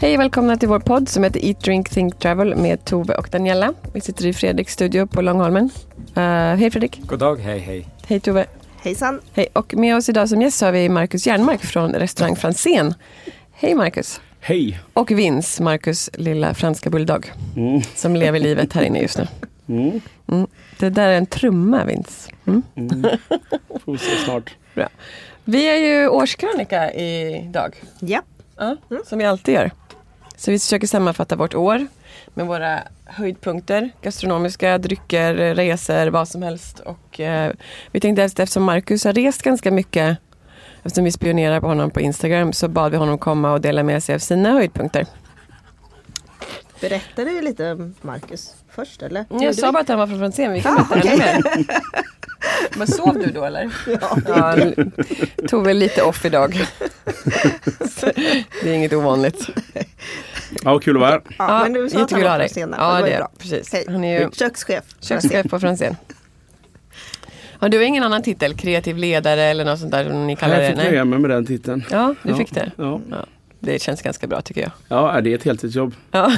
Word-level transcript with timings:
Hej 0.00 0.14
och 0.14 0.20
välkomna 0.20 0.56
till 0.56 0.68
vår 0.68 0.78
podd 0.78 1.08
som 1.08 1.24
heter 1.24 1.44
Eat, 1.44 1.60
Drink, 1.60 1.88
Think, 1.88 2.18
Travel 2.18 2.56
med 2.56 2.84
Tove 2.84 3.14
och 3.14 3.28
Daniela. 3.32 3.74
Vi 3.92 4.00
sitter 4.00 4.26
i 4.26 4.32
Fredriks 4.32 4.72
studio 4.72 5.06
på 5.06 5.22
Långholmen. 5.22 5.70
Uh, 6.16 6.22
hej 6.22 6.70
Fredrik. 6.70 7.00
God 7.06 7.18
dag, 7.18 7.36
hej 7.36 7.58
hej. 7.58 7.86
Hej 8.06 8.20
Tove. 8.20 8.46
Hejsan. 8.82 9.20
Hej. 9.32 9.46
Och 9.52 9.74
med 9.76 9.96
oss 9.96 10.08
idag 10.08 10.28
som 10.28 10.42
gäst 10.42 10.60
har 10.60 10.72
vi 10.72 10.88
Marcus 10.88 11.26
Järnmark 11.26 11.60
från 11.60 11.94
restaurang 11.94 12.36
Franzén. 12.36 12.94
Hej 13.52 13.74
Marcus. 13.74 14.20
Hej. 14.40 14.80
Och 14.92 15.10
Vince, 15.10 15.62
Marcus 15.62 16.10
lilla 16.14 16.54
franska 16.54 16.90
bulldog. 16.90 17.32
Mm. 17.56 17.82
Som 17.94 18.16
lever 18.16 18.38
livet 18.38 18.72
här 18.72 18.82
inne 18.82 19.00
just 19.00 19.18
nu. 19.18 19.26
Mm. 19.68 20.00
Mm. 20.28 20.46
Det 20.78 20.90
där 20.90 21.08
är 21.08 21.18
en 21.18 21.26
trumma 21.26 21.84
Vince. 21.84 22.30
Mm. 22.46 22.62
Mm. 22.74 23.02
Får 23.84 23.92
vi 23.92 23.98
se 23.98 24.16
snart. 24.24 24.56
Bra. 24.74 24.88
Vi 25.44 25.68
är 25.68 25.76
ju 25.76 26.08
årskrönika 26.08 26.92
idag. 26.92 27.74
Ja. 28.00 28.22
ja 28.58 28.76
som 29.06 29.18
vi 29.18 29.24
alltid 29.24 29.54
gör. 29.54 29.70
Så 30.36 30.50
vi 30.50 30.58
försöker 30.58 30.86
sammanfatta 30.86 31.36
vårt 31.36 31.54
år 31.54 31.86
med 32.34 32.46
våra 32.46 32.82
höjdpunkter, 33.04 33.90
gastronomiska, 34.02 34.78
drycker, 34.78 35.34
resor, 35.34 36.06
vad 36.06 36.28
som 36.28 36.42
helst. 36.42 36.80
Och 36.80 37.20
eh, 37.20 37.52
vi 37.92 38.00
tänkte 38.00 38.24
eftersom 38.24 38.64
Marcus 38.64 39.04
har 39.04 39.12
rest 39.12 39.42
ganska 39.42 39.70
mycket, 39.70 40.18
eftersom 40.82 41.04
vi 41.04 41.12
spionerar 41.12 41.60
på 41.60 41.66
honom 41.66 41.90
på 41.90 42.00
Instagram, 42.00 42.52
så 42.52 42.68
bad 42.68 42.90
vi 42.90 42.96
honom 42.96 43.18
komma 43.18 43.52
och 43.52 43.60
dela 43.60 43.82
med 43.82 44.02
sig 44.02 44.14
av 44.14 44.18
sina 44.18 44.52
höjdpunkter. 44.52 45.06
Berättade 46.80 47.30
du 47.30 47.40
lite 47.40 47.72
om 47.72 47.94
Marcus 48.00 48.54
först 48.70 49.02
eller? 49.02 49.24
Jag 49.28 49.54
sa 49.54 49.72
bara 49.72 49.80
att 49.80 49.88
han 49.88 49.98
var 49.98 50.06
från 50.06 50.18
Franzén, 50.18 50.52
vi 50.52 50.60
kan 50.60 50.78
ah, 50.78 50.86
berätta 50.90 51.14
okay. 51.14 51.28
ännu 51.28 51.42
mer. 51.56 51.64
Men 52.76 52.86
sov 52.86 53.14
du 53.14 53.30
då 53.30 53.44
eller? 53.44 53.70
Ja, 53.86 54.18
ja 54.26 54.56
tog 55.48 55.64
väl 55.64 55.76
lite 55.76 56.02
off 56.02 56.24
idag. 56.24 56.52
det 58.62 58.70
är 58.70 58.72
inget 58.72 58.92
ovanligt. 58.92 59.46
Ja, 60.64 60.78
kul 60.78 60.96
att 60.96 61.00
vara 61.00 61.10
här. 61.10 61.22
Ja, 61.38 61.62
men 61.62 61.72
du 61.72 61.90
sa 61.90 62.02
att 62.02 62.10
han 62.10 62.22
var 62.22 62.28
från 62.28 62.38
Franzén. 62.38 62.74
Ja, 62.78 63.00
det 63.00 63.12
är 63.12 63.18
bra. 63.18 63.30
Precis. 63.38 63.72
Hej. 63.72 63.84
Han 63.88 64.04
är 64.04 64.20
ju 64.20 64.30
kökschef. 64.30 64.84
Kökschef 65.00 65.50
på 65.50 65.60
Franzén. 65.60 65.96
Ja, 67.60 67.68
du 67.68 67.76
har 67.76 67.84
ingen 67.84 68.02
annan 68.02 68.22
titel? 68.22 68.54
Kreativ 68.54 68.96
ledare 68.96 69.42
eller 69.42 69.64
något 69.64 69.78
sånt 69.78 69.90
där 69.90 70.04
som 70.04 70.26
ni 70.26 70.36
kallar 70.36 70.56
det? 70.56 70.62
Jag 70.62 70.76
fick 70.76 70.84
nöja 70.84 71.04
mig 71.04 71.18
med 71.18 71.30
den 71.30 71.46
titeln. 71.46 71.84
Ja, 71.90 72.14
du 72.22 72.30
ja. 72.30 72.36
fick 72.36 72.54
det? 72.54 72.72
Ja. 72.76 73.00
ja. 73.10 73.26
Det 73.60 73.82
känns 73.82 74.02
ganska 74.02 74.26
bra 74.26 74.42
tycker 74.42 74.60
jag. 74.60 74.70
Ja, 74.88 75.20
det 75.20 75.30
är 75.30 75.34
ett 75.34 75.44
heltidsjobb. 75.44 75.94
Ja. 76.10 76.32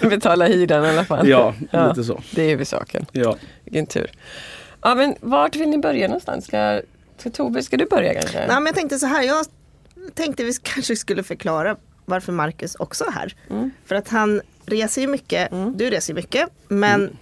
Betala 0.10 0.46
hyran 0.46 0.84
i 0.84 0.88
alla 0.88 1.04
fall. 1.04 1.28
Ja, 1.28 1.54
ja, 1.70 1.88
lite 1.88 2.04
så. 2.04 2.22
Det 2.30 2.42
är 2.42 2.48
huvudsaken. 2.48 3.06
Ja. 3.12 3.36
Vilken 3.64 3.86
tur. 3.86 4.10
Ja, 4.82 4.94
men 4.94 5.14
vart 5.20 5.56
vill 5.56 5.68
ni 5.68 5.78
börja 5.78 6.06
någonstans? 6.06 6.44
Ska, 6.44 6.80
ska 7.16 7.30
Tove, 7.30 7.62
ska 7.62 7.76
du 7.76 7.86
börja 7.86 8.14
kanske? 8.14 8.38
Nej, 8.38 8.48
men 8.48 8.66
jag 8.66 8.74
tänkte 8.74 8.98
så 8.98 9.06
här. 9.06 9.22
Jag 9.22 9.46
tänkte 10.14 10.44
vi 10.44 10.52
kanske 10.62 10.96
skulle 10.96 11.22
förklara 11.22 11.76
varför 12.04 12.32
Marcus 12.32 12.74
också 12.74 13.04
är 13.04 13.12
här. 13.12 13.34
Mm. 13.50 13.70
För 13.84 13.94
att 13.94 14.08
han 14.08 14.40
reser 14.66 15.00
ju 15.00 15.08
mycket, 15.08 15.52
mm. 15.52 15.76
du 15.76 15.90
reser 15.90 16.14
mycket, 16.14 16.48
men 16.68 17.00
mm. 17.00 17.16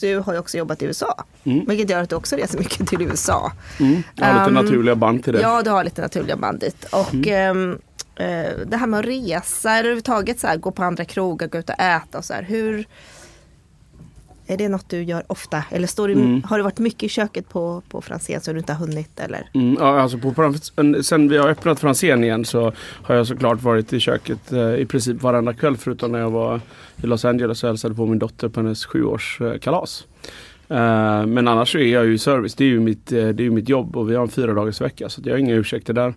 Du 0.00 0.18
har 0.18 0.32
ju 0.32 0.38
också 0.38 0.58
jobbat 0.58 0.82
i 0.82 0.84
USA. 0.84 1.24
Mm. 1.44 1.64
Vilket 1.66 1.90
gör 1.90 2.02
att 2.02 2.10
du 2.10 2.16
också 2.16 2.36
reser 2.36 2.58
mycket 2.58 2.88
till 2.88 3.02
USA. 3.02 3.52
Mm. 3.80 4.02
Jag 4.14 4.26
har 4.26 4.32
lite 4.34 4.58
um, 4.58 4.64
naturliga 4.64 4.94
band 4.94 5.24
till 5.24 5.32
det. 5.32 5.40
Ja, 5.40 5.62
du 5.62 5.70
har 5.70 5.84
lite 5.84 6.02
naturliga 6.02 6.36
band 6.36 6.60
dit. 6.60 6.84
Och 6.84 7.14
um, 7.14 7.72
uh, 7.72 8.66
det 8.66 8.76
här 8.76 8.86
med 8.86 9.00
att 9.00 9.06
resa, 9.06 9.70
eller 9.70 9.80
överhuvudtaget 9.80 10.40
så 10.40 10.46
här, 10.46 10.56
gå 10.56 10.70
på 10.70 10.84
andra 10.84 11.04
krogar, 11.04 11.46
gå 11.46 11.58
ut 11.58 11.70
och 11.70 11.80
äta 11.80 12.18
och 12.18 12.24
så 12.24 12.34
här. 12.34 12.42
Hur, 12.42 12.86
är 14.46 14.56
det 14.56 14.68
något 14.68 14.88
du 14.88 15.02
gör 15.02 15.24
ofta? 15.26 15.64
Eller 15.70 15.86
står 15.86 16.08
du, 16.08 16.14
mm. 16.14 16.42
har 16.42 16.56
du 16.56 16.62
varit 16.64 16.78
mycket 16.78 17.02
i 17.02 17.08
köket 17.08 17.48
på, 17.48 17.82
på 17.88 18.00
Franzén 18.00 18.40
så 18.40 18.52
du 18.52 18.58
inte 18.58 18.72
har 18.72 18.86
hunnit? 18.86 19.20
Eller? 19.20 19.48
Mm, 19.54 19.76
ja, 19.80 20.00
alltså 20.00 20.18
på, 20.18 20.54
sen 21.02 21.28
vi 21.28 21.36
har 21.36 21.48
öppnat 21.48 21.80
Franzén 21.80 22.24
igen 22.24 22.44
så 22.44 22.72
har 22.78 23.14
jag 23.14 23.26
såklart 23.26 23.62
varit 23.62 23.92
i 23.92 24.00
köket 24.00 24.52
eh, 24.52 24.74
i 24.74 24.86
princip 24.86 25.22
varenda 25.22 25.52
kväll 25.52 25.76
förutom 25.76 26.12
när 26.12 26.18
jag 26.18 26.30
var 26.30 26.60
i 26.96 27.06
Los 27.06 27.24
Angeles 27.24 27.62
och 27.62 27.68
hälsade 27.68 27.94
på 27.94 28.06
min 28.06 28.18
dotter 28.18 28.48
på 28.48 28.60
hennes 28.60 28.86
sjuårskalas. 28.86 30.06
Eh, 30.68 31.26
men 31.26 31.48
annars 31.48 31.76
är 31.76 31.80
jag 31.80 32.06
ju 32.06 32.18
service. 32.18 32.54
Det 32.54 32.64
är 32.64 32.68
ju 32.68 32.80
mitt, 32.80 33.12
eh, 33.12 33.28
det 33.28 33.46
är 33.46 33.50
mitt 33.50 33.68
jobb 33.68 33.96
och 33.96 34.10
vi 34.10 34.14
har 34.14 34.22
en 34.22 34.28
fyra 34.28 34.54
dagars 34.54 34.80
vecka 34.80 35.08
så 35.08 35.20
jag 35.24 35.32
har 35.32 35.38
inga 35.38 35.54
ursäkter 35.54 35.92
där. 35.92 36.14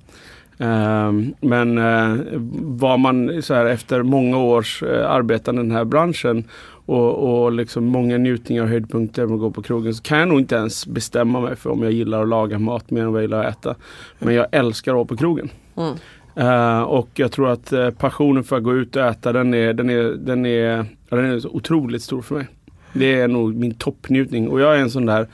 Uh, 0.62 1.12
men 1.42 1.78
uh, 1.78 2.20
var 2.62 2.98
man 2.98 3.44
så 3.44 3.54
här, 3.54 3.66
efter 3.66 4.04
många 4.04 4.38
års 4.38 4.84
arbetande 4.84 5.62
i 5.62 5.66
den 5.66 5.76
här 5.76 5.86
branschen 5.86 6.44
och, 6.88 7.44
och 7.44 7.52
liksom 7.52 7.86
många 7.86 8.18
njutningar 8.18 8.64
och 8.64 8.70
höjdpunkter 8.70 9.26
med 9.26 9.34
att 9.34 9.40
gå 9.40 9.52
på 9.52 9.62
krogen 9.62 9.94
så 9.94 10.04
kan 10.04 10.20
jag 10.20 10.28
nog 10.28 10.40
inte 10.40 10.56
ens 10.56 10.88
bestämma 10.88 11.40
mig 11.42 11.56
för 11.56 11.70
om 11.70 11.84
jag 11.84 11.92
gillar 11.92 12.22
att 12.22 12.28
laga 12.28 12.60
mat 12.60 12.92
mer 12.92 13.02
än 13.02 13.12
vad 13.12 13.22
jag 13.22 13.24
gillar 13.24 13.44
att 13.44 13.58
äta. 13.58 13.76
Men 14.20 14.36
jag 14.36 14.48
älskar 14.52 14.92
att 14.92 14.96
vara 14.96 15.06
på 15.06 15.18
krogen. 15.18 15.50
Mm. 15.76 15.94
Uh, 16.40 16.82
och 16.82 17.10
jag 17.14 17.32
tror 17.32 17.50
att 17.50 17.74
uh, 17.74 17.90
passionen 17.90 18.44
för 18.44 18.58
att 18.58 18.64
gå 18.64 18.76
ut 18.76 18.96
och 18.96 19.02
äta 19.02 19.34
den 19.34 19.54
är, 19.54 19.74
den 19.74 19.90
är, 19.90 20.04
den 20.04 20.46
är, 20.46 20.86
den 21.10 21.26
är 21.26 21.40
så 21.40 21.50
otroligt 21.50 22.04
stor 22.04 22.22
för 22.22 22.36
mig. 22.36 22.48
Det 22.94 23.20
är 23.20 23.28
nog 23.28 23.56
min 23.56 23.74
toppnjutning 23.74 24.50
och 24.50 24.62
jag 24.62 24.76
är 24.76 24.80
en 24.80 24.90
sån 24.90 25.06
där 25.06 25.28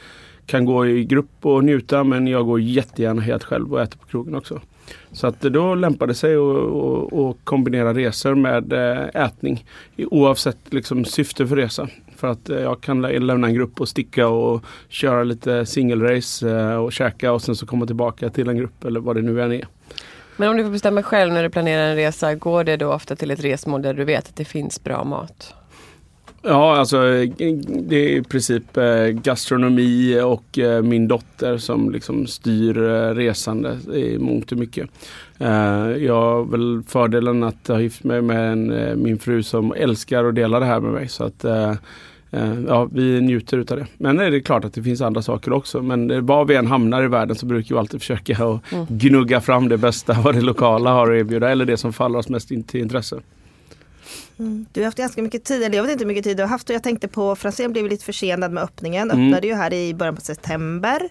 kan 0.46 0.66
gå 0.66 0.88
i 0.88 1.06
grupp 1.06 1.32
och 1.42 1.64
njuta 1.64 2.04
men 2.04 2.28
jag 2.28 2.46
går 2.46 2.62
jättegärna 2.62 3.22
helt 3.22 3.44
själv 3.44 3.74
och 3.74 3.82
äter 3.82 3.98
på 3.98 4.08
krogen 4.08 4.36
också. 4.36 4.62
Så 5.12 5.28
att 5.28 5.42
då 5.42 5.76
lämpade 5.76 6.12
det 6.12 6.16
sig 6.16 6.36
att 6.36 7.38
kombinera 7.44 7.94
resor 7.94 8.36
med 8.36 8.74
eh, 8.74 9.24
ätning 9.24 9.66
oavsett 9.98 10.58
liksom 10.70 11.06
syfte 11.06 11.48
för 11.48 11.56
resan. 11.56 11.90
För 12.16 12.28
att 12.28 12.50
eh, 12.50 12.60
jag 12.60 12.82
kan 12.82 13.02
lämna 13.02 13.48
en 13.48 13.54
grupp 13.54 13.82
och 13.82 13.90
sticka 13.90 14.28
och 14.28 14.64
köra 14.90 15.24
lite 15.24 15.66
singelrace 15.66 16.50
eh, 16.50 16.76
och 16.76 16.94
käka 16.94 17.32
och 17.32 17.42
sen 17.42 17.56
så 17.56 17.66
komma 17.66 17.86
tillbaka 17.86 18.30
till 18.30 18.50
en 18.50 18.58
grupp 18.58 18.86
eller 18.86 19.00
vad 19.00 19.16
det 19.16 19.22
nu 19.22 19.42
än 19.42 19.52
är. 19.52 19.68
Men 20.38 20.50
om 20.50 20.58
du 20.58 20.64
får 20.64 20.72
bestämma 20.72 21.04
själv 21.04 21.34
när 21.34 21.44
du 21.44 21.50
planerar 21.50 21.90
en 21.90 21.96
resa, 21.96 22.36
går 22.36 22.64
det 22.64 22.78
då 22.78 22.94
ofta 22.94 23.16
till 23.16 23.32
ett 23.32 23.44
resmål 23.44 23.82
där 23.82 23.94
du 23.94 24.04
vet 24.04 24.30
att 24.30 24.36
det 24.36 24.46
finns 24.46 24.84
bra 24.84 25.04
mat? 25.04 25.54
Ja, 26.46 26.78
alltså 26.78 27.02
det 27.68 27.96
är 27.96 28.18
i 28.18 28.24
princip 28.24 28.78
eh, 28.78 29.08
gastronomi 29.08 30.22
och 30.22 30.60
eh, 30.60 30.82
min 30.82 31.08
dotter 31.08 31.58
som 31.58 31.92
liksom 31.92 32.28
styr 32.28 32.78
eh, 32.78 33.16
resande 33.16 33.78
i 33.94 34.18
mångt 34.20 34.52
och 34.52 34.58
mycket. 34.58 34.90
Jag 36.00 36.22
har 36.22 36.44
väl 36.44 36.84
fördelen 36.88 37.44
att 37.44 37.68
ha 37.68 37.80
gift 37.80 38.04
mig 38.04 38.22
med 38.22 38.52
en, 38.52 39.04
min 39.04 39.20
fru 39.20 39.44
som 39.44 39.74
älskar 39.74 40.24
att 40.24 40.36
dela 40.36 40.60
det 40.60 40.66
här 40.66 40.80
med 40.80 40.92
mig. 40.92 41.08
Så 41.08 41.24
att 41.24 41.46
Ja, 42.68 42.90
vi 42.92 43.22
njuter 43.22 43.58
utav 43.58 43.78
det. 43.78 43.88
Men 43.98 44.16
det 44.16 44.26
är 44.26 44.40
klart 44.40 44.66
att 44.66 44.74
det 44.74 44.84
finns 44.84 45.02
andra 45.02 45.22
saker 45.22 45.54
också. 45.54 45.82
Men 45.82 46.26
var 46.26 46.46
vi 46.46 46.56
än 46.56 46.68
hamnar 46.68 47.04
i 47.04 47.08
världen 47.08 47.36
så 47.36 47.46
brukar 47.46 47.76
vi 47.76 47.80
alltid 47.80 48.00
försöka 48.00 48.34
att 48.34 48.72
mm. 48.72 48.86
gnugga 48.90 49.42
fram 49.42 49.70
det 49.70 49.78
bästa 49.78 50.18
vad 50.24 50.36
det 50.36 50.42
lokala 50.42 50.92
har 50.92 51.12
att 51.12 51.20
erbjuda 51.20 51.50
eller 51.50 51.66
det 51.66 51.78
som 51.78 51.94
faller 51.94 52.20
oss 52.20 52.30
mest 52.30 52.52
in 52.52 52.64
till 52.64 52.82
intresse. 52.82 53.20
Mm. 54.40 54.66
Du 54.72 54.80
har 54.80 54.86
haft 54.86 54.98
ganska 54.98 55.22
mycket 55.22 55.44
tid, 55.44 55.64
eller 55.64 55.76
jag 55.76 55.84
vet 55.84 55.92
inte 55.92 56.04
hur 56.04 56.08
mycket 56.08 56.24
tid 56.24 56.38
du 56.38 56.44
har 56.44 56.48
haft 56.48 56.70
och 56.70 56.76
jag 56.76 56.84
tänkte 56.84 57.08
på, 57.08 57.36
Franzén 57.36 57.72
blev 57.72 57.88
lite 57.88 58.06
försenad 58.06 58.52
med 58.52 58.64
öppningen, 58.64 59.12
mm. 59.12 59.28
öppnade 59.28 59.48
ju 59.48 59.54
här 59.54 59.74
i 59.74 59.94
början 59.94 60.16
på 60.16 60.22
september. 60.22 61.10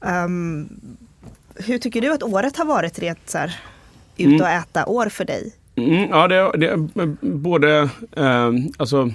Um, 0.00 0.68
hur 1.54 1.78
tycker 1.78 2.00
du 2.00 2.12
att 2.12 2.22
året 2.22 2.56
har 2.56 2.64
varit 2.64 2.98
rent 2.98 3.30
så 3.30 3.38
här, 3.38 3.60
ut 4.16 4.40
och 4.40 4.48
äta 4.48 4.86
år 4.86 5.08
för 5.08 5.24
dig? 5.24 5.52
Mm, 5.76 6.10
ja, 6.10 6.28
det, 6.28 6.52
det 6.54 6.76
både, 7.20 7.88
eh, 8.16 8.50
alltså 8.76 9.10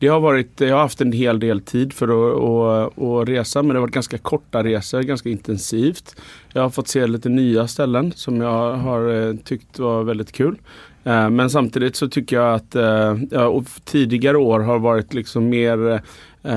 det 0.00 0.08
har 0.08 0.20
varit, 0.20 0.60
jag 0.60 0.74
har 0.74 0.82
haft 0.82 1.00
en 1.00 1.12
hel 1.12 1.40
del 1.40 1.60
tid 1.60 1.92
för 1.92 2.08
att, 2.08 2.42
att, 2.42 3.02
att, 3.02 3.28
resa 3.28 3.62
men 3.62 3.68
det 3.68 3.74
har 3.74 3.80
varit 3.80 3.94
ganska 3.94 4.18
korta 4.18 4.64
resor, 4.64 5.02
ganska 5.02 5.28
intensivt. 5.28 6.16
Jag 6.52 6.62
har 6.62 6.70
fått 6.70 6.88
se 6.88 7.06
lite 7.06 7.28
nya 7.28 7.68
ställen 7.68 8.12
som 8.12 8.40
jag 8.40 8.72
har 8.72 9.28
eh, 9.28 9.34
tyckt 9.36 9.78
var 9.78 10.02
väldigt 10.02 10.32
kul. 10.32 10.58
Eh, 11.04 11.30
men 11.30 11.50
samtidigt 11.50 11.96
så 11.96 12.08
tycker 12.08 12.36
jag 12.36 12.54
att 12.54 12.74
eh, 12.74 13.16
ja, 13.30 13.64
tidigare 13.84 14.36
år 14.36 14.60
har 14.60 14.78
varit 14.78 15.14
liksom 15.14 15.48
mer 15.48 16.02
Uh, 16.44 16.52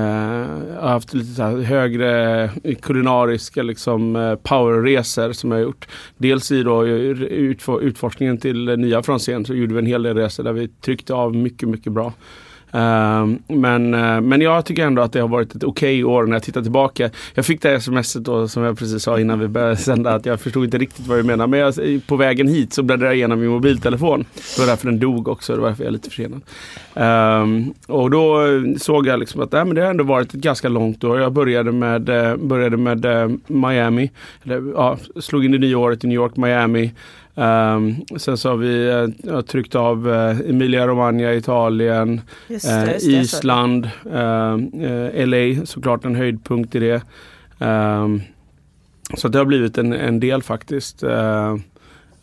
jag 0.74 0.80
har 0.80 0.88
haft 0.88 1.14
lite 1.14 1.26
så 1.26 1.42
högre 1.42 2.50
kulinariska 2.82 3.62
liksom, 3.62 4.36
powerresor 4.42 5.32
som 5.32 5.50
jag 5.50 5.58
har 5.58 5.62
gjort. 5.62 5.88
Dels 6.16 6.52
i 6.52 6.62
då, 6.62 6.86
utforskningen 7.80 8.38
till 8.38 8.78
nya 8.78 9.02
Franzén 9.02 9.44
så 9.44 9.54
gjorde 9.54 9.74
vi 9.74 9.78
en 9.78 9.86
hel 9.86 10.02
del 10.02 10.16
resor 10.16 10.44
där 10.44 10.52
vi 10.52 10.68
tryckte 10.68 11.14
av 11.14 11.34
mycket, 11.34 11.68
mycket 11.68 11.92
bra. 11.92 12.12
Ehm, 12.74 13.38
men, 13.48 13.94
eh, 13.94 14.20
men 14.20 14.40
jag 14.40 14.64
tycker 14.64 14.86
ändå 14.86 15.02
att 15.02 15.12
det 15.12 15.20
har 15.20 15.28
varit 15.28 15.54
ett 15.54 15.64
okej 15.64 16.04
okay 16.04 16.14
år 16.14 16.26
när 16.26 16.32
jag 16.32 16.42
tittar 16.42 16.62
tillbaka. 16.62 17.10
Jag 17.34 17.46
fick 17.46 17.62
det 17.62 17.68
här 17.68 17.78
smset 17.78 18.24
då 18.24 18.48
som 18.48 18.62
jag 18.62 18.78
precis 18.78 19.02
sa 19.02 19.20
innan 19.20 19.38
vi 19.38 19.48
började 19.48 19.76
sända 19.76 20.14
att 20.14 20.26
jag 20.26 20.40
förstod 20.40 20.64
inte 20.64 20.78
riktigt 20.78 21.06
vad 21.06 21.18
du 21.18 21.22
menar. 21.22 21.46
Men 21.46 21.60
jag, 21.60 21.74
på 22.06 22.16
vägen 22.16 22.48
hit 22.48 22.72
så 22.72 22.82
bläddrade 22.82 23.10
jag 23.10 23.16
igenom 23.16 23.40
min 23.40 23.48
mobiltelefon. 23.48 24.24
Det 24.34 24.62
var 24.62 24.66
därför 24.66 24.86
den 24.86 24.98
dog 24.98 25.28
också. 25.28 25.54
Det 25.54 25.60
var 25.60 25.68
därför 25.68 25.84
jag 25.84 25.88
är 25.88 25.92
lite 25.92 26.10
försenad. 26.10 26.40
Um, 26.94 27.74
och 27.86 28.10
då 28.10 28.42
såg 28.78 29.06
jag 29.06 29.20
liksom 29.20 29.40
att 29.40 29.54
äh, 29.54 29.64
men 29.64 29.74
det 29.74 29.82
har 29.82 29.90
ändå 29.90 30.04
varit 30.04 30.34
ett 30.34 30.40
ganska 30.40 30.68
långt 30.68 31.04
år. 31.04 31.20
Jag 31.20 31.32
började 31.32 31.72
med, 31.72 32.08
eh, 32.08 32.36
började 32.36 32.76
med 32.76 33.04
eh, 33.04 33.30
Miami. 33.46 34.10
Eller, 34.44 34.72
ja, 34.74 34.98
slog 35.20 35.44
in 35.44 35.52
det 35.52 35.58
nya 35.58 35.78
året 35.78 36.04
i 36.04 36.06
New 36.06 36.16
York, 36.16 36.36
Miami. 36.36 36.92
Um, 37.36 38.04
sen 38.16 38.38
så 38.38 38.48
har 38.48 38.56
vi 38.56 38.90
uh, 39.30 39.40
tryckt 39.40 39.74
av 39.74 40.08
uh, 40.08 40.40
Emilia 40.50 40.86
Romagna, 40.86 41.34
Italien, 41.34 42.20
just 42.48 42.66
det, 42.66 42.92
just 42.92 43.06
uh, 43.06 43.20
Island, 43.20 43.90
LA 45.14 45.66
såklart 45.66 46.04
en 46.04 46.14
höjdpunkt 46.14 46.74
i 46.74 46.78
det. 46.78 47.02
Um, 47.58 48.22
så 49.16 49.28
det 49.28 49.38
har 49.38 49.44
blivit 49.44 49.78
en, 49.78 49.92
en 49.92 50.20
del 50.20 50.42
faktiskt 50.42 51.00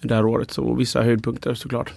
det 0.01 0.15
här 0.15 0.25
året. 0.25 0.51
Så 0.51 0.73
vissa 0.73 1.01
höjdpunkter 1.01 1.53
såklart. 1.53 1.93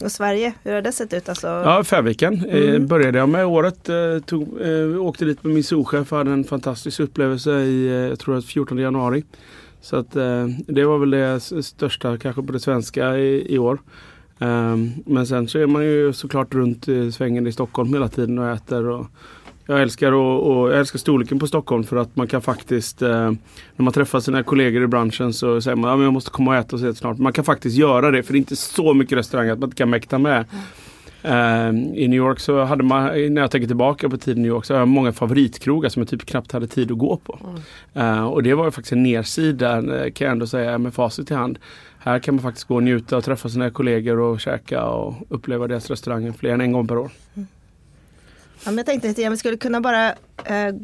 Och 0.00 0.12
Sverige, 0.12 0.52
hur 0.62 0.72
har 0.72 0.82
det 0.82 0.92
sett 0.92 1.12
ut? 1.12 1.28
Alltså... 1.28 1.46
Ja, 1.46 1.84
Färviken 1.84 2.44
mm. 2.44 2.86
började 2.86 3.18
jag 3.18 3.28
med 3.28 3.46
året. 3.46 3.88
Tog, 4.26 4.60
åkte 5.00 5.24
dit 5.24 5.44
med 5.44 5.54
min 5.54 5.64
souschef 5.64 6.12
och 6.12 6.18
hade 6.18 6.30
en 6.30 6.44
fantastisk 6.44 7.00
upplevelse 7.00 7.50
i, 7.50 8.08
jag 8.08 8.18
tror 8.18 8.38
att 8.38 8.44
14 8.44 8.78
januari. 8.78 9.24
Så 9.84 9.96
att 9.96 10.16
eh, 10.16 10.46
det 10.66 10.84
var 10.84 10.98
väl 10.98 11.10
det 11.10 11.40
största 11.40 12.18
kanske 12.18 12.42
på 12.42 12.52
det 12.52 12.60
svenska 12.60 13.18
i, 13.18 13.54
i 13.54 13.58
år. 13.58 13.78
Ehm, 14.38 14.90
men 15.06 15.26
sen 15.26 15.48
så 15.48 15.58
är 15.58 15.66
man 15.66 15.84
ju 15.84 16.12
såklart 16.12 16.54
runt 16.54 16.88
i 16.88 17.12
svängen 17.12 17.46
i 17.46 17.52
Stockholm 17.52 17.92
hela 17.92 18.08
tiden 18.08 18.38
och 18.38 18.48
äter. 18.48 18.86
Och 18.86 19.06
jag, 19.66 19.82
älskar 19.82 20.12
och, 20.12 20.50
och 20.50 20.70
jag 20.70 20.78
älskar 20.78 20.98
storleken 20.98 21.38
på 21.38 21.46
Stockholm 21.46 21.84
för 21.84 21.96
att 21.96 22.16
man 22.16 22.26
kan 22.26 22.42
faktiskt 22.42 23.02
eh, 23.02 23.32
När 23.76 23.82
man 23.82 23.92
träffar 23.92 24.20
sina 24.20 24.42
kollegor 24.42 24.82
i 24.82 24.86
branschen 24.86 25.32
så 25.32 25.60
säger 25.60 25.76
man 25.76 25.90
att 25.90 25.98
ja, 25.98 26.04
jag 26.04 26.12
måste 26.12 26.30
komma 26.30 26.50
och 26.50 26.56
äta 26.56 26.76
och 26.76 26.80
så 26.80 26.94
snart. 26.94 27.18
Man 27.18 27.32
kan 27.32 27.44
faktiskt 27.44 27.76
göra 27.76 28.10
det 28.10 28.22
för 28.22 28.32
det 28.32 28.36
är 28.36 28.40
inte 28.40 28.56
så 28.56 28.94
mycket 28.94 29.18
restauranger 29.18 29.52
att 29.52 29.58
man 29.58 29.66
inte 29.66 29.76
kan 29.76 29.90
mäkta 29.90 30.18
med. 30.18 30.44
Mm. 30.52 30.64
Uh, 31.24 31.68
I 31.94 32.08
New 32.08 32.16
York 32.16 32.40
så 32.40 32.64
hade 32.64 32.84
man, 32.84 33.04
när 33.04 33.40
jag 33.40 33.50
tänker 33.50 33.66
tillbaka 33.66 34.08
på 34.08 34.16
tiden 34.16 34.38
i 34.38 34.42
New 34.42 34.50
York, 34.50 34.64
så 34.64 34.74
har 34.74 34.78
jag 34.78 34.88
många 34.88 35.12
favoritkrogar 35.12 35.88
som 35.88 36.00
jag 36.02 36.08
typ 36.08 36.26
knappt 36.26 36.52
hade 36.52 36.66
tid 36.66 36.92
att 36.92 36.98
gå 36.98 37.16
på. 37.16 37.38
Mm. 37.94 38.08
Uh, 38.08 38.24
och 38.24 38.42
det 38.42 38.54
var 38.54 38.70
faktiskt 38.70 38.92
en 38.92 39.02
nedsida 39.02 39.76
eh, 39.76 40.12
kan 40.12 40.24
jag 40.24 40.32
ändå 40.32 40.46
säga 40.46 40.78
med 40.78 40.94
facit 40.94 41.30
i 41.30 41.34
hand. 41.34 41.58
Här 41.98 42.18
kan 42.18 42.34
man 42.34 42.42
faktiskt 42.42 42.66
gå 42.66 42.74
och 42.74 42.82
njuta 42.82 43.16
och 43.16 43.24
träffa 43.24 43.48
sina 43.48 43.70
kollegor 43.70 44.18
och 44.18 44.40
käka 44.40 44.84
och 44.84 45.14
uppleva 45.28 45.66
deras 45.66 45.90
restauranger 45.90 46.32
fler 46.32 46.50
än 46.50 46.60
en 46.60 46.72
gång 46.72 46.88
per 46.88 46.98
år. 46.98 47.10
Mm. 47.34 47.46
Ja, 48.64 48.70
men 48.70 48.76
jag 48.76 48.86
tänkte 48.86 49.10
att 49.10 49.32
vi 49.32 49.36
skulle 49.36 49.56
kunna 49.56 49.80
bara, 49.80 50.10
uh, 50.10 50.80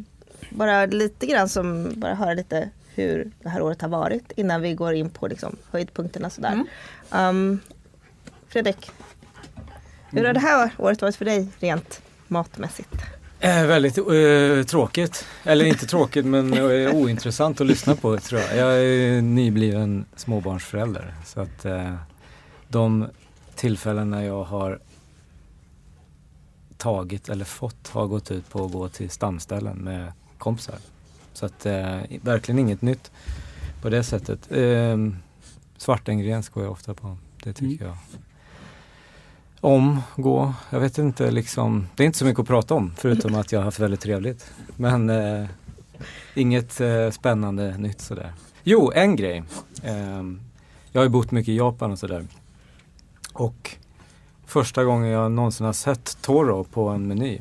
bara 0.49 0.85
lite 0.85 1.25
grann 1.25 1.49
som, 1.49 1.93
bara 1.95 2.13
höra 2.13 2.33
lite 2.33 2.69
hur 2.95 3.31
det 3.43 3.49
här 3.49 3.61
året 3.61 3.81
har 3.81 3.89
varit 3.89 4.31
innan 4.35 4.61
vi 4.61 4.73
går 4.73 4.93
in 4.93 5.09
på 5.09 5.27
liksom, 5.27 5.55
höjdpunkterna 5.71 6.29
sådär. 6.29 6.63
Mm. 7.11 7.29
Um, 7.29 7.59
Fredrik, 8.47 8.91
hur 10.11 10.25
har 10.25 10.33
det 10.33 10.39
här 10.39 10.71
året 10.77 11.01
varit 11.01 11.15
för 11.15 11.25
dig 11.25 11.47
rent 11.59 12.01
matmässigt? 12.27 12.95
Eh, 13.39 13.65
väldigt 13.65 13.97
eh, 13.97 14.63
tråkigt. 14.67 15.25
Eller 15.43 15.65
inte 15.65 15.85
tråkigt 15.85 16.25
men 16.25 16.53
eh, 16.53 16.95
ointressant 16.95 17.61
att 17.61 17.67
lyssna 17.67 17.95
på 17.95 18.17
tror 18.17 18.41
jag. 18.41 18.57
Jag 18.57 18.85
är 18.85 19.21
nybliven 19.21 20.05
småbarnsförälder. 20.15 21.13
Så 21.25 21.41
att 21.41 21.65
eh, 21.65 21.95
de 22.67 23.07
tillfällen 23.55 24.09
när 24.09 24.23
jag 24.23 24.43
har 24.43 24.79
tagit 26.77 27.29
eller 27.29 27.45
fått 27.45 27.87
har 27.87 28.07
gått 28.07 28.31
ut 28.31 28.49
på 28.49 28.65
att 28.65 28.71
gå 28.71 28.89
till 28.89 29.09
stamställen 29.09 29.77
med 29.77 30.11
kompisar. 30.37 30.75
Så 31.33 31.45
att 31.45 31.65
eh, 31.65 31.99
verkligen 32.21 32.59
inget 32.59 32.81
nytt 32.81 33.11
på 33.81 33.89
det 33.89 34.03
sättet. 34.03 34.51
Eh, 34.51 34.97
Svartengrens 35.77 36.49
går 36.49 36.63
jag 36.63 36.71
ofta 36.71 36.93
på. 36.93 37.17
Det 37.43 37.53
tycker 37.53 37.85
mm. 37.85 37.97
jag 38.11 38.21
om, 39.61 40.01
gå. 40.15 40.53
Jag 40.69 40.79
vet 40.79 40.97
inte 40.97 41.31
liksom. 41.31 41.87
Det 41.95 42.03
är 42.03 42.05
inte 42.05 42.17
så 42.17 42.25
mycket 42.25 42.39
att 42.39 42.47
prata 42.47 42.73
om 42.73 42.93
förutom 42.97 43.35
att 43.35 43.51
jag 43.51 43.59
har 43.59 43.65
haft 43.65 43.79
väldigt 43.79 44.01
trevligt. 44.01 44.53
Men 44.75 45.09
eh, 45.09 45.47
inget 46.35 46.81
eh, 46.81 47.09
spännande 47.11 47.77
nytt 47.77 48.01
sådär. 48.01 48.33
Jo, 48.63 48.91
en 48.95 49.15
grej. 49.15 49.43
Eh, 49.83 50.23
jag 50.91 50.99
har 50.99 51.03
ju 51.03 51.09
bott 51.09 51.31
mycket 51.31 51.49
i 51.49 51.57
Japan 51.57 51.91
och 51.91 51.99
sådär. 51.99 52.25
Och 53.33 53.75
första 54.45 54.83
gången 54.83 55.09
jag 55.09 55.31
någonsin 55.31 55.65
har 55.65 55.73
sett 55.73 56.17
Toro 56.21 56.63
på 56.63 56.89
en 56.89 57.07
meny. 57.07 57.39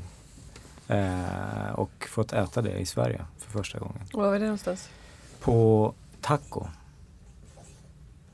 Eh, 0.89 1.73
och 1.75 2.07
fått 2.09 2.33
äta 2.33 2.63
det 2.63 2.79
i 2.79 2.87
Sverige 2.87 3.21
för 3.39 3.51
första 3.51 3.79
gången. 3.79 4.01
Var 4.13 4.27
var 4.27 4.33
det 4.39 4.45
någonstans? 4.45 4.89
På 5.41 5.95
Taco. 6.21 6.67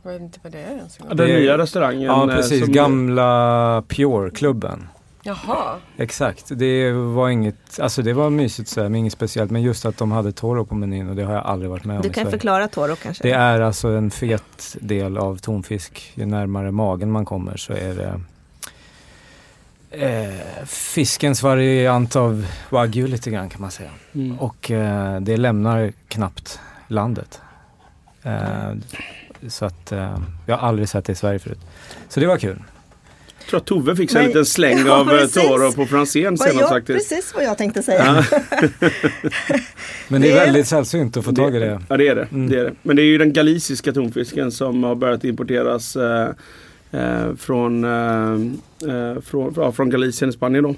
Jag 0.06 0.12
vet 0.12 0.22
inte 0.22 0.38
vad 0.42 0.52
det 0.52 0.58
är 0.58 0.76
ens. 0.76 0.98
Ja, 1.08 1.14
den 1.14 1.26
nya 1.26 1.58
restaurangen. 1.58 2.02
Ja 2.02 2.30
eh, 2.30 2.36
precis, 2.36 2.66
gamla 2.66 3.82
Pure-klubben. 3.88 4.88
Jaha. 5.22 5.76
Exakt, 5.96 6.44
det 6.48 6.92
var 6.92 7.28
inget, 7.28 7.80
alltså 7.80 8.02
det 8.02 8.12
var 8.12 8.30
mysigt 8.30 8.68
så 8.68 8.82
här, 8.82 8.88
men 8.88 8.98
inget 8.98 9.12
speciellt. 9.12 9.50
Men 9.50 9.62
just 9.62 9.84
att 9.84 9.98
de 9.98 10.12
hade 10.12 10.32
Toro 10.32 10.64
på 10.64 10.74
menyn 10.74 11.08
och 11.08 11.16
det 11.16 11.22
har 11.22 11.34
jag 11.34 11.46
aldrig 11.46 11.70
varit 11.70 11.84
med 11.84 11.96
om 11.96 12.02
Du 12.02 12.10
kan 12.10 12.30
förklara 12.30 12.68
Toro 12.68 12.96
kanske? 12.96 13.22
Det 13.22 13.32
är 13.32 13.60
alltså 13.60 13.88
en 13.88 14.10
fet 14.10 14.76
del 14.80 15.18
av 15.18 15.36
tonfisk. 15.38 16.12
Ju 16.14 16.26
närmare 16.26 16.70
magen 16.70 17.10
man 17.10 17.24
kommer 17.24 17.56
så 17.56 17.72
är 17.72 17.94
det 17.94 18.20
eh, 19.90 20.64
fiskens 20.66 21.42
variant 21.42 22.16
av 22.16 22.46
wagyu 22.70 23.06
lite 23.06 23.30
grann 23.30 23.48
kan 23.48 23.60
man 23.60 23.70
säga. 23.70 23.90
Mm. 24.14 24.38
Och 24.38 24.70
eh, 24.70 25.20
det 25.20 25.36
lämnar 25.36 25.92
knappt 26.08 26.60
landet. 26.88 27.40
Eh, 28.22 28.72
så 29.48 29.64
att 29.64 29.92
eh, 29.92 30.18
jag 30.46 30.56
har 30.56 30.68
aldrig 30.68 30.88
sett 30.88 31.04
det 31.04 31.12
i 31.12 31.16
Sverige 31.16 31.38
förut. 31.38 31.58
Så 32.08 32.20
det 32.20 32.26
var 32.26 32.38
kul. 32.38 32.62
Jag 33.38 33.50
tror 33.50 33.60
att 33.60 33.66
Tove 33.66 33.96
fick 33.96 34.10
sig 34.10 34.20
en 34.20 34.26
liten 34.26 34.46
släng 34.46 34.78
ja, 34.86 35.00
av 35.00 35.10
eh. 35.10 35.26
Toro 35.26 35.72
på 35.72 35.86
Franzén 35.86 36.38
senast 36.38 36.68
faktiskt. 36.68 37.08
Precis 37.08 37.34
vad 37.34 37.44
jag 37.44 37.58
tänkte 37.58 37.82
säga. 37.82 38.24
Men 40.08 40.20
det 40.20 40.30
är 40.30 40.34
väldigt 40.34 40.66
sällsynt 40.66 41.16
att 41.16 41.24
få 41.24 41.32
tag 41.32 41.56
i 41.56 41.58
det. 41.58 41.82
Ja 41.88 41.96
det 41.96 42.08
är 42.08 42.14
det. 42.14 42.28
Mm. 42.32 42.50
det 42.50 42.58
är 42.58 42.64
det. 42.64 42.72
Men 42.82 42.96
det 42.96 43.02
är 43.02 43.06
ju 43.06 43.18
den 43.18 43.32
galiciska 43.32 43.92
tonfisken 43.92 44.52
som 44.52 44.84
har 44.84 44.94
börjat 44.94 45.24
importeras 45.24 45.96
eh, 45.96 46.28
eh 46.90 47.34
från, 47.38 47.84
eh, 47.84 48.32
eh, 48.90 49.20
från, 49.20 49.54
ja, 49.56 49.72
från 49.72 49.90
Galicien 49.90 50.28
i 50.30 50.32
Spanien. 50.32 50.64
Då. 50.64 50.74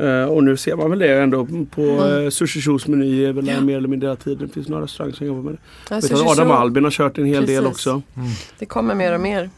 Uh, 0.00 0.24
och 0.24 0.44
nu 0.44 0.56
ser 0.56 0.76
man 0.76 0.90
väl 0.90 0.98
det 0.98 1.22
ändå 1.22 1.46
på 1.70 1.82
mm. 1.82 2.02
uh, 2.02 2.30
Sushi 2.30 2.60
Shows 2.60 2.86
meny 2.86 3.24
är 3.24 3.32
väl 3.32 3.46
ja. 3.46 3.60
mer 3.60 3.76
eller 3.76 3.88
mindre 3.88 4.06
hela 4.06 4.16
tiden. 4.16 4.46
Det 4.46 4.54
finns 4.54 4.68
några 4.68 4.84
restauranger 4.84 5.16
som 5.16 5.26
jobbar 5.26 5.42
med 5.42 5.52
det. 5.52 5.58
Ja, 5.90 5.96
Vet 5.96 6.12
att 6.12 6.38
Adam 6.38 6.50
Albin 6.50 6.84
har 6.84 6.90
kört 6.90 7.18
en 7.18 7.24
hel 7.24 7.40
Precis. 7.40 7.56
del 7.56 7.66
också. 7.66 7.90
Mm. 7.90 8.28
Det 8.58 8.66
kommer 8.66 8.94
mer 8.94 9.14
och 9.14 9.20
mer. 9.20 9.50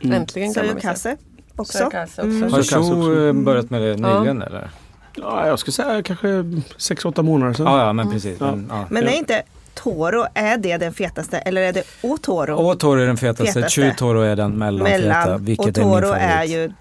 Mm. 0.00 0.16
Äntligen 0.16 0.54
kan 0.54 0.66
man 0.66 0.96
säga. 0.96 1.16
också. 1.56 1.84
också. 1.84 2.22
Mm. 2.22 2.52
Har 2.52 2.62
Show 2.62 3.34
börjat 3.44 3.70
med 3.70 3.82
det 3.82 3.96
nyligen 3.96 4.40
ja. 4.40 4.46
eller? 4.46 4.70
Ja, 5.16 5.46
jag 5.46 5.58
skulle 5.58 5.72
säga 5.72 6.02
kanske 6.02 6.28
6-8 6.28 7.22
månader 7.22 7.54
sedan. 7.54 7.66
Ja, 7.66 7.86
ja 7.86 7.92
men 7.92 8.10
precis. 8.10 8.40
Men, 8.40 8.66
ja. 8.70 8.86
men 8.90 9.08
är 9.08 9.12
inte 9.12 9.42
Toro, 9.74 10.26
är 10.34 10.56
det 10.56 10.76
den 10.76 10.92
fetaste 10.92 11.38
eller 11.38 11.62
är 11.62 11.72
det 11.72 11.82
Otoro? 12.02 12.70
Otoro 12.70 13.00
är 13.00 13.06
den 13.06 13.16
fetaste, 13.16 13.52
fetaste. 13.52 13.80
Chu-Toro 13.80 14.20
är 14.20 14.36
den 14.36 14.52
mellanfeta. 14.52 14.98
Mellan. 14.98 15.44
Vilket 15.44 15.66
och 15.66 15.74
Toro 15.74 16.12
är, 16.12 16.42
är 16.42 16.44
ju 16.44 16.72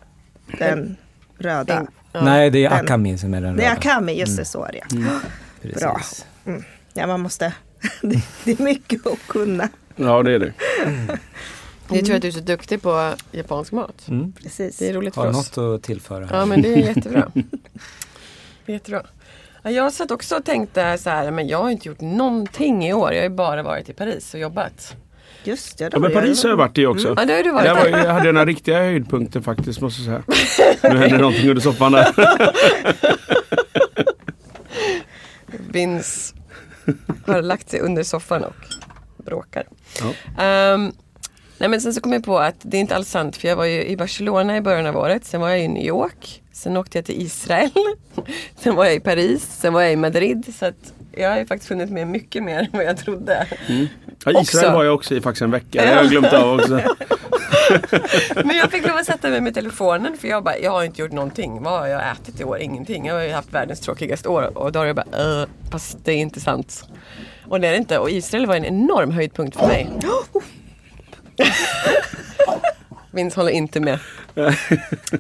den 0.60 0.98
röda. 1.38 1.88
Ja, 2.12 2.22
Nej, 2.24 2.50
det 2.50 2.66
är 2.66 2.70
den, 2.70 2.86
Akami 2.86 3.18
som 3.18 3.34
är 3.34 3.42
den 3.42 3.58
Det 3.58 3.64
är 3.64 3.72
Akami, 3.72 4.14
just 4.14 4.38
det, 4.38 4.46
så 4.46 4.64
är 4.64 4.72
det. 4.72 4.96
Mm. 4.96 5.20
Bra. 5.76 6.02
Mm. 6.46 6.64
Ja, 6.94 7.08
man 7.08 7.20
måste, 7.20 7.54
det, 8.44 8.52
är 8.52 8.64
mycket 8.64 9.08
att 9.08 9.28
kunna. 9.28 9.70
Ja, 9.96 10.24
det 10.24 10.32
är 10.32 10.40
det. 10.40 10.54
Mm. 10.86 11.18
Jag 11.90 12.06
tror 12.06 12.16
att 12.16 12.22
du 12.22 12.28
är 12.28 12.32
så 12.32 12.40
duktig 12.40 12.82
på 12.82 13.14
japansk 13.32 13.72
mat. 13.72 14.08
Mm. 14.08 14.34
Precis. 14.34 14.78
Det 14.78 14.90
är 14.90 14.94
roligt 14.94 15.16
Har 15.16 15.24
för 15.24 15.30
oss. 15.30 15.56
Har 15.56 15.64
något 15.64 15.80
att 15.80 15.84
tillföra. 15.84 16.28
Ja, 16.32 16.46
men 16.46 16.62
det 16.62 16.74
är 16.74 16.78
jättebra. 16.78 17.32
jättebra. 18.66 19.04
Jag 19.64 19.94
satt 19.94 20.12
också 20.12 20.36
och 20.36 20.46
tänkte 20.46 20.98
så 20.98 21.10
här, 21.10 21.32
men 21.32 21.48
jag 21.48 21.58
har 21.58 21.70
inte 21.70 21.88
gjort 21.88 22.02
någonting 22.02 22.88
i 22.88 22.94
år. 22.94 23.14
Jag 23.14 23.20
har 23.20 23.30
ju 23.30 23.36
bara 23.36 23.64
varit 23.64 23.90
i 23.90 23.94
Paris 23.94 24.34
och 24.34 24.40
jobbat. 24.40 24.96
Just 25.44 25.78
det, 25.78 25.90
Ja, 25.94 26.00
men 26.00 26.12
Paris 26.12 26.44
har 26.44 26.50
jag 26.50 26.58
varit 26.58 26.78
i 26.78 26.86
också. 26.86 27.08
Ja, 27.18 27.26
det 27.26 27.34
har 27.34 27.44
du 27.44 27.52
varit. 27.52 27.66
Där 27.66 27.92
var, 27.92 27.98
jag 28.00 28.14
hade 28.14 28.32
några 28.32 28.46
riktiga 28.46 28.78
höjdpunkter 28.80 29.42
faktiskt 29.42 29.82
måste 29.82 30.02
jag 30.02 30.24
säga. 30.28 30.94
Nu 30.94 30.98
hände 31.00 31.18
någonting 31.18 31.50
under 31.50 31.62
soffan 31.62 31.92
där. 31.92 32.08
Vince 35.72 36.36
har 37.26 37.42
lagt 37.42 37.70
sig 37.70 37.80
under 37.80 38.04
soffan 38.04 38.44
och 38.44 38.56
bråkar. 39.26 39.64
Ja. 40.00 40.14
Ehm, 40.44 40.92
nej 41.58 41.70
men 41.70 41.82
sen 41.82 41.94
så 41.94 42.02
kom 42.02 42.14
jag 42.14 42.24
på 42.24 42.40
att 42.40 42.56
det 42.62 42.78
är 42.78 42.82
inte 42.82 42.96
alls 42.96 43.10
sant 43.10 43.38
för 43.38 43.48
jag 43.48 43.56
var 43.56 43.66
ju 43.66 43.84
i 43.84 43.98
Barcelona 43.98 44.58
i 44.58 44.62
början 44.62 44.86
av 44.86 44.98
året. 44.98 45.26
Sen 45.26 45.42
var 45.42 45.50
jag 45.50 45.60
i 45.64 45.68
New 45.68 45.86
York. 45.86 46.44
Sen 46.52 46.78
åkte 46.78 46.98
jag 46.98 47.06
till 47.06 47.22
Israel. 47.22 47.70
Sen 48.60 48.76
var 48.76 48.86
jag 48.86 48.96
i 48.96 49.00
Paris. 49.00 49.58
Sen 49.60 49.74
var 49.74 49.82
jag 49.82 49.94
i 49.94 49.96
Madrid. 49.96 50.54
Så 50.60 50.66
att 50.66 50.94
jag 51.12 51.30
har 51.30 51.38
ju 51.38 51.46
faktiskt 51.46 51.68
funnit 51.68 51.90
med 51.90 52.08
mycket 52.08 52.44
mer 52.44 52.60
än 52.60 52.68
vad 52.72 52.84
jag 52.84 52.98
trodde. 52.98 53.48
Ja, 54.26 54.32
Israel 54.42 54.66
Också. 54.66 54.72
var 54.78 54.84
jag 54.84 54.94
också 54.94 55.16
i 55.16 55.22
faktiskt 55.22 55.42
en 55.42 55.52
vecka. 55.52 55.82
Det 55.82 55.88
har 55.88 55.96
jag 55.96 56.10
glömt 56.10 56.34
av 56.34 56.54
också. 56.60 56.82
Men 58.46 58.58
jag 58.58 58.72
fick 58.72 58.88
lov 58.88 58.98
att 58.98 59.06
sätta 59.06 59.30
mig 59.30 59.42
med 59.42 59.54
telefonen 59.54 60.18
för 60.18 60.28
jag 60.28 60.44
bara, 60.44 60.58
jag 60.58 60.72
har 60.72 60.84
inte 60.84 61.02
gjort 61.02 61.12
någonting. 61.12 61.64
Vad 61.64 61.80
har 61.80 61.88
jag 61.88 62.12
ätit 62.12 62.40
i 62.42 62.44
år? 62.44 62.58
Ingenting. 62.60 63.06
Jag 63.06 63.16
har 63.16 63.22
ju 63.22 63.32
haft 63.32 63.54
världens 63.54 63.80
tråkigaste 63.80 64.30
år. 64.30 64.58
Och 64.58 64.72
då 64.72 64.80
har 64.80 64.86
jag 64.86 64.96
bara, 64.96 65.42
äh, 65.42 65.48
fast 65.72 65.98
det 66.06 66.12
är 66.12 66.18
inte 66.18 66.40
sant. 66.40 66.84
Och 67.48 67.62
det 67.62 67.68
är 67.68 67.72
det 67.72 67.78
inte. 67.78 67.98
Och 67.98 68.10
Israel 68.10 68.46
var 68.46 68.56
en 68.56 68.66
enorm 68.66 69.12
höjdpunkt 69.12 69.58
för 69.58 69.68
mig. 69.68 69.90
Vince 73.12 73.40
håller 73.40 73.52
inte 73.52 73.80
med. 73.80 74.00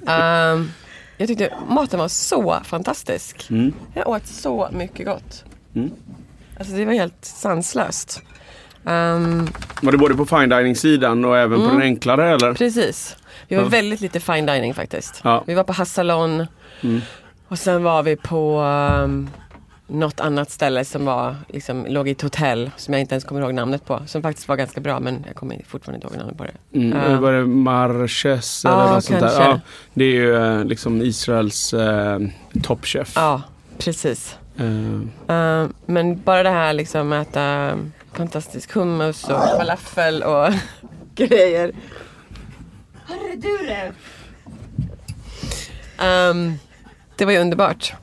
Ehm, 0.08 0.72
jag 1.17 1.27
tyckte 1.27 1.53
maten 1.70 2.00
var 2.00 2.08
så 2.08 2.58
fantastisk. 2.63 3.48
Jag 3.93 4.08
åt 4.08 4.27
så 4.27 4.70
mycket 4.72 5.05
gott. 5.05 5.43
Alltså 6.60 6.74
det 6.75 6.86
var 6.86 6.93
helt 6.93 7.25
sanslöst. 7.25 8.22
Ehm, 8.85 9.47
Var 9.81 9.91
det 9.91 9.97
både 9.97 10.15
på 10.15 10.25
fine 10.25 10.50
dining 10.50 10.75
sidan 10.75 11.25
och 11.25 11.38
även 11.38 11.57
på 11.59 11.63
Mm. 11.65 11.73
den 11.75 11.81
enklare 11.83 12.29
eller? 12.29 12.53
Precis. 12.53 13.15
Vi 13.47 13.55
var 13.55 13.63
Ja. 13.63 13.69
väldigt 13.69 14.01
lite 14.01 14.19
fine 14.19 14.45
dining 14.45 14.73
faktiskt. 14.73 15.21
Ja. 15.23 15.43
Vi 15.47 15.53
var 15.53 15.63
på 15.63 15.73
Hassalon 15.73 16.47
och 17.47 17.59
sen 17.59 17.83
var 17.83 18.03
vi 18.03 18.15
på 18.15 18.61
um, 19.03 19.29
något 19.88 20.19
annat 20.19 20.51
ställe 20.51 20.85
som 20.85 21.05
var, 21.05 21.35
liksom, 21.47 21.85
låg 21.89 22.07
i 22.07 22.11
ett 22.11 22.21
hotell 22.21 22.71
som 22.77 22.93
jag 22.93 23.01
inte 23.01 23.15
ens 23.15 23.23
kommer 23.23 23.41
ihåg 23.41 23.53
namnet 23.53 23.85
på. 23.85 24.00
Som 24.05 24.21
faktiskt 24.21 24.47
var 24.47 24.55
ganska 24.55 24.81
bra 24.81 25.00
men 25.00 25.23
jag 25.27 25.35
kommer 25.35 25.61
fortfarande 25.67 25.95
inte 25.97 26.07
ihåg 26.07 26.17
namnet 26.17 26.38
på 26.38 26.43
det. 26.43 26.79
Mm, 26.79 27.11
Ja. 27.11 27.19
Var 27.19 27.33
det 27.33 27.45
Marches 27.45 28.65
eller 28.65 28.77
Ja, 28.77 28.93
något 28.93 29.03
sånt 29.03 29.19
där? 29.19 29.41
Ja, 29.41 29.59
det 29.93 30.03
är 30.03 30.11
ju 30.13 30.35
eh, 30.35 30.65
liksom 30.65 31.01
Israels 31.01 31.73
eh, 31.73 32.19
toppchef. 32.63 33.13
Ja, 33.15 33.41
precis. 33.77 34.38
Eh, 34.57 34.65
Uh, 35.35 35.67
men 35.85 36.21
bara 36.21 36.43
det 36.43 36.50
här 36.50 36.73
liksom 36.73 37.13
äta 37.13 37.71
fantastisk 38.13 38.72
hummus 38.72 39.24
och 39.24 39.30
falafel 39.30 40.24
och 40.24 40.53
grejer. 41.15 41.72
Hörru 43.06 43.36
du 43.36 43.58
det! 43.58 43.94
Ehm, 46.03 46.53
det 47.18 47.25
var 47.25 47.32
ju 47.32 47.39
underbart. 47.39 47.94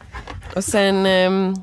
Och 0.57 0.65
sen 0.65 1.07
ehm, 1.07 1.55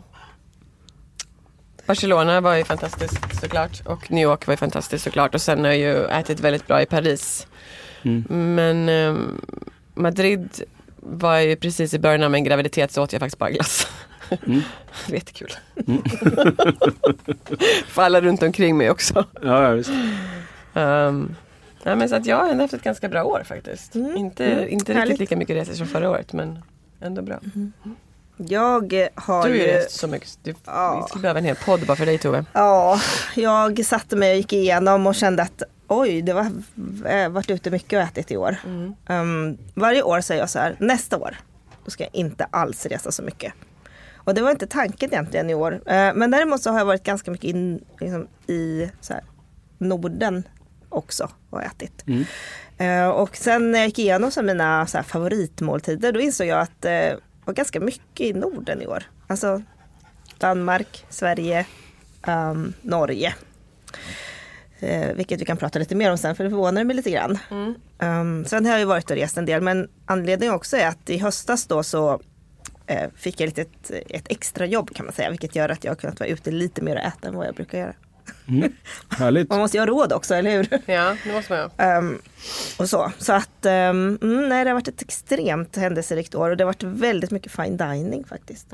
Barcelona 1.86 2.42
var 2.42 2.56
ju 2.56 2.64
fantastiskt 2.64 3.40
såklart 3.42 3.82
och 3.86 4.12
New 4.12 4.24
York 4.24 4.48
var 4.48 4.54
ju 4.54 4.58
fantastiskt 4.58 5.04
såklart 5.04 5.36
och 5.36 5.42
sen 5.42 5.60
har 5.60 5.72
jag 5.72 5.78
ju 5.78 6.06
ätit 6.06 6.40
väldigt 6.40 6.68
bra 6.68 6.82
i 6.82 6.86
Paris. 6.86 7.48
Men 8.30 8.90
ehm, 8.90 9.42
Madrid 9.94 10.50
var 10.96 11.38
ju 11.40 11.56
precis 11.56 11.94
i 11.94 12.00
början 12.00 12.24
av 12.24 12.32
min 12.32 12.44
graviditet 12.44 12.92
så 12.92 13.04
åt 13.04 13.14
jag 13.14 13.20
faktiskt 13.20 13.40
bara 13.40 13.52
glass. 13.52 13.88
det 14.30 15.08
var 15.08 15.16
jättekul. 15.16 15.52
För 17.88 18.02
alla 18.02 18.22
runt 18.22 18.44
omkring 18.44 18.78
mig 18.78 18.90
också. 18.90 19.26
ja, 19.42 19.64
ja, 19.64 19.70
visst. 19.72 19.90
Um, 20.74 21.36
ja, 21.84 21.96
men 21.96 22.10
så 22.10 22.16
att 22.16 22.26
jag 22.26 22.38
har 22.38 22.50
ändå 22.50 22.64
haft 22.64 22.74
ett 22.74 22.84
ganska 22.84 23.10
bra 23.10 23.24
år 23.24 23.44
faktiskt. 23.46 23.96
Inte, 23.96 24.68
inte 24.70 24.94
riktigt 24.94 25.20
lika 25.20 25.38
mycket 25.38 25.56
resor 25.56 25.74
som 25.74 25.88
förra 25.88 26.10
året 26.10 26.34
men 26.34 26.60
ändå 27.02 27.22
bra. 27.22 27.40
Jag 28.38 28.94
eh, 28.94 29.08
har 29.16 29.44
Du 29.44 29.50
har 29.50 29.58
ju 29.58 29.68
rest 29.68 29.92
så 29.92 30.08
mycket. 30.08 30.40
Du, 30.44 30.54
Ja. 30.66 31.02
Vi 31.02 31.10
skulle 31.10 31.22
behöva 31.22 31.40
en 31.40 31.46
hel 31.46 31.56
podd 31.56 31.86
bara 31.88 31.98
för 31.98 32.06
dig 32.06 32.18
Tove. 32.18 32.46
Ja, 32.54 33.00
jag 33.36 33.86
satte 33.86 34.16
mig 34.16 34.32
och 34.32 34.38
gick 34.38 34.54
igenom 34.54 35.08
och 35.08 35.16
kände 35.16 35.44
att 35.44 35.64
oj, 35.88 36.22
det 36.22 36.34
var 36.34 36.52
eh, 37.06 37.30
varit 37.30 37.50
ute 37.50 37.72
mycket 37.72 37.98
och 37.98 38.04
ätit 38.04 38.32
i 38.32 38.38
år. 38.38 38.58
Um, 39.10 39.58
varje 39.74 40.04
år 40.04 40.22
säger 40.22 40.42
jag 40.42 40.50
så 40.50 40.60
här, 40.60 40.76
nästa 40.80 41.18
år, 41.18 41.38
då 41.86 41.92
ska 41.92 42.04
jag 42.04 42.16
inte 42.16 42.48
alls 42.52 42.86
resa 42.86 43.12
så 43.12 43.24
mycket. 43.24 43.54
Och 44.26 44.34
det 44.34 44.42
var 44.42 44.52
inte 44.52 44.68
tanken 44.68 45.10
egentligen 45.14 45.50
i 45.50 45.54
år. 45.54 45.74
Eh, 45.74 46.14
men 46.16 46.32
däremot 46.32 46.62
så 46.62 46.72
har 46.72 46.78
jag 46.78 46.86
varit 46.86 47.04
ganska 47.04 47.32
mycket 47.32 47.50
in, 47.50 47.86
liksom, 48.00 48.28
i 48.48 48.90
så 49.02 49.14
här, 49.14 49.24
Norden 49.78 50.44
också 50.90 51.30
och 51.50 51.64
ätit. 51.64 52.04
Eh, 52.78 53.08
och 53.08 53.36
sen 53.38 53.72
när 53.72 53.80
jag 53.80 53.88
gick 53.88 54.00
igenom 54.00 54.32
så 54.32 54.42
mina 54.42 54.88
så 54.88 54.98
här, 54.98 55.04
favoritmåltider 55.04 56.12
då 56.12 56.20
insåg 56.20 56.48
jag 56.48 56.60
att 56.60 56.82
det 56.82 57.18
var 57.46 57.54
ganska 57.54 57.80
mycket 57.80 58.28
i 58.28 58.34
Norden 58.34 58.82
i 58.82 58.88
år. 58.88 59.04
Alltså 59.28 59.62
Danmark, 60.38 61.06
Sverige, 61.10 61.66
ehm, 62.28 62.74
Norge. 62.82 63.36
Eh, 64.80 65.14
vilket 65.16 65.42
vi 65.42 65.46
kan 65.46 65.58
prata 65.58 65.80
lite 65.80 65.96
mer 65.96 66.12
om 66.12 66.18
sen 66.18 66.36
för 66.36 66.44
det 66.44 66.50
förvånar 66.50 66.84
mig 66.84 66.96
lite 66.96 67.12
grann. 67.12 67.38
Um, 68.00 68.46
sen 68.46 68.66
har 68.66 68.72
jag 68.72 68.80
ju 68.80 68.86
varit 68.86 69.12
och 69.12 69.18
rest 69.18 69.38
en 69.38 69.46
del 69.46 69.62
men 69.62 69.90
anledningen 70.06 70.56
också 70.56 70.78
är 70.78 70.88
att 70.88 71.10
i 71.10 71.18
höstas 71.18 71.68
då 71.68 71.84
så 71.84 72.20
fick 73.16 73.40
jag 73.40 73.48
lite 73.48 73.62
ett, 73.62 73.92
ett 74.10 74.32
extra 74.32 74.66
jobb 74.66 74.96
kan 74.96 75.06
man 75.06 75.14
säga 75.14 75.30
vilket 75.30 75.56
gör 75.56 75.70
att 75.70 75.84
jag 75.84 75.92
har 75.92 75.96
kunnat 75.96 76.20
vara 76.20 76.30
ute 76.30 76.52
lite 76.52 76.82
mer 76.82 76.96
och 76.96 77.02
äta 77.02 77.28
än 77.28 77.36
vad 77.36 77.48
jag 77.48 77.56
brukar 77.56 77.78
göra. 77.80 77.94
Härligt. 79.10 79.50
Man 79.50 79.60
måste 79.60 79.78
ju 79.78 79.82
ha 79.82 79.88
råd 79.88 80.14
också, 80.14 80.36
eller 80.36 80.52
hur? 80.52 80.68
Ja, 80.86 81.18
det 81.24 81.34
måste 81.34 81.54
man 81.54 81.62
ju. 81.62 81.86
Ehm, 81.86 82.22
och 82.80 82.90
så. 82.90 83.12
Så 83.18 83.34
att 83.34 83.66
um, 83.66 83.72
mm, 84.22 84.50
nej, 84.50 84.64
det 84.64 84.70
har 84.70 84.74
varit 84.74 84.88
ett 84.88 85.02
extremt 85.02 85.76
händelserikt 85.76 86.36
år 86.36 86.50
och 86.50 86.58
det 86.58 86.64
har 86.64 86.70
varit 86.70 86.84
väldigt 86.84 87.32
mycket 87.32 87.52
fine 87.52 87.78
dining 87.78 88.24
faktiskt. 88.24 88.68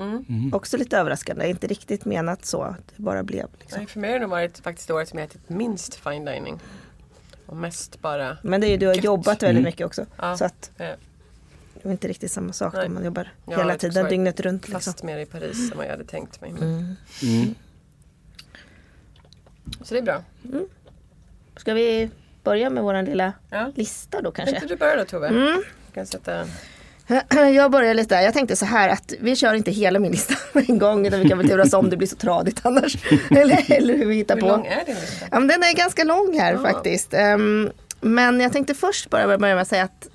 Också 0.51 0.77
lite 0.77 0.97
överraskande, 0.97 1.47
inte 1.49 1.67
riktigt 1.67 2.05
menat 2.05 2.45
så. 2.45 2.61
att 2.61 2.87
Det 2.95 3.03
bara 3.03 3.23
blev 3.23 3.47
liksom. 3.59 3.77
Nej, 3.77 3.87
för 3.87 3.99
mig 3.99 4.09
har 4.11 4.19
det 4.19 4.21
nog 4.21 4.29
varit 4.29 4.59
faktiskt 4.59 4.91
året 4.91 5.09
som 5.09 5.19
jag 5.19 5.25
ätit 5.25 5.49
minst 5.49 5.95
fine 5.95 6.25
dining. 6.25 6.59
Och 7.45 7.57
mest 7.57 8.01
bara 8.01 8.37
Men 8.43 8.61
det 8.61 8.67
är 8.67 8.71
ju, 8.71 8.77
du 8.77 8.87
har 8.87 8.95
Gött. 8.95 9.03
jobbat 9.03 9.43
väldigt 9.43 9.63
mycket 9.63 9.85
också. 9.85 10.05
Ja. 10.17 10.37
Så 10.37 10.45
att 10.45 10.71
eh, 10.77 10.89
det 11.83 11.89
är 11.89 11.91
inte 11.91 12.07
riktigt 12.07 12.31
samma 12.31 12.53
sak 12.53 12.73
Nej. 12.73 12.85
om 12.87 12.93
man 12.93 13.05
jobbar 13.05 13.33
Ja, 13.45 13.57
hela 13.57 13.77
tiden, 13.77 14.09
dygnet 14.09 14.39
runt. 14.39 14.67
Liksom. 14.67 14.81
fast 14.93 15.03
mer 15.03 15.17
i 15.17 15.25
Paris 15.25 15.71
än 15.71 15.77
vad 15.77 15.85
jag 15.85 15.91
hade 15.91 16.03
tänkt 16.03 16.41
mig. 16.41 16.49
Mm. 16.51 16.95
Så 19.83 19.93
det 19.93 19.97
är 19.99 20.01
bra. 20.03 20.23
Ska 21.57 21.73
vi 21.73 22.09
börja 22.43 22.69
med 22.69 22.83
vår 22.83 23.01
lilla 23.03 23.33
Ja. 23.49 23.71
lista 23.75 24.21
då 24.21 24.31
Kan 24.31 24.45
kanske? 24.45 24.55
inte 24.63 24.73
du 24.73 24.77
börja 24.77 24.95
då 24.95 25.05
Tove? 25.05 25.27
Mm. 25.27 25.63
Jag 25.85 25.93
kan 25.93 26.05
sätta... 26.05 26.45
Jag 27.55 27.71
börjar 27.71 27.93
lite. 27.93 28.15
Jag 28.15 28.33
tänkte 28.33 28.55
så 28.55 28.65
här 28.65 28.89
att 28.89 29.13
vi 29.19 29.35
kör 29.35 29.53
inte 29.53 29.71
hela 29.71 29.99
min 29.99 30.11
lista 30.11 30.33
med 30.53 30.69
en 30.69 30.79
gång 30.79 31.07
utan 31.07 31.19
vi 31.19 31.29
kan 31.29 31.37
väl 31.37 31.47
turas 31.49 31.73
om 31.73 31.89
det 31.89 31.97
blir 31.97 32.07
så 32.07 32.15
tradigt 32.15 32.59
annars. 32.65 32.97
eller, 33.31 33.71
eller 33.71 33.97
hur 33.97 34.05
vi 34.05 34.15
hittar 34.15 34.35
Hur 34.35 34.41
på. 34.41 34.47
lång 34.47 34.65
är 34.65 34.85
din 34.85 34.95
lista? 34.95 35.25
Ja, 35.31 35.39
men 35.39 35.47
den 35.47 35.63
är 35.63 35.75
ganska 35.77 36.03
lång 36.03 36.39
här 36.39 36.57
faktiskt. 36.57 37.13
Ehm, 37.13 37.71
men 38.01 38.39
jag 38.39 38.53
tänkte 38.53 38.73
först 38.73 39.09
bara 39.09 39.37
börja 39.37 39.55
med 39.55 39.61
att 39.61 39.67
säga 39.67 39.83
att 39.83 40.09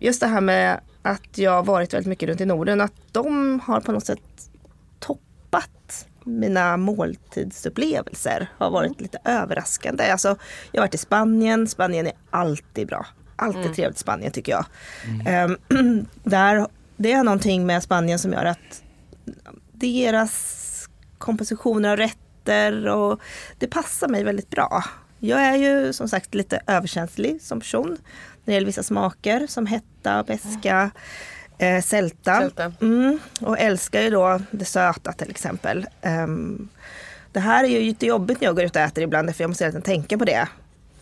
just 0.00 0.20
det 0.20 0.26
här 0.26 0.40
med 0.40 0.80
att 1.02 1.38
jag 1.38 1.52
har 1.52 1.62
varit 1.62 1.94
väldigt 1.94 2.08
mycket 2.08 2.28
runt 2.28 2.40
i 2.40 2.44
Norden, 2.44 2.80
att 2.80 2.92
de 3.12 3.60
har 3.60 3.80
på 3.80 3.92
något 3.92 4.06
sätt 4.06 4.50
toppat 4.98 6.06
mina 6.24 6.76
måltidsupplevelser. 6.76 8.48
Har 8.58 8.70
varit 8.70 9.00
lite 9.00 9.18
överraskande. 9.24 10.10
Alltså, 10.10 10.28
jag 10.72 10.80
har 10.80 10.86
varit 10.86 10.94
i 10.94 10.98
Spanien, 10.98 11.68
Spanien 11.68 12.06
är 12.06 12.12
alltid 12.30 12.86
bra. 12.86 13.06
Alltid 13.36 13.74
trevligt 13.74 13.96
i 13.96 14.00
Spanien 14.00 14.32
tycker 14.32 14.52
jag. 14.52 14.64
Ehm, 15.26 15.56
där, 16.22 16.66
det 16.96 17.12
är 17.12 17.24
någonting 17.24 17.66
med 17.66 17.82
Spanien 17.82 18.18
som 18.18 18.32
gör 18.32 18.44
att 18.44 18.82
deras 19.72 20.88
kompositioner 21.18 21.90
av 21.90 21.96
rätter 21.96 22.88
och 22.88 23.20
det 23.58 23.66
passar 23.66 24.08
mig 24.08 24.24
väldigt 24.24 24.50
bra. 24.50 24.84
Jag 25.18 25.40
är 25.40 25.56
ju 25.56 25.92
som 25.92 26.08
sagt 26.08 26.34
lite 26.34 26.60
överkänslig 26.66 27.42
som 27.42 27.60
person 27.60 27.98
när 28.46 28.52
det 28.52 28.54
gäller 28.54 28.66
vissa 28.66 28.82
smaker 28.82 29.46
som 29.46 29.66
hetta, 29.66 30.22
beska, 30.22 30.90
eh, 31.58 31.82
sälta. 31.82 32.40
Sälta. 32.40 32.72
Mm, 32.80 33.18
och 33.40 33.58
älskar 33.58 34.00
ju 34.02 34.10
då 34.10 34.40
det 34.50 34.64
söta 34.64 35.12
till 35.12 35.30
exempel. 35.30 35.86
Ehm, 36.02 36.68
det 37.32 37.40
här 37.40 37.64
är 37.64 37.68
ju 37.68 37.80
lite 37.80 38.06
jobbigt 38.06 38.40
när 38.40 38.48
jag 38.48 38.56
går 38.56 38.64
ut 38.64 38.76
och 38.76 38.82
äter 38.82 39.04
ibland 39.04 39.36
för 39.36 39.44
jag 39.44 39.48
måste 39.48 39.64
hela 39.64 39.72
tiden 39.72 39.82
tänka 39.82 40.18
på 40.18 40.24
det. 40.24 40.48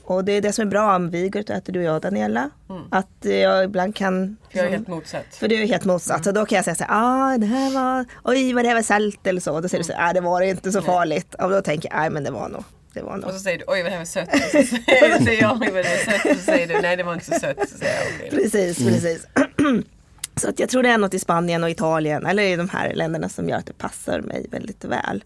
Och 0.06 0.24
det 0.24 0.32
är 0.32 0.40
det 0.42 0.52
som 0.52 0.66
är 0.66 0.70
bra 0.70 0.96
om 0.96 1.10
vi 1.10 1.28
går 1.28 1.40
ut 1.40 1.50
och 1.50 1.56
äter 1.56 1.72
du 1.72 1.78
och 1.78 1.84
jag 1.84 2.02
Daniela. 2.02 2.50
Att 2.90 3.08
jag 3.20 3.64
ibland 3.64 3.96
kan 3.96 4.14
Mm. 4.14 4.36
För 4.50 4.58
jag 4.58 4.66
är 4.66 4.70
helt 4.70 4.88
motsatt. 4.88 5.24
för 5.34 5.48
du 5.48 5.62
är 5.62 5.66
helt 5.66 5.84
motsatt. 5.84 6.24
Så 6.24 6.32
då 6.32 6.46
kan 6.46 6.56
jag 6.56 6.64
säga 6.64 6.74
så 6.74 6.84
här, 6.84 6.90
ah, 7.34 7.38
det 7.38 7.46
här 7.46 7.70
var, 7.70 8.04
oj 8.24 8.52
vad 8.52 8.64
det 8.64 8.68
här 8.68 8.74
var 8.74 8.82
salt 8.82 9.26
eller 9.26 9.40
så. 9.40 9.60
Då 9.60 9.68
säger 9.68 9.82
du 9.84 9.86
så 9.86 9.92
här, 9.92 10.10
ah, 10.10 10.12
det 10.12 10.20
var 10.20 10.40
inte 10.40 10.72
så 10.72 10.82
farligt. 10.82 11.34
Och 11.34 11.50
då 11.50 11.60
tänker 11.62 11.88
jag, 11.92 11.98
nej 12.00 12.10
men 12.10 12.24
det 12.24 12.30
var 12.30 12.48
nog. 12.48 12.64
Det 12.94 13.02
var 13.02 13.16
nog. 13.16 13.24
Och 13.24 13.32
så 13.32 13.38
säger 13.40 13.58
du 13.58 13.64
oj 13.66 13.82
vad 13.82 13.92
det 13.92 13.96
här 13.96 13.98
var 13.98 14.04
sött. 14.04 14.34
Och 14.34 15.18
så 15.18 15.24
säger 15.24 15.42
jag 15.42 15.52
oj 15.62 15.70
vad 15.72 15.84
det 15.84 15.88
var 16.06 16.12
sött. 16.12 16.24
Och 16.30 16.36
så 16.36 16.42
säger 16.42 16.66
du 16.66 16.80
nej 16.80 16.96
det 16.96 17.02
var 17.02 17.12
inte 17.14 17.24
så 17.26 17.32
sött. 17.40 17.68
Så 17.70 17.78
säger 17.78 17.94
jag 18.20 18.30
då. 18.30 18.36
Precis, 18.36 18.78
precis. 18.78 19.26
Så 20.36 20.48
att 20.48 20.58
jag 20.60 20.68
tror 20.68 20.82
det 20.82 20.88
är 20.88 20.98
något 20.98 21.14
i 21.14 21.18
Spanien 21.18 21.64
och 21.64 21.70
Italien 21.70 22.26
eller 22.26 22.42
i 22.42 22.56
de 22.56 22.68
här 22.68 22.94
länderna 22.94 23.28
som 23.28 23.48
gör 23.48 23.56
att 23.56 23.66
det 23.66 23.78
passar 23.78 24.20
mig 24.20 24.46
väldigt 24.50 24.84
väl. 24.84 25.24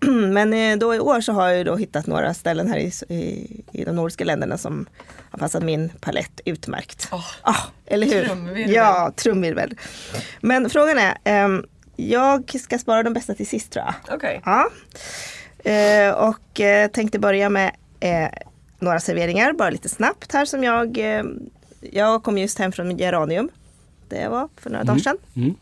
Men 0.32 0.52
eh, 0.52 0.76
då 0.78 0.94
i 0.94 0.98
år 1.00 1.20
så 1.20 1.32
har 1.32 1.48
jag 1.48 1.58
ju 1.58 1.64
då 1.64 1.76
hittat 1.76 2.06
några 2.06 2.34
ställen 2.34 2.68
här 2.68 2.76
i, 2.78 2.92
i, 3.14 3.50
i 3.72 3.84
de 3.84 3.96
nordiska 3.96 4.24
länderna 4.24 4.58
som 4.58 4.86
har 5.30 5.38
passat 5.38 5.62
min 5.62 5.88
palett 5.88 6.40
utmärkt. 6.44 7.08
Åh, 7.12 7.24
Ah, 7.42 7.56
eller 7.86 8.06
hur? 8.06 8.24
trumvirvel. 8.26 8.72
Ja, 8.74 9.12
trumvirvel. 9.16 9.74
Men 10.40 10.70
frågan 10.70 10.98
är, 10.98 11.14
ehm, 11.24 11.64
jag 11.96 12.60
ska 12.60 12.78
spara 12.78 13.02
de 13.02 13.12
bästa 13.12 13.34
till 13.34 13.46
sist 13.46 13.72
tror 13.72 13.84
jag. 13.84 14.14
Okej. 14.16 14.42
Ja. 14.44 14.70
Eh, 15.64 16.12
och 16.12 16.60
eh, 16.60 16.90
tänkte 16.90 17.18
börja 17.18 17.48
med 17.48 17.76
eh, 18.00 18.28
några 18.78 19.00
serveringar, 19.00 19.52
bara 19.52 19.70
lite 19.70 19.88
snabbt 19.88 20.32
här 20.32 20.44
som 20.44 20.64
jag... 20.64 20.98
Jag 21.92 22.22
kom 22.22 22.38
just 22.38 22.58
hem 22.58 22.72
från 22.72 22.98
Geranium. 22.98 23.48
Det 24.08 24.28
var 24.28 24.48
för 24.56 24.70
några 24.70 24.84
dagar 24.84 24.98
sedan. 24.98 25.16
Mm. 25.36 25.54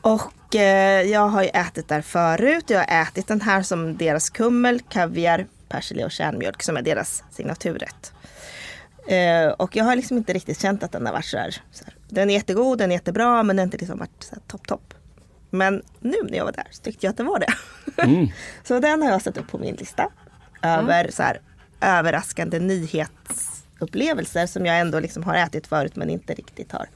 Och 0.00 0.56
eh, 0.56 1.02
jag 1.02 1.28
har 1.28 1.42
ju 1.42 1.48
ätit 1.48 1.88
där 1.88 2.02
förut. 2.02 2.70
Jag 2.70 2.78
har 2.78 3.02
ätit 3.02 3.28
den 3.28 3.40
här 3.40 3.62
som 3.62 3.96
deras 3.96 4.30
kummel, 4.30 4.80
kaviar, 4.88 5.46
persilja 5.68 6.06
och 6.06 6.12
kärnmjölk 6.12 6.62
som 6.62 6.76
är 6.76 6.82
deras 6.82 7.24
signaturrätt. 7.30 8.12
Och 9.56 9.76
jag 9.76 9.84
har 9.84 9.96
liksom 9.96 10.16
inte 10.16 10.32
riktigt 10.32 10.60
känt 10.60 10.82
att 10.82 10.92
den 10.92 11.06
har 11.06 11.12
varit 11.12 11.24
så 11.24 11.36
här. 11.36 11.62
Den 12.08 12.30
är 12.30 12.34
jättegod, 12.34 12.78
den 12.78 12.90
är 12.90 12.94
jättebra 12.94 13.42
men 13.42 13.56
den 13.56 13.58
har 13.58 13.64
inte 13.64 13.78
liksom 13.78 13.98
varit 13.98 14.22
så 14.22 14.34
här 14.34 14.42
topp 14.46 14.66
topp. 14.66 14.94
Men 15.50 15.82
nu 16.00 16.16
när 16.22 16.38
jag 16.38 16.44
var 16.44 16.52
där 16.52 16.66
så 16.70 16.82
tyckte 16.82 17.06
jag 17.06 17.10
att 17.10 17.16
den 17.16 17.26
var 17.26 17.38
det. 17.38 17.52
Mm. 18.02 18.28
så 18.64 18.80
den 18.80 19.02
har 19.02 19.10
jag 19.10 19.22
satt 19.22 19.36
upp 19.38 19.48
på 19.48 19.58
min 19.58 19.74
lista. 19.74 20.08
Över 20.62 21.10
så 21.10 21.22
här, 21.22 21.40
överraskande 21.80 22.58
nyhetsupplevelser 22.58 24.46
som 24.46 24.66
jag 24.66 24.80
ändå 24.80 25.00
liksom 25.00 25.22
har 25.22 25.34
ätit 25.34 25.66
förut 25.66 25.96
men 25.96 26.10
inte 26.10 26.34
riktigt 26.34 26.72
har. 26.72 26.86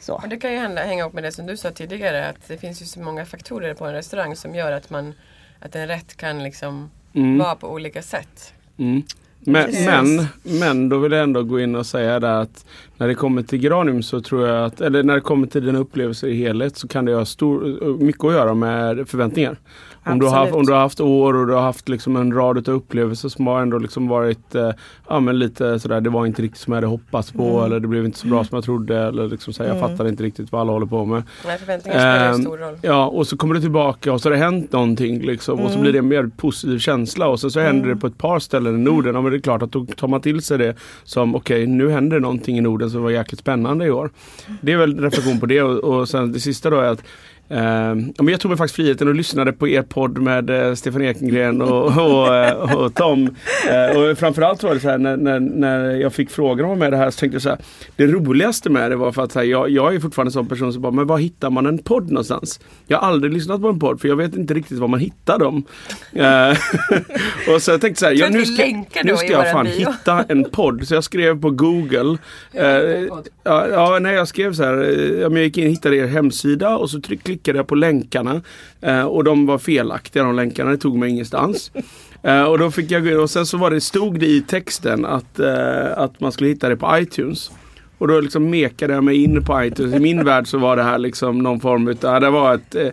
Så. 0.00 0.14
Och 0.14 0.28
det 0.28 0.36
kan 0.36 0.52
ju 0.52 0.58
hända, 0.58 0.82
hänga 0.82 1.04
upp 1.06 1.12
med 1.12 1.22
det 1.22 1.32
som 1.32 1.46
du 1.46 1.56
sa 1.56 1.70
tidigare 1.70 2.28
att 2.28 2.48
det 2.48 2.58
finns 2.58 2.82
ju 2.82 2.86
så 2.86 3.00
många 3.00 3.26
faktorer 3.26 3.74
på 3.74 3.86
en 3.86 3.92
restaurang 3.92 4.36
som 4.36 4.54
gör 4.54 4.72
att 4.72 4.90
man 4.90 5.14
att 5.60 5.76
en 5.76 5.86
rätt 5.88 6.16
kan 6.16 6.42
liksom 6.42 6.90
Mm. 7.14 7.38
vara 7.38 7.54
på 7.54 7.72
olika 7.72 8.02
sätt. 8.02 8.52
Mm. 8.78 9.02
Men, 9.40 9.70
men, 9.84 10.26
men 10.42 10.88
då 10.88 10.98
vill 10.98 11.12
jag 11.12 11.22
ändå 11.22 11.42
gå 11.42 11.60
in 11.60 11.74
och 11.76 11.86
säga 11.86 12.20
där 12.20 12.32
att 12.40 12.64
när 12.98 13.08
det 13.08 13.14
kommer 13.14 13.42
till 13.42 13.58
Granium 13.58 14.02
så 14.02 14.20
tror 14.20 14.46
jag 14.48 14.64
att, 14.64 14.80
eller 14.80 15.02
när 15.02 15.14
det 15.14 15.20
kommer 15.20 15.46
till 15.46 15.66
din 15.66 15.76
upplevelse 15.76 16.28
i 16.28 16.34
helhet 16.36 16.76
så 16.76 16.88
kan 16.88 17.04
det 17.04 17.14
ha 17.14 17.24
stor, 17.24 17.98
mycket 17.98 18.24
att 18.24 18.32
göra 18.32 18.54
med 18.54 19.08
förväntningar. 19.08 19.56
Om 20.06 20.18
du, 20.18 20.26
har 20.26 20.36
haft, 20.36 20.52
om 20.52 20.66
du 20.66 20.72
har 20.72 20.80
haft 20.80 21.00
år 21.00 21.34
och 21.36 21.46
du 21.46 21.52
har 21.52 21.60
haft 21.62 21.88
liksom 21.88 22.16
en 22.16 22.32
rad 22.34 22.68
av 22.68 22.74
upplevelser 22.74 23.28
som 23.28 23.46
har 23.46 23.60
ändå 23.62 23.78
liksom 23.78 24.08
varit 24.08 24.54
eh, 24.54 24.70
ja, 25.08 25.20
men 25.20 25.38
lite 25.38 25.78
sådär, 25.78 26.00
det 26.00 26.10
var 26.10 26.26
inte 26.26 26.42
riktigt 26.42 26.60
som 26.60 26.72
jag 26.72 26.76
hade 26.76 26.86
hoppats 26.86 27.32
på 27.32 27.42
Mm. 27.48 27.64
eller 27.64 27.80
det 27.80 27.88
blev 27.88 28.04
inte 28.04 28.18
så 28.18 28.28
bra 28.28 28.44
som 28.44 28.56
jag 28.56 28.64
trodde. 28.64 28.98
Eller 28.98 29.28
liksom 29.28 29.52
så 29.52 29.62
här, 29.62 29.70
jag 29.70 29.78
Mm. 29.78 29.90
fattar 29.90 30.08
inte 30.08 30.22
riktigt 30.22 30.52
vad 30.52 30.60
alla 30.60 30.72
håller 30.72 30.86
på 30.86 31.04
med. 31.04 31.22
Nej, 31.46 31.58
förväntningar 31.58 31.98
spelar 31.98 32.28
Ehm, 32.34 32.42
stor 32.42 32.58
roll. 32.58 32.74
Ja, 32.82 33.06
och 33.06 33.26
så 33.26 33.36
kommer 33.36 33.54
du 33.54 33.60
tillbaka 33.60 34.12
och 34.12 34.20
så 34.20 34.28
har 34.28 34.32
det 34.32 34.38
hänt 34.42 34.72
någonting 34.72 35.20
liksom, 35.22 35.60
och 35.60 35.66
så 35.70 35.72
Mm. 35.72 35.82
blir 35.82 35.92
det 35.92 35.98
en 35.98 36.08
mer 36.08 36.30
positiv 36.36 36.78
känsla 36.78 37.28
och 37.28 37.40
sen 37.40 37.50
så 37.50 37.60
händer 37.60 37.88
det 37.88 37.96
på 37.96 38.06
ett 38.06 38.18
par 38.18 38.38
ställen 38.38 38.74
i 38.74 38.78
Norden. 38.78 39.14
Ja, 39.14 39.20
men 39.20 39.32
det 39.32 39.38
är 39.38 39.40
klart 39.40 39.62
att 39.62 39.72
då 39.72 39.86
tar 39.96 40.08
man 40.08 40.20
till 40.20 40.42
sig 40.42 40.58
det 40.58 40.74
som 41.04 41.34
okej, 41.34 41.66
nu 41.66 41.90
händer 41.90 42.16
det 42.16 42.20
någonting 42.22 42.58
i 42.58 42.60
Norden 42.60 42.87
som 42.90 43.02
var 43.02 43.10
jäkligt 43.10 43.40
spännande 43.40 43.84
i 43.84 43.90
år. 43.90 44.10
Det 44.60 44.72
är 44.72 44.76
väl 44.76 45.00
reflektion 45.00 45.40
på 45.40 45.46
det 45.46 45.62
och, 45.62 45.98
och 45.98 46.08
sen 46.08 46.32
det 46.32 46.40
sista 46.40 46.70
då 46.70 46.80
är 46.80 46.88
att 46.88 47.04
men 47.48 48.28
jag 48.28 48.40
tog 48.40 48.48
mig 48.48 48.58
faktiskt 48.58 48.76
friheten 48.76 49.08
och 49.08 49.14
lyssnade 49.14 49.52
på 49.52 49.68
er 49.68 49.82
podd 49.82 50.18
med 50.18 50.50
eh, 50.50 50.74
Stefan 50.74 51.02
Ekengren 51.02 51.62
och, 51.62 51.86
och, 51.86 52.36
eh, 52.36 52.74
och 52.74 52.94
Tom. 52.94 53.36
Eh, 53.70 53.96
och 53.96 54.18
framförallt 54.18 54.62
var 54.62 54.74
det 54.74 54.80
så 54.80 54.88
här 54.88 54.98
när, 54.98 55.16
när, 55.16 55.40
när 55.40 55.90
jag 55.90 56.12
fick 56.12 56.30
frågan 56.30 56.70
om 56.70 56.78
med 56.78 56.92
det 56.92 56.96
här 56.96 57.10
så 57.10 57.18
tänkte 57.20 57.34
jag 57.34 57.42
så 57.42 57.48
här. 57.48 57.58
Det 57.96 58.06
roligaste 58.06 58.70
med 58.70 58.90
det 58.90 58.96
var 58.96 59.12
för 59.12 59.22
att 59.22 59.34
här, 59.34 59.42
jag, 59.42 59.70
jag 59.70 59.94
är 59.94 60.00
fortfarande 60.00 60.28
en 60.28 60.32
sån 60.32 60.46
person 60.46 60.72
som 60.72 60.82
bara, 60.82 60.92
men 60.92 61.06
var 61.06 61.18
hittar 61.18 61.50
man 61.50 61.66
en 61.66 61.78
podd 61.78 62.10
någonstans? 62.10 62.60
Jag 62.86 62.98
har 62.98 63.08
aldrig 63.08 63.32
lyssnat 63.32 63.60
på 63.60 63.68
en 63.68 63.78
podd 63.78 64.00
för 64.00 64.08
jag 64.08 64.16
vet 64.16 64.36
inte 64.36 64.54
riktigt 64.54 64.78
var 64.78 64.88
man 64.88 65.00
hittar 65.00 65.38
dem. 65.38 65.64
Och 67.54 67.62
så 67.62 67.70
jag 67.70 67.80
tänkte 67.80 68.00
så 68.00 68.06
här, 68.06 68.12
ja, 68.12 68.28
nu 68.30 68.44
ska, 68.44 68.66
nu 69.04 69.16
ska 69.16 69.26
jag 69.26 69.52
fan 69.52 69.66
hitta 69.66 70.24
en 70.28 70.44
podd. 70.44 70.86
Så 70.88 70.94
jag 70.94 71.04
skrev 71.04 71.40
på 71.40 71.50
Google. 71.50 72.18
Ja, 72.52 73.68
ja, 73.68 73.98
nej, 74.00 74.14
jag 74.14 74.28
skrev 74.28 74.52
så 74.52 74.64
här. 74.64 74.74
Jag 75.20 75.38
gick 75.38 75.58
in 75.58 75.64
och 75.64 75.70
hittade 75.70 75.96
er 75.96 76.06
hemsida 76.06 76.76
och 76.76 76.90
så 76.90 77.00
tryck, 77.00 77.24
klickade 77.38 77.58
jag 77.58 77.66
på 77.66 77.74
länkarna. 77.74 78.42
Eh, 78.80 79.02
och 79.02 79.24
de 79.24 79.46
var 79.46 79.58
felaktiga 79.58 80.22
de 80.22 80.36
länkarna. 80.36 80.70
Det 80.70 80.76
tog 80.76 80.98
mig 80.98 81.10
ingenstans. 81.10 81.70
Eh, 82.22 82.42
och 82.42 82.58
då 82.58 82.70
fick 82.70 82.90
jag 82.90 83.04
gå 83.04 83.10
in 83.10 83.20
och 83.20 83.30
sen 83.30 83.46
så 83.46 83.56
var 83.56 83.70
det, 83.70 83.80
stod 83.80 84.20
det 84.20 84.26
i 84.26 84.40
texten 84.40 85.04
att, 85.04 85.40
eh, 85.40 85.98
att 85.98 86.20
man 86.20 86.32
skulle 86.32 86.50
hitta 86.50 86.68
det 86.68 86.76
på 86.76 86.98
iTunes. 86.98 87.50
Och 87.98 88.08
då 88.08 88.20
liksom 88.20 88.50
mekade 88.50 88.94
jag 88.94 89.04
mig 89.04 89.24
in 89.24 89.44
på 89.44 89.64
iTunes. 89.64 89.94
I 89.94 90.00
min 90.00 90.24
värld 90.24 90.46
så 90.46 90.58
var 90.58 90.76
det 90.76 90.82
här 90.82 90.98
liksom 90.98 91.38
någon 91.38 91.60
form 91.60 91.88
utav, 91.88 92.20
det 92.20 92.30
var 92.30 92.54
ett, 92.54 92.74
eh, 92.74 92.88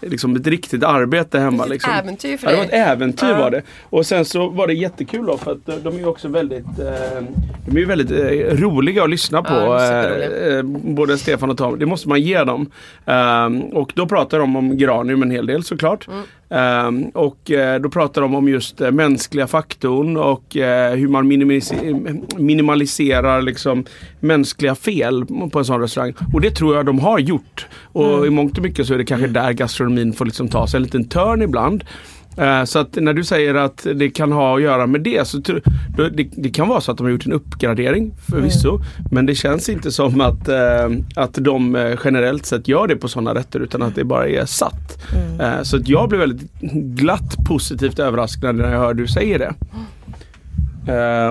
liksom 0.00 0.36
ett 0.36 0.46
riktigt 0.46 0.84
arbete 0.84 1.38
hemma. 1.38 1.64
Ett 1.64 1.70
Liksom. 1.70 1.92
äventyr 1.92 2.36
för 2.36 2.46
Ja, 2.46 2.50
det 2.52 2.56
var 2.56 2.64
ett 2.64 2.70
äventyr 2.72 3.32
var 3.34 3.50
det. 3.50 3.62
Och 3.82 4.06
sen 4.06 4.24
så 4.24 4.48
var 4.48 4.66
det 4.66 4.74
jättekul 4.74 5.26
då 5.26 5.36
för 5.38 5.52
att 5.52 5.68
eh, 5.68 5.74
de 5.74 5.94
är 5.94 5.98
ju 5.98 6.06
också 6.06 6.28
väldigt 6.28 6.64
eh, 6.78 7.22
De 7.66 7.76
är 7.76 7.78
ju 7.80 7.84
väldigt 7.84 8.10
eh, 8.10 8.56
roliga 8.56 9.02
att 9.04 9.10
lyssna 9.10 9.42
på. 9.42 9.54
Ja, 9.54 10.62
både 10.84 11.18
Stefan 11.18 11.50
och 11.50 11.56
Tom. 11.58 11.78
Det 11.78 11.86
måste 11.86 12.08
man 12.08 12.20
ge 12.20 12.44
dem. 12.44 12.70
Ehm, 13.06 13.60
och 13.60 13.92
då 13.94 14.06
pratar 14.06 14.38
de 14.38 14.56
om 14.56 14.76
Granium 14.76 15.22
en 15.22 15.30
hel 15.30 15.46
del 15.46 15.64
såklart. 15.64 16.08
Mm. 16.08 16.22
Ehm, 16.50 17.04
och 17.04 17.50
eh, 17.50 17.80
då 17.80 17.88
pratar 17.88 18.22
de 18.22 18.34
om 18.34 18.48
just 18.48 18.80
eh, 18.80 18.90
mänskliga 18.90 19.46
faktorn 19.46 20.16
och 20.16 20.56
eh, 20.56 20.94
hur 20.94 21.08
man 21.08 21.28
minimaliserar 22.38 23.42
liksom 23.42 23.84
mänskliga 24.20 24.74
fel 24.74 25.26
på 25.52 25.58
en 25.58 25.64
sån 25.64 25.80
restaurang. 25.80 26.12
Och 26.32 26.40
det 26.40 26.50
tror 26.50 26.76
jag 26.76 26.86
de 26.86 26.98
har 26.98 27.18
gjort. 27.18 27.66
Och 27.92 28.10
Mm. 28.14 28.24
i 28.24 28.30
mångt 28.30 28.56
och 28.58 28.62
mycket 28.64 28.86
så 28.86 28.94
är 28.94 28.98
det 28.98 29.04
kanske 29.04 29.26
där 29.26 29.52
gastronomin 29.52 30.12
får 30.12 30.24
liksom 30.24 30.48
ta 30.48 30.66
sig 30.66 30.78
en 30.78 30.82
liten 30.82 31.04
törn 31.08 31.42
ibland. 31.42 31.84
Eh, 32.40 32.64
Så 32.64 32.78
att 32.78 32.96
när 32.96 33.12
du 33.14 33.24
säger 33.24 33.54
att 33.54 33.86
det 33.94 34.10
kan 34.10 34.32
ha 34.32 34.56
att 34.56 34.62
göra 34.62 34.86
med 34.86 35.00
det 35.00 35.26
så 35.28 35.38
det, 35.38 35.62
det 36.36 36.50
kan 36.50 36.68
vara 36.68 36.80
så 36.80 36.90
att 36.92 36.96
de 36.98 37.04
har 37.04 37.10
gjort 37.10 37.26
en 37.26 37.32
uppgradering 37.32 38.12
förvisso. 38.30 38.80
Men 39.10 39.26
det 39.26 39.34
känns 39.34 39.68
inte 39.68 39.92
som 39.92 40.20
att, 40.20 40.48
eh, 40.48 40.88
att 41.16 41.34
de 41.34 41.76
eh, 41.76 41.98
generellt 42.04 42.46
sett 42.46 42.68
gör 42.68 42.86
det 42.86 42.96
på 42.96 43.08
sådana 43.08 43.34
rätter 43.34 43.60
utan 43.60 43.82
att 43.82 43.94
det 43.94 44.04
bara 44.04 44.28
är 44.28 44.44
satt. 44.44 44.98
Eh, 45.40 45.62
Så 45.62 45.76
att 45.76 45.88
jag 45.88 46.08
blev 46.08 46.20
väldigt 46.20 46.50
glatt 46.98 47.36
positivt 47.48 47.98
överraskad 47.98 48.54
när 48.54 48.72
jag 48.72 48.78
hör 48.80 48.94
du 48.94 49.06
säger 49.06 49.38
det. 49.38 49.54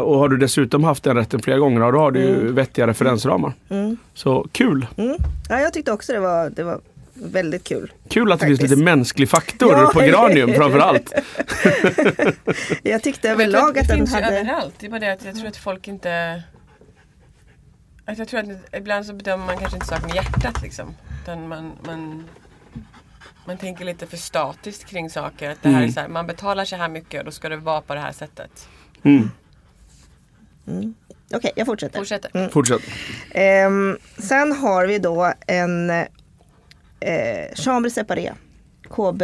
Och 0.03 0.17
har 0.19 0.29
du 0.29 0.37
dessutom 0.37 0.83
haft 0.83 1.03
den 1.03 1.15
rätten 1.17 1.39
flera 1.39 1.57
gånger, 1.59 1.91
då 1.91 1.99
har 1.99 2.11
du 2.11 2.19
ju 2.19 2.51
vettiga 2.51 2.87
referensramar. 2.87 3.53
Mm. 3.69 3.97
Så 4.13 4.47
kul! 4.51 4.85
Mm. 4.97 5.15
Ja, 5.49 5.59
jag 5.59 5.73
tyckte 5.73 5.91
också 5.91 6.13
det 6.13 6.19
var, 6.19 6.49
det 6.49 6.63
var 6.63 6.79
väldigt 7.21 7.63
kul. 7.63 7.93
Kul 8.09 8.31
att 8.31 8.39
det 8.39 8.45
finns 8.45 8.61
lite 8.61 8.75
mänsklig 8.75 9.29
faktor 9.29 9.71
Ja, 9.71 9.91
på 9.93 9.99
Granium 9.99 10.53
framförallt. 10.53 11.13
Jag 12.83 13.03
tyckte 13.03 13.27
jag 13.27 13.33
överlag 13.33 13.73
det 13.73 13.79
att 13.79 13.87
den 13.87 13.97
finns 13.97 14.11
ju 14.11 14.15
hade... 14.15 14.39
överallt. 14.39 14.75
Det 14.79 14.85
är 14.85 14.89
bara 14.89 14.99
det 14.99 15.11
att 15.13 15.25
jag 15.25 15.35
tror 15.35 15.47
att 15.47 15.57
folk 15.57 15.87
inte... 15.87 16.43
Att 18.05 18.17
jag 18.17 18.27
tror 18.27 18.39
att 18.39 18.75
ibland 18.77 19.05
så 19.05 19.13
bedömer 19.13 19.45
man 19.45 19.57
kanske 19.57 19.75
inte 19.77 19.87
saker 19.87 20.07
med 20.07 20.15
hjärtat 20.15 20.61
liksom. 20.63 20.95
Utan 21.23 21.47
man, 21.47 21.71
man, 21.85 22.23
man 23.45 23.57
tänker 23.57 23.85
lite 23.85 24.07
för 24.07 24.17
statiskt 24.17 24.85
kring 24.85 25.09
saker. 25.09 25.49
Att 25.49 25.63
det 25.63 25.69
här 25.69 25.75
Mm. 25.77 25.89
är 25.89 25.93
så 25.93 25.99
här, 25.99 26.07
man 26.07 26.27
betalar 26.27 26.65
så 26.65 26.75
här 26.75 26.89
mycket 26.89 27.19
och 27.19 27.25
då 27.25 27.31
ska 27.31 27.49
det 27.49 27.57
vara 27.57 27.81
på 27.81 27.93
det 27.93 27.99
här 28.01 28.11
sättet. 28.11 28.67
Mm. 29.03 29.29
Okej, 31.33 31.51
jag 31.55 31.65
fortsätter. 31.65 31.99
Fortsätter. 31.99 32.49
Fortsätt. 32.49 32.81
Ehm, 33.31 33.97
sen 34.17 34.51
har 34.51 34.85
vi 34.85 34.99
då 34.99 35.33
en 35.47 35.89
eh, 36.99 37.55
chambre 37.55 37.89
séparé. 37.89 38.31
KB 38.89 39.21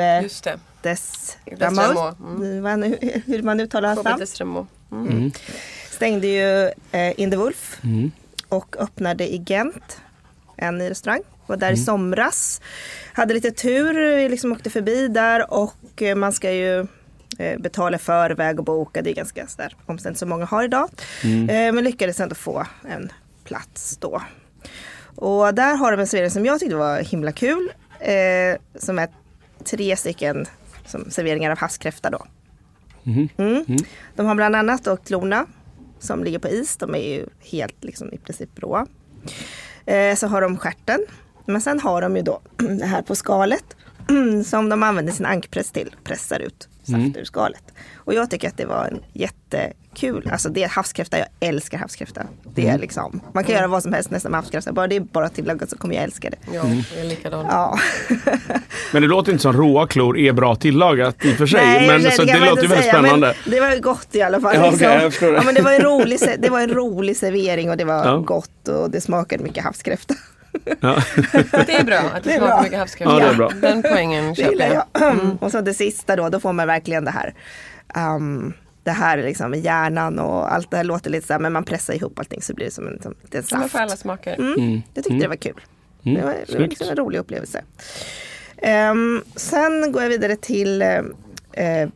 des. 0.82 1.38
Rameaux, 1.60 2.16
mm. 2.20 2.96
Hur 3.26 3.42
man 3.44 3.60
uttalar 3.60 3.90
hans 3.96 4.04
namn. 4.04 4.28
Strömmo. 4.28 4.68
Mm. 4.92 5.08
Mm. 5.08 5.32
Stängde 5.92 6.28
ju 6.28 6.72
eh, 6.92 7.20
In 7.20 7.32
the 7.32 7.38
Wolf 7.38 7.80
Mm. 7.84 8.12
och 8.50 8.76
öppnade 8.80 9.34
i 9.34 9.38
Gent. 9.48 10.02
En 10.58 10.78
ny 10.78 10.90
restaurang. 10.90 11.22
Var 11.48 11.58
där 11.58 11.68
i 11.68 11.74
Mm. 11.74 11.86
somras. 11.86 12.62
Hade 13.14 13.34
lite 13.34 13.52
tur, 13.52 14.16
vi 14.18 14.30
liksom 14.30 14.52
åkte 14.52 14.70
förbi 14.70 15.08
där 15.08 15.54
och 15.54 16.02
eh, 16.02 16.16
man 16.16 16.34
ska 16.34 16.52
ju 16.52 16.88
eh, 17.40 17.60
betala 17.60 17.98
förväg 17.98 18.60
och 18.60 18.66
boka. 18.66 19.02
Det 19.02 19.10
är 19.10 19.14
ganska 19.16 19.48
omständigt 19.86 20.20
som 20.20 20.30
många 20.30 20.46
har 20.46 20.64
idag. 20.64 20.90
Mm. 21.24 21.50
Eh, 21.50 21.74
men 21.74 21.84
lyckades 21.84 22.20
ändå 22.20 22.36
få 22.36 22.66
en 22.90 23.12
plats 23.44 23.98
då. 23.98 24.22
Och 25.16 25.54
där 25.54 25.76
har 25.76 25.92
de 25.92 26.00
en 26.00 26.08
servering 26.08 26.32
som 26.32 26.46
jag 26.46 26.60
tyckte 26.60 26.76
var 26.76 27.00
himla 27.00 27.32
kul. 27.32 27.72
Eh, 28.00 28.58
som 28.80 29.00
är 29.00 29.10
tre 29.64 29.96
stycken 29.96 30.46
som 30.86 31.12
serveringar 31.12 31.52
av 31.52 31.58
havskräfta 31.58 32.10
då. 32.10 32.26
Mhm. 33.04 33.30
Mm. 33.38 33.66
Mm. 33.68 33.82
De 34.16 34.26
har 34.26 34.36
bland 34.36 34.56
annat 34.56 34.84
då 34.84 34.98
klorna 34.98 35.46
som 36.00 36.24
ligger 36.24 36.40
på 36.40 36.48
is. 36.50 36.78
De 36.78 36.96
är 36.96 37.00
ju 37.16 37.26
helt 37.42 37.84
liksom 37.84 38.14
i 38.14 38.18
princip 38.18 38.50
råa. 38.60 38.88
Eh, 39.86 40.16
så 40.16 40.28
har 40.28 40.42
de 40.42 40.58
stjärten. 40.58 41.00
Men 41.46 41.62
sen 41.62 41.80
har 41.80 42.02
de 42.02 42.16
ju 42.16 42.22
då 42.22 42.42
det 42.80 42.86
här 42.86 43.02
på 43.02 43.16
skalet 43.16 43.76
som 44.46 44.70
de 44.70 44.84
använder 44.84 45.14
sin 45.14 45.26
ankpress 45.26 45.72
till. 45.72 45.96
Pressar 46.04 46.40
ut 46.40 46.70
saft 46.84 46.90
Mm. 46.96 47.16
ur 47.16 47.24
skalet. 47.24 47.64
Och 47.96 48.14
jag 48.14 48.30
tycker 48.30 48.48
att 48.48 48.58
det 48.58 48.66
var 48.66 48.86
en 48.86 49.04
kul. 49.96 50.30
Alltså 50.32 50.50
det 50.50 50.64
är 50.64 50.68
havskräfta, 50.70 51.18
jag 51.18 51.28
älskar 51.40 51.78
havskräfta. 51.78 52.22
Det 52.56 52.62
är 52.62 52.70
Mm. 52.70 52.82
liksom, 52.82 53.22
man 53.34 53.44
kan 53.44 53.56
göra 53.56 53.68
vad 53.68 53.84
som 53.84 53.94
helst 53.94 54.12
nästan 54.12 54.32
med 54.32 54.40
havskräfta. 54.42 54.72
Bara 54.74 54.88
det 54.88 54.96
är 54.96 55.00
bara 55.00 55.30
tillagat 55.30 55.70
så 55.70 55.78
kommer 55.78 55.96
jag 55.96 56.04
älska 56.04 56.30
det. 56.30 56.38
Ja, 56.54 56.64
jag 56.96 57.06
är 57.06 57.10
likadan. 57.10 57.46
Ja. 57.50 57.80
Men 58.94 59.02
det 59.02 59.08
låter 59.08 59.32
inte 59.32 59.42
som 59.42 59.54
råa 59.54 59.88
klor 59.88 60.18
är 60.18 60.34
bra 60.34 60.56
tillagat 60.56 61.26
i 61.26 61.34
och 61.34 61.38
för 61.38 61.48
sig. 61.48 61.66
Nej, 61.66 61.88
men 61.88 62.02
det 62.04 62.12
så 62.12 62.18
kan 62.18 62.34
det 62.34 62.40
man 62.40 62.50
låter 62.50 62.62
ju 62.64 62.68
väldigt 62.70 62.88
spännande. 62.90 63.36
Men 63.46 63.52
det 63.54 63.60
var 63.60 63.76
gott 63.82 64.08
i 64.12 64.22
alla 64.22 64.42
fall. 64.42 64.56
Ja, 64.56 64.70
liksom. 64.72 65.12
förstår 65.12 65.28
det. 65.32 65.38
ja, 65.38 65.44
men 65.46 65.56
det, 65.56 65.62
var 65.62 65.72
en 65.72 65.82
rolig, 65.82 66.20
det 66.40 66.50
var 66.50 66.60
en 66.62 66.70
rolig 66.74 67.18
servering 67.18 67.70
och 67.70 67.78
det 67.78 67.86
var 67.86 68.06
Ja. 68.06 68.18
gott 68.18 68.68
och 68.68 68.92
det 68.92 69.02
smakade 69.02 69.44
mycket 69.44 69.64
havskräfta. 69.64 70.14
Ja. 70.80 70.96
Det 71.52 71.76
är 71.76 71.84
bra 71.84 71.98
att 71.98 72.24
det 72.24 72.30
Det 72.30 72.38
smakar 72.38 72.64
mycket 72.64 72.80
havskräfta. 72.80 73.14
Ja, 73.14 73.20
det 73.20 73.32
är 73.32 73.36
bra. 73.36 73.50
Den 73.62 73.82
poängen 73.82 74.30
Det 74.30 74.36
köper 74.36 74.74
jag. 74.74 74.84
jag. 74.94 75.38
Och 75.40 75.52
så 75.52 75.62
det 75.62 75.74
sista 75.74 76.16
då, 76.16 76.30
då 76.30 76.40
får 76.40 76.54
man 76.54 76.68
verkligen 76.68 77.06
det 77.06 77.12
här. 77.12 77.34
Um, 78.16 78.54
det 78.86 78.92
här 78.92 79.18
liksom 79.18 79.52
med 79.52 79.60
hjärnan 79.60 80.20
och 80.20 80.54
allt 80.54 80.72
det 80.72 80.78
här 80.78 80.84
låter 80.84 81.10
lite 81.10 81.28
så 81.28 81.34
här, 81.34 81.40
men 81.40 81.54
man 81.54 81.64
pressar 81.64 81.94
ihop 81.94 82.20
allting 82.20 82.42
så 82.42 82.54
blir 82.54 82.66
det 82.66 82.72
som 82.72 82.88
en, 82.88 83.02
som 83.02 83.16
en 83.32 83.44
saft. 83.44 83.72
för 83.72 83.80
alla 83.80 83.96
smaker. 83.98 84.36
Mm. 84.40 84.82
Jag 84.94 85.04
tyckte 85.04 85.20
det 85.20 85.28
var 85.28 85.36
kul. 85.36 85.62
Mm, 86.04 86.18
Det 86.22 86.26
var, 86.26 86.36
det 86.48 86.54
var 86.60 86.68
liksom 86.68 86.90
en 86.90 86.96
rolig 86.96 87.20
upplevelse. 87.20 87.64
Ehm, 88.58 89.24
sen 89.36 89.92
går 89.92 90.02
jag 90.02 90.10
vidare 90.10 90.36
till 90.36 90.82
eh, 90.82 91.88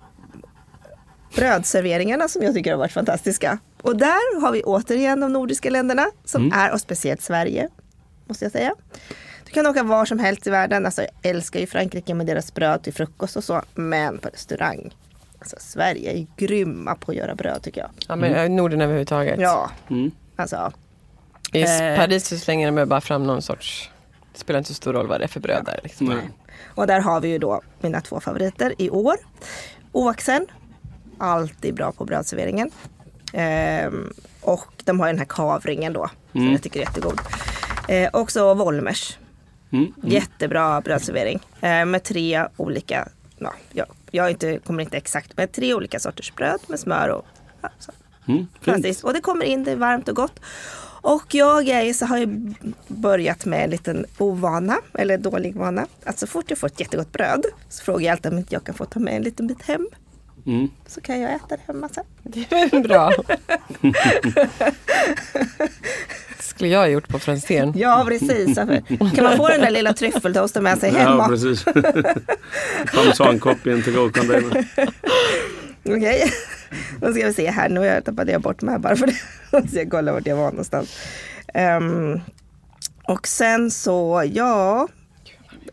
brödserveringarna 1.36 2.28
som 2.28 2.44
jag 2.44 2.54
tycker 2.54 2.72
har 2.72 2.78
varit 2.78 2.92
fantastiska. 2.92 3.60
Och 3.82 3.98
där 3.98 4.42
har 4.42 4.52
vi 4.52 4.64
återigen 4.64 5.20
de 5.20 5.34
nordiska 5.34 5.70
länderna 5.70 6.06
som 6.26 6.44
Mm. 6.44 6.60
är, 6.60 6.72
och 6.74 6.82
speciellt 6.82 7.22
Sverige, 7.22 7.70
måste 8.28 8.46
jag 8.46 8.52
säga. 8.52 8.74
Du 9.46 9.52
kan 9.52 9.68
åka 9.68 9.84
var 9.84 10.06
som 10.06 10.20
helst 10.20 10.48
i 10.48 10.50
världen. 10.50 10.86
Alltså, 10.86 11.02
jag 11.02 11.12
älskar 11.32 11.60
ju 11.60 11.68
Frankrike 11.68 12.14
med 12.14 12.26
deras 12.28 12.54
bröd 12.54 12.84
till 12.84 12.94
frukost 12.94 13.36
och 13.36 13.44
så. 13.44 13.62
Men 13.76 14.18
på 14.18 14.30
restaurang, 14.30 14.94
alltså 15.40 15.56
Sverige 15.60 16.12
är 16.12 16.18
ju 16.18 16.26
grymma 16.38 16.96
på 16.96 17.12
att 17.12 17.18
göra 17.18 17.36
bröd 17.36 17.62
tycker 17.64 17.82
jag. 17.82 17.90
Ja, 18.08 18.16
men 18.16 18.34
mm. 18.34 18.56
Norden 18.56 18.82
överhuvudtaget. 18.82 19.40
Ja, 19.40 19.72
Mm. 19.90 20.12
alltså. 20.36 20.72
I 21.54 21.62
Eh. 21.62 21.96
Paris 21.98 22.28
så 22.28 22.38
slänger 22.38 22.72
de 22.72 22.86
bara 22.86 23.02
fram 23.02 23.24
någon 23.28 23.42
sorts, 23.42 23.90
det 24.34 24.40
spelar 24.40 24.58
inte 24.58 24.68
så 24.68 24.74
stor 24.74 24.94
roll 24.94 25.08
vad 25.08 25.20
det 25.20 25.24
är 25.24 25.28
för 25.28 25.40
bröd 25.40 25.66
där. 25.66 25.80
Liksom. 25.84 26.08
Nej. 26.08 26.30
Och 26.76 26.88
där 26.88 27.00
har 27.00 27.22
vi 27.22 27.28
ju 27.28 27.38
då 27.38 27.62
mina 27.82 28.02
två 28.02 28.20
favoriter 28.20 28.74
i 28.78 28.90
år. 28.90 29.16
Oaxen, 29.92 30.46
alltid 31.18 31.76
bra 31.76 31.92
på 31.92 32.06
brödserveringen. 32.06 32.72
Ehm, 33.34 34.14
och 34.42 34.66
de 34.86 35.00
har 35.00 35.08
ju 35.08 35.12
den 35.14 35.20
här 35.20 35.26
kavringen 35.26 35.94
då, 35.94 36.10
som 36.32 36.42
Mm. 36.42 36.54
jag 36.54 36.62
tycker 36.64 36.80
är 36.80 36.84
jättegod. 36.84 37.20
Eh, 37.88 38.10
också 38.14 38.54
Volmers, 38.54 39.18
Mm. 39.72 39.94
jättebra 40.04 40.82
brödservering. 40.82 41.40
Eh, 41.62 41.86
med 41.86 42.04
tre 42.04 42.46
olika, 42.58 43.08
ja, 43.38 43.54
jag, 43.72 43.86
jag 44.12 44.32
inte, 44.32 44.60
kommer 44.60 44.84
inte 44.84 44.98
exakt, 44.98 45.38
men 45.38 45.48
tre 45.48 45.74
olika 45.74 46.00
sorters 46.00 46.34
bröd 46.36 46.60
med 46.68 46.80
smör 46.80 47.10
och 47.10 47.26
ja, 47.62 47.70
så. 47.80 47.92
Mm. 48.28 48.48
Fantastiskt. 48.62 49.04
Och 49.04 49.14
det 49.14 49.22
kommer 49.22 49.46
in, 49.46 49.64
det 49.64 49.72
är 49.72 49.76
varmt 49.76 50.08
och 50.08 50.16
gott. 50.16 50.40
Och 51.02 51.36
jag 51.36 51.68
är, 51.68 51.94
så 51.94 52.06
har 52.06 52.18
ju 52.18 52.54
börjat 52.88 53.46
med 53.46 53.64
en 53.64 53.70
liten 53.70 54.06
ovana, 54.18 54.78
eller 54.94 55.18
dålig 55.18 55.56
vana. 55.56 55.88
Att 56.04 56.20
så 56.20 56.28
fort 56.28 56.46
jag 56.48 56.58
får 56.58 56.68
ett 56.68 56.80
jättegott 56.80 57.12
bröd 57.12 57.46
så 57.70 57.84
frågar 57.84 58.06
jag 58.06 58.12
alltid 58.12 58.32
om 58.32 58.38
inte 58.38 58.56
jag 58.56 58.64
kan 58.64 58.76
få 58.76 58.86
ta 58.86 59.00
med 59.00 59.16
en 59.16 59.22
liten 59.22 59.48
bit 59.48 59.62
hem. 59.62 59.88
Mm. 60.50 60.70
Så 60.88 61.02
kan 61.02 61.22
jag 61.22 61.34
äta 61.34 61.48
det 61.48 61.60
hemma 61.68 61.90
sen. 61.90 62.04
Det 62.24 62.52
är 62.52 62.80
bra. 62.84 63.12
det 66.38 66.44
skulle 66.44 66.70
jag 66.70 66.80
ha 66.80 66.88
gjort 66.88 67.08
på 67.08 67.20
Franzén. 67.20 67.74
Ja 67.76 68.06
precis. 68.08 68.58
Varför- 68.58 69.16
Kan 69.16 69.24
man 69.24 69.38
få 69.38 69.48
den 69.48 69.62
där 69.62 69.72
lilla 69.72 69.94
tryffeltoasten 69.94 70.64
med 70.64 70.78
sig 70.78 70.94
Ja, 70.94 71.00
hemma? 71.00 71.28
precis. 71.28 71.64
Parmesankopp 72.94 73.68
i 73.68 73.72
en 73.72 73.84
to-go-container. 73.84 74.66
Okej. 75.86 76.32
Då 77.02 77.14
ska 77.14 77.26
vi 77.28 77.34
se 77.34 77.52
här. 77.52 77.70
Nu 77.70 77.80
har 77.80 77.88
jag 77.88 78.06
tappade 78.06 78.32
jag 78.32 78.42
bort 78.42 78.62
mig 78.62 78.72
här 78.72 78.80
bara 78.80 78.96
för 78.96 79.08
det. 79.08 79.16
Så 79.72 79.78
jag 79.78 79.90
kollar 79.92 80.14
vart 80.14 80.28
jag 80.28 80.36
var 80.36 80.50
någonstans. 80.50 80.98
Ehm, 81.54 82.20
och 83.04 83.28
sen 83.28 83.72
så, 83.72 84.24
ja. 84.34 84.88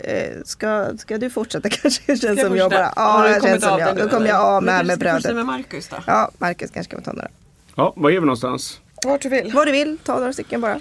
Eh, 0.01 0.43
Ska, 0.45 0.97
ska 0.99 1.19
du 1.19 1.31
fortsätta 1.31 1.69
kanske? 1.71 2.03
Det 2.07 2.17
känns 2.17 2.41
som 2.41 2.57
jag 2.57 2.71
bara, 2.71 2.93
ja, 2.97 3.29
det 3.29 3.49
känns 3.49 3.65
som 3.65 3.79
jag. 3.79 3.97
Då 3.97 4.09
kommer 4.09 4.27
jag 4.27 4.41
av 4.41 4.63
med, 4.63 4.87
med 4.87 4.99
brödet. 4.99 5.35
med 5.35 5.47
Marcus 5.47 5.89
då? 5.89 5.97
Ja, 6.07 6.31
Marcus 6.39 6.71
kanske 6.71 6.91
kan 6.91 7.01
få 7.01 7.05
ta 7.05 7.13
några. 7.13 7.29
Ja, 7.75 7.93
var 7.97 8.11
är 8.11 8.15
vi 8.15 8.21
någonstans? 8.21 8.81
Vart 9.05 9.23
du 9.23 9.29
vill. 9.29 9.53
Vad 9.55 9.67
du 9.67 9.73
vill, 9.73 9.99
ta 9.99 10.19
några 10.19 10.33
stycken 10.33 10.61
bara. 10.61 10.81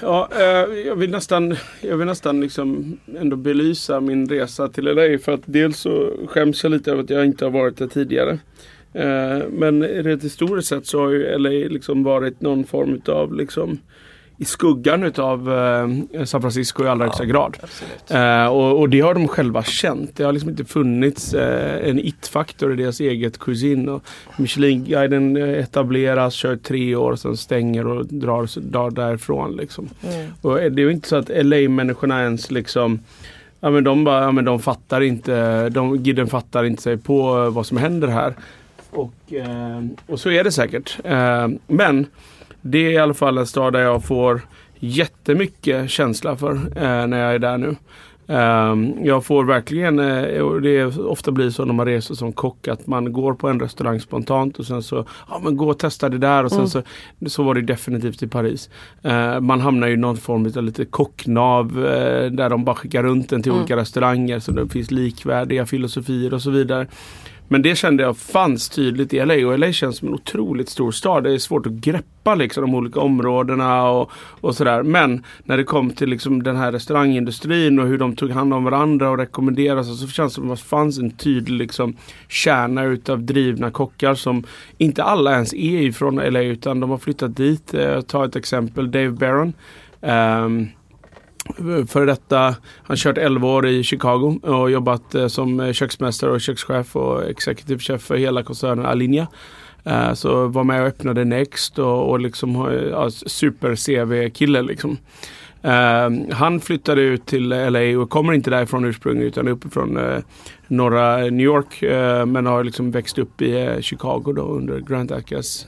Ja, 0.00 0.28
eh, 0.38 0.44
jag 0.86 0.96
vill 0.96 1.10
nästan, 1.10 1.56
jag 1.80 1.96
vill 1.96 2.06
nästan 2.06 2.40
liksom 2.40 2.98
ändå 3.18 3.36
belysa 3.36 4.00
min 4.00 4.28
resa 4.28 4.68
till 4.68 4.84
LA. 4.84 5.18
För 5.18 5.32
att 5.32 5.40
dels 5.44 5.78
så 5.78 6.12
skäms 6.28 6.62
jag 6.62 6.72
lite 6.72 6.90
över 6.90 7.02
att 7.02 7.10
jag 7.10 7.26
inte 7.26 7.44
har 7.44 7.50
varit 7.50 7.76
där 7.76 7.86
tidigare. 7.86 8.38
Eh, 8.92 9.42
men 9.50 9.82
rent 9.82 10.24
historiskt 10.24 10.68
sett 10.68 10.86
så 10.86 11.00
har 11.00 11.10
ju 11.10 11.38
LA 11.38 11.50
liksom 11.50 12.02
varit 12.02 12.40
någon 12.40 12.64
form 12.64 12.94
utav 12.94 13.34
liksom 13.34 13.78
i 14.38 14.44
skuggan 14.44 15.02
utav 15.02 15.52
eh, 15.52 16.24
San 16.24 16.40
Francisco 16.40 16.84
i 16.84 16.88
allra 16.88 17.04
högsta 17.04 17.24
grad. 17.24 17.56
Eh, 18.08 18.46
och, 18.46 18.80
och 18.80 18.88
det 18.88 19.00
har 19.00 19.14
de 19.14 19.28
själva 19.28 19.62
känt. 19.62 20.16
Det 20.16 20.24
har 20.24 20.32
liksom 20.32 20.50
inte 20.50 20.64
funnits 20.64 21.34
eh, 21.34 21.88
en 21.88 21.98
it-faktor 21.98 22.72
i 22.72 22.76
deras 22.76 23.00
eget 23.00 23.38
kusin. 23.38 23.88
Och 23.88 24.04
Michelin-guiden 24.36 25.36
eh, 25.36 25.48
etableras, 25.48 26.34
kör 26.34 26.56
tre 26.56 26.96
år, 26.96 27.16
sen 27.16 27.36
stänger 27.36 27.86
och 27.86 28.06
drar, 28.06 28.60
drar 28.60 28.90
därifrån. 28.90 29.56
Liksom. 29.56 29.88
Mm. 30.02 30.30
Och 30.40 30.54
det 30.54 30.82
är 30.82 30.86
ju 30.86 30.92
inte 30.92 31.08
så 31.08 31.16
att 31.16 31.28
LA-människorna 31.28 32.22
ens 32.22 32.50
liksom 32.50 32.98
Ja 33.64 33.70
men 33.70 33.84
de 33.84 34.04
bara, 34.04 34.22
ja 34.22 34.32
men 34.32 34.44
de 34.44 34.60
fattar 34.60 35.00
inte, 35.00 35.68
de, 35.68 36.02
giden 36.02 36.26
fattar 36.26 36.64
inte 36.64 36.82
sig 36.82 36.96
på 36.96 37.44
eh, 37.44 37.50
vad 37.50 37.66
som 37.66 37.76
händer 37.76 38.08
här. 38.08 38.34
Och, 38.90 39.32
eh, 39.32 39.84
och 40.06 40.20
så 40.20 40.30
är 40.30 40.44
det 40.44 40.52
säkert. 40.52 40.98
Eh, 41.04 41.48
men 41.66 42.06
det 42.66 42.86
är 42.86 42.90
i 42.90 42.98
alla 42.98 43.14
fall 43.14 43.38
en 43.38 43.46
stad 43.46 43.72
där 43.72 43.80
jag 43.80 44.04
får 44.04 44.40
jättemycket 44.78 45.90
känsla 45.90 46.36
för 46.36 46.52
eh, 46.54 47.06
när 47.06 47.18
jag 47.18 47.34
är 47.34 47.38
där 47.38 47.58
nu. 47.58 47.76
Um, 48.26 49.04
jag 49.04 49.24
får 49.24 49.44
verkligen, 49.44 49.98
eh, 49.98 50.40
och 50.40 50.62
det 50.62 50.76
är, 50.76 51.06
ofta 51.06 51.30
blir 51.30 51.50
så 51.50 51.64
när 51.64 51.74
man 51.74 51.86
reser 51.86 52.14
som 52.14 52.32
kock 52.32 52.68
att 52.68 52.86
man 52.86 53.12
går 53.12 53.34
på 53.34 53.48
en 53.48 53.60
restaurang 53.60 54.00
spontant 54.00 54.58
och 54.58 54.66
sen 54.66 54.82
så, 54.82 55.06
ja 55.28 55.40
men 55.44 55.56
gå 55.56 55.70
och 55.70 55.78
testa 55.78 56.08
det 56.08 56.18
där 56.18 56.44
och 56.44 56.52
sen 56.52 56.68
så, 56.68 56.82
så 57.26 57.42
var 57.42 57.54
det 57.54 57.62
definitivt 57.62 58.22
i 58.22 58.28
Paris. 58.28 58.70
Eh, 59.02 59.40
man 59.40 59.60
hamnar 59.60 59.88
i 59.88 59.96
någon 59.96 60.16
form 60.16 60.52
av 60.56 60.62
lite 60.62 60.84
kocknav 60.84 61.86
eh, 61.86 62.30
där 62.30 62.50
de 62.50 62.64
bara 62.64 62.76
skickar 62.76 63.02
runt 63.02 63.32
en 63.32 63.42
till 63.42 63.52
olika 63.52 63.76
restauranger 63.76 64.38
så 64.38 64.52
det 64.52 64.68
finns 64.68 64.90
likvärdiga 64.90 65.66
filosofier 65.66 66.34
och 66.34 66.42
så 66.42 66.50
vidare. 66.50 66.86
Men 67.48 67.62
det 67.62 67.76
kände 67.76 68.02
jag 68.02 68.16
fanns 68.16 68.68
tydligt 68.68 69.12
i 69.12 69.24
LA 69.24 69.48
och 69.48 69.58
LA 69.58 69.72
känns 69.72 69.96
som 69.96 70.08
en 70.08 70.14
otroligt 70.14 70.68
stor 70.68 70.92
stad. 70.92 71.24
Det 71.24 71.32
är 71.32 71.38
svårt 71.38 71.66
att 71.66 71.72
greppa 71.72 72.34
liksom, 72.34 72.60
de 72.60 72.74
olika 72.74 73.00
områdena 73.00 73.88
och, 73.88 74.10
och 74.16 74.54
sådär. 74.54 74.82
Men 74.82 75.24
när 75.44 75.56
det 75.56 75.64
kom 75.64 75.90
till 75.90 76.08
liksom, 76.08 76.42
den 76.42 76.56
här 76.56 76.72
restaurangindustrin 76.72 77.78
och 77.78 77.86
hur 77.86 77.98
de 77.98 78.16
tog 78.16 78.30
hand 78.30 78.54
om 78.54 78.64
varandra 78.64 79.10
och 79.10 79.18
rekommenderade 79.18 79.84
så, 79.84 79.94
så 79.94 80.08
känns 80.08 80.32
det 80.32 80.34
som 80.34 80.50
att 80.50 80.58
det 80.58 80.64
fanns 80.64 80.98
en 80.98 81.10
tydlig 81.10 81.58
liksom, 81.58 81.96
kärna 82.28 82.84
utav 82.84 83.22
drivna 83.22 83.70
kockar 83.70 84.14
som 84.14 84.44
inte 84.78 85.02
alla 85.02 85.32
ens 85.32 85.54
är 85.54 85.82
ifrån 85.82 86.16
LA 86.16 86.40
utan 86.40 86.80
de 86.80 86.90
har 86.90 86.98
flyttat 86.98 87.36
dit. 87.36 87.72
Jag 87.72 88.06
ta 88.06 88.24
ett 88.24 88.36
exempel, 88.36 88.90
Dave 88.90 89.10
Barron. 89.10 89.52
Um, 90.00 90.68
för 91.88 92.06
detta, 92.06 92.56
han 92.82 92.96
kört 92.96 93.18
11 93.18 93.48
år 93.48 93.66
i 93.66 93.82
Chicago 93.82 94.40
och 94.42 94.70
jobbat 94.70 95.14
eh, 95.14 95.26
som 95.26 95.72
köksmästare 95.72 96.30
och 96.30 96.40
kökschef 96.40 96.96
och 96.96 97.24
executive 97.24 97.80
chef 97.80 98.02
för 98.02 98.16
hela 98.16 98.42
koncernen 98.42 98.86
Alinea. 98.86 99.26
Eh, 99.84 100.12
så 100.12 100.46
var 100.46 100.64
med 100.64 100.80
och 100.80 100.86
öppnade 100.86 101.24
Next 101.24 101.78
och, 101.78 102.10
och 102.10 102.20
liksom 102.20 102.56
eh, 102.56 102.72
ja, 102.72 103.10
super 103.10 103.76
CV-kille 103.76 104.62
liksom. 104.62 104.98
Han 106.32 106.60
flyttade 106.60 107.00
ut 107.02 107.26
till 107.26 107.48
LA 107.48 107.98
och 107.98 108.10
kommer 108.10 108.32
inte 108.32 108.50
därifrån 108.50 108.84
ursprungligen 108.84 109.28
utan 109.28 109.48
uppifrån 109.48 109.98
norra 110.68 111.16
New 111.16 111.40
York 111.40 111.82
men 112.26 112.46
har 112.46 112.64
liksom 112.64 112.90
växt 112.90 113.18
upp 113.18 113.42
i 113.42 113.78
Chicago 113.80 114.32
då 114.36 114.42
under 114.42 114.80
Grant 114.80 115.12
Acas 115.12 115.66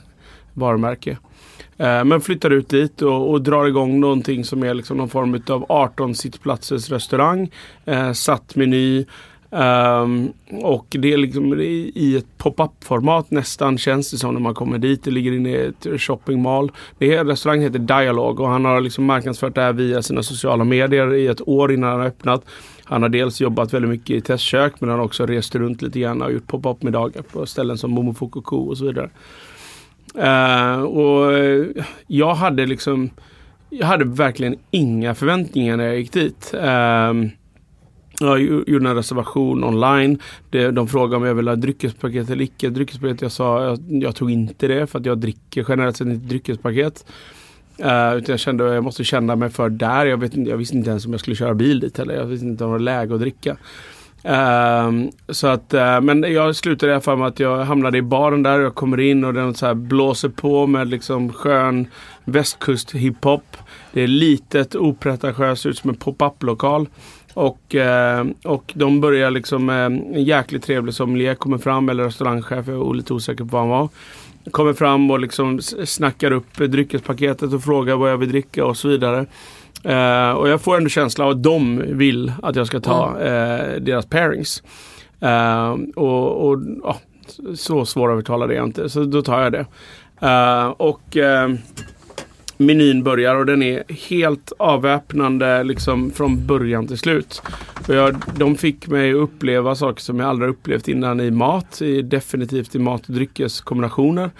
varumärke. 0.53 1.17
Eh, 1.77 2.03
men 2.03 2.21
flyttar 2.21 2.49
ut 2.49 2.69
dit 2.69 3.01
och, 3.01 3.31
och 3.31 3.41
drar 3.41 3.67
igång 3.67 3.99
någonting 3.99 4.43
som 4.43 4.63
är 4.63 4.73
liksom 4.73 4.97
någon 4.97 5.09
form 5.09 5.41
av 5.49 5.65
18 5.69 6.15
sittplatsers 6.15 6.89
restaurang. 6.89 7.51
Eh, 7.85 8.11
satt 8.11 8.55
meny. 8.55 9.05
Um, 9.49 9.61
ehm, 9.61 10.31
och 10.63 10.85
det 10.89 11.13
är 11.13 11.17
liksom 11.17 11.53
i, 11.59 11.91
i 11.95 12.17
ett 12.17 12.37
pop-up 12.37 12.71
format 12.83 13.31
nästan 13.31 13.77
känns 13.77 14.11
det 14.11 14.17
som 14.17 14.33
när 14.33 14.41
man 14.41 14.53
kommer 14.53 14.77
dit. 14.77 15.03
Det 15.03 15.11
ligger 15.11 15.31
inne 15.31 15.49
i 15.49 15.65
ett 15.65 16.01
shoppingmall. 16.01 16.71
Det 16.97 17.17
här 17.17 17.25
restaurangen 17.25 17.63
heter 17.63 17.79
Dialog 17.79 18.39
och 18.39 18.49
han 18.49 18.65
har 18.65 18.81
liksom 18.81 19.05
marknadsfört 19.05 19.55
det 19.55 19.61
här 19.61 19.73
via 19.73 20.01
sina 20.01 20.23
sociala 20.23 20.63
medier 20.63 21.13
i 21.13 21.27
ett 21.27 21.47
år 21.47 21.71
innan 21.71 21.89
han 21.89 21.99
har 21.99 22.07
öppnat. 22.07 22.45
Han 22.83 23.01
har 23.01 23.09
dels 23.09 23.41
jobbat 23.41 23.73
väldigt 23.73 23.91
mycket 23.91 24.09
i 24.09 24.21
testkök 24.21 24.73
men 24.79 24.89
han 24.89 24.99
har 24.99 25.05
också 25.05 25.25
rest 25.25 25.55
runt 25.55 25.81
lite 25.81 25.99
grann 25.99 26.21
och 26.21 26.31
gjort 26.31 26.47
pop-up 26.47 26.83
middagar 26.83 27.21
på 27.21 27.45
ställen 27.45 27.77
som 27.77 27.91
Momofuku 27.91 28.55
och 28.55 28.77
så 28.77 28.85
vidare. 28.85 29.09
Uh, 30.15 30.81
och 30.81 31.33
jag 32.07 32.35
hade 32.35 32.65
liksom 32.65 33.09
Jag 33.69 33.87
hade 33.87 34.05
verkligen 34.05 34.55
inga 34.71 35.15
förväntningar 35.15 35.77
när 35.77 35.85
jag 35.85 35.97
gick 35.97 36.13
dit. 36.13 36.51
Uh, 36.53 37.29
Jag 38.19 38.41
gjorde 38.41 38.89
en 38.89 38.95
reservation 38.95 39.63
online. 39.63 40.19
De 40.49 40.87
frågade 40.87 41.15
om 41.15 41.23
jag 41.23 41.35
ville 41.35 41.51
ha 41.51 41.55
dryckespaket 41.55 42.29
eller 42.29 42.43
icke 42.43 42.69
dryckespaket. 42.69 43.21
Jag 43.21 43.31
sa 43.31 43.63
jag, 43.63 43.79
jag 43.89 44.15
tog 44.15 44.31
inte 44.31 44.67
det 44.67 44.87
för 44.87 44.99
att 44.99 45.05
jag 45.05 45.17
dricker 45.17 45.65
generellt 45.69 45.97
sett 45.97 46.07
inte 46.07 46.27
dryckespaket. 46.27 47.05
Uh, 47.79 48.15
utan 48.17 48.33
jag 48.33 48.39
kände 48.39 48.67
att 48.67 48.73
jag 48.73 48.83
måste 48.83 49.03
känna 49.03 49.35
mig 49.35 49.49
för 49.49 49.69
där. 49.69 50.05
Jag, 50.05 50.17
vet, 50.17 50.35
jag 50.35 50.57
visste 50.57 50.77
inte 50.77 50.89
ens 50.89 51.05
om 51.05 51.11
jag 51.11 51.19
skulle 51.19 51.35
köra 51.35 51.53
bil 51.53 51.79
dit 51.79 51.97
heller. 51.97 52.13
Jag 52.13 52.25
visste 52.25 52.45
inte 52.45 52.63
om 52.63 52.69
det 52.69 52.71
var 52.71 52.79
läge 52.79 53.13
att 53.13 53.19
dricka. 53.19 53.57
Uh, 54.25 55.09
så 55.29 55.47
att, 55.47 55.73
uh, 55.73 56.01
men 56.01 56.33
jag 56.33 56.55
slutade 56.55 56.91
i 56.91 56.95
alla 56.95 57.01
fall 57.01 57.17
med 57.17 57.27
att 57.27 57.39
jag 57.39 57.65
hamnade 57.65 57.97
i 57.97 58.01
baren 58.01 58.43
där. 58.43 58.59
Jag 58.59 58.75
kommer 58.75 58.99
in 58.99 59.23
och 59.23 59.33
den 59.33 59.53
så 59.53 59.65
här 59.65 59.73
blåser 59.73 60.29
på 60.29 60.67
med 60.67 60.87
liksom 60.87 61.33
skön 61.33 61.87
västkust 62.23 62.91
hiphop. 62.91 63.57
Det 63.93 64.01
är 64.01 64.07
litet 64.07 64.75
opretentiöst, 64.75 65.65
ut 65.65 65.77
som 65.77 65.89
en 65.89 65.95
pop-up 65.95 66.43
lokal. 66.43 66.87
Och, 67.33 67.75
uh, 67.75 68.31
och 68.43 68.71
de 68.75 69.01
börjar 69.01 69.31
liksom, 69.31 69.69
en 69.69 70.23
jäkligt 70.23 70.63
trevlig 70.63 70.93
sommelier 70.93 71.35
kommer 71.35 71.57
fram, 71.57 71.89
eller 71.89 72.03
restaurangchef, 72.03 72.67
jag 72.67 72.89
är 72.89 72.93
lite 72.93 73.13
osäker 73.13 73.43
på 73.43 73.49
vad 73.49 73.61
han 73.61 73.69
var 73.69 73.89
kommer 74.51 74.73
fram 74.73 75.11
och 75.11 75.19
liksom 75.19 75.61
snackar 75.85 76.31
upp 76.31 76.57
dryckespaketet 76.57 77.53
och 77.53 77.63
frågar 77.63 77.95
vad 77.95 78.11
jag 78.11 78.17
vill 78.17 78.29
dricka 78.29 78.65
och 78.65 78.77
så 78.77 78.87
vidare. 78.87 79.25
Uh, 79.85 80.31
och 80.31 80.49
jag 80.49 80.61
får 80.61 80.77
ändå 80.77 80.89
känsla 80.89 81.25
av 81.25 81.31
att 81.31 81.43
de 81.43 81.83
vill 81.97 82.31
att 82.43 82.55
jag 82.55 82.67
ska 82.67 82.79
ta 82.79 83.09
uh, 83.09 83.81
deras 83.81 84.05
pairings. 84.05 84.63
Uh, 85.23 85.75
och, 85.95 86.49
och 86.51 86.59
så 87.55 87.85
svårövertalad 87.85 88.51
är 88.51 88.55
jag 88.55 88.65
inte, 88.65 88.89
så 88.89 89.03
då 89.03 89.21
tar 89.21 89.41
jag 89.41 89.51
det. 89.51 89.65
och 90.77 91.17
menyn 92.57 93.03
börjar 93.03 93.35
och 93.35 93.45
den 93.45 93.63
är 93.63 93.83
helt 94.09 94.51
avväpnande 94.59 95.63
liksom 95.63 96.11
från 96.11 96.47
början 96.47 96.87
till 96.87 96.97
slut. 96.97 97.41
Och 97.87 97.95
jag, 97.95 98.15
de 98.35 98.55
fick 98.55 98.87
mig 98.87 99.13
uppleva 99.13 99.75
saker 99.75 100.01
som 100.01 100.19
jag 100.19 100.29
aldrig 100.29 100.49
upplevt 100.49 100.87
innan 100.87 101.19
i 101.19 101.31
mat, 101.31 101.81
i, 101.81 102.01
definitivt 102.01 102.75
i 102.75 102.79
mat 102.79 103.07
och 103.07 103.13
dryckeskombinationer. 103.13 104.31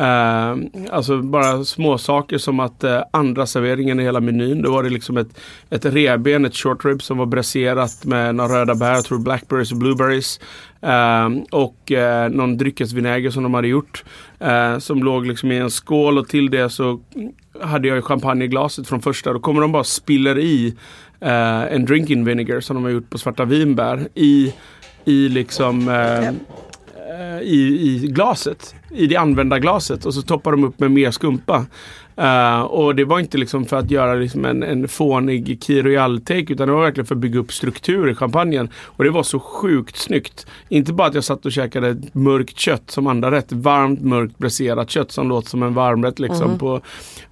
Eh, 0.00 0.56
alltså 0.90 1.22
bara 1.22 1.64
små 1.64 1.98
saker 1.98 2.38
som 2.38 2.60
att 2.60 2.84
eh, 2.84 3.02
andra 3.10 3.46
serveringen 3.46 4.00
i 4.00 4.02
hela 4.02 4.20
menyn. 4.20 4.62
Då 4.62 4.72
var 4.72 4.82
det 4.82 4.90
liksom 4.90 5.16
ett, 5.16 5.40
ett 5.70 5.84
reben, 5.84 6.44
ett 6.44 6.56
short 6.56 6.84
rib 6.84 7.02
som 7.02 7.18
var 7.18 7.26
braserat 7.26 8.04
med 8.04 8.34
några 8.34 8.60
röda 8.60 8.74
bär, 8.74 8.94
jag 8.94 9.04
tror 9.04 9.18
blackberries 9.18 9.72
och 9.72 9.78
blueberries. 9.78 10.40
Eh, 10.82 11.28
och 11.50 11.92
någon 12.30 12.56
dryckesvinäger 12.56 13.30
som 13.30 13.42
de 13.42 13.54
hade 13.54 13.68
gjort. 13.68 14.04
som 14.78 15.02
låg 15.02 15.26
liksom 15.26 15.52
i 15.52 15.58
en 15.58 15.70
skål 15.70 16.18
och 16.18 16.28
till 16.28 16.50
det 16.50 16.70
så 16.70 17.00
hade 17.62 17.88
jag 17.88 18.04
champagne 18.04 18.44
i 18.44 18.48
glaset 18.48 18.88
från 18.88 19.02
första. 19.02 19.32
Då 19.32 19.40
kommer 19.40 19.60
de 19.60 19.72
bara 19.72 19.84
spiller 19.84 20.38
i 20.38 20.76
en 21.20 21.84
drinking 21.84 22.24
vinegar 22.24 22.60
som 22.60 22.76
de 22.76 22.84
har 22.84 22.90
gjort 22.90 23.10
på 23.10 23.18
svarta 23.18 23.44
vinbär 23.44 24.08
i, 24.14 24.54
i 25.04 25.28
liksom 25.28 25.88
i, 27.42 27.86
i 27.86 28.06
glaset. 28.08 28.74
I 28.90 29.06
det 29.06 29.16
använda 29.16 29.58
glaset 29.58 30.06
och 30.06 30.14
så 30.14 30.22
toppar 30.22 30.50
de 30.50 30.64
upp 30.64 30.80
med 30.80 30.90
mer 30.90 31.10
skumpa. 31.10 31.66
Uh, 32.20 32.60
och 32.60 32.94
det 32.94 33.04
var 33.04 33.20
inte 33.20 33.38
liksom 33.38 33.64
för 33.64 33.76
att 33.76 33.90
göra 33.90 34.14
liksom 34.14 34.44
en, 34.44 34.62
en 34.62 34.88
fånig 34.88 35.62
Key 35.62 35.82
Royal-take 35.82 36.52
utan 36.52 36.68
det 36.68 36.74
var 36.74 36.82
verkligen 36.82 37.06
för 37.06 37.14
att 37.14 37.20
bygga 37.20 37.38
upp 37.38 37.52
struktur 37.52 38.10
i 38.10 38.14
champagnen. 38.14 38.68
Och 38.84 39.04
det 39.04 39.10
var 39.10 39.22
så 39.22 39.40
sjukt 39.40 39.96
snyggt. 39.96 40.46
Inte 40.68 40.92
bara 40.92 41.08
att 41.08 41.14
jag 41.14 41.24
satt 41.24 41.46
och 41.46 41.52
käkade 41.52 41.96
mörkt 42.12 42.58
kött 42.58 42.90
som 42.90 43.06
andra 43.06 43.30
rätt. 43.30 43.52
Varmt 43.52 44.00
mörkt 44.00 44.38
braserat 44.38 44.90
kött 44.90 45.12
som 45.12 45.28
låter 45.28 45.48
som 45.48 45.62
en 45.62 45.74
varmrätt 45.74 46.18
liksom 46.18 46.46
mm. 46.46 46.58
på, 46.58 46.80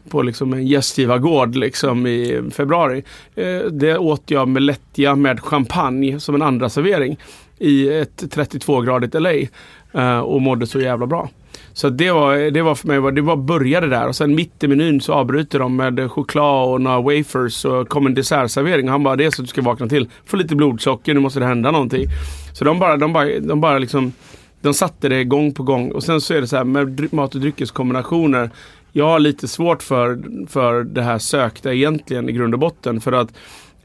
på 0.08 0.22
liksom 0.22 0.52
en 0.52 0.66
gästgivargård 0.66 1.56
liksom 1.56 2.06
i 2.06 2.42
februari. 2.50 3.04
Uh, 3.38 3.70
det 3.70 3.98
åt 3.98 4.30
jag 4.30 4.48
med 4.48 4.62
lättja 4.62 5.14
med 5.16 5.40
champagne 5.40 6.20
som 6.20 6.34
en 6.34 6.42
andra 6.42 6.68
servering 6.68 7.16
i 7.58 7.88
ett 7.98 8.22
32-gradigt 8.22 9.20
LA. 9.20 9.32
Uh, 9.32 9.48
eh, 9.94 10.18
och 10.18 10.42
mådde 10.42 10.66
så 10.66 10.80
jävla 10.80 11.06
bra. 11.06 11.28
Så 11.72 11.88
det 11.88 12.10
var, 12.10 12.50
det 12.50 12.62
var 12.62 12.74
för 12.74 12.88
mig, 12.88 13.12
det 13.12 13.20
var 13.20 13.36
började 13.36 13.88
där 13.88 14.08
och 14.08 14.16
sen 14.16 14.34
mitt 14.34 14.64
i 14.64 14.68
menyn 14.68 15.00
så 15.00 15.12
avbryter 15.12 15.58
de 15.58 15.76
med 15.76 16.10
choklad 16.10 16.68
och 16.68 16.80
några 16.80 17.00
wafers 17.00 17.64
och 17.64 17.88
kom 17.88 18.06
en 18.06 18.14
dessertservering. 18.14 18.88
Han 18.88 19.02
bara, 19.02 19.16
det 19.16 19.24
är 19.24 19.30
så 19.30 19.42
att 19.42 19.46
du 19.46 19.50
ska 19.50 19.62
vakna 19.62 19.88
till. 19.88 20.08
Få 20.26 20.36
lite 20.36 20.56
blodsocker, 20.56 21.14
nu 21.14 21.20
måste 21.20 21.40
det 21.40 21.46
hända 21.46 21.70
någonting. 21.70 22.06
Så 22.52 22.64
de 22.64 22.78
bara, 22.78 22.96
de 22.96 23.12
bara, 23.12 23.40
de 23.40 23.60
bara 23.60 23.78
liksom, 23.78 24.12
de 24.60 24.74
satte 24.74 25.08
det 25.08 25.24
gång 25.24 25.54
på 25.54 25.62
gång. 25.62 25.90
Och 25.90 26.02
sen 26.02 26.20
så 26.20 26.34
är 26.34 26.40
det 26.40 26.46
så 26.46 26.56
här 26.56 26.64
med 26.64 27.12
mat 27.12 27.34
och 27.34 27.40
dryckeskombinationer. 27.40 28.50
Jag 28.92 29.06
har 29.06 29.18
lite 29.18 29.48
svårt 29.48 29.82
för, 29.82 30.22
för 30.48 30.82
det 30.84 31.02
här 31.02 31.18
sökta 31.18 31.74
egentligen 31.74 32.28
i 32.28 32.32
grund 32.32 32.54
och 32.54 32.60
botten. 32.60 33.00
För 33.00 33.12
att 33.12 33.28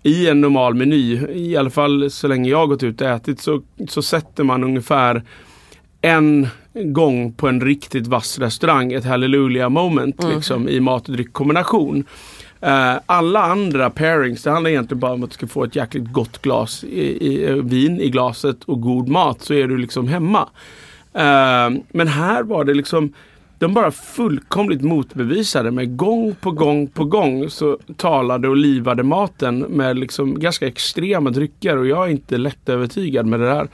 i 0.04 0.30
en 0.30 0.42
normal 0.42 0.74
meny, 0.74 1.28
i 1.34 1.58
alla 1.58 1.70
fall 1.70 2.12
så 2.12 2.28
länge 2.28 2.50
jag 2.50 2.70
gått 2.70 2.84
ut 2.84 3.02
och 3.02 3.08
ätit, 3.08 3.40
så, 3.40 3.62
så 3.90 4.02
sätter 4.02 4.44
man 4.44 4.64
ungefär 4.64 5.24
en 6.02 6.48
gång 6.74 7.34
på 7.34 7.48
en 7.48 7.62
riktigt 7.62 8.08
vass 8.08 8.40
restaurang 8.40 8.94
ett 8.94 9.06
hallelujah 9.06 9.70
moment 9.70 10.24
mm. 10.24 10.36
liksom, 10.36 10.70
i 10.70 10.80
mat 10.80 11.10
och 11.10 11.14
dryckkombination. 11.14 12.04
Uh, 12.66 13.00
alla 13.06 13.44
andra 13.44 13.90
pairings, 13.90 14.44
det 14.44 14.52
handlar 14.52 14.72
egentligen 14.72 15.00
bara 15.00 15.14
om 15.14 15.24
att 15.24 15.30
du 15.30 15.34
ska 15.34 15.48
få 15.48 15.64
ett 15.64 15.76
jäkligt 15.76 16.12
gott 16.12 16.42
glas 16.42 16.84
i, 16.84 17.28
i, 17.28 17.46
eh, 17.46 17.56
vin 17.56 18.02
i 18.02 18.10
glaset 18.10 18.64
och 18.64 18.82
god 18.82 19.08
mat 19.08 19.42
så 19.42 19.54
är 19.54 19.68
du 19.68 19.78
liksom 19.78 20.08
hemma. 20.08 20.42
Uh, 21.16 21.82
men 21.92 22.08
här 22.08 22.44
var 22.44 22.64
det 22.64 22.74
liksom 22.74 23.14
de 23.64 23.74
bara 23.74 23.92
fullkomligt 23.92 24.82
motbevisade 24.82 25.72
mig. 25.72 25.86
Gång 25.86 26.36
på 26.36 26.52
gång 26.52 26.88
på 26.88 27.06
gång 27.06 27.50
så 27.50 27.78
talade 27.98 28.48
och 28.48 28.58
livade 28.58 29.04
maten 29.04 29.60
med 29.60 30.00
liksom 30.00 30.40
ganska 30.40 30.68
extrema 30.68 31.30
drycker 31.30 31.78
och 31.78 31.88
jag 31.88 32.06
är 32.06 32.12
inte 32.12 32.38
lättövertygad 32.38 33.26
med 33.26 33.40
det 33.40 33.46
där. 33.46 33.68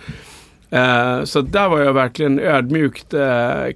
Uh, 0.74 1.24
så 1.24 1.42
där 1.42 1.70
var 1.70 1.80
jag 1.80 1.94
verkligen 1.94 2.40
ödmjukt 2.40 3.14
uh, 3.14 3.22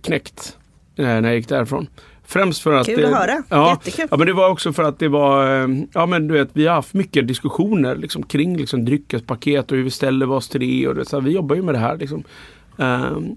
knäckt 0.03 0.57
uh, 0.99 1.05
när 1.05 1.23
jag 1.23 1.35
gick 1.35 1.49
därifrån. 1.49 1.87
Främst 2.25 2.61
för 2.61 2.73
att... 2.73 2.85
Kul 2.85 3.01
det, 3.01 3.07
att 3.07 3.13
höra. 3.13 3.43
Ja, 3.49 3.69
Jättekul. 3.69 4.07
Ja, 4.11 4.17
men 4.17 4.27
det 4.27 4.33
var 4.33 4.49
också 4.49 4.73
för 4.73 4.83
att 4.83 4.99
det 4.99 5.07
var, 5.07 5.45
ja 5.93 6.05
men 6.05 6.27
du 6.27 6.33
vet, 6.33 6.49
vi 6.53 6.67
har 6.67 6.75
haft 6.75 6.93
mycket 6.93 7.27
diskussioner 7.27 7.95
liksom, 7.95 8.23
kring 8.23 8.57
liksom, 8.57 8.85
dryckespaket 8.85 9.71
och 9.71 9.77
hur 9.77 9.83
vi 9.83 9.91
ställer 9.91 10.31
oss 10.31 10.49
till 10.49 10.59
det. 10.59 10.87
Och 10.87 10.95
det, 10.95 11.05
så 11.05 11.19
här, 11.19 11.21
vi 11.21 11.31
jobbar 11.31 11.55
ju 11.55 11.61
med 11.61 11.75
det 11.75 11.79
här. 11.79 11.97
Liksom. 11.97 12.23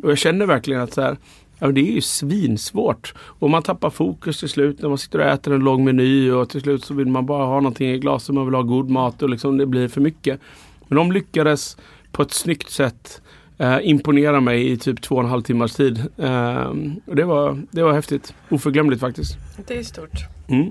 och 0.03 0.11
jag 0.11 0.19
känner 0.19 0.47
verkligen 0.47 0.81
att 0.81 0.93
så 0.93 1.03
här, 1.03 1.17
Ja, 1.59 1.66
det 1.66 1.81
är 1.81 1.92
ju 1.92 2.01
svinsvårt. 2.01 3.14
Och 3.19 3.51
man 3.51 3.62
tappar 3.62 3.90
fokus 3.90 4.40
till 4.40 4.49
slut 4.49 4.83
när 4.83 4.88
man 4.88 4.99
sitter 4.99 5.19
och 5.19 5.25
äter 5.25 5.55
en 5.55 5.61
lång 5.61 5.85
meny 5.85 6.31
och 6.31 6.49
till 6.49 6.61
slut 6.61 6.85
så 6.85 6.95
vill 6.95 7.07
man 7.07 7.27
bara 7.27 7.47
ha 7.47 7.55
någonting 7.55 7.90
i 7.90 7.99
glaset. 7.99 8.35
Man 8.35 8.47
vill 8.47 8.55
ha 8.55 8.62
god 8.62 8.90
mat 8.90 9.23
och 9.23 9.31
liksom 9.31 9.57
det 9.59 9.66
blir 9.66 9.88
för 9.88 10.01
mycket. 10.01 10.40
Men 10.88 10.97
de 10.97 11.12
lyckades 11.12 11.77
på 12.12 12.23
ett 12.23 12.33
snyggt 12.33 12.71
sätt 12.71 13.21
eh, 13.59 13.79
imponera 13.83 14.40
mig 14.40 14.71
i 14.71 14.77
typ 14.77 15.03
två 15.03 15.14
och 15.14 15.21
en 15.21 15.31
halv 15.31 15.42
timmars 15.42 15.73
tid. 15.73 15.99
Eh, 16.16 16.73
och 17.07 17.16
det, 17.16 17.25
var, 17.25 17.62
det 17.71 17.83
var 17.83 17.92
häftigt. 17.92 18.35
Oförglömligt 18.49 19.01
faktiskt. 19.01 19.37
Det 19.66 19.79
är 19.79 19.83
stort. 19.83 20.27
Mm. 20.49 20.71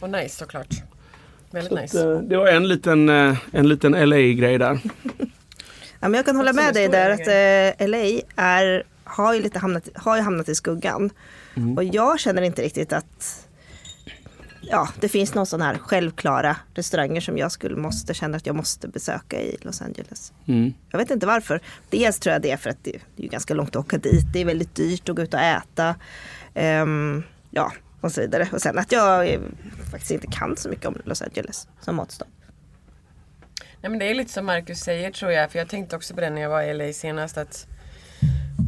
Och 0.00 0.10
nice 0.10 0.36
såklart. 0.36 0.74
Väldigt 1.50 1.72
så 1.72 1.80
nice. 1.80 1.98
Att, 1.98 2.22
eh, 2.22 2.28
det 2.28 2.36
var 2.36 2.46
en 2.46 2.68
liten, 2.68 3.08
eh, 3.08 3.36
en 3.52 3.68
liten 3.68 3.92
LA-grej 3.92 4.58
där. 4.58 4.80
ja, 6.00 6.08
men 6.08 6.14
jag 6.14 6.24
kan 6.24 6.36
hålla 6.36 6.52
med 6.52 6.74
dig 6.74 6.88
där 6.88 7.10
att 7.10 7.28
eh, 7.80 7.88
LA 7.88 8.20
är 8.36 8.82
har 9.14 9.34
ju 9.34 9.40
lite 9.40 9.58
hamnat, 9.58 9.88
har 9.94 10.16
ju 10.16 10.22
hamnat 10.22 10.48
i 10.48 10.54
skuggan. 10.54 11.10
Mm. 11.54 11.76
Och 11.76 11.84
jag 11.84 12.20
känner 12.20 12.42
inte 12.42 12.62
riktigt 12.62 12.92
att 12.92 13.48
ja, 14.60 14.88
det 15.00 15.08
finns 15.08 15.34
några 15.34 15.46
sådana 15.46 15.64
här 15.64 15.78
självklara 15.78 16.56
restauranger 16.74 17.20
som 17.20 17.38
jag 17.38 17.52
skulle 17.52 17.76
måste 17.76 18.14
känna 18.14 18.36
att 18.36 18.46
jag 18.46 18.56
måste 18.56 18.88
besöka 18.88 19.40
i 19.40 19.56
Los 19.60 19.82
Angeles. 19.82 20.32
Mm. 20.46 20.74
Jag 20.90 20.98
vet 20.98 21.10
inte 21.10 21.26
varför. 21.26 21.60
Dels 21.90 22.18
tror 22.18 22.32
jag 22.32 22.42
det 22.42 22.50
är 22.50 22.56
för 22.56 22.70
att 22.70 22.84
det 22.84 23.00
är 23.16 23.28
ganska 23.28 23.54
långt 23.54 23.76
att 23.76 23.86
åka 23.86 23.98
dit. 23.98 24.26
Det 24.32 24.40
är 24.40 24.44
väldigt 24.44 24.74
dyrt 24.74 25.08
att 25.08 25.16
gå 25.16 25.22
ut 25.22 25.34
och 25.34 25.40
äta. 25.40 25.94
Um, 26.54 27.22
ja, 27.50 27.72
och 28.00 28.12
så 28.12 28.20
vidare. 28.20 28.48
Och 28.52 28.62
sen 28.62 28.78
att 28.78 28.92
jag 28.92 29.38
faktiskt 29.90 30.10
inte 30.10 30.26
kan 30.26 30.56
så 30.56 30.68
mycket 30.68 30.86
om 30.86 30.98
Los 31.04 31.22
Angeles 31.22 31.68
som 31.80 31.96
matstad. 31.96 32.26
Nej, 33.80 33.90
men 33.90 33.98
det 33.98 34.10
är 34.10 34.14
lite 34.14 34.32
som 34.32 34.46
Marcus 34.46 34.80
säger 34.80 35.10
tror 35.10 35.32
jag. 35.32 35.50
För 35.50 35.58
jag 35.58 35.68
tänkte 35.68 35.96
också 35.96 36.14
på 36.14 36.20
det 36.20 36.30
när 36.30 36.42
jag 36.42 36.48
var 36.48 36.62
i 36.62 36.74
LA 36.74 36.92
senast. 36.92 37.38
att 37.38 37.66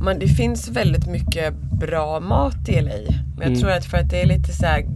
man, 0.01 0.19
det 0.19 0.29
finns 0.29 0.69
väldigt 0.69 1.07
mycket 1.07 1.55
bra 1.55 2.21
mat 2.21 2.69
i 2.69 2.81
LA. 2.81 2.91
Men 3.37 3.41
jag 3.41 3.47
mm. 3.47 3.61
tror 3.61 3.71
att 3.71 3.85
för 3.85 3.99
att 3.99 4.11
det 4.11 4.23
är 4.23 4.27
lite 4.27 4.53
så 4.53 4.67
här, 4.67 4.87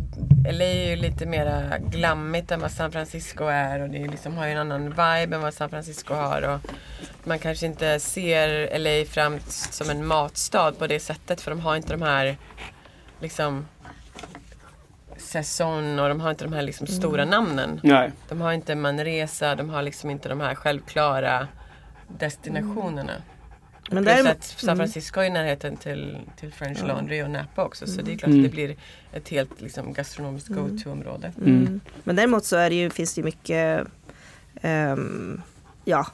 LA 0.52 0.64
är 0.64 0.90
ju 0.90 0.96
lite 0.96 1.26
mer 1.26 1.78
glammigt 1.90 2.50
än 2.50 2.60
vad 2.60 2.70
San 2.70 2.92
Francisco 2.92 3.44
är 3.44 3.82
och 3.82 3.90
det 3.90 4.06
liksom 4.06 4.36
har 4.36 4.46
ju 4.46 4.52
en 4.52 4.58
annan 4.58 4.88
vibe 4.88 5.36
än 5.36 5.40
vad 5.40 5.54
San 5.54 5.70
Francisco 5.70 6.14
har. 6.14 6.42
Och 6.42 6.60
man 7.24 7.38
kanske 7.38 7.66
inte 7.66 8.00
ser 8.00 8.78
LA 8.78 9.04
främst 9.10 9.74
som 9.74 9.90
en 9.90 10.06
matstad 10.06 10.72
på 10.72 10.86
det 10.86 11.00
sättet 11.00 11.40
för 11.40 11.50
de 11.50 11.60
har 11.60 11.76
inte 11.76 11.92
de 11.92 12.02
här 12.02 12.36
liksom 13.20 13.66
säsong 15.16 15.98
och 15.98 16.08
de 16.08 16.20
har 16.20 16.30
inte 16.30 16.44
de 16.44 16.52
här 16.52 16.62
liksom 16.62 16.86
stora 16.86 17.22
mm. 17.22 17.30
namnen. 17.30 17.80
Nej. 17.82 18.12
De 18.28 18.40
har 18.40 18.52
inte 18.52 18.74
Manresa, 18.74 19.54
de 19.54 19.70
har 19.70 19.82
liksom 19.82 20.10
inte 20.10 20.28
de 20.28 20.40
här 20.40 20.54
självklara 20.54 21.48
destinationerna. 22.08 23.12
Mm. 23.12 23.22
Men 23.90 24.04
Plus 24.04 24.26
att 24.26 24.44
San 24.44 24.68
mm. 24.68 24.76
Francisco 24.76 25.20
är 25.20 25.24
i 25.24 25.30
närheten 25.30 25.76
till, 25.76 26.18
till 26.36 26.52
French. 26.52 26.82
Laundry 26.82 27.22
och 27.22 27.30
Napa 27.30 27.64
också 27.64 27.86
så 27.86 28.02
det 28.02 28.12
är 28.12 28.16
klart 28.16 28.28
mm. 28.28 28.40
att 28.40 28.50
det 28.50 28.54
blir 28.54 28.76
ett 29.12 29.28
helt 29.28 29.60
liksom, 29.60 29.92
gastronomiskt 29.92 30.50
mm. 30.50 30.62
go-to-område. 30.62 31.32
Mm. 31.38 31.80
Men 32.04 32.16
däremot 32.16 32.44
så 32.44 32.56
är 32.56 32.70
det 32.70 32.76
ju, 32.76 32.90
finns 32.90 33.14
det 33.14 33.18
ju 33.18 33.24
mycket 33.24 33.86
um, 34.62 35.42
ja, 35.84 36.06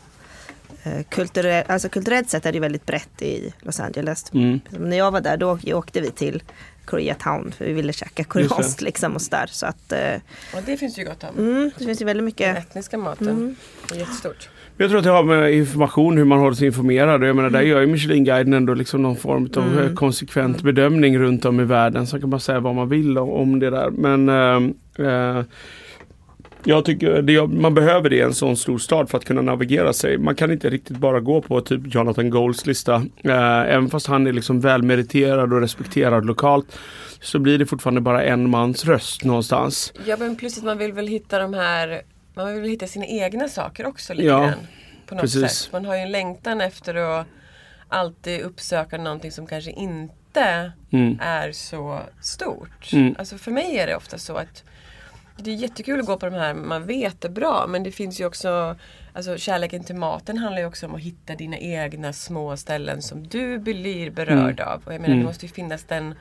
eh, 0.83 1.03
kulturell, 1.09 1.65
alltså 1.69 1.89
kulturellt 1.89 2.31
sett 2.31 2.47
är 2.47 2.53
det 2.53 2.61
väldigt 2.61 2.87
brett 2.87 3.23
i 3.23 3.55
Los 3.61 3.81
Angeles. 3.81 4.33
Mm. 4.35 4.61
När 4.71 4.97
jag 4.97 5.11
var 5.11 5.21
där 5.21 5.37
då 5.37 5.59
åkte 5.65 6.01
vi 6.01 6.11
till 6.11 6.43
Koreatown 6.87 7.53
för 7.59 7.65
vi 7.65 7.73
ville 7.73 7.93
käka 7.93 8.25
koreanskt 8.25 8.81
liksom 8.81 9.15
och 9.15 9.23
sådär. 9.23 9.47
Så 9.51 9.67
att 9.67 9.93
eh, 9.93 9.99
Och 10.57 10.61
det 10.67 10.77
finns 10.77 10.99
ju 10.99 11.05
gott 11.05 11.25
om. 11.25 11.39
mm, 11.47 11.71
det 11.79 11.85
finns 11.85 12.01
ju 12.01 12.05
väldigt 12.05 12.19
Den 12.19 12.25
mycket. 12.25 12.59
etniska 12.59 12.99
maten. 12.99 13.57
Det 13.89 13.95
är 13.95 13.99
jättestort. 13.99 14.49
Jag 14.79 14.89
tror 14.91 14.99
att 14.99 15.05
det 15.05 15.11
har 15.11 15.23
med 15.23 15.53
information, 15.55 16.17
hur 16.17 16.25
man 16.25 16.39
håller 16.39 16.55
sig 16.57 16.67
informerad. 16.67 17.25
Jag 17.25 17.37
menar, 17.37 17.51
där 17.51 17.59
Mm. 17.59 17.71
gör 17.71 17.81
ju 17.81 17.87
Michelin-guiden 17.87 18.53
ändå 18.53 18.75
liksom 18.75 19.03
någon 19.03 19.17
form 19.17 19.49
av 19.57 19.81
eh, 19.85 19.95
konsekvent 19.95 20.63
bedömning 20.63 21.19
runt 21.19 21.45
om 21.45 21.61
i 21.61 21.65
världen. 21.65 22.07
Så 22.07 22.21
kan 22.21 22.29
man 22.31 22.41
säga 22.41 22.61
vad 22.61 22.75
man 22.75 22.89
vill 22.89 23.19
om, 23.19 23.31
om 23.31 23.59
det 23.61 23.71
där. 23.71 23.91
Men 23.91 24.29
eh, 24.29 25.07
eh, 25.07 25.43
jag 26.67 26.85
tycker 26.85 27.23
det, 27.23 27.47
man 27.47 27.75
behöver 27.75 28.11
det 28.11 28.17
i 28.17 28.21
en 28.21 28.35
sån 28.35 28.57
stor 28.57 28.79
stad 28.79 29.11
för 29.11 29.19
att 29.19 29.25
kunna 29.25 29.43
navigera 29.43 29.93
sig. 29.93 30.19
Man 30.19 30.35
kan 30.35 30.51
inte 30.53 30.71
riktigt 30.71 30.97
bara 30.97 31.21
gå 31.21 31.43
på 31.43 31.61
typ 31.61 31.95
Jonathan 31.95 32.31
Goulds 32.31 32.67
lista. 32.67 32.95
Eh, 33.25 33.61
även 33.61 33.91
fast 33.91 34.07
han 34.07 34.27
är 34.27 34.33
liksom 34.33 34.61
välmeriterad 34.61 35.53
och 35.53 35.61
respekterad 35.61 36.25
lokalt 36.27 36.79
så 37.21 37.39
blir 37.39 37.59
det 37.59 37.67
fortfarande 37.67 38.01
bara 38.01 38.25
en 38.25 38.51
mans 38.51 38.85
röst 38.85 39.25
någonstans. 39.25 39.93
Ja 40.07 40.17
men 40.19 40.37
plus 40.37 40.59
att 40.59 40.65
man 40.65 40.79
vill 40.79 40.93
väl 40.93 41.07
hitta 41.09 41.39
de 41.39 41.55
här, 41.55 42.03
man 42.35 42.53
vill 42.53 42.61
väl 42.61 42.71
hitta 42.71 42.87
sina 42.87 43.07
egna 43.07 43.49
saker 43.49 43.87
också 43.87 44.15
lite 44.15 44.27
Ja, 44.29 44.39
grann. 44.41 44.53
På 45.07 45.15
något 45.15 45.23
precis. 45.23 45.51
sätt. 45.51 45.73
Man 45.73 45.85
har 45.85 45.95
ju 45.95 46.01
en 46.01 46.13
längtan 46.13 46.61
efter 46.61 46.95
att 46.95 47.27
alltid 47.89 48.41
uppsöka 48.41 48.99
någonting 48.99 49.33
som 49.33 49.47
kanske 49.47 49.71
inte 49.71 50.73
Mm. 50.91 51.19
är 51.23 51.53
så 51.53 52.01
stort. 52.23 52.93
Mm. 52.93 53.15
Alltså 53.19 53.39
för 53.39 53.51
mig 53.51 53.79
är 53.79 53.87
det 53.87 53.97
ofta 53.97 54.19
så 54.19 54.37
att 54.37 54.65
det 55.37 55.51
är 55.51 55.55
jättekul 55.55 56.01
att 56.01 56.07
gå 56.07 56.17
på 56.17 56.27
de 56.27 56.35
här 56.35 56.55
man 56.55 56.87
vet 56.87 57.25
är 57.25 57.29
bra 57.29 57.67
men 57.69 57.83
det 57.83 57.91
finns 57.93 58.21
ju 58.21 58.27
också 58.27 58.77
Alltså 59.13 59.37
kärleken 59.39 59.85
till 59.85 59.95
maten 59.97 60.39
handlar 60.39 60.61
ju 60.63 60.67
också 60.69 60.87
om 60.87 60.95
att 60.95 61.01
hitta 61.01 61.35
dina 61.35 61.59
egna 61.59 62.13
små 62.13 62.57
ställen 62.57 63.03
som 63.03 63.27
du 63.29 63.59
blir 63.59 64.11
berörd 64.11 64.61
av. 64.61 64.83
Och 64.85 64.95
jag 64.95 65.01
menar 65.01 65.15
Mm. 65.15 65.19
det 65.19 65.27
måste 65.27 65.47
ju 65.47 65.53
finnas 65.53 65.85
den 65.85 66.15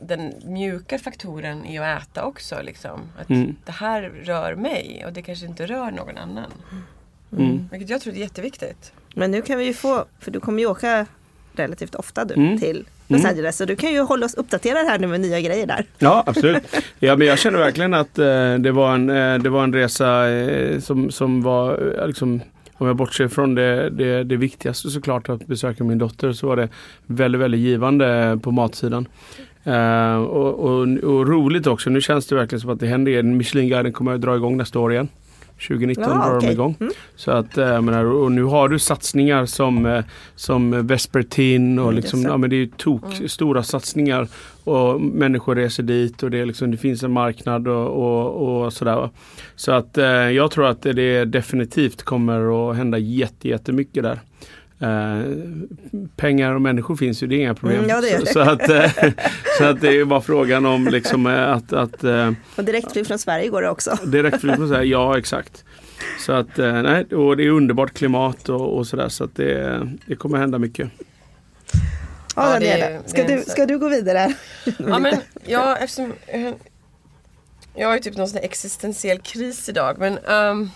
den 0.00 0.32
mjuka 0.44 0.98
faktoren 0.98 1.64
i 1.66 1.78
att 1.78 2.02
äta 2.02 2.24
också. 2.24 2.62
Liksom. 2.62 3.00
Att 3.18 3.30
Mm. 3.30 3.56
det 3.64 3.72
här 3.72 4.02
rör 4.02 4.54
mig 4.54 5.02
och 5.06 5.12
det 5.12 5.22
kanske 5.22 5.46
inte 5.46 5.66
rör 5.66 5.90
någon 5.90 6.18
annan. 6.18 6.50
Mm. 7.32 7.68
Vilket 7.72 7.90
jag 7.90 8.00
tror 8.00 8.14
är 8.14 8.18
jätteviktigt. 8.18 8.92
Men 9.14 9.30
nu 9.30 9.42
kan 9.42 9.58
vi 9.58 9.64
ju 9.64 9.74
få, 9.74 10.04
för 10.18 10.30
du 10.30 10.40
kommer 10.40 10.58
ju 10.58 10.66
åka 10.66 11.06
relativt 11.52 11.94
ofta 11.94 12.24
du 12.24 12.34
Mm. 12.34 12.58
till 12.60 12.86
Los 13.08 13.20
Mm. 13.20 13.30
Angeles. 13.30 13.56
Så 13.56 13.64
du 13.64 13.76
kan 13.76 13.92
ju 13.92 14.00
hålla 14.00 14.26
oss 14.26 14.34
uppdaterade 14.34 14.88
här 14.88 14.98
nu 14.98 15.06
med 15.06 15.20
nya 15.20 15.40
grejer 15.40 15.66
där. 15.66 15.84
Ja, 15.98 16.22
absolut. 16.26 16.62
Ja, 16.98 17.16
men 17.16 17.26
jag 17.26 17.38
känner 17.38 17.58
verkligen 17.58 17.94
att 17.94 18.18
eh, 18.18 18.54
det, 18.54 18.72
var 18.72 18.94
en, 18.94 19.10
eh, 19.10 19.38
det 19.38 19.50
var 19.50 19.64
en 19.64 19.72
resa 19.74 20.28
eh, 20.30 20.80
som, 20.80 21.10
som 21.10 21.42
var 21.42 21.94
eh, 22.00 22.06
liksom 22.06 22.40
om 22.78 22.86
jag 22.86 22.96
bortser 22.96 23.28
från 23.28 23.54
det, 23.54 23.90
det, 23.90 24.24
det 24.24 24.36
viktigaste 24.36 24.90
såklart 24.90 25.28
att 25.28 25.46
besöka 25.46 25.84
min 25.84 25.98
dotter 25.98 26.32
så 26.32 26.46
var 26.46 26.56
det 26.56 26.68
väldigt, 27.06 27.40
väldigt 27.40 27.60
givande 27.60 28.38
på 28.42 28.50
matsidan. 28.50 29.08
Eh, 29.64 30.14
och, 30.16 30.54
och, 30.54 30.80
och 30.88 31.28
roligt 31.28 31.66
också. 31.66 31.90
Nu 31.90 32.00
känns 32.00 32.26
det 32.26 32.34
verkligen 32.34 32.60
som 32.60 32.70
att 32.70 32.80
det 32.80 32.86
händer. 32.86 33.22
Michelin-guiden 33.22 33.92
kommer 33.92 34.14
att 34.14 34.20
dra 34.20 34.36
igång 34.36 34.56
nästa 34.56 34.78
år 34.78 34.92
igen. 34.92 35.08
2019 35.58 36.04
Ja, 36.04 36.14
drar 36.14 36.30
de 36.30 36.36
okej. 36.36 36.52
igång. 36.52 36.76
Mm. 36.80 36.92
Så 37.16 37.30
att, 37.30 37.58
eh, 37.58 37.82
menar, 37.82 38.04
och 38.04 38.32
nu 38.32 38.42
har 38.42 38.68
du 38.68 38.78
satsningar 38.78 39.46
som, 39.46 39.86
eh, 39.86 40.04
som 40.36 40.86
Vespertin 40.86 41.78
och 41.78 41.84
Mm, 41.84 41.96
liksom, 41.96 42.22
ja, 42.22 42.36
men 42.36 42.50
det 42.50 42.56
är 42.56 42.58
ju 42.58 42.66
tok 42.66 43.04
stora 43.26 43.62
satsningar. 43.62 44.28
Och 44.64 45.00
människor 45.00 45.54
reser 45.54 45.82
dit 45.82 46.22
och 46.22 46.30
det, 46.30 46.44
liksom, 46.44 46.70
det 46.70 46.76
finns 46.76 47.02
en 47.02 47.12
marknad 47.12 47.68
och, 47.68 47.86
och, 47.86 48.64
och 48.64 48.72
sådär. 48.72 49.10
Så 49.56 49.72
att 49.72 49.98
eh, 49.98 50.06
jag 50.06 50.50
tror 50.50 50.66
att 50.66 50.82
det 50.82 51.24
definitivt 51.24 52.02
kommer 52.02 52.70
att 52.70 52.76
hända 52.76 52.98
jätte, 52.98 53.48
jättemycket 53.48 54.02
där. 54.02 54.20
Eh, 54.80 55.20
pengar 56.16 56.54
och 56.54 56.62
människor 56.62 56.96
finns 56.96 57.22
ju, 57.22 57.26
det 57.26 57.34
är 57.36 57.40
inga 57.40 57.54
problem. 57.54 57.78
Mm, 57.78 57.90
ja, 57.90 58.00
det 58.00 58.08
gör 58.10 58.18
så, 58.18 58.24
det. 58.24 58.32
så, 58.32 58.40
att, 58.40 58.68
eh, 58.68 59.12
så 59.58 59.64
att 59.64 59.80
det 59.80 59.96
är 60.00 60.04
bara 60.04 60.20
frågan 60.20 60.66
om 60.66 60.88
liksom, 60.88 61.26
eh, 61.26 61.50
att, 61.50 61.72
att 61.72 62.04
Och 62.56 62.64
direktflyg 62.64 63.06
från 63.06 63.18
Sverige 63.18 63.48
går 63.48 63.62
det 63.62 63.68
också. 63.68 63.98
Direktflyg 64.06 64.56
på 64.56 64.68
säga 64.68 64.84
ja 64.84 65.18
exakt. 65.18 65.64
Så 66.20 66.32
att 66.32 66.56
nej, 66.56 67.04
och 67.04 67.36
det 67.36 67.44
är 67.44 67.50
underbart 67.50 67.94
klimat 67.94 68.48
och, 68.48 68.76
och 68.76 68.86
sådär 68.86 69.08
så 69.08 69.24
att 69.24 69.36
det, 69.36 69.88
det 70.06 70.16
kommer 70.16 70.38
hända 70.38 70.58
mycket. 70.58 70.90
Ja, 72.36 72.52
Ja, 72.52 72.60
det 72.60 72.68
är- 72.68 72.80
Daniela, 72.80 73.02
ska, 73.06 73.24
det 73.24 73.32
är 73.32 73.36
du, 73.36 73.42
ska 73.42 73.66
du 73.66 73.78
gå 73.78 73.88
vidare? 73.88 74.34
Ja 74.78 74.98
men 74.98 75.16
ja, 75.46 75.76
eftersom 75.76 76.12
jag 77.74 77.88
har 77.88 77.94
ju 77.94 78.00
typ 78.00 78.16
någon 78.16 78.28
sån 78.28 78.38
existentiell 78.42 79.18
kris 79.18 79.68
idag 79.68 79.96
men 79.98 80.18
ehm, 80.18 80.70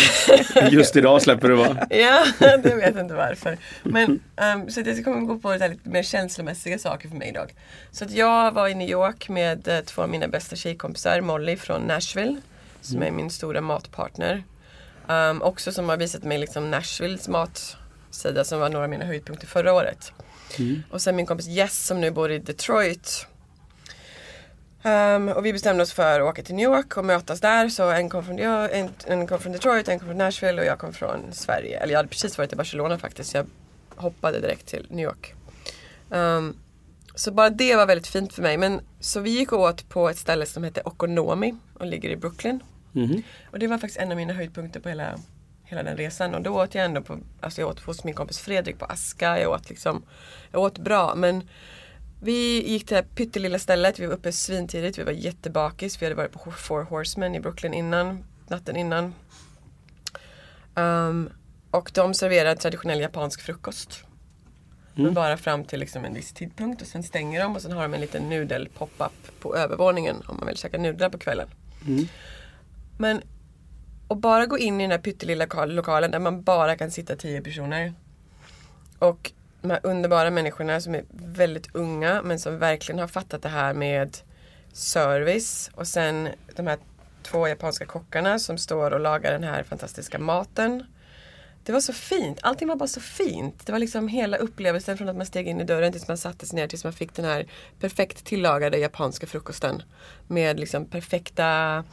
Just 0.70 0.96
idag 0.96 1.22
släpper 1.22 1.48
du 1.48 1.54
va? 1.54 1.86
Ja, 1.90 2.26
det 2.40 2.74
vet 2.74 2.94
jag 2.94 3.04
inte 3.04 3.14
varför. 3.14 3.58
Men, 3.82 4.20
ehm, 4.36 4.70
så 4.70 4.80
jag 4.80 5.04
kommer 5.04 5.20
gå 5.20 5.38
på 5.38 5.52
lite, 5.52 5.76
mer 5.82 6.02
känslomässiga 6.02 6.78
saker 6.78 7.08
för 7.08 7.16
mig 7.16 7.28
idag. 7.28 7.54
Så 7.90 8.04
att 8.04 8.10
jag 8.10 8.52
var 8.52 8.68
i 8.68 8.74
New 8.74 8.90
York 8.90 9.28
med 9.28 9.68
eh, 9.68 9.80
två 9.80 10.02
av 10.02 10.08
mina 10.08 10.28
bästa 10.28 10.56
tjejkompisar, 10.56 11.20
Molly 11.20 11.56
från 11.56 11.82
Nashville, 11.82 12.36
som 12.80 13.02
är 13.02 13.10
min 13.10 13.30
stora 13.30 13.60
matpartner. 13.60 14.42
Um, 15.06 15.42
också 15.42 15.72
som 15.72 15.88
har 15.88 15.96
visat 15.96 16.22
mig 16.22 16.38
liksom 16.38 16.70
Nashvilles 16.70 17.28
matsida 17.28 18.44
som 18.44 18.60
var 18.60 18.68
några 18.68 18.84
av 18.84 18.90
mina 18.90 19.04
höjdpunkter 19.04 19.46
förra 19.46 19.72
året. 19.72 20.12
Och 20.90 21.02
sen 21.02 21.16
min 21.16 21.26
kompis 21.26 21.46
Jess 21.46 21.86
som 21.86 22.00
nu 22.00 22.10
bor 22.10 22.30
i 22.30 22.38
Detroit. 22.38 23.26
Ehm, 24.82 25.28
och 25.28 25.46
vi 25.46 25.52
bestämde 25.52 25.82
oss 25.82 25.92
för 25.92 26.20
att 26.20 26.28
åka 26.28 26.42
till 26.42 26.54
New 26.54 26.64
York 26.64 26.96
och 26.96 27.04
mötas 27.04 27.40
där. 27.40 27.68
Så 27.68 27.90
en 27.90 28.08
kom 28.08 28.24
från, 28.24 28.38
en, 28.38 28.88
en 29.06 29.26
kom 29.26 29.38
från 29.38 29.52
Detroit, 29.52 29.88
en 29.88 29.98
kom 29.98 30.08
från 30.08 30.18
Nashville 30.18 30.60
och 30.60 30.66
jag 30.66 30.78
kom 30.78 30.92
från 30.92 31.32
Sverige. 31.32 31.78
Eller 31.78 31.92
jag 31.92 31.98
hade 31.98 32.08
precis 32.08 32.38
varit 32.38 32.52
i 32.52 32.56
Barcelona 32.56 32.98
faktiskt. 32.98 33.30
Så 33.30 33.36
jag 33.36 33.46
hoppade 33.96 34.40
direkt 34.40 34.66
till 34.66 34.86
New 34.90 35.04
York. 35.04 35.34
Ehm, 36.10 36.56
så 37.14 37.32
bara 37.32 37.50
det 37.50 37.76
var 37.76 37.86
väldigt 37.86 38.06
fint 38.06 38.32
för 38.32 38.42
mig. 38.42 38.56
Men 38.56 38.80
så 39.00 39.20
vi 39.20 39.30
gick 39.30 39.52
åt 39.52 39.88
på 39.88 40.08
ett 40.08 40.18
ställe 40.18 40.46
som 40.46 40.64
heter 40.64 40.88
Okonomi 40.88 41.54
och 41.74 41.86
ligger 41.86 42.10
i 42.10 42.16
Brooklyn. 42.16 42.60
Mhm. 42.92 43.22
Och 43.50 43.58
det 43.58 43.66
var 43.66 43.78
faktiskt 43.78 44.00
en 44.00 44.10
av 44.10 44.16
mina 44.16 44.32
höjdpunkter 44.32 44.80
på 44.80 44.88
hela, 44.88 45.18
hela 45.64 45.82
den 45.82 45.96
resan. 45.96 46.34
Och 46.34 46.42
då 46.42 46.62
åt 46.62 46.74
jag 46.74 46.84
ändå 46.84 47.02
på, 47.02 47.18
alltså 47.40 47.60
jag 47.60 47.70
åt 47.70 47.80
hos 47.80 48.04
min 48.04 48.14
kompis 48.14 48.38
Fredrik 48.38 48.78
på 48.78 48.84
Aska. 48.84 49.40
Jag 49.40 49.50
åt 49.50 49.70
liksom, 49.70 50.02
jag 50.50 50.62
åt 50.62 50.78
bra 50.78 51.14
men 51.14 51.48
vi 52.24 52.68
gick 52.70 52.86
till 52.86 52.94
det 52.94 53.02
här 53.02 53.08
pyttelilla 53.14 53.58
stället, 53.58 53.98
vi 53.98 54.06
var 54.06 54.14
uppe 54.14 54.32
svintidigt, 54.32 54.98
vi 54.98 55.02
var 55.02 55.12
jättebakis. 55.12 56.02
Vi 56.02 56.06
hade 56.06 56.16
varit 56.16 56.32
på 56.32 56.50
Four 56.50 56.82
Horsemen 56.82 57.34
i 57.34 57.40
Brooklyn 57.40 57.74
innan, 57.74 58.24
natten 58.48 58.76
innan. 58.76 59.14
Ehm, 60.74 61.30
och 61.70 61.90
de 61.94 62.14
serverar 62.14 62.54
traditionell 62.54 63.00
japansk 63.00 63.40
frukost. 63.40 64.04
Men 64.94 65.14
bara 65.14 65.36
fram 65.36 65.64
till 65.64 65.80
liksom 65.80 66.04
en 66.04 66.14
viss 66.14 66.32
tidpunkt 66.32 66.82
och 66.82 66.88
sen 66.88 67.02
stänger 67.02 67.42
de 67.42 67.56
och 67.56 67.62
sen 67.62 67.72
har 67.72 67.82
de 67.82 67.94
en 67.94 68.00
liten 68.00 68.28
nudel 68.28 68.68
pop-up 68.78 69.40
på 69.40 69.56
övervåningen 69.56 70.16
om 70.26 70.36
man 70.36 70.46
vill 70.46 70.56
käka 70.56 70.78
nudlar 70.78 71.08
på 71.10 71.18
kvällen. 71.18 71.48
Men 72.98 73.22
att 74.08 74.18
bara 74.18 74.46
gå 74.46 74.58
in 74.58 74.80
i 74.80 74.84
den 74.84 74.90
här 74.90 74.98
pyttelilla 74.98 75.44
lokal- 75.46 75.72
lokalen 75.74 76.10
där 76.10 76.18
man 76.18 76.42
bara 76.42 76.76
kan 76.76 76.90
sitta 76.90 77.16
tio 77.16 77.40
personer. 77.40 77.92
Och 78.98 79.32
de 79.62 79.70
här 79.70 79.80
underbara 79.82 80.30
människorna 80.30 80.80
som 80.80 80.94
är 80.94 81.04
väldigt 81.10 81.74
unga 81.74 82.22
men 82.22 82.38
som 82.38 82.58
verkligen 82.58 82.98
har 82.98 83.08
fattat 83.08 83.42
det 83.42 83.48
här 83.48 83.74
med 83.74 84.16
service. 84.72 85.70
Och 85.74 85.86
sen 85.88 86.28
de 86.56 86.66
här 86.66 86.78
två 87.22 87.48
japanska 87.48 87.86
kockarna 87.86 88.38
som 88.38 88.58
står 88.58 88.90
och 88.90 89.00
lagar 89.00 89.32
den 89.32 89.44
här 89.44 89.62
fantastiska 89.62 90.18
maten. 90.18 90.84
Det 91.64 91.72
var 91.72 91.80
så 91.80 91.92
fint, 91.92 92.38
allting 92.42 92.68
var 92.68 92.76
bara 92.76 92.88
så 92.88 93.00
fint. 93.00 93.66
Det 93.66 93.72
var 93.72 93.78
liksom 93.78 94.08
hela 94.08 94.36
upplevelsen 94.36 94.98
från 94.98 95.08
att 95.08 95.16
man 95.16 95.26
steg 95.26 95.48
in 95.48 95.60
i 95.60 95.64
dörren 95.64 95.92
tills 95.92 96.08
man 96.08 96.18
satte 96.18 96.46
sig 96.46 96.56
ner 96.56 96.66
tills 96.66 96.84
man 96.84 96.92
fick 96.92 97.14
den 97.14 97.24
här 97.24 97.46
perfekt 97.80 98.24
tillagade 98.24 98.78
japanska 98.78 99.26
frukosten. 99.26 99.82
Med 100.26 100.60
liksom 100.60 100.84
perfekta, 100.84 101.84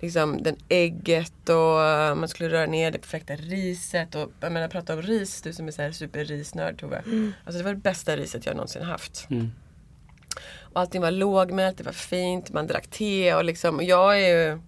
liksom 0.00 0.42
den 0.42 0.56
ägget 0.68 1.48
och 1.48 1.82
eh, 1.82 2.14
man 2.14 2.28
skulle 2.28 2.48
röra 2.48 2.66
ner 2.66 2.90
det 2.90 2.98
perfekta 2.98 3.36
riset. 3.36 4.14
Och 4.14 4.32
jag 4.40 4.52
menar 4.52 4.68
prata 4.68 4.94
om 4.94 5.02
ris, 5.02 5.42
du 5.42 5.52
som 5.52 5.68
är 5.68 5.72
så 5.72 5.82
här 5.82 5.92
superrisnörd 5.92 6.80
Tove. 6.80 7.02
Alltså 7.44 7.58
det 7.58 7.64
var 7.64 7.74
det 7.74 7.80
bästa 7.80 8.16
riset 8.16 8.46
jag 8.46 8.56
någonsin 8.56 8.82
haft. 8.82 9.26
Och 10.74 10.80
allting 10.80 11.00
var 11.02 11.10
lågmält, 11.10 11.78
det 11.78 11.84
var 11.84 11.92
fint, 11.92 12.52
man 12.52 12.66
drack 12.66 12.86
te 12.86 13.34
och 13.34 13.44
liksom, 13.44 13.76
och 13.76 13.82
jag 13.82 14.20
är 14.20 14.28
ju 14.28 14.58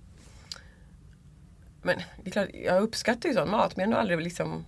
men 1.83 1.99
det 2.23 2.31
är 2.31 2.33
klart, 2.33 2.49
jag 2.53 2.83
uppskattar 2.83 3.29
ju 3.29 3.35
sån 3.35 3.51
mat 3.51 3.77
men 3.77 3.83
jag 3.83 3.87
har 3.87 3.91
nog 3.91 4.01
aldrig 4.01 4.23
liksom 4.23 4.65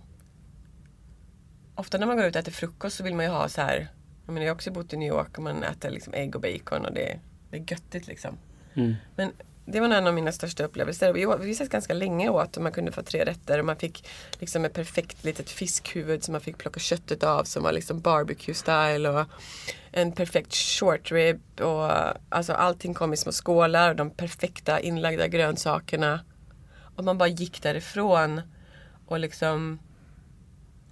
Ofta 1.75 1.97
när 1.97 2.07
man 2.07 2.17
går 2.17 2.25
ut 2.25 2.35
och 2.35 2.39
äter 2.39 2.51
frukost 2.51 2.97
så 2.97 3.03
vill 3.03 3.15
man 3.15 3.25
ju 3.25 3.31
ha 3.31 3.49
så 3.49 3.61
här 3.61 3.87
Jag 4.25 4.33
menar 4.33 4.45
jag 4.45 4.51
har 4.51 4.55
också 4.55 4.71
bott 4.71 4.93
i 4.93 4.97
New 4.97 5.07
York 5.07 5.37
och 5.37 5.43
man 5.43 5.63
äter 5.63 5.89
liksom 5.89 6.13
ägg 6.13 6.35
och 6.35 6.41
bacon 6.41 6.85
och 6.85 6.93
det, 6.93 7.19
det 7.49 7.57
är 7.57 7.71
göttigt 7.71 8.07
liksom. 8.07 8.37
Men 9.15 9.31
det 9.71 9.79
var 9.79 9.89
en 9.89 10.07
av 10.07 10.13
mina 10.13 10.31
största 10.31 10.63
upplevelser. 10.63 11.13
Vi, 11.13 11.27
vi 11.39 11.55
satt 11.55 11.69
ganska 11.69 11.93
länge 11.93 12.29
åt 12.29 12.57
och 12.57 12.63
man 12.63 12.71
kunde 12.71 12.91
få 12.91 13.01
tre 13.01 13.25
rätter 13.25 13.59
och 13.59 13.65
man 13.65 13.75
fick 13.75 14.07
liksom 14.39 14.65
ett 14.65 14.73
perfekt 14.73 15.23
litet 15.23 15.49
fiskhuvud 15.49 16.23
som 16.23 16.31
man 16.31 16.41
fick 16.41 16.57
plocka 16.57 16.79
köttet 16.79 17.23
av 17.23 17.43
som 17.43 17.63
var 17.63 17.71
liksom 17.71 17.99
barbecue 17.99 18.55
style 18.55 19.09
och 19.09 19.25
en 19.91 20.11
perfekt 20.11 20.55
short 20.55 21.11
rib 21.11 21.41
och 21.61 21.91
alltså 22.29 22.53
allting 22.53 22.93
kom 22.93 23.13
i 23.13 23.17
små 23.17 23.31
skålar 23.31 23.89
och 23.89 23.95
de 23.95 24.09
perfekta 24.09 24.79
inlagda 24.79 25.27
grönsakerna. 25.27 26.19
Och 26.95 27.03
man 27.03 27.17
bara 27.17 27.29
gick 27.29 27.61
därifrån 27.61 28.41
och 29.07 29.19
liksom 29.19 29.79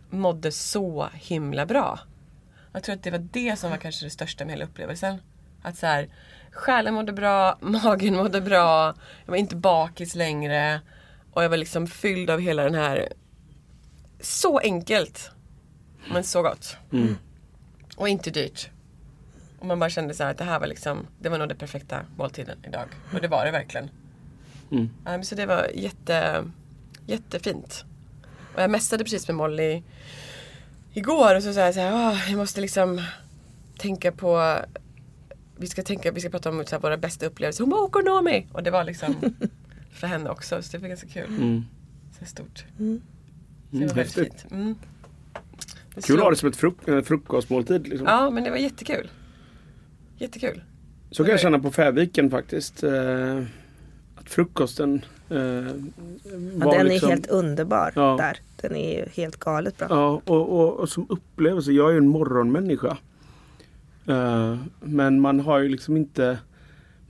mådde 0.09 0.51
så 0.51 1.09
himla 1.13 1.65
bra. 1.65 1.99
Jag 2.73 2.84
tror 2.84 2.95
att 2.95 3.03
det 3.03 3.11
var 3.11 3.28
det 3.32 3.59
som 3.59 3.69
var 3.69 3.78
kanske 3.78 4.05
det 4.05 4.09
största 4.09 4.45
med 4.45 4.53
hela 4.53 4.65
upplevelsen. 4.65 5.17
Att 5.61 5.78
så 5.78 5.86
här, 5.86 6.09
själen 6.52 6.93
mådde 6.93 7.14
bra, 7.14 7.58
magen 7.62 8.16
mådde 8.16 8.41
bra, 8.41 8.93
jag 9.26 9.32
var 9.32 9.38
inte 9.38 9.56
bakis 9.56 10.16
längre. 10.16 10.82
Och 11.32 11.43
jag 11.43 11.50
var 11.50 11.58
liksom 11.58 11.88
fylld 11.88 12.30
av 12.30 12.39
hela 12.39 12.64
den 12.64 12.76
här, 12.76 13.14
så 14.22 14.60
enkelt. 14.60 15.32
Men 16.12 16.24
så 16.24 16.41
gott. 16.41 16.78
Och 17.95 18.10
inte 18.10 18.30
dyrt. 18.32 18.70
Och 19.60 19.66
man 19.66 19.80
bara 19.80 19.89
kände 19.89 20.14
så 20.14 20.24
här 20.24 20.32
att 20.32 20.38
det 20.38 20.43
här 20.43 20.60
var 20.60 20.68
liksom, 20.68 21.08
det 21.20 21.30
var 21.30 21.38
nog 21.38 21.48
den 21.50 21.58
perfekta 21.58 22.02
måltiden 22.18 22.58
idag. 22.68 22.88
Och 23.14 23.22
det 23.22 23.28
var 23.28 23.45
det 23.45 23.52
verkligen. 23.52 23.89
Mm. 24.72 25.24
Så 25.24 25.36
det 25.36 25.45
var 25.45 25.68
jätte, 25.76 26.43
jättefint. 27.06 27.86
Och 28.56 28.62
jag 28.62 28.70
mässade 28.72 29.04
precis 29.04 29.28
med 29.28 29.36
Molly 29.36 29.84
igår 30.93 31.36
och 31.36 31.43
så 31.43 31.54
sa 31.54 31.60
jag 31.60 31.74
så 31.74 31.80
här, 31.80 31.93
"Åh, 31.93 32.30
jag 32.30 32.38
måste 32.38 32.62
liksom 32.62 33.02
tänka 33.78 34.12
på 34.12 34.56
vi 35.60 35.68
ska, 35.68 35.84
tänka, 35.84 36.12
vi 36.12 36.20
ska 36.22 36.30
prata 36.30 36.49
om 36.49 36.64
så 36.66 36.76
här, 36.76 36.82
våra 36.82 36.97
bästa 36.97 37.26
upplevelser. 37.26 37.64
Hon 37.64 37.70
bara 37.72 37.82
Okonomi! 37.82 38.47
Och 38.51 38.64
det 38.64 38.72
var 38.72 38.84
liksom 38.84 39.16
för 39.91 40.08
henne 40.08 40.30
också. 40.30 40.62
Så 40.62 40.72
det 40.72 40.78
var 40.82 40.88
ganska 40.88 41.08
kul. 41.08 41.26
Mm. 41.30 41.64
Så 42.20 42.26
stort. 42.26 42.66
Mm, 42.80 43.01
Så 43.72 43.78
det 43.78 43.86
var 43.88 43.93
väldigt 43.95 43.97
häftigt. 44.18 44.41
fint. 44.41 44.51
Mm. 44.51 44.76
Det 45.95 46.01
Kul 46.01 46.18
att 46.18 46.24
ha 46.24 46.30
det 46.30 46.36
som 46.36 46.49
ett 46.49 46.58
fruk- 46.58 46.89
en 46.97 47.03
frukostmåltid. 47.03 47.88
Liksom. 47.88 48.08
Ja 48.08 48.30
men 48.30 48.43
det 48.43 48.49
var 48.49 48.58
jättekul. 48.58 49.10
Jättekul. 50.18 50.64
Så 51.12 51.24
kan 51.24 51.32
jag 51.32 51.39
känna 51.39 51.60
på 51.60 51.72
Färviken 51.72 52.30
faktiskt. 52.30 52.84
Eh, 52.84 53.43
att 54.16 54.30
frukosten 54.30 55.05
eh, 55.30 55.38
Ja, 55.38 55.72
var 56.66 56.78
den 56.78 56.86
liksom, 56.88 57.08
är 57.10 57.14
helt 57.14 57.28
underbar 57.28 57.91
Ja. 57.95 58.16
där. 58.20 58.38
Den 58.62 58.76
är 58.76 58.99
ju 58.99 59.05
helt 59.14 59.38
galet 59.38 59.78
bra. 59.78 59.88
Ja, 59.89 60.22
och, 60.26 60.49
och, 60.60 60.74
och 60.80 60.89
som 60.89 61.05
upplevelse. 61.10 61.72
Jag 61.72 61.88
är 61.89 61.91
ju 61.91 61.97
en 61.97 62.08
morgonmänniska. 62.08 62.97
Eh, 64.08 64.58
men 64.82 65.22
man 65.22 65.39
har 65.39 65.60
ju 65.60 65.70
liksom 65.70 65.97
inte 65.97 66.38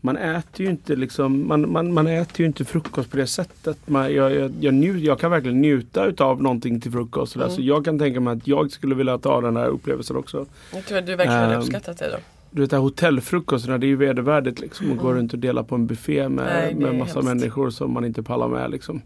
man 0.02 0.18
äter 0.18 0.66
ju 0.66 0.72
inte 0.72 0.96
liksom, 0.96 1.48
man, 1.48 1.72
man, 1.72 1.94
man 1.94 2.08
äter 2.08 2.42
ju 2.42 2.46
inte 2.46 2.66
frukost 2.66 3.12
på 3.12 3.18
det 3.18 3.28
sättet. 3.28 3.78
Man, 3.86 4.14
jag, 4.14 4.36
jag, 4.36 4.52
jag, 4.60 4.74
njut, 4.74 5.04
jag 5.04 5.20
kan 5.20 5.32
verkligen 5.32 5.62
njuta 5.62 6.06
utav 6.06 6.42
någonting 6.42 6.82
till 6.82 6.92
frukost. 6.92 7.36
Mm. 7.36 7.50
Så 7.50 7.62
jag 7.62 7.86
kan 7.86 8.00
tänka 8.00 8.20
mig 8.20 8.34
att 8.38 8.48
jag 8.48 8.72
skulle 8.72 8.96
vilja 8.96 9.18
ta 9.18 9.42
den 9.42 9.58
här 9.58 9.68
upplevelsen 9.68 10.16
också. 10.18 10.46
Jag 10.74 10.86
tror 10.86 11.02
du 11.02 11.16
verkligen 11.16 11.40
hade 11.42 11.54
Ehm, 11.54 11.60
uppskattat 11.60 11.98
det 11.98 12.10
då. 12.12 12.18
Du 12.52 12.62
vet 12.62 12.72
hotellfrukostarna, 12.72 13.78
det 13.78 13.86
är 13.86 13.88
ju 13.90 13.96
vedervärdigt 13.96 14.60
liksom. 14.60 14.92
Att 14.92 14.98
gå 14.98 15.14
runt 15.14 15.34
och 15.34 15.40
dela 15.40 15.64
på 15.64 15.76
en 15.76 15.88
buffé 15.88 16.30
med, 16.30 16.46
Mm. 16.46 16.64
Nej, 16.64 16.76
med 16.76 17.00
massa 17.00 17.14
hemskt. 17.14 17.28
människor 17.28 17.70
som 17.70 17.94
man 17.94 18.06
inte 18.06 18.24
pallar 18.24 18.48
med 18.48 18.72
liksom. 18.72 19.02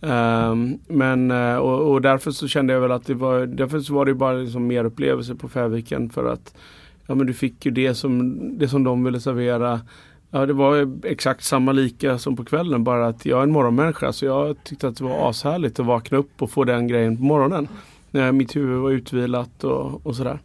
Ehm, 0.00 0.78
men 0.88 1.30
eh, 1.30 1.56
och, 1.56 1.92
och 1.92 2.02
därför 2.02 2.30
så 2.30 2.48
kände 2.48 2.72
jag 2.72 2.80
väl 2.80 2.92
att 2.92 3.06
det 3.06 3.14
var, 3.14 3.46
därför 3.46 3.80
så 3.80 3.94
var 3.94 4.06
det 4.06 4.14
bara 4.14 4.32
liksom 4.32 4.66
mer 4.66 4.84
upplevelser 4.84 5.34
på 5.34 5.48
Färviken 5.48 6.10
för 6.10 6.32
att 6.32 6.54
Ja 7.06 7.14
men 7.14 7.26
du 7.26 7.34
fick 7.34 7.66
ju 7.66 7.72
det 7.72 7.94
som, 7.94 8.58
det 8.58 8.68
som 8.68 8.84
de 8.84 9.04
ville 9.04 9.20
servera. 9.20 9.80
Ja 10.30 10.46
det 10.46 10.52
var 10.52 11.00
exakt 11.04 11.44
samma 11.44 11.72
lika 11.72 12.18
som 12.18 12.36
på 12.36 12.44
kvällen 12.44 12.84
bara 12.84 13.06
att 13.06 13.26
jag 13.26 13.38
är 13.38 13.42
en 13.42 13.50
morgonmänniska 13.50 14.12
så 14.12 14.24
jag 14.24 14.64
tyckte 14.64 14.88
att 14.88 14.96
det 14.96 15.04
var 15.04 15.30
ashärligt 15.30 15.80
att 15.80 15.86
vakna 15.86 16.18
upp 16.18 16.42
och 16.42 16.50
få 16.50 16.64
den 16.64 16.88
grejen 16.88 17.16
på 17.16 17.22
morgonen. 17.22 17.68
När 18.10 18.32
mitt 18.32 18.56
huvud 18.56 18.78
var 18.78 18.90
utvilat 18.90 19.64
och, 19.64 20.06
och 20.06 20.16
sådär. 20.16 20.38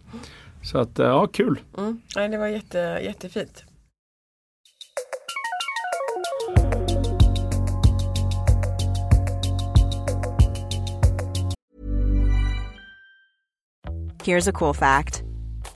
Så 0.63 0.77
att 0.77 0.99
eh, 0.99 1.05
ja 1.05 1.27
kul. 1.27 1.59
Mm. 1.77 2.01
Nej, 2.15 2.29
det 2.29 2.37
var 2.37 2.47
jätte, 2.47 2.99
jättefint. 3.03 3.63
Here's 14.23 14.49
a 14.49 14.51
cool 14.51 14.73
fact 14.73 15.28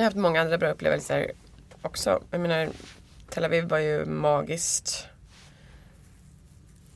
Har 0.00 0.04
haft 0.04 0.16
många 0.16 0.40
andra 0.40 0.58
bra 0.58 0.70
upplevelser 0.70 1.32
också. 1.82 2.22
Jag 2.30 2.40
menar, 2.40 2.68
Tel 3.30 3.44
Aviv 3.44 3.64
var 3.64 3.78
ju 3.78 4.04
magiskt. 4.04 5.06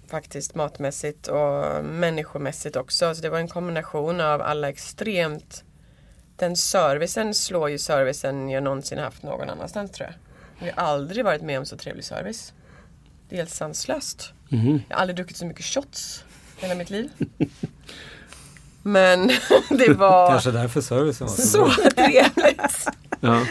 Faktiskt 0.07 0.55
matmässigt 0.55 1.27
och 1.27 1.85
människomässigt 1.85 2.77
också. 2.77 3.15
Så 3.15 3.23
det 3.23 3.29
var 3.29 3.39
en 3.39 3.49
kombination 3.49 4.21
av 4.21 4.43
alla 4.43 4.69
extremt 4.69 5.65
Den 6.37 6.57
servicen 6.57 7.35
slår 7.35 7.71
ju 7.71 7.79
servicen 7.79 8.49
jag 8.51 8.63
någonsin 8.63 8.99
haft 8.99 9.23
någon 9.23 9.51
annanstans 9.51 9.91
tror 9.91 10.09
jag. 10.09 10.69
Jag 10.69 10.75
har 10.75 10.83
aldrig 10.83 11.25
varit 11.25 11.43
med 11.43 11.59
om 11.59 11.67
så 11.67 11.77
trevlig 11.77 12.05
service. 12.05 12.53
Det 13.29 13.37
är 13.37 13.39
helt 13.39 13.51
sanslöst. 13.51 14.33
Jag 14.89 14.97
har 14.97 15.01
aldrig 15.01 15.17
druckit 15.17 15.37
så 15.37 15.47
mycket 15.47 15.65
shots 15.65 16.25
hela 16.57 16.75
mitt 16.75 16.91
liv. 16.91 17.11
Men 18.87 19.29
det 19.71 19.89
var 19.95 20.31
Kanske 20.31 20.51
därför 20.51 20.81
servicen 20.81 21.27
var 21.27 21.35
så 21.35 21.43
så 21.43 21.65
bra. 21.65 21.91
trevligt. 21.91 22.89
Ja. 23.21 23.47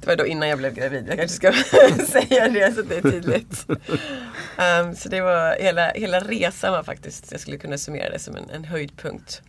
Det 0.00 0.06
var 0.06 0.16
då 0.16 0.26
innan 0.26 0.48
jag 0.48 0.58
blev 0.58 0.74
gravid. 0.74 1.06
Jag 1.08 1.16
kanske 1.18 1.36
ska 1.36 1.52
säga 2.06 2.48
det 2.48 2.74
så 2.74 2.80
att 2.80 2.88
det 2.88 2.96
är 2.96 3.02
tydligt. 3.02 3.66
Um, 3.68 4.94
så 4.96 5.08
det 5.08 5.20
var 5.20 5.56
hela, 5.60 5.90
hela 5.90 6.20
resan 6.20 6.72
var 6.72 6.82
faktiskt, 6.82 7.32
jag 7.32 7.40
skulle 7.40 7.56
kunna 7.58 7.78
summera 7.78 8.10
det 8.10 8.18
som 8.18 8.36
en, 8.36 8.50
en 8.50 8.64
höjdpunkt. 8.64 9.42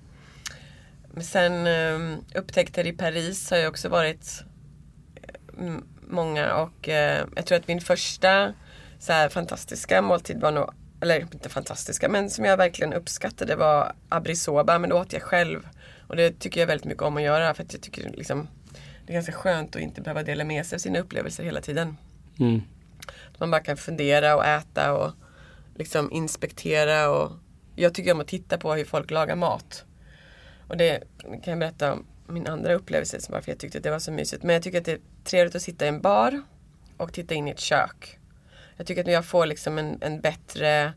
Men 1.14 1.24
sen 1.24 1.68
um, 1.68 2.18
upptäckter 2.36 2.88
i 2.88 2.92
Paris 2.94 3.52
har 3.52 3.58
ju 3.58 3.68
också 3.68 3.90
varit 3.90 4.44
mm, 5.60 5.84
många 6.10 6.54
och 6.56 6.90
eh, 6.90 7.26
jag 7.36 7.46
tror 7.46 7.58
att 7.58 7.68
min 7.68 7.82
första 7.82 8.54
så 9.00 9.14
här, 9.14 9.30
fantastiska 9.30 10.02
måltid 10.02 10.42
var 10.42 10.52
nog, 10.52 10.74
eller 11.02 11.20
inte 11.20 11.50
fantastiska 11.50 12.10
men 12.10 12.30
som 12.30 12.46
jag 12.46 12.58
verkligen 12.58 12.94
uppskattade 12.94 13.56
var 13.56 13.94
abrisoba 14.10 14.80
men 14.80 14.90
då 14.90 15.00
åt 15.00 15.14
jag 15.14 15.22
själv. 15.22 15.68
Och 16.08 16.16
det 16.16 16.40
tycker 16.40 16.60
jag 16.60 16.68
väldigt 16.68 16.86
mycket 16.86 17.04
om 17.04 17.18
att 17.18 17.24
göra 17.24 17.54
för 17.54 17.64
att 17.64 17.74
jag 17.74 17.82
tycker 17.82 18.10
liksom 18.10 18.48
det 19.06 19.14
är 19.14 19.14
ganska 19.14 19.32
skönt 19.32 19.76
att 19.76 19.82
inte 19.82 20.02
behöva 20.02 20.24
dela 20.24 20.44
med 20.44 20.66
sig 20.66 20.76
av 20.76 20.80
sina 20.80 21.00
upplevelser 21.00 21.44
hela 21.44 21.62
tiden. 21.62 21.98
Mm. 22.40 22.62
Att 23.34 23.40
man 23.40 23.52
bara 23.52 23.62
kan 23.62 23.78
fundera 23.78 24.36
och 24.36 24.46
äta 24.46 24.94
och 24.94 25.12
liksom 25.76 26.12
inspektera 26.12 27.10
och 27.10 27.32
Jag 27.76 27.94
tycker 27.94 28.12
om 28.12 28.22
att 28.22 28.28
titta 28.28 28.58
på 28.58 28.74
hur 28.74 28.86
folk 28.86 29.12
lagar 29.12 29.36
mat. 29.36 29.86
Och 30.68 30.78
det 30.78 31.04
kan 31.24 31.52
jag 31.52 31.60
berätta 31.60 31.94
om 31.94 32.06
min 32.28 32.48
andra 32.48 32.74
upplevelse 32.74 33.22
som 33.22 33.34
varför 33.34 33.52
jag 33.52 33.60
tyckte 33.60 33.78
att 33.78 33.84
det 33.84 33.92
var 33.92 34.00
så 34.00 34.12
mysigt. 34.12 34.44
Men 34.44 34.54
jag 34.54 34.64
tycker 34.64 34.78
att 34.78 34.86
det 34.86 34.92
är 34.92 35.00
trevligt 35.24 35.56
att 35.56 35.62
sitta 35.62 35.86
i 35.86 35.88
en 35.88 36.02
bar 36.02 36.42
och 36.98 37.14
titta 37.14 37.36
in 37.36 37.48
i 37.48 37.52
ett 37.52 37.60
kök. 37.60 38.17
Jag 38.78 38.88
tycker 38.88 39.02
att 39.02 39.12
jag 39.12 39.26
får 39.26 39.46
liksom 39.46 39.78
en, 39.78 39.98
en 40.02 40.22
bättre 40.22 40.94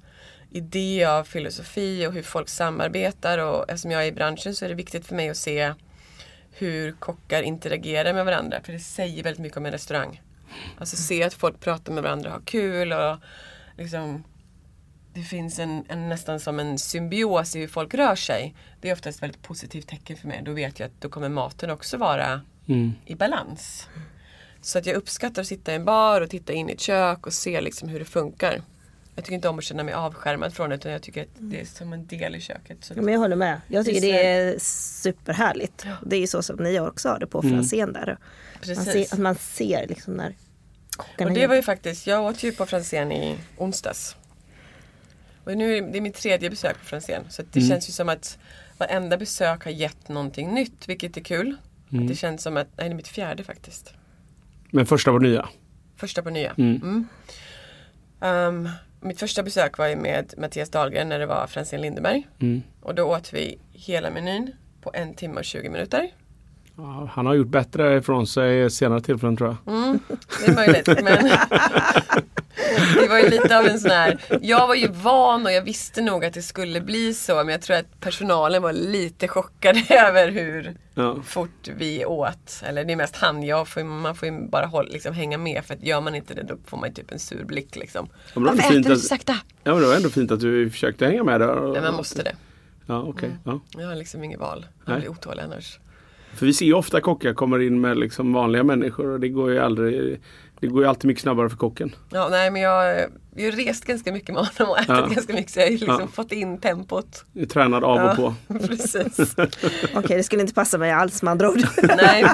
idé 0.51 1.05
av 1.05 1.25
filosofi 1.25 2.07
och 2.07 2.13
hur 2.13 2.23
folk 2.23 2.49
samarbetar 2.49 3.39
och 3.39 3.71
eftersom 3.71 3.91
jag 3.91 4.03
är 4.03 4.07
i 4.07 4.13
branschen 4.13 4.55
så 4.55 4.65
är 4.65 4.69
det 4.69 4.75
viktigt 4.75 5.07
för 5.07 5.15
mig 5.15 5.31
att 5.31 5.37
se 5.37 5.75
hur 6.53 6.93
kockar 6.93 7.43
interagerar 7.43 8.13
med 8.13 8.25
varandra. 8.25 8.61
För 8.63 8.73
det 8.73 8.79
säger 8.79 9.23
väldigt 9.23 9.41
mycket 9.41 9.59
om 9.59 9.67
en 9.67 9.73
restaurang. 9.73 10.23
Alltså 10.79 10.97
se 10.97 11.23
att 11.23 11.35
folk 11.35 11.61
pratar 11.61 11.93
med 11.93 12.03
varandra 12.03 12.29
och 12.29 12.35
har 12.35 12.43
kul 12.43 12.93
och 12.93 13.17
liksom 13.79 14.25
det 15.15 15.23
finns 15.23 15.59
en, 15.59 15.85
en, 15.89 16.09
nästan 16.09 16.41
som 16.41 16.61
en 16.61 16.79
symbios 16.79 17.57
i 17.57 17.61
hur 17.61 17.69
folk 17.69 17.95
rör 17.95 18.15
sig. 18.15 18.55
Det 18.81 18.89
är 18.89 18.93
oftast 18.93 19.17
ett 19.19 19.23
väldigt 19.23 19.43
positivt 19.43 19.89
tecken 19.89 20.17
för 20.17 20.29
mig. 20.29 20.43
Då 20.45 20.53
vet 20.53 20.81
jag 20.81 20.87
att 20.87 21.01
då 21.01 21.09
kommer 21.09 21.29
maten 21.29 21.71
också 21.71 21.97
vara 21.97 22.41
Mm. 22.69 22.93
i 23.07 23.15
balans. 23.15 23.89
Så 24.63 24.79
att 24.79 24.87
jag 24.87 24.97
uppskattar 24.97 25.43
att 25.43 25.49
sitta 25.49 25.73
i 25.73 25.75
en 25.75 25.85
bar 25.85 26.21
och 26.21 26.31
titta 26.31 26.53
in 26.53 26.71
i 26.71 26.73
ett 26.73 26.81
kök 26.81 27.27
och 27.27 27.33
se 27.33 27.61
liksom 27.61 27.89
hur 27.89 27.99
det 27.99 28.05
funkar. 28.05 28.63
Jag 29.15 29.25
tycker 29.25 29.35
inte 29.35 29.49
om 29.49 29.59
att 29.59 29.65
känna 29.65 29.83
mig 29.83 29.95
avskärmad 29.95 30.55
från 30.55 30.69
det 30.71 30.75
utan 30.77 30.93
jag 30.93 31.03
tycker 31.03 31.23
att 31.23 31.29
det 31.39 31.61
är 31.61 31.65
som 31.65 31.93
en 31.93 32.07
del 32.07 32.35
i 32.37 32.41
köket. 32.41 32.85
Så 32.85 32.95
Ja, 32.97 33.03
men 33.03 33.15
jag 33.15 33.21
håller 33.21 33.37
med. 33.37 33.61
Jag 33.69 33.85
tycker 33.87 34.01
det 34.01 34.27
är 34.27 34.55
är 34.55 34.59
superhärligt. 34.59 35.87
Det 36.07 36.17
är 36.17 36.21
ju 36.21 36.27
så 36.27 36.43
som 36.43 36.57
ni 36.57 36.81
också 36.81 37.09
har 37.09 37.19
det 37.19 37.27
på 37.27 37.41
Mm. 37.41 37.53
Franzén 37.55 37.93
där. 37.93 38.07
Man 38.07 38.17
Precis. 38.61 38.85
ser, 38.93 39.15
att 39.15 39.19
man 39.21 39.35
ser 39.35 39.87
liksom 39.87 40.15
när 40.15 40.35
kockarna 40.97 41.31
Och 41.31 41.35
det 41.37 41.47
var 41.47 41.55
ju 41.55 41.63
faktiskt, 41.63 42.07
jag 42.07 42.25
åt 42.25 42.43
ju 42.43 42.53
på 42.53 42.67
Franzén 42.67 43.13
i 43.13 43.39
onsdags. 43.57 44.17
Och 45.45 45.57
nu 45.57 45.77
är 45.77 45.83
det, 45.83 45.89
det 45.91 45.99
är 45.99 46.03
mitt 46.03 46.15
tredje 46.17 46.51
besök 46.51 46.79
på 46.79 46.85
Franzén. 46.85 47.23
Så 47.31 47.43
att 47.43 47.53
det 47.53 47.61
Mm. 47.61 47.69
känns 47.71 47.89
ju 47.89 47.93
som 47.93 48.09
att 48.09 48.39
varenda 48.79 49.17
besök 49.17 49.65
har 49.65 49.71
gett 49.71 50.09
någonting 50.09 50.55
nytt, 50.55 50.89
vilket 50.89 51.17
är 51.17 51.21
kul. 51.21 51.57
Mm. 51.93 52.03
Att 52.05 52.09
det 52.09 52.15
känns 52.17 52.43
som 52.43 52.57
att, 52.57 52.69
nej 52.77 52.89
det 52.89 52.93
är 52.93 52.97
mitt 52.97 53.09
fjärde 53.09 53.45
faktiskt. 53.45 53.95
Men 54.71 54.87
första 54.87 55.13
var 55.13 55.21
nya. 55.21 55.49
Första 55.97 56.23
på 56.23 56.31
nya. 56.31 56.55
Mm. 56.59 57.09
Ehm, 58.21 58.69
mitt 59.01 59.19
första 59.19 59.43
besök 59.43 59.79
var 59.79 59.89
ju 59.89 59.97
med 59.97 60.35
Mattias 60.39 60.71
Dahlgren 60.71 61.09
när 61.09 61.19
det 61.19 61.27
var 61.27 61.47
Franzén 61.47 61.81
Lindeberg. 61.81 62.29
Mm. 62.39 62.63
Och 62.81 62.95
då 62.95 63.05
åt 63.05 63.33
vi 63.33 63.59
hela 63.73 64.11
menyn 64.11 64.53
på 64.81 64.91
en 64.95 65.15
timme 65.15 65.39
och 65.39 65.45
20 65.45 65.69
minuter. 65.69 66.11
Ja, 66.83 67.11
han 67.13 67.27
har 67.27 67.35
gjort 67.35 67.49
bättre 67.49 67.97
ifrån 67.97 68.27
sig 68.27 68.71
senare 68.71 69.01
tillfällen 69.01 69.37
tror 69.37 69.57
jag. 69.65 69.75
Mm, 69.75 69.99
det 70.41 70.47
är 70.51 70.55
möjligt. 70.55 70.87
Men 70.87 71.05
det 73.01 73.09
var 73.09 73.19
ju 73.19 73.29
lite 73.29 73.59
av 73.59 73.67
en 73.67 73.81
sån 73.81 73.91
här, 73.91 74.21
jag 74.43 74.67
var 74.67 74.75
ju 74.75 74.89
van 74.89 75.47
och 75.47 75.53
jag 75.53 75.63
visste 75.63 76.01
nog 76.03 76.25
att 76.25 76.35
det 76.35 76.43
skulle 76.43 76.81
bli 76.81 77.15
så 77.15 77.35
men 77.37 77.49
jag 77.49 77.63
tror 77.63 77.77
att 77.77 78.01
personalen 78.01 78.63
var 78.63 78.73
lite 78.73 79.29
chockade 79.29 79.85
över 80.09 80.29
hur 80.29 80.75
Ja. 80.95 81.17
fort 81.25 81.69
vi 81.77 82.05
åt. 82.05 82.63
Eller 82.67 82.85
det 82.85 82.93
är 82.93 82.97
mest 82.97 83.17
han, 83.17 83.43
jag 83.43 83.69
får, 83.69 83.85
man 83.85 84.15
får 84.15 84.29
ju 84.29 84.49
bara 84.49 84.67
håll, 84.67 84.89
liksom, 84.91 85.15
hänga 85.15 85.39
med 85.39 85.65
för 85.65 85.75
att 85.75 85.83
gör 85.83 86.01
man 86.01 86.15
inte 86.15 86.35
det 86.35 86.43
då 86.43 86.57
får 86.67 86.77
man 86.77 86.89
ju 86.89 86.95
typ 86.95 87.13
en 87.13 87.19
sur 87.19 87.45
blick 87.45 87.77
liksom. 87.77 88.09
Ja, 88.35 88.41
Varför 88.41 88.59
äter 88.79 88.91
du 88.91 88.97
så 88.97 89.07
sakta? 89.09 89.37
Ja 89.65 89.73
men 89.73 89.81
det 89.83 89.89
var 89.89 89.95
ändå 89.97 90.09
fint 90.09 90.31
att 90.31 90.41
du 90.41 90.71
försökte 90.71 91.07
hänga 91.07 91.25
med 91.25 91.41
där. 91.41 91.73
Men 91.73 91.83
man 91.83 91.95
måste 91.95 92.23
det. 92.23 92.37
Ja, 92.87 93.03
okej. 93.03 93.31
Ja. 93.45 93.61
Jag 93.77 93.87
har 93.89 93.95
liksom 93.95 94.25
inget 94.25 94.41
val. 94.41 94.67
Jag 94.85 94.93
Nej. 94.93 95.01
blir 95.01 95.11
otålig 95.11 95.43
annars. 95.43 95.79
För 96.35 96.47
vi 96.47 96.53
ser 96.53 96.67
ju 96.67 96.75
ofta 96.75 97.01
kockar 97.01 97.33
kommer 97.35 97.59
in 97.63 97.81
med 97.81 97.99
liksom 97.99 98.33
vanliga 98.33 98.63
människor 98.65 99.07
och 99.11 99.21
det 99.21 99.29
går 99.29 99.51
ju 99.51 99.59
aldrig 99.59 100.21
Det 100.61 100.67
går 100.67 100.83
ju 100.83 100.89
alltid 100.89 101.05
mycket 101.09 101.23
snabbare 101.23 101.51
för 101.51 101.57
kocken. 101.57 101.95
Ja, 102.11 102.29
nej 102.31 102.51
men 102.51 102.63
jag, 102.63 103.07
vi 103.35 103.45
har 103.45 103.53
rest 103.53 103.85
ganska 103.85 104.13
mycket 104.13 104.35
med 104.35 104.47
honom 104.47 104.71
och 104.73 104.79
ätit 104.79 104.89
Ja. 104.89 105.07
ganska 105.07 105.33
mycket 105.33 105.51
så 105.53 105.61
jag 105.61 105.67
har 105.67 105.71
liksom 105.71 105.97
Ja. 106.01 106.07
fått 106.13 106.33
in 106.33 106.59
tempot. 106.61 107.25
Du 107.33 107.43
är 107.43 107.47
tränad 107.47 107.85
av 107.85 108.01
och 108.11 108.17
på. 108.17 108.35
Precis. 108.67 109.35
Okej, 109.95 110.17
det 110.17 110.23
skulle 110.23 110.43
inte 110.43 110.55
passa 110.55 110.79
mig 110.79 110.91
alls 110.91 111.23
med 111.23 111.31
andra 111.33 111.51
ord. 111.51 111.61
Nej. 111.97 112.25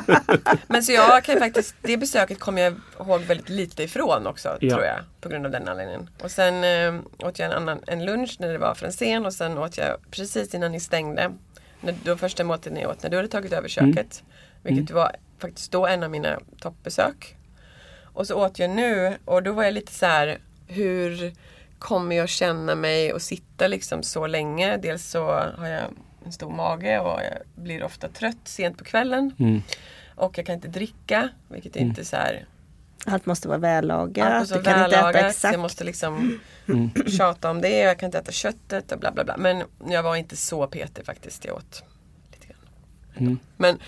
Men 0.68 0.82
så 0.82 0.92
jag 0.92 1.24
kan 1.24 1.38
faktiskt, 1.38 1.74
det 1.82 1.96
besöket 1.96 2.38
kommer 2.40 2.62
jag 2.62 2.74
ihåg 3.00 3.20
väldigt 3.20 3.48
lite 3.48 3.82
ifrån 3.82 4.26
också 4.26 4.48
Ja. 4.60 4.70
tror 4.70 4.84
jag. 4.84 4.96
På 5.20 5.28
grund 5.28 5.46
av 5.46 5.52
den 5.52 5.68
anledningen. 5.68 6.10
Och 6.22 6.30
sen 6.30 6.64
eh, 6.64 7.00
åt 7.28 7.38
jag 7.38 7.46
en, 7.46 7.52
annan, 7.62 7.78
en 7.86 8.04
lunch 8.04 8.36
när 8.40 8.52
det 8.52 8.58
var 8.58 8.74
Franzén 8.74 9.26
och 9.26 9.32
sen 9.32 9.58
åt 9.58 9.78
jag 9.78 9.96
precis 10.10 10.54
innan 10.54 10.72
ni 10.72 10.80
stängde. 10.80 11.32
När, 11.80 11.94
det 12.04 12.10
var 12.10 12.16
första 12.16 12.44
måltiden 12.44 12.80
jag 12.80 12.90
åt 12.90 13.02
när 13.02 13.10
du 13.10 13.16
hade 13.16 13.28
tagit 13.28 13.52
över 13.52 13.68
köket. 13.68 14.22
Vilket 14.62 14.90
var 14.90 15.16
faktiskt 15.38 15.72
då 15.72 15.86
en 15.86 16.02
av 16.02 16.10
mina 16.10 16.40
toppbesök. 16.60 17.36
Och 18.02 18.26
så 18.26 18.34
åt 18.34 18.58
jag 18.58 18.70
nu 18.70 19.16
och 19.24 19.42
då 19.42 19.52
var 19.52 19.64
jag 19.64 19.74
lite 19.74 19.92
så 19.92 20.06
här 20.06 20.38
hur 20.66 21.32
kommer 21.78 22.16
jag 22.16 22.28
känna 22.28 22.74
mig 22.74 23.12
och 23.12 23.22
sitta 23.22 23.68
liksom 23.68 24.02
så 24.02 24.26
länge? 24.26 24.76
Dels 24.76 25.06
så 25.10 25.24
har 25.56 25.66
jag 25.66 25.84
en 26.24 26.32
stor 26.32 26.50
mage 26.50 26.98
och 26.98 27.20
jag 27.20 27.62
blir 27.62 27.82
ofta 27.82 28.08
trött 28.08 28.48
sent 28.48 28.78
på 28.78 28.84
kvällen. 28.84 29.34
Mm. 29.38 29.62
Och 30.14 30.38
jag 30.38 30.46
kan 30.46 30.54
inte 30.54 30.68
dricka, 30.68 31.28
vilket 31.48 31.76
är 31.76 31.80
inte 31.80 32.04
så 32.04 32.16
här 32.16 32.46
Allt 33.06 33.26
måste 33.26 33.48
vara 33.48 33.58
vällagat. 33.58 34.26
allt 34.26 34.40
måste 34.40 34.54
Du 34.54 34.60
vara 34.62 34.74
kan 34.74 34.84
inte 34.84 34.96
äta 34.96 35.06
vällagat. 35.06 35.30
exakt. 35.30 35.52
Jag 35.52 35.60
måste 35.60 35.84
liksom 35.84 36.40
Mm. 36.68 36.90
tjata 37.06 37.50
om 37.50 37.60
det. 37.60 37.78
Jag 37.78 37.98
kan 37.98 38.06
inte 38.06 38.18
äta 38.18 38.32
köttet 38.32 38.92
och 38.92 38.98
bla 38.98 39.12
bla 39.12 39.24
bla. 39.24 39.36
Men 39.36 39.62
jag 39.88 40.02
var 40.02 40.16
inte 40.16 40.36
så 40.36 40.66
petig 40.66 41.04
faktiskt. 41.06 41.44
Jag 41.44 41.56
åt 41.56 41.82
lite 42.32 42.46
grann. 42.46 42.58
Mm. 43.16 43.38
Men, 43.56 43.78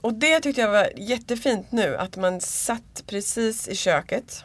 och 0.00 0.14
det 0.14 0.40
tyckte 0.40 0.60
jag 0.60 0.68
var 0.70 0.88
jättefint 0.96 1.72
nu. 1.72 1.96
Att 1.96 2.16
man 2.16 2.40
satt 2.40 3.04
precis 3.06 3.68
i 3.68 3.74
köket. 3.76 4.44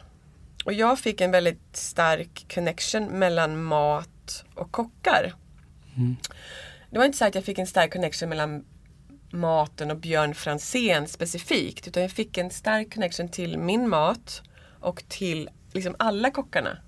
Och 0.64 0.72
jag 0.72 0.98
fick 0.98 1.20
en 1.20 1.30
väldigt 1.30 1.76
stark 1.76 2.54
connection 2.54 3.04
mellan 3.04 3.62
mat 3.62 4.44
och 4.54 4.72
kockar. 4.72 5.34
Det 6.90 6.98
var 6.98 7.04
inte 7.04 7.18
så 7.18 7.24
att 7.24 7.34
jag 7.34 7.44
fick 7.44 7.58
en 7.58 7.66
stark 7.66 7.92
connection 7.92 8.28
mellan 8.28 8.64
maten 9.30 9.90
och 9.90 9.96
Björn 9.96 10.34
Franzén 10.34 11.08
specifikt. 11.08 11.88
Utan 11.88 12.02
jag 12.02 12.12
fick 12.12 12.38
en 12.38 12.50
stark 12.50 12.94
connection 12.94 13.28
till 13.28 13.58
min 13.58 13.88
mat 13.88 14.42
och 14.80 15.02
till 15.08 15.50
liksom 15.72 15.94
alla 15.98 16.30
kockarna. 16.30 16.78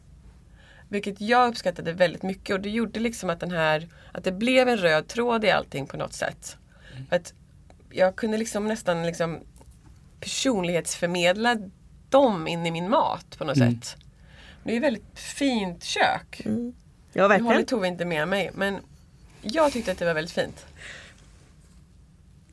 Vilket 0.88 1.20
jag 1.20 1.48
uppskattade 1.48 1.92
väldigt 1.92 2.22
mycket 2.22 2.54
och 2.54 2.60
det 2.60 2.70
gjorde 2.70 3.00
liksom 3.00 3.30
att 3.30 3.40
den 3.40 3.50
här, 3.50 3.88
att 4.12 4.24
det 4.24 4.32
blev 4.32 4.68
en 4.68 4.76
röd 4.76 5.08
tråd 5.08 5.44
i 5.44 5.50
allting 5.50 5.86
på 5.86 5.96
något 5.96 6.12
sätt. 6.12 6.56
För 7.08 7.16
att 7.16 7.34
jag 7.90 8.16
kunde 8.16 8.38
liksom 8.38 8.68
nästan 8.68 9.06
liksom 9.06 9.40
personlighetsförmedla 10.20 11.56
dem 12.08 12.48
in 12.48 12.66
i 12.66 12.70
min 12.70 12.90
mat 12.90 13.38
på 13.38 13.44
något 13.44 13.58
sätt. 13.58 13.96
Det 14.64 14.72
är 14.72 14.76
ett 14.76 14.82
väldigt 14.82 15.18
fint 15.18 15.84
kök. 15.84 16.40
Ja, 16.44 16.50
Nu 17.12 17.22
håller 17.22 17.28
verkligen. 17.28 17.66
Tove 17.66 17.88
inte 17.88 18.04
med 18.04 18.28
mig 18.28 18.50
men 18.54 18.78
jag 19.42 19.72
tyckte 19.72 19.92
att 19.92 19.98
det 19.98 20.04
var 20.04 20.14
väldigt 20.14 20.34
fint. 20.34 20.66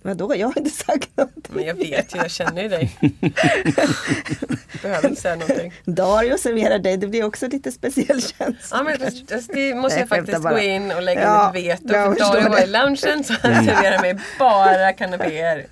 Vadå, 0.02 0.36
jag 0.36 0.48
har 0.48 0.58
inte 0.58 0.70
sagt 0.70 1.10
någonting. 1.18 1.56
Men 1.56 1.66
jag 1.66 1.74
vet 1.76 2.16
ju, 2.16 2.20
jag 2.20 2.32
känner 2.32 2.62
ju 2.64 2.70
dig. 2.70 2.98
Behöver 4.82 5.10
inte 5.10 5.22
säga 5.22 5.36
någonting. 5.36 5.74
Dario 5.86 6.38
serverar 6.38 6.80
dig, 6.80 6.98
det 6.98 7.08
blir 7.08 7.24
också 7.24 7.48
lite 7.48 7.72
speciell 7.72 8.22
känsla. 8.22 8.78
Ja, 8.78 8.84
men 8.84 9.00
fast 9.00 9.50
det 9.54 9.76
måste 9.76 10.00
jag 10.00 10.10
faktiskt 10.10 10.42
bara. 10.44 10.54
gå 10.54 10.60
in 10.60 10.92
och 10.92 11.02
lägga 11.02 11.22
Ja, 11.22 11.52
mitt 11.54 11.64
veto. 11.66 11.94
jag 11.94 12.18
För 12.18 12.26
Dario 12.34 12.50
var 12.50 12.60
i 12.64 12.68
loungen 12.68 13.24
så 13.24 13.34
han 13.42 13.66
serverade 13.66 14.02
mig 14.02 14.20
bara 14.40 14.94
kanapéer. 14.94 15.66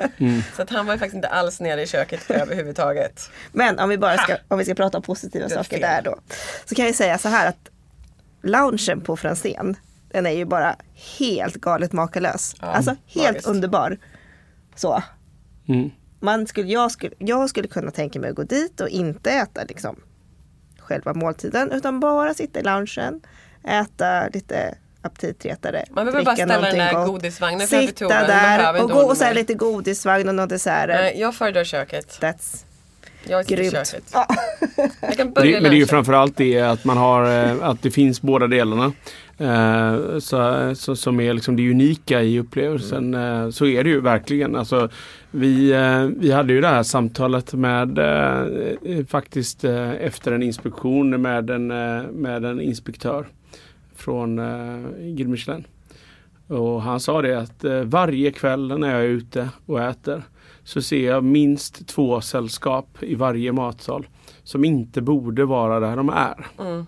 Så 0.55 0.61
att 0.61 0.69
han 0.69 0.85
var 0.85 0.93
ju 0.93 0.99
faktiskt 0.99 1.15
inte 1.15 1.27
alls 1.27 1.59
nere 1.59 1.81
i 1.81 1.87
köket 1.87 2.19
överhuvudtaget. 2.31 3.29
Men 3.51 3.79
om 3.79 3.89
vi 3.89 3.97
bara 3.97 4.17
ska, 4.17 4.37
om 4.47 4.57
vi 4.57 4.65
ska 4.65 4.75
prata 4.75 4.97
om 4.97 5.03
positiva 5.03 5.49
saker 5.49 5.63
fel. 5.69 5.81
där 5.81 6.01
då. 6.01 6.15
Så 6.65 6.75
kan 6.75 6.85
jag 6.85 6.95
säga 6.95 7.17
så 7.17 7.29
här 7.29 7.47
att 7.49 7.69
loungen 8.43 9.01
på 9.01 9.17
Franzén, 9.17 9.75
den 10.11 10.25
är 10.25 10.31
ju 10.31 10.45
bara 10.45 10.75
helt 11.19 11.55
galet 11.55 11.91
makalös. 11.93 12.55
Ja, 12.61 12.67
alltså 12.67 12.95
helt 13.07 13.27
magiskt. 13.27 13.47
underbar. 13.47 13.97
Så. 14.77 15.03
Mm. 15.67 15.91
Man 16.19 16.47
skulle, 16.47 16.67
jag, 16.71 16.91
skulle, 16.91 17.15
jag 17.17 17.49
skulle 17.49 17.67
kunna 17.67 17.91
tänka 17.91 18.19
mig 18.19 18.29
att 18.29 18.35
gå 18.35 18.43
dit 18.43 18.81
och 18.81 18.89
inte 18.89 19.31
äta 19.31 19.63
liksom 19.63 19.95
själva 20.79 21.13
måltiden 21.13 21.71
utan 21.71 21.99
bara 21.99 22.33
sitta 22.33 22.59
i 22.59 22.63
loungen, 22.63 23.21
äta 23.63 24.27
lite 24.33 24.77
aptitretare. 25.01 25.85
Man 25.91 26.05
behöver 26.05 26.25
bara 26.25 26.35
ställa 26.35 26.61
den 26.61 26.77
där 26.77 27.05
godisvagnen 27.05 27.67
framför 27.67 27.87
Sitta 27.87 28.07
toan. 28.09 28.27
Där 28.27 28.83
och 28.83 28.91
hålla 28.91 29.05
och 29.07 29.17
så 29.17 29.23
här 29.23 29.31
med. 29.31 29.35
lite 29.41 29.53
godisvagn 29.53 30.29
och 30.29 30.35
några 30.35 30.47
desserter. 30.47 30.87
Nej, 31.01 31.19
jag 31.19 31.35
föredrar 31.35 31.63
köket. 31.63 32.17
That's 32.21 32.65
Jag 33.27 33.45
grymt. 33.45 33.73
köket. 33.73 34.03
Ja. 34.13 34.27
Jag 35.01 35.17
kan 35.17 35.25
Men 35.25 35.33
börja 35.33 35.45
det, 35.57 35.61
men 35.61 35.63
det 35.63 35.67
är 35.69 35.71
ju 35.71 35.71
lunchen. 35.71 35.87
framförallt 35.87 36.37
det 36.37 36.59
att 36.61 36.85
man 36.85 36.97
har 36.97 37.45
eh, 37.45 37.63
att 37.69 37.81
det 37.81 37.91
finns 37.91 38.21
båda 38.21 38.47
delarna. 38.47 38.91
Eh, 39.37 40.19
så, 40.19 40.71
så, 40.75 40.95
som 40.95 41.19
är 41.19 41.33
liksom 41.33 41.55
det 41.55 41.71
unika 41.71 42.23
i 42.23 42.39
upplevelsen. 42.39 43.13
Eh, 43.13 43.49
så 43.49 43.65
är 43.65 43.83
det 43.83 43.89
ju 43.89 44.01
verkligen. 44.01 44.55
Alltså, 44.55 44.89
vi, 45.31 45.71
eh, 45.71 46.03
vi 46.03 46.31
hade 46.31 46.53
ju 46.53 46.61
det 46.61 46.67
här 46.67 46.83
samtalet 46.83 47.53
med 47.53 47.97
eh, 47.97 48.41
eh, 48.83 49.05
faktiskt 49.05 49.63
eh, 49.63 49.91
efter 49.91 50.31
en 50.31 50.43
inspektion 50.43 51.21
med 51.21 51.49
en, 51.49 51.71
eh, 51.71 52.03
med 52.11 52.45
en 52.45 52.61
inspektör 52.61 53.27
från 53.95 54.39
eh, 54.39 54.89
Guide 54.99 55.29
Michelin. 55.29 55.65
Och 56.47 56.81
han 56.81 56.99
sa 56.99 57.21
det 57.21 57.39
att 57.39 57.63
eh, 57.63 57.81
varje 57.81 58.31
kväll 58.31 58.79
när 58.79 58.91
jag 58.91 59.01
är 59.01 59.07
ute 59.07 59.49
och 59.65 59.81
äter 59.81 60.23
så 60.63 60.81
ser 60.81 61.07
jag 61.07 61.23
minst 61.23 61.87
två 61.87 62.21
sällskap 62.21 62.97
i 63.01 63.15
varje 63.15 63.51
matsal 63.51 64.07
som 64.43 64.65
inte 64.65 65.01
borde 65.01 65.45
vara 65.45 65.79
där 65.79 65.95
de 65.95 66.09
är. 66.09 66.45
Mm. 66.59 66.85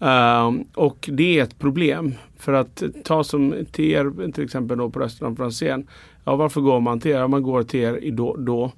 Ehm, 0.00 0.64
och 0.74 1.08
det 1.12 1.38
är 1.38 1.42
ett 1.42 1.58
problem. 1.58 2.14
För 2.38 2.52
att 2.52 2.82
ta 3.04 3.24
som 3.24 3.54
till 3.72 3.84
er 3.84 4.32
till 4.32 4.44
exempel 4.44 4.78
då 4.78 4.90
på 4.90 5.00
restaurang 5.00 5.36
Franzén. 5.36 5.86
Ja 6.24 6.36
varför 6.36 6.60
går 6.60 6.80
man 6.80 7.00
till 7.00 7.10
er? 7.10 7.18
Ja, 7.18 7.28
man 7.28 7.42
går 7.42 7.62
till 7.62 7.80
er 7.80 8.10
då, 8.10 8.36
då. 8.36 8.72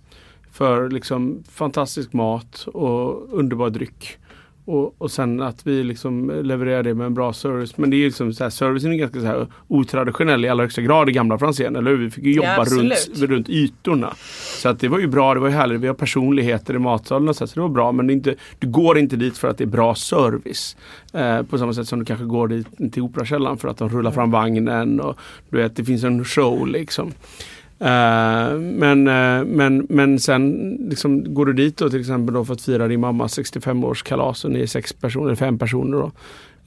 För 0.52 0.90
liksom 0.90 1.42
fantastisk 1.50 2.12
mat 2.12 2.68
och 2.72 3.38
underbar 3.38 3.70
dryck. 3.70 4.18
Och, 4.68 4.94
och 4.98 5.10
sen 5.10 5.42
att 5.42 5.66
vi 5.66 5.84
liksom 5.84 6.40
levererar 6.44 6.82
det 6.82 6.94
med 6.94 7.06
en 7.06 7.14
bra 7.14 7.32
service. 7.32 7.76
Men 7.76 7.90
det 7.90 7.96
är 7.96 8.04
liksom 8.04 8.32
så 8.32 8.44
här, 8.44 8.50
servicen 8.50 8.92
är 8.92 8.96
ganska 8.96 9.20
så 9.20 9.26
här 9.26 9.46
otraditionell 9.68 10.44
i 10.44 10.48
allra 10.48 10.64
högsta 10.64 10.82
grad 10.82 11.08
i 11.08 11.12
gamla 11.12 11.38
Franzén. 11.38 11.76
Eller 11.76 11.90
hur? 11.90 11.98
Vi 11.98 12.10
fick 12.10 12.24
ju 12.24 12.32
jobba 12.32 12.56
Ja, 12.56 12.64
runt, 12.64 13.08
runt 13.16 13.48
ytorna. 13.48 14.14
Så 14.62 14.68
att 14.68 14.80
det 14.80 14.88
var 14.88 14.98
ju 14.98 15.06
bra, 15.06 15.34
det 15.34 15.40
var 15.40 15.48
ju 15.48 15.54
härligt. 15.54 15.80
Vi 15.80 15.86
har 15.86 15.94
personligheter 15.94 16.74
i 16.74 16.78
matsalen 16.78 17.28
och 17.28 17.36
så, 17.36 17.44
här, 17.44 17.46
så 17.46 17.54
det 17.54 17.60
var 17.60 17.68
bra. 17.68 17.92
Men 17.92 18.06
det 18.06 18.12
inte, 18.12 18.34
du 18.58 18.68
går 18.68 18.98
inte 18.98 19.16
dit 19.16 19.38
för 19.38 19.48
att 19.48 19.58
det 19.58 19.64
är 19.64 19.68
bra 19.68 19.94
service. 19.94 20.76
Eh, 21.12 21.42
på 21.42 21.58
samma 21.58 21.74
sätt 21.74 21.88
som 21.88 21.98
du 21.98 22.04
kanske 22.04 22.26
går 22.26 22.48
dit 22.48 22.92
till 22.92 23.02
Operakällaren 23.02 23.56
för 23.56 23.68
att 23.68 23.78
de 23.78 23.88
rullar 23.88 24.10
fram 24.10 24.30
vagnen 24.30 25.00
och 25.00 25.18
du 25.50 25.56
vet, 25.56 25.76
det 25.76 25.84
finns 25.84 26.04
en 26.04 26.24
show 26.24 26.66
liksom. 26.66 27.12
Eh, 27.80 28.58
men, 28.58 29.08
eh, 29.08 29.44
men, 29.44 29.86
men 29.88 30.18
sen 30.18 30.76
liksom, 30.90 31.34
går 31.34 31.46
du 31.46 31.52
dit 31.52 31.76
då 31.76 31.90
till 31.90 32.00
exempel 32.00 32.34
då 32.34 32.44
för 32.44 32.52
att 32.52 32.60
fira 32.60 32.88
din 32.88 33.00
mammas 33.00 33.38
65-årskalas 33.38 34.44
och 34.44 34.50
ni 34.50 34.60
är 34.60 34.66
sex 34.66 34.92
personer, 34.92 35.34
fem 35.34 35.58
personer 35.58 35.98
då. 35.98 36.12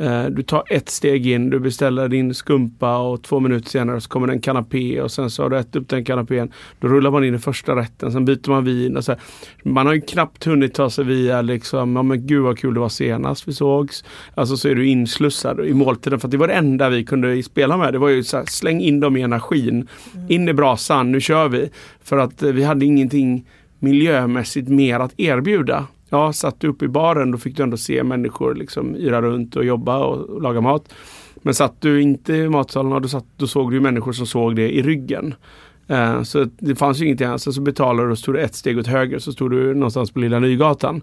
Eh, 0.02 0.26
Du 0.26 0.44
tar 0.44 0.64
ett 0.70 0.90
steg 0.90 1.28
in, 1.28 1.50
du 1.50 1.60
beställer 1.60 2.08
din 2.08 2.34
skumpa 2.34 2.98
och 2.98 3.24
två 3.24 3.40
minuter 3.40 3.70
senare 3.70 4.02
så 4.02 4.10
kommer 4.10 4.28
det 4.28 4.34
en 4.34 4.42
kanapé 4.42 5.02
och 5.02 5.12
sen 5.12 5.30
så 5.30 5.44
har 5.44 5.50
du 5.50 5.58
ätit 5.58 5.76
upp 5.76 5.90
den 5.90 6.06
kanapén. 6.06 6.52
Då 6.80 6.88
rullar 6.88 7.12
man 7.12 7.24
in 7.24 7.36
i 7.36 7.40
första 7.40 7.76
rätten, 7.76 8.12
sen 8.12 8.26
byter 8.26 8.50
man 8.50 8.64
vin. 8.66 8.98
Och 8.98 9.04
så 9.04 9.12
här. 9.12 9.22
Man 9.64 9.86
har 9.86 9.94
ju 9.94 10.02
knappt 10.02 10.44
hunnit 10.44 10.74
ta 10.74 10.90
sig 10.90 11.06
via 11.06 11.42
liksom, 11.42 11.96
ja 11.96 12.04
men 12.04 12.28
gud 12.28 12.44
vad 12.44 12.58
kul 12.60 12.74
det 12.74 12.80
var 12.80 12.90
senast 12.90 13.48
vi 13.48 13.54
sågs. 13.54 14.04
Alltså 14.36 14.58
så 14.58 14.70
är 14.70 14.76
du 14.76 14.88
inslussad 14.88 15.66
i 15.66 15.74
måltiden 15.74 16.20
för 16.20 16.28
det 16.28 16.38
var 16.38 16.48
det 16.48 16.54
enda 16.54 16.90
vi 16.90 17.04
kunde 17.06 17.44
spela 17.44 17.78
med. 17.78 17.94
Det 17.94 18.00
var 18.00 18.10
ju 18.10 18.24
så 18.24 18.38
här, 18.38 18.46
släng 18.46 18.82
in 18.82 19.00
dem 19.00 19.18
i 19.18 19.22
energin, 19.22 19.88
in 20.30 20.50
i 20.50 20.54
brasan, 20.54 21.12
nu 21.12 21.22
kör 21.22 21.50
vi. 21.50 21.70
För 22.04 22.18
att 22.18 22.44
eh, 22.44 22.52
vi 22.52 22.64
hade 22.64 22.86
ingenting 22.86 23.46
miljömässigt 23.80 24.70
mer 24.70 25.00
att 25.00 25.20
erbjuda. 25.20 25.88
Ja, 26.14 26.34
satt 26.34 26.60
du 26.60 26.68
uppe 26.68 26.86
i 26.86 26.88
baren 26.88 27.32
då 27.32 27.38
fick 27.38 27.58
du 27.58 27.64
ändå 27.64 27.78
se 27.78 28.04
människor 28.04 28.56
liksom 28.56 28.96
yra 28.96 29.22
runt 29.22 29.56
och 29.56 29.66
jobba 29.66 29.98
och 29.98 30.42
laga 30.42 30.62
mat. 30.62 30.94
Men 31.36 31.54
satt 31.54 31.82
du 31.82 32.02
inte 32.02 32.34
i 32.34 32.50
matsalen, 32.50 33.02
då, 33.02 33.08
satt, 33.08 33.26
då 33.38 33.48
såg 33.48 33.72
du 33.72 33.80
människor 33.80 34.14
som 34.14 34.26
såg 34.26 34.56
det 34.56 34.76
i 34.76 34.82
ryggen. 34.82 35.34
Eh, 35.88 36.24
så 36.24 36.46
det 36.60 36.76
fanns 36.76 37.02
ju 37.02 37.06
ingenting 37.06 37.28
annat. 37.28 37.42
Sen 37.42 37.54
så 37.54 37.62
betalade 37.62 38.08
du 38.08 38.12
och 38.12 38.18
stod 38.18 38.36
du 38.36 38.40
ett 38.40 38.56
steg 38.56 38.80
åt 38.80 38.88
höger 38.88 39.20
så 39.20 39.32
stod 39.32 39.52
du 39.52 39.74
någonstans 39.74 40.12
på 40.12 40.20
Lilla 40.20 40.40
Nygatan. 40.40 41.02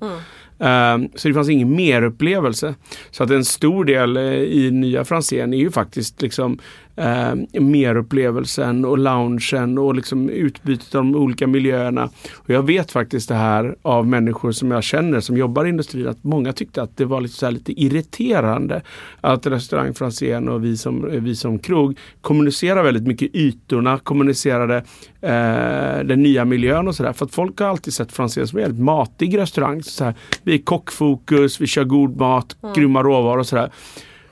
Eh, 0.58 0.98
så 1.14 1.28
det 1.28 1.34
fanns 1.34 1.48
ingen 1.48 1.76
mer 1.76 2.02
upplevelse. 2.02 2.74
Så 3.10 3.24
att 3.24 3.30
en 3.30 3.44
stor 3.44 3.84
del 3.84 4.16
eh, 4.16 4.22
i 4.32 4.70
nya 4.70 5.04
Franzén 5.04 5.54
är 5.54 5.58
ju 5.58 5.70
faktiskt 5.70 6.22
liksom 6.22 6.58
eh, 6.98 7.60
merupplevelsen 7.60 8.84
och 8.84 8.98
loungen 8.98 9.78
och 9.78 9.94
liksom 9.94 10.30
utbytet 10.30 10.94
av 10.94 11.04
de 11.04 11.14
olika 11.14 11.46
miljöerna. 11.46 12.04
Och 12.34 12.50
jag 12.50 12.62
vet 12.66 12.92
faktiskt 12.92 13.28
det 13.28 13.34
här 13.34 13.76
av 13.82 14.06
människor 14.06 14.52
som 14.52 14.70
jag 14.70 14.84
känner 14.84 15.20
som 15.20 15.36
jobbar 15.36 15.64
i 15.64 15.68
industrin 15.68 16.08
att 16.08 16.24
många 16.24 16.52
tyckte 16.52 16.82
att 16.82 16.96
det 16.96 17.04
var 17.04 17.44
här 17.44 17.50
lite 17.50 17.72
irriterande 17.82 18.82
att 19.20 19.46
restaurang 19.46 19.94
Franzén 19.94 20.48
och 20.48 20.64
vi 20.64 20.76
som, 20.76 21.08
vi 21.10 21.36
som 21.36 21.58
krog 21.58 21.98
kommunicerar 22.20 22.82
väldigt 22.82 23.06
mycket 23.06 23.34
ytorna, 23.34 23.98
kommunicerade 23.98 24.76
eh, 25.20 26.04
den 26.04 26.22
nya 26.22 26.44
miljön 26.44 26.88
och 26.88 26.94
sådär. 26.94 27.12
För 27.12 27.24
att 27.24 27.34
folk 27.34 27.60
har 27.60 27.66
alltid 27.66 27.94
sett 27.94 28.12
Franzén 28.12 28.48
som 28.48 28.58
en 28.58 28.64
väldigt 28.64 28.84
matig 28.84 29.38
restaurang. 29.38 29.82
Så 29.82 30.04
här, 30.04 30.14
vi 30.42 30.54
är 30.54 30.58
kockfokus, 30.58 31.60
vi 31.60 31.66
kör 31.66 31.84
god 31.84 32.16
mat, 32.16 32.56
grymma 32.74 33.02
råvaror 33.02 33.38
och 33.38 33.46
sådär. 33.46 33.70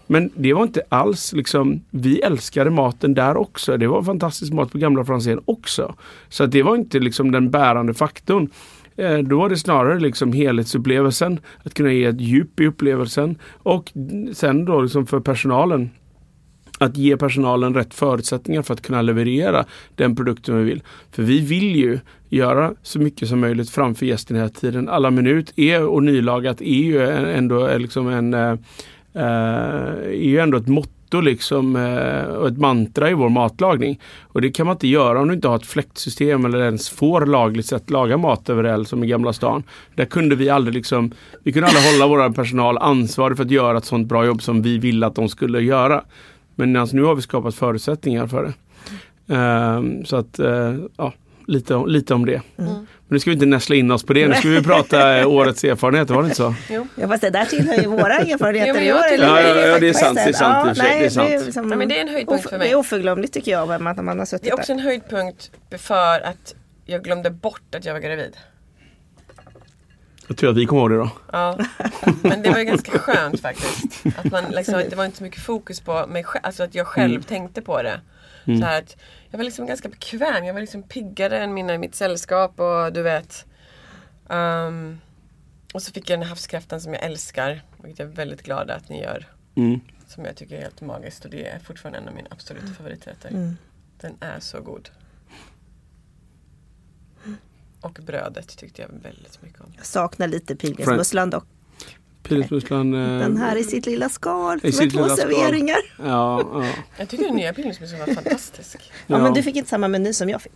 Men 0.07 0.31
det 0.35 0.53
var 0.53 0.63
inte 0.63 0.83
alls 0.89 1.33
liksom, 1.33 1.81
vi 1.91 2.19
älskade 2.21 2.71
maten 2.71 3.15
där 3.15 3.37
också. 3.37 3.77
Det 3.77 3.87
var 3.87 4.03
fantastisk 4.03 4.53
mat 4.53 4.73
på 4.73 4.79
gamla 4.79 5.05
Franzén 5.05 5.41
också. 5.45 5.95
Så 6.29 6.45
att 6.45 6.53
det 6.53 6.63
var 6.63 6.77
inte 6.77 6.99
liksom 6.99 7.31
den 7.31 7.51
bärande 7.51 7.95
faktorn. 7.95 8.51
Eh, 8.97 9.19
då 9.19 9.39
var 9.39 9.49
det 9.49 9.57
snarare 9.57 10.01
liksom 10.01 10.33
helhetsupplevelsen, 10.33 11.41
att 11.65 11.75
kunna 11.75 11.93
ge 11.93 12.05
ett 12.05 12.21
djup 12.21 12.61
i 12.61 12.67
upplevelsen 12.67 13.39
och 13.53 13.93
sen 14.33 14.65
då 14.65 14.81
liksom 14.81 15.07
för 15.07 15.21
personalen 15.21 15.91
att 16.79 16.97
ge 16.97 17.17
personalen 17.17 17.75
rätt 17.75 17.95
förutsättningar 17.95 18.63
för 18.63 18.75
att 18.75 18.83
kunna 18.83 19.03
leverera 19.03 19.65
den 19.95 20.17
produkten 20.17 20.59
vi 20.59 20.65
vill. 20.65 20.83
För 21.11 21.23
vi 21.23 21.41
vill 21.41 21.77
ju 21.77 21.99
göra 22.29 22.75
så 22.83 22.99
mycket 22.99 23.29
som 23.29 23.41
möjligt 23.41 23.71
framför 23.71 24.07
gästen 24.07 24.37
hela 24.37 24.49
tiden. 24.49 24.89
Alla 24.89 25.11
minut 25.11 25.53
är, 25.57 25.83
och 25.83 26.03
nylagat 26.03 26.61
är 26.61 26.65
ju 26.65 27.03
ändå 27.09 27.79
liksom 27.79 28.09
en 28.09 28.35
eh, 28.35 28.55
Eh, 29.17 29.23
är 29.23 30.29
ju 30.29 30.39
ändå 30.39 30.59
ett 30.59 30.69
motto 30.69 31.21
liksom 31.21 31.77
eh, 31.77 32.25
och 32.25 32.49
ett 32.49 32.59
mantra 32.59 33.11
i 33.11 33.15
vår 33.15 33.29
matlagning. 33.29 34.01
Och 34.23 34.41
det 34.41 34.51
kan 34.51 34.67
man 34.67 34.75
inte 34.75 34.89
göra 34.89 35.21
om 35.21 35.29
du 35.29 35.35
inte 35.35 35.49
har 35.49 35.57
ett 35.57 35.67
fläktsystem 35.67 36.45
eller 36.45 36.63
ens 36.63 36.89
får 36.89 37.27
lagligt 37.27 37.67
sett 37.67 37.91
laga 37.91 38.17
mat 38.17 38.49
över 38.49 38.65
eld 38.65 38.89
som 38.89 39.05
i 39.05 39.07
Gamla 39.07 39.33
stan. 39.33 39.63
Där 39.95 40.05
kunde 40.05 40.37
vi 40.37 40.51
aldrig 40.51 40.75
liksom, 40.75 41.13
vi 41.43 41.53
kunde 41.53 41.69
aldrig 41.69 41.85
hålla 41.85 42.07
vår 42.07 42.33
personal 42.33 42.79
ansvarig 42.79 43.37
för 43.37 43.45
att 43.45 43.51
göra 43.51 43.79
ett 43.79 43.85
sånt 43.85 44.09
bra 44.09 44.27
jobb 44.27 44.43
som 44.43 44.63
vi 44.63 44.79
ville 44.79 45.07
att 45.07 45.15
de 45.15 45.29
skulle 45.29 45.61
göra. 45.61 46.05
Men 46.55 46.77
alltså, 46.77 46.97
nu 46.97 47.03
har 47.03 47.15
vi 47.15 47.23
skapat 47.23 47.55
förutsättningar 47.55 48.27
för 48.27 48.43
det. 48.43 48.55
Um, 49.35 50.05
så 50.05 50.17
att, 50.17 50.41
uh, 50.41 50.75
ja, 50.97 51.13
lite, 51.47 51.85
lite 51.87 52.15
om 52.15 52.27
det. 52.27 52.43
Mm. 52.57 52.87
Men 53.09 53.15
nu 53.17 53.21
ska 53.21 53.31
vi 53.31 53.35
inte 53.35 53.47
näsla 53.47 53.75
in 53.77 53.91
oss 53.91 54.03
på 54.05 54.13
det. 54.13 54.29
Nu 54.29 54.35
ska 54.35 54.49
vi 54.49 54.63
prata 54.63 55.19
eh, 55.19 55.29
årets 55.29 55.65
erfarenheter, 55.65 56.15
var 56.15 56.23
det 56.23 56.27
inte 56.27 56.37
så? 56.37 56.55
Ja, 56.95 57.09
fast 57.09 57.21
det 57.23 57.31
där 57.31 57.45
tillhör 57.45 57.75
ju 57.75 57.87
våra 57.87 58.15
erfarenheter 58.17 58.69
Jo, 58.69 58.75
men 58.75 58.83
i 58.83 58.87
jag 58.89 58.97
år. 58.99 59.05
Ja, 59.19 59.41
ja, 59.41 59.67
ja, 59.67 59.79
det 59.79 59.89
är 59.89 59.93
sant, 59.93 60.15
det 60.15 60.23
är 60.23 60.33
sant 60.33 60.77
sig, 60.77 60.87
nej, 60.89 60.99
det 61.01 61.07
är 61.07 61.11
sant. 61.11 61.31
liksom- 61.45 61.71
Ja, 61.71 61.77
men 61.77 61.89
det 61.89 61.97
är 61.99 62.01
en 62.01 62.09
höjdpunkt 62.09 62.49
för 62.51 62.59
mig. 62.59 62.69
Det 62.69 62.73
är 62.73 62.77
oförglömligt 62.77 63.35
tycker 63.35 63.51
jag, 63.53 63.73
att 63.73 64.05
man 64.05 64.19
har 64.19 64.27
suttit 64.27 64.45
Det 64.45 64.51
är 64.51 64.55
också 64.55 64.73
där. 64.73 64.81
en 64.81 64.87
höjdpunkt 64.87 65.51
för 65.79 66.21
att 66.21 66.55
jag 66.85 67.05
glömde 67.05 67.31
bort 67.31 67.75
att 67.75 67.85
jag 67.85 67.93
var 67.93 68.01
gravid. 68.01 68.37
Jag 70.29 70.37
tror 70.37 70.51
att 70.51 70.57
vi 70.57 70.67
kommer 70.67 70.81
ihåg 70.83 70.91
det 70.91 70.97
då. 70.97 71.11
Ja. 71.33 71.59
Men 72.23 72.43
det 72.43 72.51
var 72.51 72.59
ju 72.59 72.65
ganska 72.65 72.99
skönt 72.99 73.41
faktiskt. 73.41 74.03
Att 74.17 74.31
man 74.33 74.45
liksom, 74.51 74.83
det 74.91 74.97
var 74.97 75.05
inte 75.05 75.17
så 75.17 75.23
mycket 75.25 75.41
fokus 75.43 75.81
på 75.81 76.07
mig 76.09 76.25
själv, 76.25 76.41
alltså 76.47 76.63
att 76.63 76.75
jag 76.75 76.87
själv 76.87 77.11
Mm. 77.11 77.23
tänkte 77.23 77.63
på 77.63 77.83
det. 77.83 78.01
Så 78.45 78.65
här 78.65 78.79
att 78.79 78.97
jag 79.31 79.39
var 79.39 79.45
liksom 79.45 79.67
ganska 79.67 79.89
bekväm, 79.89 80.45
jag 80.45 80.55
var 80.55 80.61
liksom 80.61 80.83
piggare 80.83 81.39
än 81.39 81.55
mina 81.55 81.75
i 81.75 81.79
mitt 81.79 81.95
sällskap 81.95 82.61
och 82.61 82.93
du 82.93 83.03
vet. 83.03 83.47
Ehm, 84.29 84.99
och 85.75 85.83
så 85.83 85.93
fick 85.93 86.11
jag 86.11 86.19
den 86.19 86.23
här 86.23 86.29
havskräftan 86.29 86.81
som 86.81 86.93
jag 86.93 87.03
älskar, 87.03 87.63
vilket 87.83 87.99
jag 87.99 88.09
är 88.09 88.13
väldigt 88.13 88.43
glad 88.43 88.71
att 88.71 88.89
ni 88.89 89.03
gör. 89.03 89.27
Mm. 89.55 89.81
Som 90.07 90.25
jag 90.25 90.37
tycker 90.37 90.57
är 90.57 90.61
helt 90.61 90.81
magiskt 90.81 91.25
och 91.25 91.31
det 91.31 91.49
är 91.49 91.59
fortfarande 91.59 91.99
en 91.99 92.09
av 92.09 92.15
mina 92.15 92.29
absoluta 92.31 92.67
favoriträtter. 92.67 93.29
Mm. 93.29 93.57
Den 94.01 94.17
är 94.21 94.41
så 94.41 94.61
god. 94.61 94.91
Och 97.81 97.93
brödet 97.93 98.57
tyckte 98.59 98.83
jag 98.83 98.89
väldigt 98.89 99.43
mycket 99.43 99.61
om. 99.61 99.73
Jag 99.77 99.87
saknar 99.87 100.29
lite 100.29 100.57
pilgrimsmusslan 100.57 101.31
dock. 101.31 101.47
Pilgrimsmusslan. 102.29 102.95
eh, 102.95 103.19
Den 103.19 103.37
här 103.37 103.57
i 103.57 103.65
sitt 103.65 103.87
lilla 103.87 104.09
skal 104.09 104.59
I 104.63 104.73
med 104.79 104.93
två 104.93 105.09
serveringar. 105.09 105.77
Ja, 105.99 106.41
ja. 106.53 106.65
Jag 106.99 107.09
tycker 107.09 107.25
den 107.25 107.37
nya 107.37 107.53
pilgrimsmussen 107.53 107.99
var 107.99 108.07
fantastisk. 108.15 108.77
Ja, 109.07 109.17
Ja. 109.17 109.23
men 109.23 109.33
du 109.35 109.43
fick 109.43 109.57
inte 109.57 109.71
samma 109.71 109.89
meny 109.89 110.13
som 110.13 110.29
jag 110.31 110.43
fick. 110.43 110.53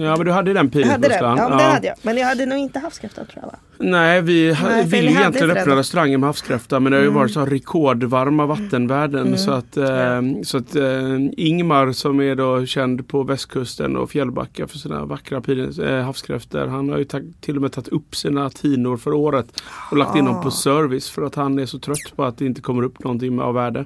Ja, 0.00 0.16
men 0.16 0.26
du 0.26 0.32
hade 0.32 0.50
den 0.50 0.56
hade 0.56 0.60
den, 0.60 0.70
pilgrimsmusslan. 0.70 1.36
ja, 1.36 1.48
den 1.48 1.72
hade 1.72 1.86
jag. 1.86 1.96
Men 2.02 2.16
jag 2.16 2.26
hade 2.26 2.46
nog 2.46 2.58
inte 2.58 2.78
havskräfta 2.78 3.24
tror 3.24 3.42
jag 3.42 3.46
va? 3.50 3.58
Nej, 3.78 4.22
vi 4.22 4.46
Nej, 4.62 4.82
för 4.82 4.90
vill 4.90 5.04
ni 5.04 5.10
ju 5.10 5.14
hade 5.14 5.20
egentligen 5.20 5.50
inte 5.50 5.60
öppna 5.60 5.70
den. 5.70 5.78
restaurangen 5.78 6.20
med 6.20 6.28
havskräfta 6.28 6.80
men 6.80 6.92
det 6.92 6.98
har 6.98 7.04
ju 7.04 7.10
varit 7.10 7.32
så 7.32 7.46
rekordvarma 7.46 8.46
vattenvärden 8.46 9.38
så 9.38 9.50
att, 9.50 9.76
eh, 9.76 10.22
så 10.42 10.56
att 10.58 10.76
eh, 10.76 11.18
Ingmar 11.36 11.92
som 11.92 12.20
är 12.20 12.34
då 12.34 12.66
känd 12.66 13.08
på 13.08 13.22
västkusten 13.22 13.96
och 13.96 14.10
Fjällbacka 14.10 14.66
för 14.66 14.78
sina 14.78 15.04
vackra 15.04 15.42
eh, 15.88 16.04
havskräftor. 16.04 16.66
Han 16.66 16.88
har 16.88 16.98
ju 16.98 17.04
till 17.40 17.56
och 17.56 17.62
med 17.62 17.72
tagit 17.72 17.88
upp 17.88 18.16
sina 18.16 18.50
tinor 18.50 18.96
för 18.96 19.12
året 19.12 19.62
och 19.90 19.96
lagt 19.96 20.16
in 20.16 20.24
dem 20.24 20.42
på 20.42 20.50
service 20.50 21.10
för 21.10 21.22
att 21.22 21.34
han 21.34 21.58
är 21.58 21.66
så 21.66 21.78
trött 21.78 22.16
på 22.16 22.24
att 22.24 22.38
det 22.38 22.46
inte 22.46 22.60
kommer 22.60 22.82
upp 22.82 23.04
någonting 23.04 23.40
av 23.40 23.54
värde. 23.54 23.84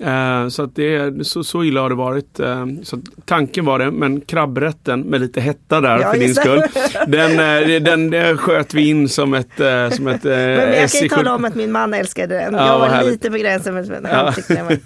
Eh, 0.00 0.48
så 0.48 0.62
att 0.62 0.76
det 0.76 1.26
så, 1.26 1.44
så 1.44 1.64
illa 1.64 1.80
har 1.80 1.88
det 1.88 1.94
varit. 1.94 2.40
Eh, 2.40 2.66
så 2.82 2.98
tanken 3.24 3.64
var 3.64 3.78
det, 3.78 3.90
men 3.90 4.20
krabbrätten 4.20 5.00
med 5.00 5.20
lite 5.20 5.40
hetta 5.40 5.80
där 5.80 5.98
Ja, 6.00 6.12
för 6.12 6.18
din 6.18 6.34
skull. 6.34 6.62
Den, 7.06 7.30
eh, 7.62 7.82
den, 7.82 8.10
den 8.10 8.38
sköt 8.38 8.74
vi 8.74 8.88
in 8.88 9.08
som 9.08 9.34
ett, 9.34 9.50
som 9.92 10.06
ett 10.08 10.24
eh, 10.24 10.30
Men 10.30 10.72
jag 10.80 10.90
kan 10.90 11.00
ju 11.02 11.08
tala 11.08 11.34
om 11.34 11.44
att 11.44 11.54
min 11.54 11.72
man 11.72 11.94
älskade 11.94 12.34
den. 12.34 12.54
Ja, 12.54 12.66
jag 12.66 12.78
var 12.78 12.88
härligt. 12.88 13.12
lite 13.12 13.30
begränsad 13.30 13.74
men 13.74 14.04
han 14.04 14.26
Ja. 14.26 14.32
tyckte 14.32 14.54
den 14.54 14.66
var, 14.66 14.76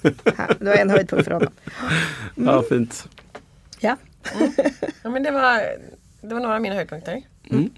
det 0.59 0.64
var 0.70 0.76
en 0.76 0.90
höjdpunkt 0.90 1.24
för 1.24 1.32
honom. 1.32 1.52
Ja, 2.34 2.62
fint. 2.68 3.09
Ja. 3.80 3.96
Ja 5.02 5.11
men 5.11 5.22
det 5.22 5.30
var, 5.30 5.61
det 6.22 6.34
var 6.34 6.40
några 6.40 6.54
av 6.54 6.61
mina 6.62 6.74
höjdpunkter. 6.74 7.22
Mm. 7.50 7.70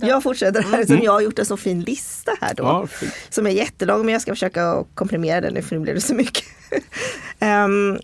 Jag 0.00 0.22
fortsätter 0.22 0.62
här 0.72 0.86
som 0.86 0.98
jag 1.02 1.12
har 1.12 1.20
gjort 1.20 1.38
en 1.38 1.46
så 1.46 1.56
fin 1.56 1.80
lista 1.80 2.32
här 2.40 2.54
då. 2.54 2.62
Ja. 2.62 2.86
Som 3.28 3.46
är 3.46 3.50
jättelång 3.50 4.04
men 4.04 4.12
jag 4.12 4.22
ska 4.22 4.32
försöka 4.32 4.84
komprimera 4.94 5.40
den 5.40 5.54
nu 5.54 5.62
för 5.62 5.76
nu 5.76 5.82
blev 5.82 5.94
det 5.94 6.00
så 6.00 6.14
mycket. 6.14 6.44
Ehm, 7.38 7.98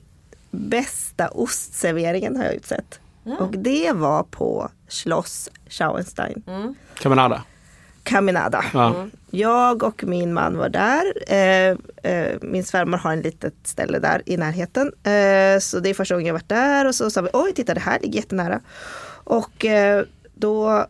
bästa 0.51 1.29
ostserveringen 1.29 2.37
har 2.37 2.45
jag 2.45 2.55
utsett. 2.55 3.01
Och 3.39 3.59
det 3.59 3.93
var 3.93 4.23
på 4.23 4.71
Schloss 4.89 5.51
Schauenstein. 5.69 6.43
Caminada. 6.95 7.43
Caminada. 8.03 8.65
Ja. 8.73 9.07
Jag 9.31 9.83
och 9.83 10.05
min 10.05 10.35
man 10.35 10.57
var 10.57 10.69
där. 10.69 11.33
Eh, 11.33 11.77
eh, 12.13 12.39
min 12.43 12.65
svärmor 12.65 12.99
har 12.99 13.13
en 13.13 13.21
litet 13.21 13.55
ställe 13.65 13.99
där 13.99 14.23
i 14.27 14.37
närheten. 14.37 14.87
Eh, 14.87 15.59
så 15.61 15.81
det 15.81 15.91
är 15.91 15.95
första 15.95 16.15
gången 16.15 16.27
jag 16.27 16.35
varit 16.35 16.49
där 16.49 16.87
och 16.87 16.95
så 16.95 17.11
sa 17.11 17.21
vi 17.21 17.29
oj 17.33 17.53
titta 17.55 17.75
det 17.75 17.81
här 17.81 18.01
ligger 18.01 18.17
jättenära. 18.17 18.61
Och 19.25 19.65
eh, 19.65 20.05
då 20.35 20.87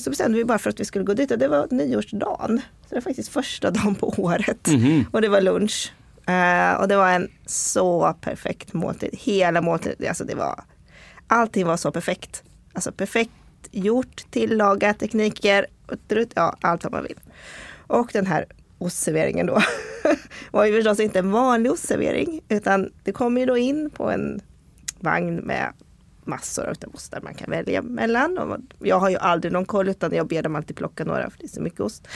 så 0.00 0.10
bestämde 0.10 0.38
vi 0.38 0.44
bara 0.44 0.58
för 0.58 0.70
att 0.70 0.80
vi 0.80 0.84
skulle 0.84 1.04
gå 1.04 1.14
dit 1.14 1.30
och 1.30 1.38
det 1.38 1.48
var 1.48 1.66
nyårsdagen. 1.70 2.58
Så 2.58 2.88
det 2.88 2.94
var 2.94 3.00
faktiskt 3.00 3.28
första 3.28 3.70
dagen 3.70 3.94
på 3.94 4.14
året. 4.18 4.68
Mhm. 4.68 5.04
Och 5.12 5.22
det 5.22 5.28
var 5.28 5.40
lunch. 5.40 5.92
Eh, 6.26 6.80
och 6.80 6.88
det 6.88 6.96
var 6.96 7.10
en 7.10 7.28
så 7.46 8.16
perfekt 8.20 8.72
måltid. 8.72 9.10
Hela 9.12 9.60
måltiden, 9.60 10.08
alltså 10.08 10.24
det 10.24 10.34
var 10.34 10.64
allting 11.26 11.66
var 11.66 11.76
så 11.76 11.92
perfekt. 11.92 12.42
Alltså 12.72 12.92
perfekt 12.92 13.30
gjort, 13.70 14.24
tillagat, 14.30 14.98
tekniker, 14.98 15.66
ja 16.34 16.56
allt 16.60 16.84
vad 16.84 16.92
man 16.92 17.02
vill. 17.02 17.18
Och 17.86 18.10
den 18.12 18.26
här 18.26 18.46
ostserveringen 18.78 19.46
då 19.46 19.62
var 20.50 20.64
ju 20.64 20.76
förstås 20.76 21.00
inte 21.00 21.18
en 21.18 21.30
vanlig 21.30 21.72
ostservering 21.72 22.40
utan 22.48 22.92
det 23.04 23.12
kommer 23.12 23.40
ju 23.40 23.46
då 23.46 23.56
in 23.56 23.90
på 23.90 24.10
en 24.10 24.40
vagn 25.00 25.36
med 25.36 25.72
massor 26.30 26.68
av 26.68 26.94
ostar 26.94 27.20
man 27.20 27.34
kan 27.34 27.50
välja 27.50 27.82
mellan. 27.82 28.38
Och 28.38 28.58
jag 28.78 29.00
har 29.00 29.10
ju 29.10 29.16
aldrig 29.16 29.52
någon 29.52 29.64
koll 29.64 29.88
utan 29.88 30.14
jag 30.14 30.26
ber 30.28 30.42
dem 30.42 30.56
alltid 30.56 30.76
plocka 30.76 31.04
några 31.04 31.30
för 31.30 31.38
det 31.38 31.44
är 31.44 31.48
så 31.48 31.62
mycket 31.62 31.80
ost. 31.80 32.08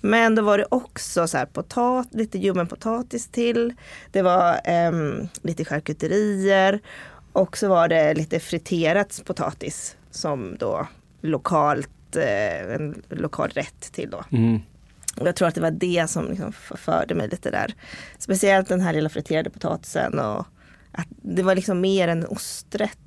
Men 0.00 0.34
då 0.34 0.42
var 0.42 0.58
det 0.58 0.66
också 0.68 1.28
så 1.28 1.38
här 1.38 1.46
potat, 1.46 2.08
lite 2.10 2.38
ljummen 2.38 2.66
potatis 2.66 3.28
till. 3.28 3.74
Det 4.12 4.22
var 4.22 4.60
em, 4.64 5.28
lite 5.42 5.64
charkuterier 5.64 6.80
och 7.32 7.56
så 7.56 7.68
var 7.68 7.88
det 7.88 8.14
lite 8.14 8.40
friterat 8.40 9.22
potatis 9.24 9.96
som 10.10 10.56
då 10.58 10.86
lokalt, 11.20 12.16
eh, 12.16 12.74
en 12.74 13.02
lokal 13.08 13.50
rätt 13.50 13.92
till 13.92 14.10
då. 14.10 14.24
Mm. 14.32 14.60
Och 15.16 15.28
jag 15.28 15.36
tror 15.36 15.48
att 15.48 15.54
det 15.54 15.60
var 15.60 15.70
det 15.70 16.10
som 16.10 16.28
liksom 16.28 16.52
förde 16.52 17.14
mig 17.14 17.28
lite 17.28 17.50
där. 17.50 17.74
Speciellt 18.18 18.68
den 18.68 18.80
här 18.80 18.92
lilla 18.92 19.08
friterade 19.08 19.50
potatisen 19.50 20.18
och 20.18 20.46
att 20.92 21.08
det 21.22 21.42
var 21.42 21.54
liksom 21.54 21.80
mer 21.80 22.08
en 22.08 22.26
osträtt 22.26 22.98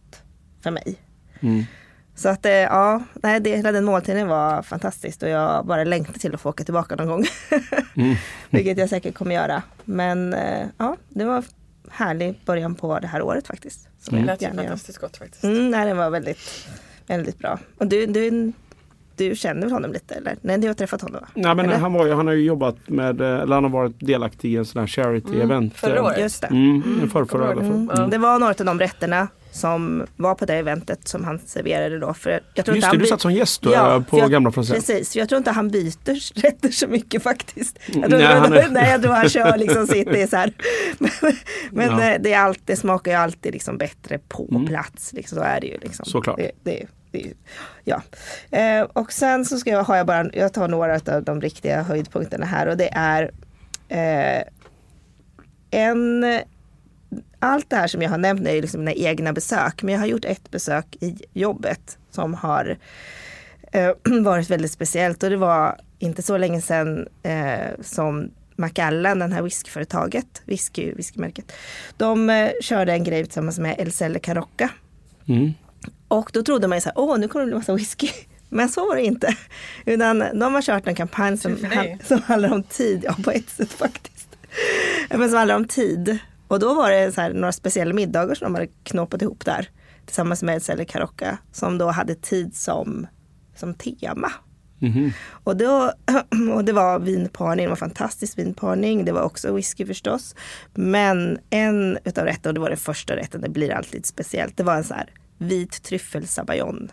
för 0.65 0.71
mig. 0.71 0.95
Mm. 1.39 1.63
Så 2.15 2.29
att 2.29 2.45
eh, 2.45 2.51
ja, 2.51 3.03
nej, 3.13 3.39
det, 3.39 3.55
hela 3.55 3.71
den 3.71 3.85
måltiden 3.85 4.27
var 4.27 4.61
fantastiskt 4.61 5.23
och 5.23 5.29
jag 5.29 5.65
bara 5.65 5.83
längtar 5.83 6.13
till 6.13 6.35
att 6.35 6.41
få 6.41 6.49
åka 6.49 6.63
tillbaka 6.63 6.95
någon 6.95 7.07
gång. 7.07 7.25
Mm. 7.97 8.15
Vilket 8.49 8.77
jag 8.77 8.89
säkert 8.89 9.15
kommer 9.15 9.35
göra. 9.35 9.63
Men 9.85 10.33
eh, 10.33 10.67
ja, 10.77 10.97
det 11.09 11.25
var 11.25 11.43
härlig 11.89 12.39
början 12.45 12.75
på 12.75 12.99
det 12.99 13.07
här 13.07 13.21
året 13.21 13.47
faktiskt. 13.47 13.87
Som 13.99 14.17
Det 14.17 14.25
lät 14.25 14.41
ju 14.41 14.47
fantastiskt 14.47 14.97
gott 14.97 15.17
faktiskt. 15.17 15.43
Mm, 15.43 15.69
nej, 15.69 15.85
den 15.85 15.97
var 15.97 16.09
väldigt, 16.09 16.67
väldigt 17.07 17.39
bra. 17.39 17.59
Och 17.77 17.87
du, 17.87 18.05
du, 18.05 18.51
du 19.15 19.35
känner 19.35 19.61
väl 19.61 19.71
honom 19.71 19.91
lite 19.91 20.15
eller? 20.15 20.35
Nej, 20.41 20.57
du 20.57 20.67
har 20.67 20.73
träffat 20.73 21.01
honom 21.01 21.21
va? 21.21 21.27
Nej, 21.33 21.55
men 21.55 21.65
Eller? 21.65 21.77
han, 21.77 21.93
var, 21.93 22.09
han 22.09 22.27
har 22.27 22.33
ju 22.33 22.43
jobbat 22.43 22.89
med, 22.89 23.21
eh, 23.21 23.27
eller 23.27 23.55
han 23.55 23.63
har 23.63 23.71
varit 23.71 23.95
delaktig 23.99 24.53
i 24.53 24.55
en 24.55 24.65
sån 24.65 24.79
här 24.79 24.87
charity-event. 24.87 25.73
Förra 25.73 26.03
året. 26.03 26.19
Just 26.19 26.41
det. 26.41 26.47
Mm, 26.47 27.09
förra, 27.09 27.25
förra, 27.25 27.53
ihåg 27.53 27.63
mm. 27.63 27.87
det? 27.87 27.93
Mm. 27.93 28.09
Det 28.09 28.17
var 28.17 28.39
några 28.39 28.53
av 28.59 28.65
de 28.65 28.79
rätterna 28.79 29.27
som 29.55 30.05
var 30.17 30.35
på 30.35 30.45
det 30.45 30.53
eventet 30.55 31.07
som 31.07 31.23
han 31.23 31.39
serverade 31.45 31.99
då. 31.99 32.13
För 32.13 32.41
jag 32.53 32.65
tror 32.65 32.75
Just 32.77 32.85
inte 32.87 32.97
det, 32.97 33.03
du 33.03 33.07
satt 33.07 33.21
som 33.21 33.33
gäst 33.33 33.61
då, 33.61 33.71
Ja, 33.73 33.95
eh, 33.95 34.03
på 34.03 34.19
jag- 34.19 34.31
Gamla 34.31 34.51
Franzén. 34.51 34.75
Precis, 34.75 35.15
jag 35.15 35.29
tror 35.29 35.37
inte 35.37 35.51
han 35.51 35.69
byter 35.69 36.39
rätter 36.41 36.69
så 36.69 36.87
mycket 36.87 37.23
faktiskt. 37.23 37.79
Jag 37.85 38.09
tror, 38.09 38.19
Nej, 38.19 38.25
han 38.35 38.53
är- 38.53 38.69
nej, 38.69 38.91
jag 38.91 39.01
tror 39.01 39.13
han 39.13 39.29
kör 39.29 39.57
liksom 39.57 39.87
sitt, 39.87 40.07
det 40.11 40.21
är 40.21 40.27
så 40.27 40.35
här. 40.37 40.53
Men, 40.99 41.11
men 41.71 41.99
Ja. 41.99 42.11
eh, 42.13 42.21
det, 42.21 42.33
är 42.33 42.39
alltid, 42.39 42.63
det 42.65 42.75
smakar 42.75 43.11
ju 43.11 43.17
alltid 43.17 43.53
liksom 43.53 43.77
bättre 43.77 44.19
på 44.27 44.47
Mm. 44.51 44.65
plats. 44.65 45.13
Liksom, 45.13 45.37
så 45.37 45.43
är 45.43 45.61
det 45.61 45.67
ju. 45.67 45.77
Liksom. 45.77 46.05
Såklart. 46.05 46.37
Det, 46.37 46.51
det, 46.63 46.85
det, 47.11 47.33
ja. 47.83 48.01
Eh, 48.57 48.81
och 48.93 49.11
sen 49.11 49.45
så 49.45 49.57
ska 49.57 49.69
jag, 49.69 49.83
har 49.83 49.95
jag 49.97 50.07
bara, 50.07 50.29
jag 50.33 50.53
tar 50.53 50.67
några 50.67 50.93
av 51.15 51.23
de 51.23 51.41
riktiga 51.41 51.81
höjdpunkterna 51.83 52.45
här 52.45 52.67
och 52.67 52.77
det 52.77 52.89
är 52.93 53.31
eh, 53.89 54.43
en 55.71 56.23
allt 57.39 57.69
det 57.69 57.75
här 57.75 57.87
som 57.87 58.01
jag 58.01 58.09
har 58.09 58.17
nämnt 58.17 58.47
är 58.47 58.53
ju 58.53 58.61
liksom 58.61 58.79
mina 58.79 58.93
egna 58.93 59.33
besök. 59.33 59.83
Men 59.83 59.93
jag 59.93 60.01
har 60.01 60.07
gjort 60.07 60.25
ett 60.25 60.51
besök 60.51 60.95
i 60.99 61.15
jobbet 61.33 61.97
som 62.11 62.33
har 62.33 62.77
eh, 63.71 63.91
varit 64.21 64.49
väldigt 64.49 64.71
speciellt. 64.71 65.23
Och 65.23 65.29
det 65.29 65.37
var 65.37 65.81
inte 65.99 66.21
så 66.21 66.37
länge 66.37 66.61
sedan 66.61 67.07
eh, 67.23 67.69
som 67.81 68.31
Macallan, 68.55 69.19
den 69.19 69.31
här 69.31 69.41
whiskyföretaget, 69.41 70.41
whisky, 70.45 70.93
whiskymärket. 70.93 71.51
De 71.97 72.29
eh, 72.29 72.51
körde 72.61 72.93
en 72.93 73.03
grej 73.03 73.23
tillsammans 73.23 73.59
med 73.59 73.75
El 73.79 73.91
Selle 73.91 74.19
Carocca. 74.19 74.69
Mm. 75.27 75.53
Och 76.07 76.29
då 76.33 76.43
trodde 76.43 76.67
man 76.67 76.77
ju 76.77 76.81
så 76.81 76.89
här, 76.89 76.99
åh 76.99 77.19
nu 77.19 77.27
kommer 77.27 77.45
det 77.45 77.49
bli 77.49 77.57
massa 77.57 77.73
whisky. 77.73 78.09
Men 78.49 78.69
så 78.69 78.87
var 78.87 78.95
det 78.95 79.03
inte. 79.03 79.35
Utan 79.85 80.19
de 80.19 80.53
har 80.53 80.61
kört 80.61 80.87
en 80.87 80.95
kampanj 80.95 81.37
som, 81.37 81.61
dig. 81.61 81.97
som 82.03 82.21
handlar 82.21 82.53
om 82.53 82.63
tid, 82.63 83.01
ja 83.03 83.15
på 83.23 83.31
ett 83.31 83.49
sätt 83.49 83.73
faktiskt. 83.73 84.37
Men 85.09 85.29
som 85.29 85.37
handlar 85.37 85.55
om 85.55 85.67
tid. 85.67 86.19
Och 86.47 86.59
då 86.59 86.73
var 86.73 86.91
det 86.91 87.11
så 87.11 87.29
några 87.29 87.51
speciella 87.51 87.93
middagar 87.93 88.35
som 88.35 88.45
de 88.45 88.55
hade 88.55 88.71
knåpat 88.83 89.21
ihop 89.21 89.45
där. 89.45 89.69
Tillsammans 90.05 90.43
med 90.43 90.61
Selle 90.61 90.85
Carocca. 90.85 91.37
Som 91.51 91.77
då 91.77 91.87
hade 91.87 92.15
tid 92.15 92.55
som, 92.55 93.07
som 93.55 93.73
tema. 93.73 94.31
Mhm. 94.79 95.11
Och, 95.43 95.57
då, 95.57 95.91
och 96.53 96.65
det 96.65 96.73
var 96.73 96.99
vinparning, 96.99 97.65
det 97.65 97.69
var 97.69 97.75
fantastisk 97.75 98.37
vinparning. 98.37 99.05
Det 99.05 99.11
var 99.11 99.21
också 99.21 99.53
whisky 99.53 99.85
förstås. 99.85 100.35
Men 100.73 101.39
en 101.49 101.97
utav 102.03 102.25
rätterna, 102.25 102.49
och 102.49 102.53
det 102.53 102.59
var 102.59 102.69
den 102.69 102.77
första 102.77 103.15
rätten, 103.15 103.41
det 103.41 103.49
blir 103.49 103.71
alltid 103.71 103.93
lite 103.93 104.07
speciellt. 104.07 104.57
Det 104.57 104.63
var 104.63 104.75
en 104.75 104.83
så 104.83 104.93
här 104.93 105.09
vit 105.37 105.83
tryffelsabayon. 105.83 106.91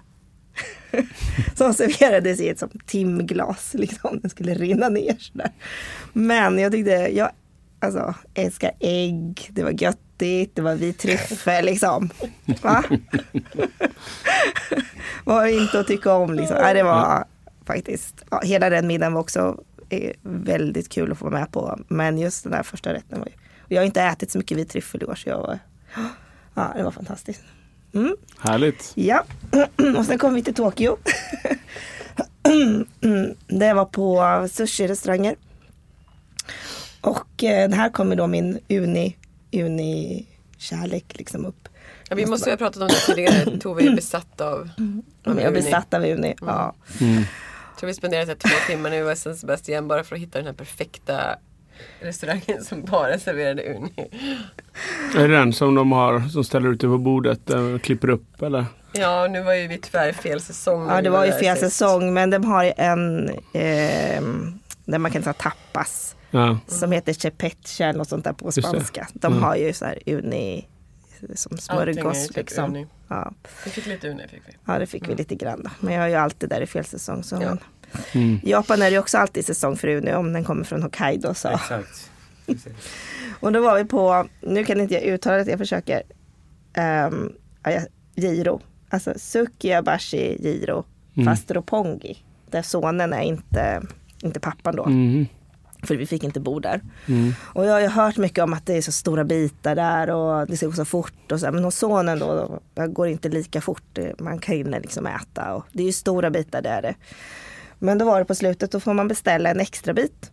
som 1.54 1.74
serverades 1.74 2.40
i 2.40 2.48
ett 2.48 2.58
som 2.58 2.70
timglas, 2.86 3.74
liksom. 3.74 4.20
Den 4.20 4.30
skulle 4.30 4.54
rinna 4.54 4.88
ner 4.88 5.16
sådär. 5.18 5.50
Men 6.12 6.58
jag 6.58 6.72
tyckte, 6.72 6.90
jag 6.90 7.30
alltså, 7.82 8.14
älskar 8.34 8.70
ägg, 8.80 9.48
det 9.52 9.62
var 9.62 9.70
göttigt, 9.70 10.56
det 10.56 10.62
var 10.62 10.74
vit 10.74 10.98
tryffel 10.98 11.64
liksom. 11.64 12.10
Va? 12.62 12.84
Vad 15.24 15.50
inte 15.50 15.80
att 15.80 15.86
tycka 15.86 16.12
om 16.12 16.34
liksom. 16.34 16.56
Nej, 16.60 16.74
det 16.74 16.82
var 16.82 17.24
faktiskt, 17.64 18.24
ja, 18.30 18.40
hela 18.44 18.70
den 18.70 18.86
middagen 18.86 19.12
var 19.12 19.20
också 19.20 19.60
eh, 19.88 20.12
väldigt 20.22 20.88
kul 20.88 21.12
att 21.12 21.18
få 21.18 21.24
vara 21.24 21.40
med 21.40 21.52
på. 21.52 21.78
Men 21.88 22.18
just 22.18 22.42
den 22.42 22.52
där 22.52 22.62
första 22.62 22.94
rätten 22.94 23.18
var 23.18 23.26
ju, 23.26 23.32
och 23.64 23.72
jag 23.72 23.80
har 23.80 23.86
inte 23.86 24.02
ätit 24.02 24.30
så 24.30 24.38
mycket 24.38 24.58
vit 24.58 24.70
tryffel 24.70 25.02
i 25.02 25.04
år 25.04 25.14
så 25.14 25.28
jag 25.28 25.38
var, 25.38 25.58
ja 26.54 26.72
det 26.76 26.82
var 26.82 26.90
fantastiskt. 26.90 27.42
Mm. 27.94 28.16
Härligt. 28.38 28.92
Ja, 28.94 29.24
och 29.98 30.06
sen 30.06 30.18
kom 30.18 30.34
vi 30.34 30.42
till 30.42 30.54
Tokyo. 30.54 30.96
Det 33.46 33.74
var 33.74 33.84
på 33.84 34.18
sushi-restauranger. 34.48 35.36
Och 37.02 37.44
eh, 37.44 37.70
här 37.70 37.88
kommer 37.90 38.16
då 38.16 38.26
min 38.26 38.58
uni, 38.68 39.16
uni-kärlek 39.52 41.04
liksom 41.18 41.46
upp. 41.46 41.68
Ja, 42.08 42.16
vi 42.16 42.26
måste 42.26 42.50
ju 42.50 42.52
ha 42.52 42.58
pratat 42.58 42.82
om 42.82 42.88
det 42.88 42.94
tidigare. 43.14 43.58
Tove 43.60 43.86
är 43.86 43.96
besatt 43.96 44.40
av, 44.40 44.70
av 45.26 45.34
Jag 45.36 45.38
är 45.42 45.48
Uni. 45.48 45.60
besatt 45.60 45.94
av 45.94 46.02
uni. 46.04 46.34
Ja. 46.40 46.74
Mm. 47.00 47.14
Jag 47.14 47.78
tror 47.78 47.86
vi 47.88 47.94
spenderade 47.94 48.34
två 48.34 48.48
timmar 48.66 48.90
nu 48.90 48.96
i 48.96 49.02
Western 49.02 49.36
Sebastian 49.36 49.88
bara 49.88 50.04
för 50.04 50.16
att 50.16 50.22
hitta 50.22 50.38
den 50.38 50.46
här 50.46 50.54
perfekta 50.54 51.36
restaurangen 52.00 52.64
som 52.64 52.82
bara 52.84 53.18
serverade 53.18 53.62
Uni. 53.74 53.92
Är 55.16 55.28
det 55.28 55.36
den 55.36 55.52
som 55.52 55.74
de 55.74 55.92
har 55.92 56.20
som 56.28 56.44
ställer 56.44 56.72
ut 56.72 56.84
över 56.84 56.98
bordet 56.98 57.50
eh, 57.50 57.60
och 57.74 57.82
klipper 57.82 58.10
upp 58.10 58.42
eller? 58.42 58.64
Ja, 58.92 59.26
nu 59.30 59.42
var 59.42 59.54
ju 59.54 59.66
vi 59.66 59.78
tyvärr 59.78 60.12
fel 60.12 60.40
säsong. 60.40 60.88
ja, 60.88 61.02
det 61.02 61.10
var 61.10 61.24
ju 61.26 61.32
fel 61.32 61.56
sist. 61.56 61.76
säsong 61.76 62.14
men 62.14 62.30
de 62.30 62.44
har 62.44 62.64
ju 62.64 62.72
en 62.76 63.28
eh, 63.52 64.22
där 64.84 64.98
man 64.98 65.10
kan 65.10 65.22
ta 65.22 65.32
tappas. 65.32 66.16
Ja. 66.34 66.58
Som 66.66 66.92
heter 66.92 67.12
cepeche 67.12 67.80
eller 67.84 67.98
något 67.98 68.08
sånt 68.08 68.24
där 68.24 68.32
på 68.32 68.46
Just 68.46 68.56
det. 68.56 68.62
spanska. 68.62 69.08
De 69.14 69.32
Mm. 69.32 69.44
har 69.44 69.56
ju 69.56 69.72
så 69.72 69.84
här 69.84 69.98
uni 70.06 70.68
som 71.34 71.58
smörgås 71.58 72.26
typ 72.28 72.36
liksom. 72.36 72.64
Uni. 72.70 72.86
Ja. 73.08 73.32
Vi 73.64 73.70
fick 73.70 73.86
lite 73.86 74.08
Uni 74.10 74.28
fick 74.28 74.42
vi. 74.48 74.52
ja, 74.66 74.78
det 74.78 74.86
fick 74.86 75.08
vi 75.08 75.14
lite 75.14 75.34
grann 75.34 75.62
då. 75.64 75.70
Men 75.80 75.94
jag 75.94 76.04
är 76.04 76.08
ju 76.08 76.14
alltid 76.14 76.48
där 76.48 76.60
i 76.60 76.66
fel 76.66 76.84
säsong. 76.84 77.22
Så 77.22 77.38
Ja. 77.42 77.56
Mm. 78.12 78.40
Japan 78.44 78.82
är 78.82 78.90
ju 78.90 78.98
också 78.98 79.18
alltid 79.18 79.46
säsong 79.46 79.76
för 79.76 79.88
uni 79.88 80.14
om 80.14 80.32
den 80.32 80.44
kommer 80.44 80.64
från 80.64 80.82
Hokkaido. 80.82 81.34
Så. 81.34 81.48
Exakt. 81.48 82.10
Och 83.40 83.52
då 83.52 83.60
var 83.60 83.76
vi 83.78 83.84
på, 83.84 84.26
nu 84.40 84.64
kan 84.64 84.80
inte 84.80 84.94
jag 84.94 85.02
uttala 85.02 85.36
det, 85.44 85.50
jag 85.50 85.58
försöker. 85.58 86.02
Um, 87.08 87.32
giro. 88.14 88.60
Alltså 88.88 89.12
Sukiyabashi 89.16 90.36
giro. 90.42 90.84
Mm. 91.14 91.26
Fast 91.26 91.50
roppongi. 91.50 92.18
Där 92.50 92.62
sonen 92.62 93.12
är 93.12 93.22
inte, 93.22 93.82
inte 94.22 94.40
pappan 94.40 94.76
då. 94.76 94.84
Mm. 94.84 95.26
För 95.82 95.96
vi 95.96 96.06
fick 96.06 96.24
inte 96.24 96.40
bo 96.40 96.60
där. 96.60 96.80
Mm. 97.06 97.32
Och 97.42 97.66
jag 97.66 97.72
har 97.72 97.80
ju 97.80 97.86
hört 97.86 98.16
mycket 98.16 98.44
om 98.44 98.52
att 98.52 98.66
det 98.66 98.76
är 98.76 98.82
så 98.82 98.92
stora 98.92 99.24
bitar 99.24 99.74
där 99.74 100.10
och 100.10 100.46
det 100.46 100.56
ska 100.56 100.66
gå 100.66 100.72
så 100.72 100.84
fort 100.84 101.32
och 101.32 101.40
så. 101.40 101.52
Men 101.52 101.64
hos 101.64 101.76
sonen 101.76 102.18
då, 102.18 102.60
då 102.74 102.86
går 102.86 103.06
det 103.06 103.12
inte 103.12 103.28
lika 103.28 103.60
fort. 103.60 103.98
Man 104.18 104.38
kan 104.38 104.54
hinna 104.54 104.78
liksom 104.78 105.06
äta 105.06 105.54
och 105.54 105.66
det 105.72 105.82
är 105.82 105.86
ju 105.86 105.92
stora 105.92 106.30
bitar, 106.30 106.62
det 106.62 106.68
är 106.68 106.82
det. 106.82 106.94
Men 107.78 107.98
då 107.98 108.04
var 108.04 108.18
det 108.18 108.24
på 108.24 108.34
slutet, 108.34 108.70
då 108.70 108.80
får 108.80 108.94
man 108.94 109.08
beställa 109.08 109.50
en 109.50 109.60
extra 109.60 109.94
bit. 109.94 110.30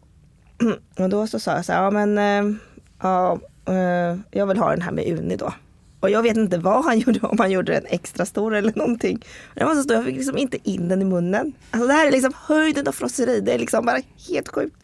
Och 0.98 1.10
då 1.10 1.28
så 1.28 1.40
sa 1.40 1.56
jag 1.56 1.66
så 1.66 1.74
här, 1.74 1.84
ja 1.84 1.92
men 1.92 2.18
eh, 2.18 2.56
ja, 3.02 3.40
eh, 3.66 4.20
jag 4.32 4.48
vill 4.48 4.58
ha 4.58 4.70
den 4.70 4.82
här 4.82 4.92
med 4.92 5.08
uni 5.08 5.36
då. 5.36 5.54
Och 6.00 6.10
jag 6.10 6.24
vet 6.24 6.38
inte 6.38 6.58
vad 6.58 6.86
han 6.86 7.00
gjorde, 7.06 7.20
om 7.20 7.40
han 7.40 7.52
gjorde 7.52 7.72
den 7.72 7.86
extra 7.86 8.26
stor 8.26 8.56
eller 8.56 8.74
någonting. 8.76 9.26
Den 9.56 9.68
var 9.68 9.76
så 9.76 9.84
stor, 9.84 9.96
jag 9.96 10.06
fick 10.06 10.16
liksom 10.16 10.38
inte 10.38 10.70
in 10.70 10.88
den 10.88 11.02
i 11.02 11.06
munnen. 11.06 11.54
Alltså 11.72 11.88
det 11.88 11.94
här 11.94 12.08
är 12.08 12.12
liksom 12.12 12.34
höjden 12.36 12.88
av 12.88 12.92
frosseri, 12.92 13.42
det 13.42 13.54
är 13.54 13.60
liksom 13.60 13.86
bara 13.86 14.00
helt 14.30 14.48
sjukt. 14.48 14.76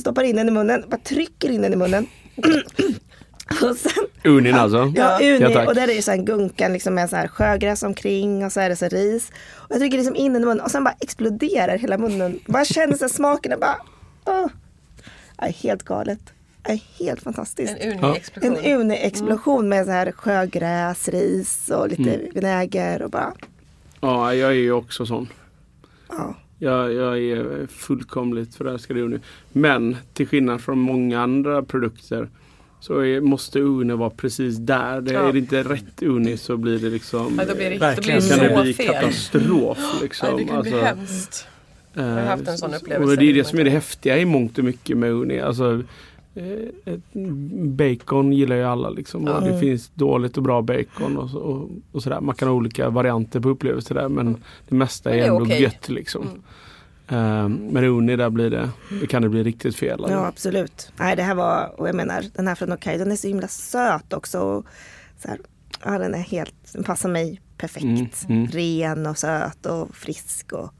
Stoppar 0.00 0.22
in 0.24 0.36
den 0.36 0.48
i 0.48 0.50
munnen, 0.50 0.84
bara 0.88 0.96
trycker 1.00 1.50
in 1.50 1.62
den 1.62 1.72
i 1.72 1.76
munnen. 1.76 2.06
och 3.62 3.76
sen, 3.76 4.04
Unin 4.24 4.54
alltså? 4.54 4.92
ja, 4.96 5.18
Ja, 5.22 5.36
uni, 5.36 5.54
tack. 5.54 5.68
och 5.68 5.74
där 5.74 5.88
är 5.88 5.92
ju 5.92 6.02
så 6.02 6.10
här 6.10 6.18
gunkan 6.18 6.72
liksom 6.72 6.94
med 6.94 7.10
så 7.10 7.16
här 7.16 7.28
sjögräs 7.28 7.82
omkring 7.82 8.44
och 8.44 8.52
så 8.52 8.60
är 8.60 8.68
det 8.68 8.76
så 8.76 8.88
ris. 8.88 9.30
Och 9.54 9.70
jag 9.70 9.78
trycker 9.78 9.96
liksom 9.98 10.16
in 10.16 10.32
den 10.32 10.42
i 10.42 10.46
munnen 10.46 10.60
och 10.64 10.70
sen 10.70 10.84
bara 10.84 10.94
exploderar 11.00 11.78
hela 11.78 11.98
munnen. 11.98 12.38
Bara 12.46 12.64
känner 12.64 12.96
så 12.96 13.08
smaken 13.08 13.52
och 13.52 13.60
bara. 13.60 13.76
Det 15.38 15.46
är 15.46 15.52
helt 15.52 15.82
galet. 15.82 16.18
Det 16.62 16.72
är 16.72 16.80
helt 16.98 17.22
fantastiskt. 17.22 17.74
En 17.80 17.92
uni-explosion. 17.92 18.56
En 18.64 18.80
uni-explosion 18.80 19.68
med 19.68 19.84
så 19.86 19.90
här 19.92 20.12
sjögräs, 20.12 21.08
ris 21.08 21.70
och 21.70 21.88
lite 21.88 22.14
Mm. 22.14 22.26
vinäger 22.34 23.02
och 23.02 23.10
bara, 23.10 23.32
Ja, 24.00 24.34
jag 24.34 24.50
är 24.50 24.54
ju 24.54 24.72
också 24.72 25.06
sån. 25.06 25.28
ja. 26.08 26.34
Jag, 26.58 26.92
jag 26.92 27.18
är 27.18 27.66
fullkomligt 27.66 28.54
förälskad 28.54 28.96
i 28.98 29.00
Uni. 29.00 29.18
Men 29.52 29.96
till 30.14 30.26
skillnad 30.28 30.60
från 30.60 30.78
många 30.78 31.20
andra 31.20 31.62
produkter 31.62 32.28
så 32.80 32.98
är, 33.00 33.20
måste 33.20 33.60
Uni 33.60 33.94
vara 33.94 34.10
precis 34.10 34.56
där. 34.56 35.00
Det, 35.00 35.12
Ja. 35.12 35.28
Är 35.28 35.32
det 35.32 35.38
inte 35.38 35.62
rätt 35.62 36.02
Uni 36.02 36.36
så 36.36 36.56
blir 36.56 36.78
det 36.78 36.90
liksom 36.90 37.36
Ja, 37.38 37.44
då 37.48 37.54
blir 37.54 37.70
det, 37.70 37.76
då 37.96 38.02
kan 38.02 38.14
det 38.14 38.14
det 38.14 38.54
så 38.56 38.62
bli 38.62 38.74
fel. 38.74 38.86
katastrof. 38.86 39.78
Liksom. 40.02 40.28
Ja, 40.30 40.36
det 40.36 40.44
kan 40.44 40.62
bli 40.62 40.72
Alltså, 40.72 40.84
hemskt. 40.86 41.46
eh, 41.94 42.02
har 42.04 42.20
haft 42.20 42.48
en 42.48 42.58
sån 42.58 42.74
upplevelse. 42.74 43.12
Och 43.12 43.18
det 43.18 43.30
är 43.30 43.34
det 43.34 43.44
som 43.44 43.58
är 43.58 43.64
det 43.64 43.70
häftiga 43.70 44.18
i 44.18 44.24
mångt 44.24 44.58
och 44.58 44.64
mycket 44.64 44.96
med 44.96 45.10
Uni. 45.12 45.40
Alltså, 45.40 45.72
eh, 45.72 45.80
bacon 47.76 48.32
gillar 48.32 48.56
ju 48.56 48.62
alla 48.62 48.90
liksom. 48.90 49.26
Ja. 49.26 49.40
det 49.40 49.60
finns 49.60 49.90
dåligt 49.94 50.36
och 50.36 50.42
bra 50.42 50.62
bacon 50.62 51.18
och, 51.18 51.34
och, 51.34 51.70
och 51.92 52.02
sådär. 52.02 52.20
Man 52.20 52.34
kan 52.34 52.48
ha 52.48 52.54
olika 52.54 52.90
varianter 52.90 53.40
på 53.40 53.48
upplevelser 53.48 53.94
där 53.94 54.08
men 54.08 54.42
det 54.68 54.74
mesta 54.74 55.10
är, 55.10 55.14
Men 55.14 55.20
det 55.20 55.26
är 55.26 55.30
ändå 55.32 55.44
okej. 55.44 55.62
gött 55.62 55.88
liksom. 55.88 56.22
Eh, 57.08 57.48
men 57.48 57.84
Uni 57.84 58.16
där 58.16 58.30
blir 58.30 58.50
det, 58.50 58.70
det 59.00 59.06
kan 59.06 59.22
det 59.22 59.28
bli 59.28 59.42
riktigt 59.42 59.76
fel. 59.76 60.00
alltså. 60.00 60.12
Ja 60.12 60.26
absolut. 60.26 60.92
Nej 60.96 61.16
det 61.16 61.22
här 61.22 61.34
var, 61.34 61.80
och 61.80 61.88
jag 61.88 61.94
menar 61.94 62.24
den 62.34 62.48
här 62.48 62.54
från 62.54 62.70
Hokkaido 62.70 63.04
den 63.04 63.12
är 63.12 63.16
så 63.16 63.28
himla 63.28 63.48
söt 63.48 64.12
också. 64.12 64.40
Och 64.40 64.66
Så 65.18 65.28
här, 65.28 65.38
ja 65.84 65.98
den 65.98 66.14
är 66.14 66.18
helt, 66.18 66.72
den 66.72 66.84
passar 66.84 67.08
mig 67.08 67.40
perfekt. 67.56 67.84
Mm, 67.84 68.08
mm. 68.28 68.46
Ren 68.46 69.06
och 69.06 69.18
söt 69.18 69.66
och 69.66 69.96
frisk. 69.96 70.52
Och, 70.52 70.70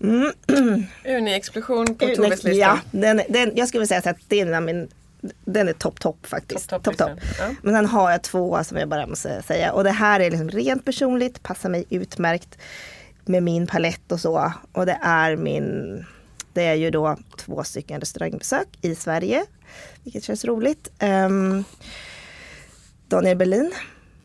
mm. 0.00 0.32
Uni-explosion 1.04 1.86
på 1.86 2.06
Toves 2.06 2.44
lista. 2.44 2.50
ja, 2.50 2.78
den, 2.90 3.22
den, 3.28 3.52
jag 3.56 3.68
skulle 3.68 3.86
säga 3.86 4.02
att 4.10 4.16
det 4.28 4.40
är 4.40 4.60
min, 4.60 4.88
den 5.44 5.68
är 5.68 5.72
topp 5.72 6.00
topp 6.00 6.26
faktiskt. 6.26 6.70
Topp, 6.70 6.84
topp 6.84 6.96
topp. 6.96 7.10
listan. 7.20 7.48
Ja. 7.48 7.54
Men 7.62 7.74
sen 7.74 7.86
har 7.86 8.10
jag 8.10 8.22
två 8.22 8.64
som 8.64 8.78
jag 8.78 8.88
bara 8.88 9.06
måste 9.06 9.42
säga. 9.42 9.72
Och 9.72 9.84
det 9.84 9.90
här 9.90 10.20
är 10.20 10.30
liksom 10.30 10.50
rent 10.50 10.84
personligt, 10.84 11.42
passar 11.42 11.68
mig 11.68 11.84
utmärkt 11.90 12.58
med 13.24 13.42
min 13.42 13.66
palett 13.66 14.12
och 14.12 14.20
så. 14.20 14.52
Och 14.72 14.86
det 14.86 14.98
är 15.02 15.36
min, 15.36 16.04
det 16.52 16.62
är 16.62 16.74
ju 16.74 16.90
då 16.90 17.16
två 17.36 17.64
stycken 17.64 18.00
restaurangbesök 18.00 18.68
i 18.80 18.94
Sverige. 18.94 19.44
Vilket 20.04 20.24
känns 20.24 20.44
roligt. 20.44 20.90
Um, 21.02 21.64
Daniel 23.08 23.36
Berlin, 23.36 23.72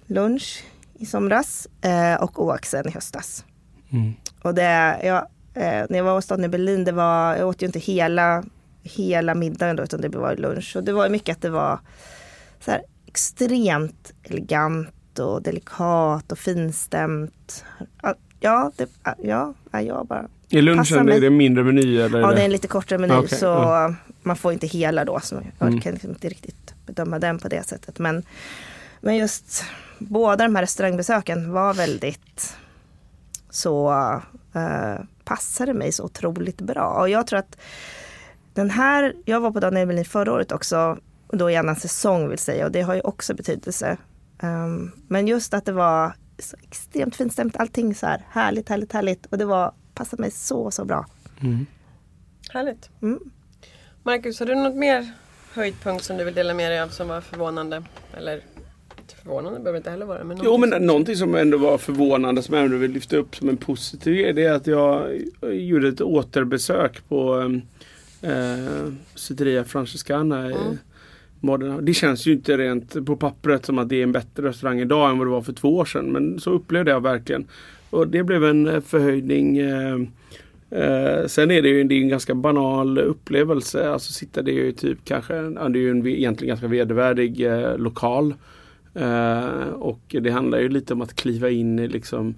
lunch 0.08 0.64
i 1.00 1.06
somras 1.06 1.68
eh, 1.82 2.14
och 2.14 2.44
Oaxen 2.44 2.88
i 2.88 2.92
höstas. 2.92 3.46
Mm. 3.92 4.14
Och 4.42 4.56
det, 4.56 5.00
ja, 5.04 5.28
eh, 5.56 5.86
när 5.90 5.98
jag 5.98 6.04
var 6.04 6.14
hos 6.16 6.28
Daniel 6.28 6.52
Berlin, 6.52 6.84
det 6.84 6.92
var, 6.92 7.36
jag 7.36 7.48
åt 7.48 7.62
ju 7.62 7.66
inte 7.66 7.80
hela, 7.80 8.44
hela 8.84 9.36
middagen 9.36 9.76
då, 9.76 9.84
utan 9.84 10.02
det 10.02 10.10
var 10.10 10.36
lunch. 10.36 10.74
Och 10.76 10.84
det 10.84 10.94
var 10.94 11.10
mycket 11.10 11.36
att 11.36 11.42
det 11.42 11.50
var 11.50 11.80
så 12.60 12.72
här, 12.72 12.82
extremt 13.08 14.14
elegant 14.24 15.20
och 15.20 15.42
delikat 15.42 16.32
och 16.32 16.38
finstämt. 16.40 17.64
Ja, 18.40 18.72
det, 18.76 18.90
ja, 19.24 19.54
ja, 19.72 19.82
jag 19.82 20.06
bara. 20.08 20.28
I 20.50 20.62
lunchen 20.62 21.10
är 21.10 21.22
det 21.22 21.30
mindre 21.30 21.64
meny 21.64 22.00
eller? 22.02 22.20
Ja, 22.20 22.32
det 22.32 22.42
är 22.42 22.46
en 22.46 22.52
lite 22.52 22.68
kortare 22.68 23.00
meny 23.00 23.14
Okej, 23.14 23.38
så 23.38 23.46
ja. 23.46 23.96
man 24.24 24.36
får 24.36 24.54
inte 24.54 24.68
hela 24.68 25.06
då. 25.06 25.20
Så 25.20 25.36
jag 25.60 25.68
Mm. 25.68 25.82
kan 25.82 25.94
liksom 25.94 26.10
inte 26.10 26.30
riktigt 26.30 26.74
bedöma 26.86 27.20
den 27.20 27.40
på 27.40 27.48
det 27.48 27.64
sättet. 27.68 28.00
Men, 28.00 28.24
men 29.02 29.16
just 29.18 29.64
båda 30.00 30.44
de 30.44 30.56
här 30.56 30.64
restaurangbesöken 30.64 31.52
var 31.52 31.74
väldigt 31.74 32.56
så 33.50 33.92
eh, 34.54 34.96
passade 35.26 35.74
mig 35.74 35.92
så 35.92 36.04
otroligt 36.04 36.62
bra. 36.62 36.88
Och 37.02 37.10
jag 37.10 37.28
tror 37.28 37.40
att 37.40 37.58
den 38.54 38.70
här, 38.70 39.16
jag 39.26 39.40
var 39.40 39.52
på 39.52 39.60
Daniel 39.60 39.84
Emelin 39.84 40.06
förra 40.06 40.34
året 40.34 40.52
också, 40.52 40.98
och 41.28 41.38
då 41.38 41.52
i 41.52 41.56
annan 41.56 41.76
säsong 41.76 42.30
vill 42.30 42.40
säga, 42.40 42.66
och 42.66 42.72
det 42.72 42.82
har 42.82 42.96
ju 42.96 43.02
också 43.02 43.34
betydelse. 43.34 43.98
Um, 44.44 44.92
men 45.08 45.28
just 45.28 45.54
att 45.54 45.66
det 45.66 45.72
var 45.72 46.14
så 46.40 46.58
extremt 46.64 47.16
finstämt, 47.16 47.58
allting 47.58 47.96
så 47.96 48.06
här 48.06 48.26
härligt, 48.30 48.70
härligt, 48.70 48.94
härligt. 48.94 49.26
Och 49.26 49.38
det 49.38 49.46
var, 49.46 49.74
passade 49.94 50.22
mig 50.22 50.32
så, 50.32 50.72
så 50.72 50.86
bra. 50.86 51.06
Mm. 51.42 51.66
Härligt. 52.50 52.90
Mm. 53.02 53.20
Marcus, 54.04 54.40
har 54.40 54.46
du 54.46 54.56
något 54.56 54.76
mer 54.76 55.12
höjdpunkt 55.54 56.04
som 56.04 56.18
du 56.18 56.24
vill 56.24 56.34
dela 56.34 56.54
med 56.54 56.72
dig 56.72 56.82
av 56.82 56.88
som 56.88 57.08
var 57.08 57.22
förvånande? 57.22 57.84
Eller 58.14 58.42
förvånande 59.26 59.60
behöver 59.60 59.78
inte 59.78 59.90
heller 59.90 60.06
vara. 60.06 60.24
Men 60.24 60.38
Jo 60.44 60.58
men 60.58 60.70
som- 60.72 60.86
någonting 60.86 61.16
som 61.16 61.36
ändå 61.36 61.58
var 61.58 61.78
förvånande 61.78 62.42
som 62.42 62.56
jag 62.56 62.66
ändå 62.66 62.78
vill 62.78 62.92
lyfta 62.92 63.18
upp 63.18 63.36
som 63.36 63.50
en 63.50 63.58
positiv 63.58 64.14
grej. 64.16 64.34
Det 64.34 64.44
är 64.44 64.54
att 64.54 64.68
jag 64.68 65.22
gjorde 65.54 65.88
ett 65.88 66.02
återbesök 66.02 67.08
på 67.10 67.52
eh, 68.22 68.92
Cideria 69.16 69.64
Francescana 69.64 70.50
i 70.52 70.56
Modena. 71.40 71.82
Det 71.82 71.94
känns 71.94 72.26
ju 72.28 72.32
inte 72.34 72.58
rent 72.58 73.06
på 73.06 73.16
pappret 73.16 73.66
som 73.66 73.78
att 73.80 73.90
det 73.90 73.96
är 73.96 74.04
en 74.04 74.12
bättre 74.12 74.44
restaurang 74.50 74.80
idag 74.80 75.12
än 75.12 75.18
vad 75.18 75.28
det 75.28 75.32
var 75.32 75.42
för 75.42 75.54
två 75.54 75.76
år 75.78 75.86
sedan. 75.86 76.06
Men 76.12 76.40
så 76.40 76.52
upplevde 76.52 76.92
jag 76.92 77.02
verkligen. 77.04 77.48
Och 77.90 78.08
det 78.08 78.24
blev 78.24 78.44
en 78.46 78.68
eh, 78.68 78.82
förhöjning. 78.82 79.58
Eh, 79.58 79.96
eh, 80.70 81.26
sen 81.28 81.52
är 81.52 81.62
det 81.62 81.70
ju 81.70 81.84
det 81.84 81.96
är 81.96 82.02
en 82.02 82.10
ganska 82.10 82.36
banal 82.36 82.98
upplevelse. 82.98 83.90
Alltså 83.90 84.14
sitta 84.14 84.42
det 84.42 84.52
är 84.52 84.66
ju 84.66 84.72
typ 84.72 84.98
kanske, 85.06 85.36
ja, 85.36 85.70
det 85.70 85.80
är 85.80 85.82
ju 85.82 85.90
en 85.92 86.08
egentligen 86.08 86.50
ganska 86.50 86.68
vedervärdig 86.68 87.42
eh, 87.46 87.78
lokal. 87.78 88.34
Eh, 88.96 89.68
och 89.70 90.02
det 90.22 90.30
handlar 90.30 90.60
ju 90.60 90.70
lite 90.70 90.94
om 90.94 91.02
att 91.02 91.16
kliva 91.16 91.50
in 91.50 91.80
i 91.80 91.88
liksom 91.88 92.36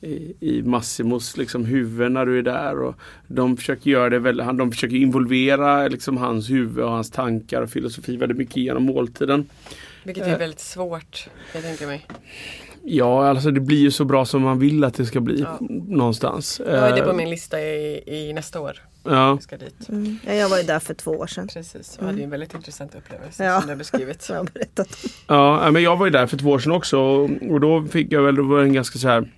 i, 0.00 0.34
i 0.40 0.62
Massimos 0.62 1.36
liksom 1.36 1.64
huvud 1.64 2.12
när 2.12 2.26
du 2.26 2.38
är 2.38 2.42
där. 2.42 2.78
Och 2.82 2.94
de 3.26 3.56
försöker 3.56 3.90
göra 3.90 4.18
det 4.20 4.44
han- 4.44 4.56
de 4.56 4.72
försöker 4.72 4.96
involvera 4.96 5.88
liksom 5.88 6.16
hans 6.16 6.50
huvud 6.50 6.84
och 6.84 6.90
hans 6.90 7.10
tankar 7.10 7.62
och 7.62 7.70
filosofi 7.70 8.16
väldigt 8.16 8.38
mycket 8.38 8.56
genom 8.56 8.82
måltiden. 8.82 9.46
Vilket 10.04 10.26
är 10.26 10.38
väldigt 10.38 10.60
svårt, 10.60 11.28
jag 11.54 11.62
tänker 11.62 11.86
mig. 11.86 12.06
Ja, 12.86 13.28
alltså 13.28 13.50
det 13.50 13.60
blir 13.60 13.78
ju 13.78 13.90
så 13.90 14.04
bra 14.04 14.24
som 14.24 14.42
man 14.42 14.58
vill 14.58 14.84
att 14.84 14.94
det 14.94 15.06
ska 15.06 15.20
bli 15.20 15.40
Ja. 15.40 15.58
någonstans. 15.88 16.60
Jag 16.66 16.80
har 16.80 16.90
det 16.96 17.02
på 17.02 17.10
Eh, 17.10 17.16
min 17.16 17.30
lista 17.30 17.60
i, 17.60 18.02
i 18.06 18.32
nästa 18.32 18.60
år. 18.60 18.72
Ja. 19.04 19.28
Jag 19.28 19.42
ska 19.42 19.56
dit. 19.56 19.88
Mm. 19.88 20.18
Ja, 20.26 20.32
jag 20.34 20.48
var 20.48 20.56
ju 20.56 20.62
där 20.62 20.78
för 20.78 20.94
två 20.94 21.10
år 21.10 21.26
sedan. 21.26 21.48
Precis, 21.48 21.96
och 21.98 22.06
hade 22.06 22.18
ju 22.18 22.24
en 22.24 22.30
väldigt 22.30 22.54
intressant 22.54 22.94
upplevelse 22.94 23.44
Ja. 23.44 23.58
som 23.60 23.66
du 23.66 23.72
har 23.72 23.78
beskrivit. 23.78 24.22
Som 24.22 24.34
jag 24.34 24.40
har 24.42 24.48
berättat. 24.54 24.88
Ja, 25.26 25.70
men 25.70 25.82
jag 25.82 25.96
var 25.96 26.06
ju 26.06 26.12
där 26.12 26.26
för 26.26 26.36
två 26.36 26.50
år 26.50 26.58
sedan 26.58 26.72
också 26.72 26.98
och, 27.50 27.60
då 27.60 27.84
fick 27.84 28.12
jag 28.12 28.22
väl, 28.22 28.34
det 28.34 28.42
var 28.42 28.60
en 28.62 28.72
ganska 28.72 28.98
så 28.98 29.08
här 29.08 29.30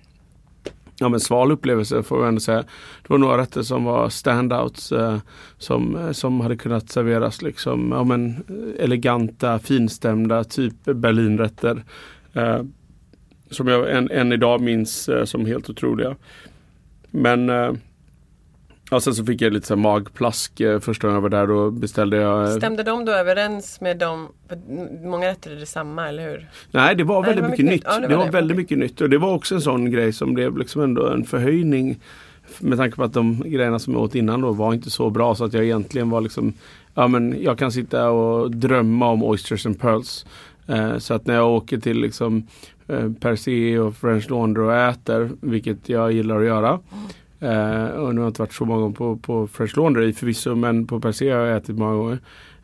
Ja 0.99 1.09
men 1.09 1.19
sval 1.19 1.51
upplevelse 1.51 2.03
får 2.03 2.19
jag 2.19 2.27
ändå 2.27 2.39
säga. 2.41 2.57
Det 3.01 3.09
var 3.09 3.17
några 3.17 3.37
rätter 3.37 3.61
som 3.63 3.83
var 3.83 4.09
standouts 4.09 4.91
eh, 4.91 5.17
som, 5.57 6.09
som 6.13 6.41
hade 6.41 6.57
kunnat 6.57 6.89
serveras 6.89 7.41
liksom, 7.41 7.91
ja 7.91 8.03
men 8.03 8.29
eh, 8.29 8.83
eleganta, 8.83 9.59
finstämda 9.59 10.43
typ 10.43 10.73
Berlinrätter. 10.85 11.83
Eh, 12.33 12.61
som 13.49 13.67
jag 13.67 13.91
än, 13.91 14.11
än 14.11 14.31
idag 14.31 14.61
minns 14.61 15.09
eh, 15.09 15.25
som 15.25 15.45
helt 15.45 15.69
otroliga. 15.69 16.15
Men 17.11 17.49
eh, 17.49 17.71
ja, 18.91 18.99
sen 18.99 19.15
så 19.15 19.25
fick 19.25 19.41
jag 19.41 19.53
lite 19.53 19.67
så 19.67 19.75
här 19.75 19.81
magplask 19.81 20.59
eh, 20.59 20.79
första 20.79 21.07
gången 21.07 21.15
jag 21.23 21.29
var 21.29 21.39
där. 21.39 21.47
Då 21.47 21.71
beställde 21.71 22.17
jag 22.17 22.43
eh, 22.43 22.57
Stämde 22.57 22.83
de 22.83 23.05
då 23.05 23.11
överens 23.11 23.81
med 23.81 23.97
dem? 23.97 24.27
Många 25.03 25.27
rätter 25.27 25.51
är 25.51 25.55
detsamma, 25.55 26.07
eller 26.09 26.29
hur? 26.29 26.49
Nej, 26.71 26.95
det 26.95 27.03
var 27.03 27.21
Nej, 27.21 27.27
väldigt 27.27 27.35
det 27.35 27.41
var 27.41 27.49
mycket, 27.49 27.65
nytt. 27.65 27.73
nytt. 27.73 27.83
Ja, 27.85 27.99
det 27.99 28.07
det, 28.07 28.15
var 28.15 28.25
det. 28.25 28.31
väldigt 28.31 28.57
mycket 28.57 28.77
nytt. 28.77 29.01
Och 29.01 29.09
det 29.09 29.17
var 29.17 29.33
också 29.33 29.55
en 29.55 29.61
sån 29.61 29.91
grej 29.91 30.13
som 30.13 30.33
blev 30.33 30.57
liksom 30.57 30.81
ändå 30.81 31.07
en 31.07 31.23
förhöjning. 31.25 31.99
Med 32.59 32.77
tanke 32.77 32.95
på 32.95 33.03
att 33.03 33.13
de 33.13 33.43
grejerna 33.45 33.79
som 33.79 33.93
jag 33.93 34.01
åt 34.01 34.15
innan 34.15 34.41
då 34.41 34.51
var 34.51 34.73
inte 34.73 34.89
så 34.89 35.09
bra 35.09 35.35
så 35.35 35.45
att 35.45 35.53
jag 35.53 35.63
egentligen 35.63 36.09
var 36.09 36.21
liksom 36.21 36.53
Ja 36.93 37.07
men 37.07 37.35
jag 37.41 37.57
kan 37.57 37.71
sitta 37.71 38.09
och 38.09 38.51
drömma 38.51 39.09
om 39.09 39.23
Oysters 39.23 39.65
and 39.65 39.79
Pearls. 39.79 40.25
Eh, 40.67 40.97
så 40.97 41.13
att 41.13 41.25
när 41.25 41.33
jag 41.35 41.49
åker 41.49 41.77
till 41.77 41.97
liksom 42.01 42.47
eh, 42.87 43.11
Percé 43.19 43.79
och 43.79 43.95
French 43.95 44.29
Laundry 44.29 44.63
och 44.63 44.75
äter, 44.75 45.29
vilket 45.41 45.89
jag 45.89 46.11
gillar 46.11 46.39
att 46.39 46.45
göra. 46.45 46.79
Eh, 47.39 47.85
och 47.85 48.15
nu 48.15 48.21
har 48.21 48.25
jag 48.25 48.29
inte 48.29 48.41
varit 48.41 48.53
så 48.53 48.65
många 48.65 48.81
gånger 48.81 48.95
på, 48.95 49.17
på 49.17 49.47
Fresh 49.47 49.77
Laundry 49.77 50.13
förvisso 50.13 50.55
men 50.55 50.87
på 50.87 50.99
Percé 50.99 51.31
har 51.31 51.39
jag 51.39 51.57
ätit 51.57 51.77
många 51.77 51.95
gånger. 51.95 52.19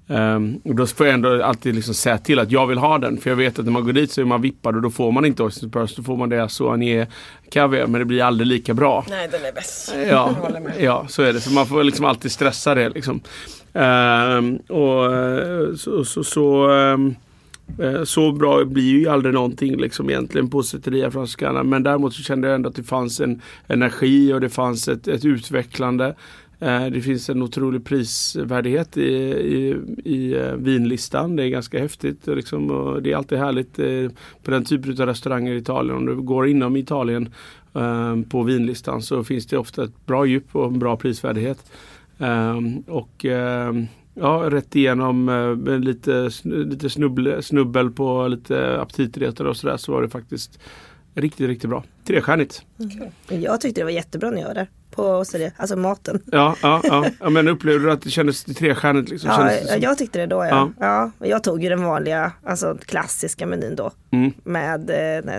Um, 0.07 0.61
och 0.63 0.75
då 0.75 0.85
får 0.85 1.05
jag 1.05 1.13
ändå 1.13 1.43
alltid 1.43 1.75
liksom 1.75 1.93
säga 1.93 2.17
till 2.17 2.39
att 2.39 2.51
jag 2.51 2.67
vill 2.67 2.77
ha 2.77 2.97
den. 2.97 3.17
För 3.17 3.29
jag 3.29 3.37
vet 3.37 3.59
att 3.59 3.65
när 3.65 3.71
man 3.71 3.85
går 3.85 3.93
dit 3.93 4.11
så 4.11 4.21
är 4.21 4.25
man 4.25 4.41
vippad 4.41 4.75
och 4.75 4.81
då 4.81 4.89
får 4.89 5.11
man 5.11 5.25
inte 5.25 5.43
Oyster 5.43 5.67
Pearls. 5.67 5.95
Då 5.95 6.03
får 6.03 6.17
man 6.17 6.29
deras 6.29 6.53
Soigné 6.53 7.07
kaviar 7.49 7.87
men 7.87 7.99
det 7.99 8.05
blir 8.05 8.23
aldrig 8.23 8.47
lika 8.47 8.73
bra. 8.73 9.05
Nej, 9.09 9.27
den 9.31 9.45
är 9.45 9.51
bäst. 9.51 9.95
Ja, 10.09 10.35
ja, 10.79 11.05
så 11.07 11.23
är 11.23 11.33
det. 11.33 11.41
Så 11.41 11.51
man 11.51 11.65
får 11.65 11.83
liksom 11.83 12.05
alltid 12.05 12.31
stressa 12.31 12.75
det. 12.75 12.89
Liksom. 12.89 13.21
Ehm, 13.73 14.55
och 14.55 15.15
eh, 15.15 15.75
så, 15.75 16.05
så, 16.05 16.23
så, 16.23 16.71
Eh, 16.71 16.97
Eh, 17.79 18.03
så 18.03 18.31
bra 18.31 18.65
blir 18.65 18.99
ju 18.99 19.07
aldrig 19.07 19.33
någonting 19.33 19.77
liksom 19.77 20.09
egentligen 20.09 20.49
på 20.49 20.63
Ceteria-franskarna. 20.63 21.63
Men 21.63 21.83
däremot 21.83 22.13
så 22.13 22.23
kände 22.23 22.47
jag 22.47 22.55
ändå 22.55 22.69
att 22.69 22.75
det 22.75 22.83
fanns 22.83 23.19
en 23.19 23.41
energi 23.67 24.33
och 24.33 24.41
det 24.41 24.49
fanns 24.49 24.87
ett, 24.87 25.07
ett 25.07 25.25
utvecklande. 25.25 26.15
Eh, 26.59 26.85
det 26.85 27.01
finns 27.01 27.29
en 27.29 27.41
otrolig 27.41 27.85
prisvärdighet 27.85 28.97
i, 28.97 29.03
i, 29.03 29.75
i 30.03 30.33
eh, 30.33 30.53
vinlistan. 30.55 31.35
Det 31.35 31.43
är 31.43 31.49
ganska 31.49 31.79
häftigt. 31.79 32.27
Liksom, 32.27 32.71
och 32.71 33.01
det 33.01 33.11
är 33.11 33.15
alltid 33.15 33.37
härligt 33.37 33.75
på 34.43 34.51
den 34.51 34.65
typen 34.65 35.01
av 35.01 35.07
restauranger 35.07 35.53
i 35.53 35.57
Italien. 35.57 35.97
Om 35.97 36.05
du 36.05 36.15
går 36.15 36.47
inom 36.47 36.77
Italien 36.77 37.29
på 38.29 38.43
vinlistan 38.43 39.01
så 39.01 39.23
finns 39.23 39.45
det 39.45 39.57
ofta 39.57 39.83
ett 39.83 40.05
bra 40.05 40.25
djup 40.25 40.55
och 40.55 40.65
en 40.65 40.79
bra 40.79 40.97
prisvärdighet. 40.97 41.71
Och 42.87 43.25
Ja, 44.15 44.47
rätt 44.51 44.75
igenom 44.75 45.29
eh, 45.29 45.55
med 45.55 45.85
lite, 45.85 46.29
lite 46.43 46.89
snubbel, 46.89 47.43
snubbel 47.43 47.91
på 47.91 48.27
lite 48.27 48.81
aptitretare 48.81 49.49
och 49.49 49.57
sådär 49.57 49.77
så 49.77 49.91
var 49.91 50.01
det 50.01 50.09
faktiskt 50.09 50.59
riktigt, 51.15 51.47
riktigt 51.47 51.69
bra. 51.69 51.83
Trestjärnigt. 52.07 52.61
Jag 53.27 53.61
tyckte 53.61 53.81
det 53.81 53.85
var 53.85 53.91
jättebra 53.91 54.29
när 54.31 54.39
jag 54.41 54.47
var 54.47 54.55
där. 54.55 54.67
På 54.91 55.23
alltså 55.57 55.75
maten. 55.75 56.21
Ja, 56.31 56.55
ja, 56.61 56.81
ja. 57.19 57.29
men 57.29 57.47
upplevde 57.47 57.85
du 57.85 57.91
att 57.91 58.01
det 58.01 58.09
kändes 58.09 58.43
trestjärnigt? 58.43 59.09
Liksom? 59.09 59.29
Ja, 59.29 59.49
som- 59.67 59.81
jag 59.81 59.97
tyckte 59.97 60.19
det 60.19 60.25
då 60.25 60.35
ja. 60.35 60.71
Ja. 60.79 61.11
ja. 61.19 61.27
jag 61.27 61.43
tog 61.43 61.63
ju 61.63 61.69
den 61.69 61.83
vanliga, 61.83 62.31
alltså 62.45 62.77
klassiska 62.85 63.45
menyn 63.45 63.75
då. 63.75 63.91
Mm. 64.11 64.31
Med 64.43 64.89
eh, 64.89 65.33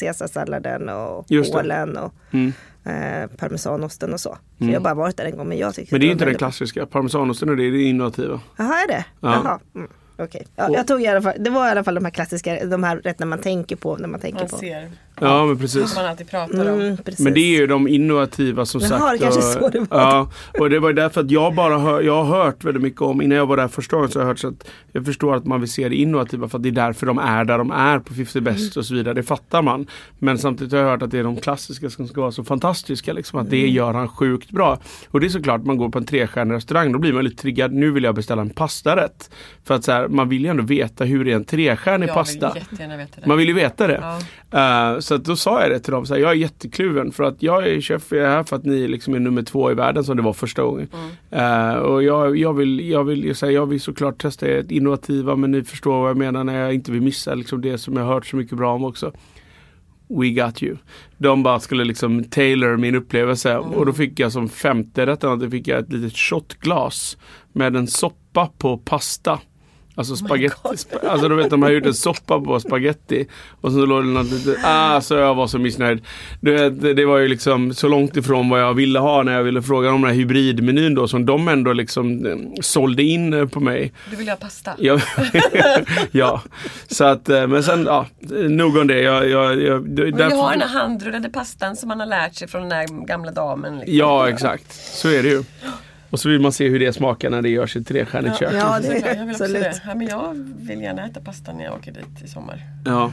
caesarsalladen 0.00 0.88
och 0.88 1.24
Just 1.28 1.52
det. 1.52 1.58
ålen 1.58 1.96
och 1.96 2.12
Mm. 2.30 2.52
Eh, 2.86 3.26
parmesanosten 3.36 4.12
och 4.12 4.20
så. 4.20 4.28
Så 4.58 4.64
Mm. 4.64 4.72
jag 4.72 4.80
har 4.80 4.84
bara 4.84 4.94
varit 4.94 5.16
där 5.16 5.24
en 5.24 5.36
gång 5.36 5.48
men 5.48 5.58
jag 5.58 5.74
tyckte 5.74 5.94
Men 5.94 6.00
det 6.00 6.06
är 6.06 6.10
inte 6.12 6.24
den 6.24 6.34
klassiska. 6.34 6.86
Parmesanosten 6.86 7.48
och 7.50 7.56
det 7.56 7.64
är 7.64 7.70
det 7.72 7.82
innovativa. 7.82 8.40
Jaha 8.56 8.74
är 8.82 8.88
det? 8.88 9.04
Ja. 9.20 9.40
Jaha. 9.44 9.58
Mm. 9.74 9.88
Okej, 10.18 10.46
ja, 10.56 10.68
jag 10.70 10.86
tog 10.86 11.02
i 11.02 11.06
alla 11.06 11.22
fall, 11.22 11.34
det 11.38 11.50
var 11.50 11.68
i 11.68 11.70
alla 11.70 11.84
fall 11.84 11.94
de 11.94 12.04
här 12.04 12.12
klassiska, 12.12 12.64
de 12.66 12.84
här 12.84 12.96
rätterna 12.96 13.26
man 13.26 13.38
tänker 13.40 13.76
på 13.76 13.96
när 13.96 14.08
man 14.08 14.20
tänker 14.20 14.38
Man 14.40 14.48
på. 14.48 14.56
ser. 14.56 14.90
Ja, 15.20 15.46
men 15.46 15.58
precis. 15.58 15.90
Som 15.90 16.02
man 16.02 16.10
alltid 16.10 16.30
pratar 16.30 16.72
om. 16.72 16.80
Mm, 16.80 16.96
precis. 16.96 17.24
Men 17.24 17.34
det 17.34 17.40
är 17.40 17.60
ju 17.60 17.66
de 17.66 17.88
innovativa 17.88 18.66
som 18.66 18.80
Jaha, 18.80 18.88
sagt. 18.88 19.12
det 19.12 19.18
kanske 19.18 19.38
och, 19.38 19.44
så 19.44 19.68
det 19.68 19.78
var. 19.80 19.86
Ja, 19.90 20.30
och 20.58 20.70
det 20.70 20.78
var 20.78 20.92
därför 20.92 21.20
att 21.20 21.30
jag 21.30 21.54
bara 21.54 21.78
hör, 21.78 22.00
jag 22.00 22.24
har 22.24 22.44
hört 22.44 22.64
väldigt 22.64 22.82
mycket 22.82 23.00
om, 23.00 23.22
innan 23.22 23.38
jag 23.38 23.46
var 23.46 23.56
där 23.56 23.68
första 23.68 23.96
gången 23.96 24.10
så 24.10 24.18
har 24.18 24.24
jag 24.24 24.28
hört 24.28 24.38
så 24.38 24.48
att 24.48 24.68
jag 24.92 25.04
förstår 25.04 25.36
att 25.36 25.46
man 25.46 25.60
vill 25.60 25.70
se 25.70 25.88
det 25.88 25.96
innovativa 25.96 26.48
för 26.48 26.58
att 26.58 26.62
det 26.62 26.68
är 26.68 26.72
därför 26.72 27.06
de 27.06 27.18
är 27.18 27.44
där 27.44 27.58
de 27.58 27.70
är 27.70 27.98
på 27.98 28.14
50 28.14 28.40
Best 28.40 28.76
och 28.76 28.86
så 28.86 28.94
vidare. 28.94 29.14
Det 29.14 29.22
fattar 29.22 29.62
man. 29.62 29.86
Men 30.18 30.38
samtidigt 30.38 30.72
har 30.72 30.80
jag 30.80 30.86
hört 30.90 31.02
att 31.02 31.10
det 31.10 31.18
är 31.18 31.24
de 31.24 31.36
klassiska 31.36 31.90
som 31.90 32.08
ska 32.08 32.20
vara 32.20 32.32
så 32.32 32.44
fantastiska. 32.44 33.12
Liksom, 33.12 33.38
att 33.38 33.50
det 33.50 33.68
gör 33.68 33.94
han 33.94 34.08
sjukt 34.08 34.50
bra. 34.50 34.78
Och 35.10 35.20
det 35.20 35.26
är 35.26 35.28
såklart, 35.28 35.64
man 35.64 35.76
går 35.76 35.88
på 35.88 35.98
en 35.98 36.04
trestjärnig 36.04 36.54
restaurang, 36.54 36.92
då 36.92 36.98
blir 36.98 37.12
man 37.12 37.24
lite 37.24 37.42
triggad. 37.42 37.72
Nu 37.72 37.90
vill 37.90 38.04
jag 38.04 38.14
beställa 38.14 38.42
en 38.42 38.50
pastarätt. 38.50 39.30
För 39.64 39.74
att 39.74 39.84
så 39.84 39.92
här, 39.92 40.08
man 40.08 40.28
vill 40.28 40.42
ju 40.42 40.50
ändå 40.50 40.62
veta 40.62 41.04
hur 41.04 41.28
är 41.28 41.36
en 41.36 41.44
trestjärnig 41.44 42.08
pasta. 42.08 42.52
vill 42.52 42.62
jättegärna 42.70 42.96
veta 42.96 43.20
det. 43.20 43.26
Man 43.26 43.38
vill 43.38 43.48
ju 43.48 43.54
veta 43.54 43.86
det. 43.86 44.18
Ja. 44.50 44.92
Eh, 44.92 45.00
så 45.06 45.16
då 45.16 45.36
sa 45.36 45.62
jag 45.62 45.70
det 45.70 45.80
till 45.80 45.92
dem. 45.92 46.06
Så 46.06 46.14
här, 46.14 46.20
jag 46.20 46.30
är 46.30 46.34
jättekluven 46.34 47.12
för 47.12 47.24
att 47.24 47.42
jag 47.42 47.68
är 47.68 47.80
chef, 47.80 48.02
jag 48.10 48.20
är 48.20 48.30
här 48.30 48.44
för 48.44 48.56
att 48.56 48.64
ni 48.64 48.88
liksom 48.88 49.14
är 49.14 49.18
nummer 49.18 49.42
två 49.42 49.70
i 49.70 49.74
världen 49.74 50.04
som 50.04 50.16
det 50.16 50.22
var 50.22 50.32
första 50.32 50.62
gången. 50.62 50.88
Eh, 51.30 51.74
och 51.74 52.02
jag, 52.02 52.36
jag, 52.36 52.54
vill, 52.54 52.90
jag, 52.90 53.04
vill, 53.04 53.24
jag, 53.24 53.36
säger, 53.36 53.54
jag 53.54 53.66
vill 53.66 53.80
såklart 53.80 54.22
testa 54.22 54.46
ert 54.46 54.70
innovativa 54.70 55.36
men 55.36 55.50
ni 55.50 55.64
förstår 55.64 56.00
vad 56.00 56.10
jag 56.10 56.16
menar 56.16 56.44
när 56.44 56.60
jag 56.60 56.74
inte 56.74 56.92
vill 56.92 57.02
missa 57.02 57.34
liksom 57.34 57.60
det 57.60 57.78
som 57.78 57.96
jag 57.96 58.04
har 58.04 58.14
hört 58.14 58.26
så 58.26 58.36
mycket 58.36 58.58
bra 58.58 58.74
om 58.74 58.84
också. 58.84 59.12
We 60.08 60.28
got 60.28 60.62
you. 60.62 60.76
De 61.18 61.42
bara 61.42 61.60
skulle 61.60 61.84
liksom 61.84 62.24
tailor 62.24 62.76
min 62.76 62.94
upplevelse 62.94 63.58
och 63.58 63.86
då 63.86 63.92
fick 63.92 64.20
jag 64.20 64.32
som 64.32 64.48
femte 64.48 65.06
rätten 65.06 65.38
då 65.38 65.50
fick 65.50 65.68
jag 65.68 65.78
ett 65.78 65.92
litet 65.92 66.16
shotglas 66.16 67.18
med 67.52 67.76
en 67.76 67.86
soppa 67.86 68.50
på 68.58 68.78
pasta. 68.78 69.40
Alltså 69.98 70.16
spaghetti. 70.16 70.56
sp- 70.68 71.08
alltså 71.08 71.28
du 71.28 71.34
vet 71.34 71.50
de 71.50 71.62
har 71.62 71.70
gjort 71.70 71.86
en 71.86 71.94
soppa 71.94 72.40
på 72.40 72.60
spaghetti. 72.60 73.26
Och 73.60 73.72
så 73.72 73.86
låg 73.86 74.02
det 74.04 74.08
något 74.08 74.30
litet, 74.30 74.56
ah, 74.64 75.00
så 75.00 75.14
jag 75.14 75.34
var 75.34 75.46
så 75.46 75.58
missnöjd. 75.58 76.04
Du 76.40 76.52
vet, 76.52 76.96
det, 76.96 77.04
var 77.04 77.18
ju 77.18 77.28
liksom 77.28 77.74
så 77.74 77.88
långt 77.88 78.16
ifrån 78.16 78.48
vad 78.48 78.60
jag 78.60 78.74
ville 78.74 78.98
ha 78.98 79.22
när 79.22 79.32
jag 79.32 79.42
ville 79.42 79.62
fråga 79.62 79.90
om 79.90 80.00
den 80.00 80.10
här 80.10 80.16
hybridmenyn 80.16 80.94
då 80.94 81.08
som 81.08 81.26
de 81.26 81.48
ändå 81.48 81.72
liksom 81.72 82.26
eh, 82.26 82.36
sålde 82.60 83.02
in 83.02 83.32
eh, 83.32 83.46
på 83.46 83.60
mig. 83.60 83.92
Du 84.10 84.16
vill 84.16 84.28
ha 84.28 84.36
pasta. 84.36 84.72
Ja, 84.78 85.00
ja. 86.10 86.42
så 86.86 87.04
att, 87.04 87.28
eh, 87.28 87.46
men 87.46 87.62
sen, 87.62 87.84
ja, 87.86 88.06
nog 88.48 88.76
om 88.76 88.86
det. 88.86 89.00
Jag, 89.00 89.28
jag, 89.28 89.62
jag, 89.62 89.78
vill 89.78 90.14
därför- 90.16 90.36
ha 90.36 90.50
den 90.50 90.60
här 90.60 90.68
handrullade 90.80 91.28
pastan 91.28 91.76
som 91.76 91.88
man 91.88 92.00
har 92.00 92.06
lärt 92.06 92.34
sig 92.34 92.48
från 92.48 92.60
den 92.60 92.70
där 92.70 93.06
gamla 93.06 93.32
damen. 93.32 93.78
Liksom. 93.78 93.96
Ja, 93.96 94.28
exakt. 94.28 94.72
Så 94.72 95.08
är 95.08 95.22
det 95.22 95.28
ju. 95.28 95.44
Och 96.10 96.20
så 96.20 96.28
vill 96.28 96.40
man 96.40 96.52
se 96.52 96.68
hur 96.68 96.78
det 96.78 96.92
smakar 96.92 97.30
när 97.30 97.42
det 97.42 97.48
görs 97.48 97.76
i 97.76 97.78
ett 97.78 97.86
trestjärnigt 97.86 98.38
kök. 98.38 98.54
Ja, 98.54 98.80
det 98.80 98.88
är 98.88 99.16
jag 99.16 99.26
vill 99.26 99.34
också 99.34 99.46
det. 99.46 99.80
Ja, 99.86 99.94
men 99.94 100.06
jag 100.06 100.34
vill 100.56 100.80
gärna 100.80 101.06
äta 101.06 101.20
pasta 101.20 101.52
när 101.52 101.64
jag 101.64 101.74
åker 101.74 101.92
dit 101.92 102.22
i 102.24 102.28
sommar. 102.28 102.62
Ja. 102.84 103.12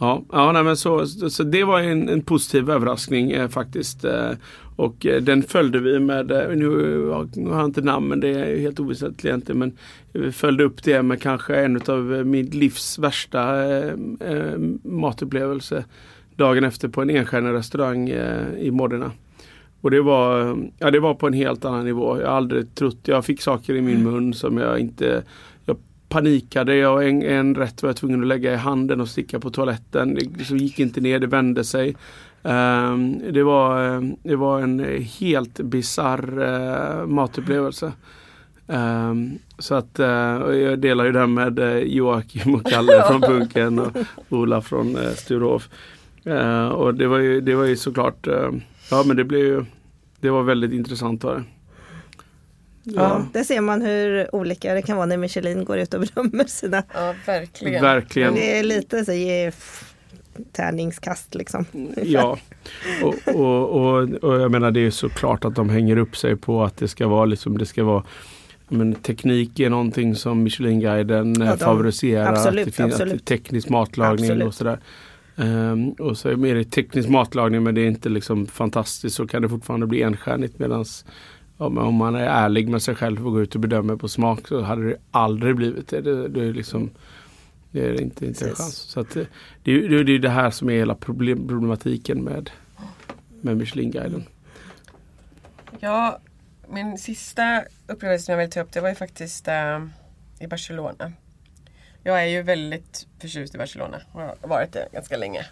Ja, 0.00 0.22
ja 0.32 0.52
nej, 0.52 0.64
men 0.64 0.76
så, 0.76 1.06
så 1.06 1.42
det 1.42 1.64
var 1.64 1.80
en, 1.80 2.08
en 2.08 2.22
positiv 2.22 2.70
överraskning 2.70 3.30
eh, 3.30 3.48
faktiskt. 3.48 4.04
Eh, 4.04 4.30
och 4.76 5.06
eh, 5.06 5.22
den 5.22 5.42
följde 5.42 5.78
vi 5.78 5.98
med, 5.98 6.30
eh, 6.30 6.48
nu, 6.48 6.66
ja, 7.10 7.26
nu 7.34 7.50
har 7.50 7.58
jag 7.58 7.68
inte 7.68 7.80
namn 7.80 8.08
men 8.08 8.20
det 8.20 8.28
är 8.28 8.58
helt 8.60 8.80
oväsentligt 8.80 9.24
egentligen. 9.24 9.58
Men 9.58 9.76
vi 10.12 10.32
följde 10.32 10.64
upp 10.64 10.82
det 10.82 11.02
med 11.02 11.22
kanske 11.22 11.56
en 11.56 11.80
av 11.86 12.26
mitt 12.26 12.54
livs 12.54 12.98
värsta 12.98 13.64
eh, 13.64 13.92
eh, 14.20 14.58
matupplevelse. 14.82 15.84
Dagen 16.36 16.64
efter 16.64 16.88
på 16.88 17.02
en 17.02 17.10
enstjärnig 17.10 17.52
restaurang 17.52 18.08
eh, 18.08 18.54
i 18.58 18.70
Modena. 18.70 19.10
Och 19.80 19.90
det 19.90 20.00
var, 20.00 20.58
ja, 20.78 20.90
det 20.90 21.00
var 21.00 21.14
på 21.14 21.26
en 21.26 21.32
helt 21.32 21.64
annan 21.64 21.84
nivå. 21.84 22.20
Jag 22.20 22.28
har 22.28 22.36
aldrig 22.36 22.74
trott, 22.74 22.98
jag 23.02 23.24
fick 23.24 23.42
saker 23.42 23.74
i 23.74 23.82
min 23.82 24.02
mun 24.02 24.34
som 24.34 24.58
jag 24.58 24.78
inte 24.78 25.22
jag 25.64 25.76
panikade. 26.08 26.76
Jag, 26.76 27.08
en, 27.08 27.22
en 27.22 27.54
rätt 27.54 27.82
var 27.82 27.88
jag 27.88 27.96
tvungen 27.96 28.20
att 28.20 28.26
lägga 28.26 28.52
i 28.52 28.56
handen 28.56 29.00
och 29.00 29.08
sticka 29.08 29.40
på 29.40 29.50
toaletten. 29.50 30.14
Det 30.14 30.20
liksom 30.38 30.56
gick 30.56 30.78
inte 30.78 31.00
ner, 31.00 31.18
det 31.18 31.26
vände 31.26 31.64
sig. 31.64 31.96
Ehm, 32.42 33.32
det, 33.32 33.42
var, 33.42 34.00
det 34.28 34.36
var 34.36 34.60
en 34.60 35.04
helt 35.20 35.60
bisarr 35.60 36.38
uh, 36.38 37.06
matupplevelse. 37.06 37.92
Ehm, 38.66 39.38
så 39.58 39.74
att 39.74 39.98
och 40.44 40.56
jag 40.56 40.78
delar 40.78 41.04
ju 41.04 41.12
den 41.12 41.34
med 41.34 41.58
eh, 41.58 41.78
Joakim 41.78 42.54
och 42.54 42.66
Kalle 42.66 43.02
från 43.08 43.20
Punken 43.20 43.78
och 43.78 43.96
Ola 44.28 44.60
från 44.60 44.96
uh, 44.96 45.12
Sturehof. 45.14 45.68
Eh, 46.24 46.68
och 46.68 46.94
det 46.94 47.06
var 47.06 47.18
ju, 47.18 47.40
det 47.40 47.54
var 47.54 47.64
ju 47.64 47.76
såklart, 47.76 48.28
ja 48.90 49.02
men 49.06 49.16
det 49.16 49.24
blev 49.24 49.40
ju, 49.40 49.64
det 50.20 50.30
var 50.30 50.42
väldigt 50.42 50.72
intressant 50.72 51.24
var 51.24 51.34
det. 51.34 51.44
Ja, 52.82 53.26
där 53.32 53.44
ser 53.44 53.60
man 53.60 53.82
hur 53.82 54.34
olika 54.34 54.74
det 54.74 54.82
kan 54.82 54.96
vara 54.96 55.06
när 55.06 55.16
Michelin 55.16 55.64
går 55.64 55.78
ut 55.78 55.94
och 55.94 56.00
bedömer 56.00 56.44
sina. 56.44 56.82
Ja, 56.94 57.14
verkligen. 57.26 57.82
Verkligen. 57.82 58.34
Det 58.34 58.58
är 58.58 58.62
lite 58.62 59.04
så 59.04 59.12
ge 59.12 59.52
tärningskast 60.52 61.34
liksom. 61.34 61.64
Ja, 62.02 62.38
och, 63.02 63.34
och, 63.34 63.68
och, 63.70 64.08
och 64.24 64.40
jag 64.40 64.50
menar 64.50 64.70
det 64.70 64.80
är 64.86 64.90
såklart 64.90 65.44
att 65.44 65.54
de 65.54 65.68
hänger 65.68 65.96
upp 65.96 66.16
sig 66.16 66.36
på 66.36 66.64
att 66.64 66.76
det 66.76 66.88
ska 66.88 67.08
vara 67.08 67.24
liksom, 67.24 67.58
det 67.58 67.66
ska 67.66 67.84
vara 67.84 68.04
men 68.68 68.94
teknik 68.94 69.60
är 69.60 69.70
någonting 69.70 70.14
som 70.14 70.42
Michelinguiden 70.42 71.42
eh, 71.42 71.48
Ja, 71.48 71.54
de- 71.56 71.64
favoriserar. 71.64 72.32
absolut, 72.32 72.60
att 72.60 72.66
det 72.66 72.82
finns 72.82 72.92
absolut. 72.94 73.24
Teknisk 73.24 73.68
matlagning 73.68 74.24
Absolut. 74.24 74.46
och 74.48 74.54
sådär. 74.54 74.78
Ehm, 75.38 75.90
och 75.90 76.18
så 76.18 76.28
är 76.28 76.32
det 76.32 76.38
mer 76.38 76.62
teknisk 76.62 77.08
matlagning 77.08 77.62
men 77.62 77.74
det 77.74 77.80
är 77.80 77.86
inte 77.86 78.08
liksom 78.08 78.46
fantastiskt 78.46 79.16
så 79.16 79.26
kan 79.26 79.42
det 79.42 79.48
fortfarande 79.48 79.86
bli 79.86 80.02
enstjärnigt 80.02 80.58
medans 80.58 81.04
men 81.56 81.78
om 81.78 81.94
man 81.94 82.14
är 82.14 82.20
ärlig 82.26 82.68
med 82.68 82.82
sig 82.82 82.94
själv 82.94 83.26
och 83.26 83.32
går 83.32 83.42
ut 83.42 83.54
och 83.54 83.60
bedömer 83.60 83.96
på 83.96 84.08
smak 84.08 84.48
så 84.48 84.60
hade 84.62 84.88
det 84.88 84.96
aldrig 85.10 85.56
blivit 85.56 85.88
det. 85.88 86.00
Det, 86.00 86.28
det 86.28 86.44
är 86.44 86.52
liksom 86.52 86.90
det 87.70 87.80
är 87.88 88.00
inte, 88.00 88.26
inte 88.26 88.44
en 88.48 88.54
chans. 88.54 88.74
Så 88.76 89.00
att, 89.00 89.16
eh, 89.16 89.24
det, 89.62 89.70
är 89.70 89.74
ju- 89.74 90.04
det 90.04 90.12
är 90.12 90.18
det 90.18 90.28
här 90.30 90.50
som 90.50 90.70
är 90.70 90.74
hela 90.74 90.94
problem, 90.94 91.48
problematiken 91.48 92.24
med, 92.24 92.50
med 93.40 93.56
Michelinguiden. 93.56 94.24
Ja, 95.80 96.18
min 96.68 96.98
sista 96.98 97.62
upplevelse 97.86 98.24
som 98.24 98.32
jag 98.32 98.38
vill 98.38 98.50
ta 98.50 98.60
upp 98.60 98.72
det 98.72 98.80
var 98.80 98.88
ju 98.88 98.94
faktiskt 98.94 99.48
eh, 99.48 99.84
i 100.40 100.46
Barcelona. 100.46 101.12
Jag 102.08 102.22
är 102.22 102.26
ju 102.26 102.42
väldigt 102.42 103.06
förtjust 103.18 103.54
i 103.54 103.58
Barcelona 103.58 104.00
och 104.12 104.20
har 104.20 104.36
varit 104.42 104.72
det 104.72 104.88
ganska 104.92 105.16
länge. 105.16 105.46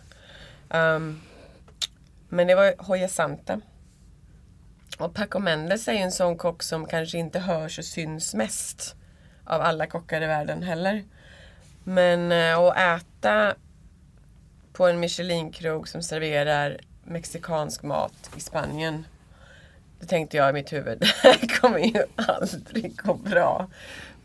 Um, 0.69 1.21
men 2.29 2.47
det 2.47 2.55
var 2.55 2.75
Hoya 2.79 3.09
Santa. 3.09 3.61
Och 4.99 5.15
Paco 5.15 5.39
Mendes 5.39 5.89
är 5.89 5.93
ju 5.93 5.99
en 5.99 6.13
sån 6.13 6.37
kock 6.37 6.63
som 6.63 6.87
kanske 6.87 7.19
inte 7.19 7.39
hörs 7.39 7.79
och 7.79 7.85
syns 7.85 8.35
mest 8.35 8.95
av 9.45 9.61
alla 9.61 9.87
kockar 9.87 10.23
i 10.23 10.27
världen 10.27 10.63
heller. 10.63 11.05
Men 11.85 12.33
eh, 12.33 12.59
att 12.59 12.77
äta 12.77 13.55
på 14.73 14.87
en 14.87 15.01
Michelinkrog 15.01 15.89
som 15.89 16.03
serverar 16.03 16.79
mexikansk 17.05 17.83
mat 17.83 18.31
i 18.37 18.41
Spanien 18.41 19.05
det 20.01 20.07
tänkte 20.07 20.37
jag 20.37 20.51
i 20.51 20.53
mitt 20.53 20.73
huvud, 20.73 20.99
det 21.01 21.07
här 21.07 21.61
kommer 21.61 21.79
ju 21.79 22.05
aldrig 22.17 22.97
gå 22.97 23.15
bra. 23.15 23.69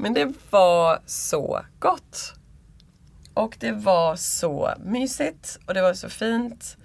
Men 0.02 0.14
det 0.14 0.34
var 0.50 1.00
så 1.06 1.66
gott. 1.80 2.34
Och 3.34 3.58
det 3.60 3.72
var 3.72 4.16
så 4.16 4.74
mysigt 4.80 5.60
och 5.68 5.74
det 5.74 5.82
var 5.82 5.94
så 5.94 6.10
fint. 6.10 6.78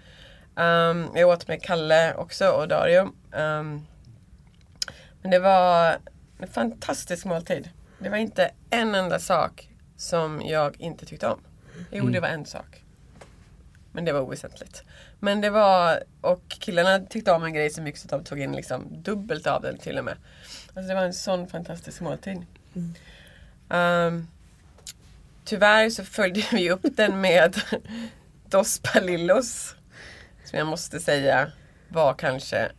Um, 0.56 1.08
jag 1.14 1.28
åt 1.28 1.48
med 1.48 1.62
Kalle 1.62 2.14
också 2.14 2.48
och 2.48 2.68
Dario. 2.68 3.00
Um, 3.32 3.86
men 5.22 5.30
det 5.30 5.38
var 5.38 5.96
en 6.38 6.48
fantastisk 6.48 7.24
måltid. 7.24 7.70
Det 7.98 8.08
var 8.08 8.16
inte 8.16 8.50
en 8.70 8.94
enda 8.94 9.18
sak 9.18 9.68
som 9.96 10.42
jag 10.44 10.80
inte 10.80 11.06
tyckte 11.06 11.26
om. 11.28 11.40
Jo, 11.90 12.00
Mm. 12.00 12.12
det 12.12 12.20
var 12.20 12.28
en 12.28 12.46
sak. 12.46 12.82
Men 13.92 14.04
det 14.04 14.12
var 14.12 14.20
oväsentligt. 14.20 14.82
Men 15.20 15.40
det 15.40 15.50
var, 15.50 16.02
och 16.20 16.48
killarna 16.48 16.98
tyckte 17.06 17.32
om 17.32 17.44
en 17.44 17.54
grej 17.54 17.70
så 17.70 17.82
mycket 17.82 18.00
så 18.00 18.08
de 18.08 18.24
tog 18.24 18.40
in 18.40 18.52
liksom 18.52 19.02
dubbelt 19.02 19.46
av 19.46 19.62
den 19.62 19.78
till 19.78 19.98
och 19.98 20.04
med. 20.04 20.16
Alltså 20.66 20.88
det 20.88 20.94
var 20.94 21.02
en 21.02 21.14
sån 21.14 21.48
fantastisk 21.48 22.00
måltid. 22.00 22.46
Ehm, 23.70 24.26
tyvärr 25.44 25.90
så 25.90 26.04
följde 26.04 26.42
vi 26.52 26.70
upp 26.70 26.86
den 26.96 27.20
med 27.20 27.56
Dos 28.50 28.78
Palillos. 28.78 29.74
Som 30.44 30.58
jag 30.58 30.66
måste 30.68 31.00
säga 31.00 31.52
var 31.88 32.14
kanske 32.14 32.72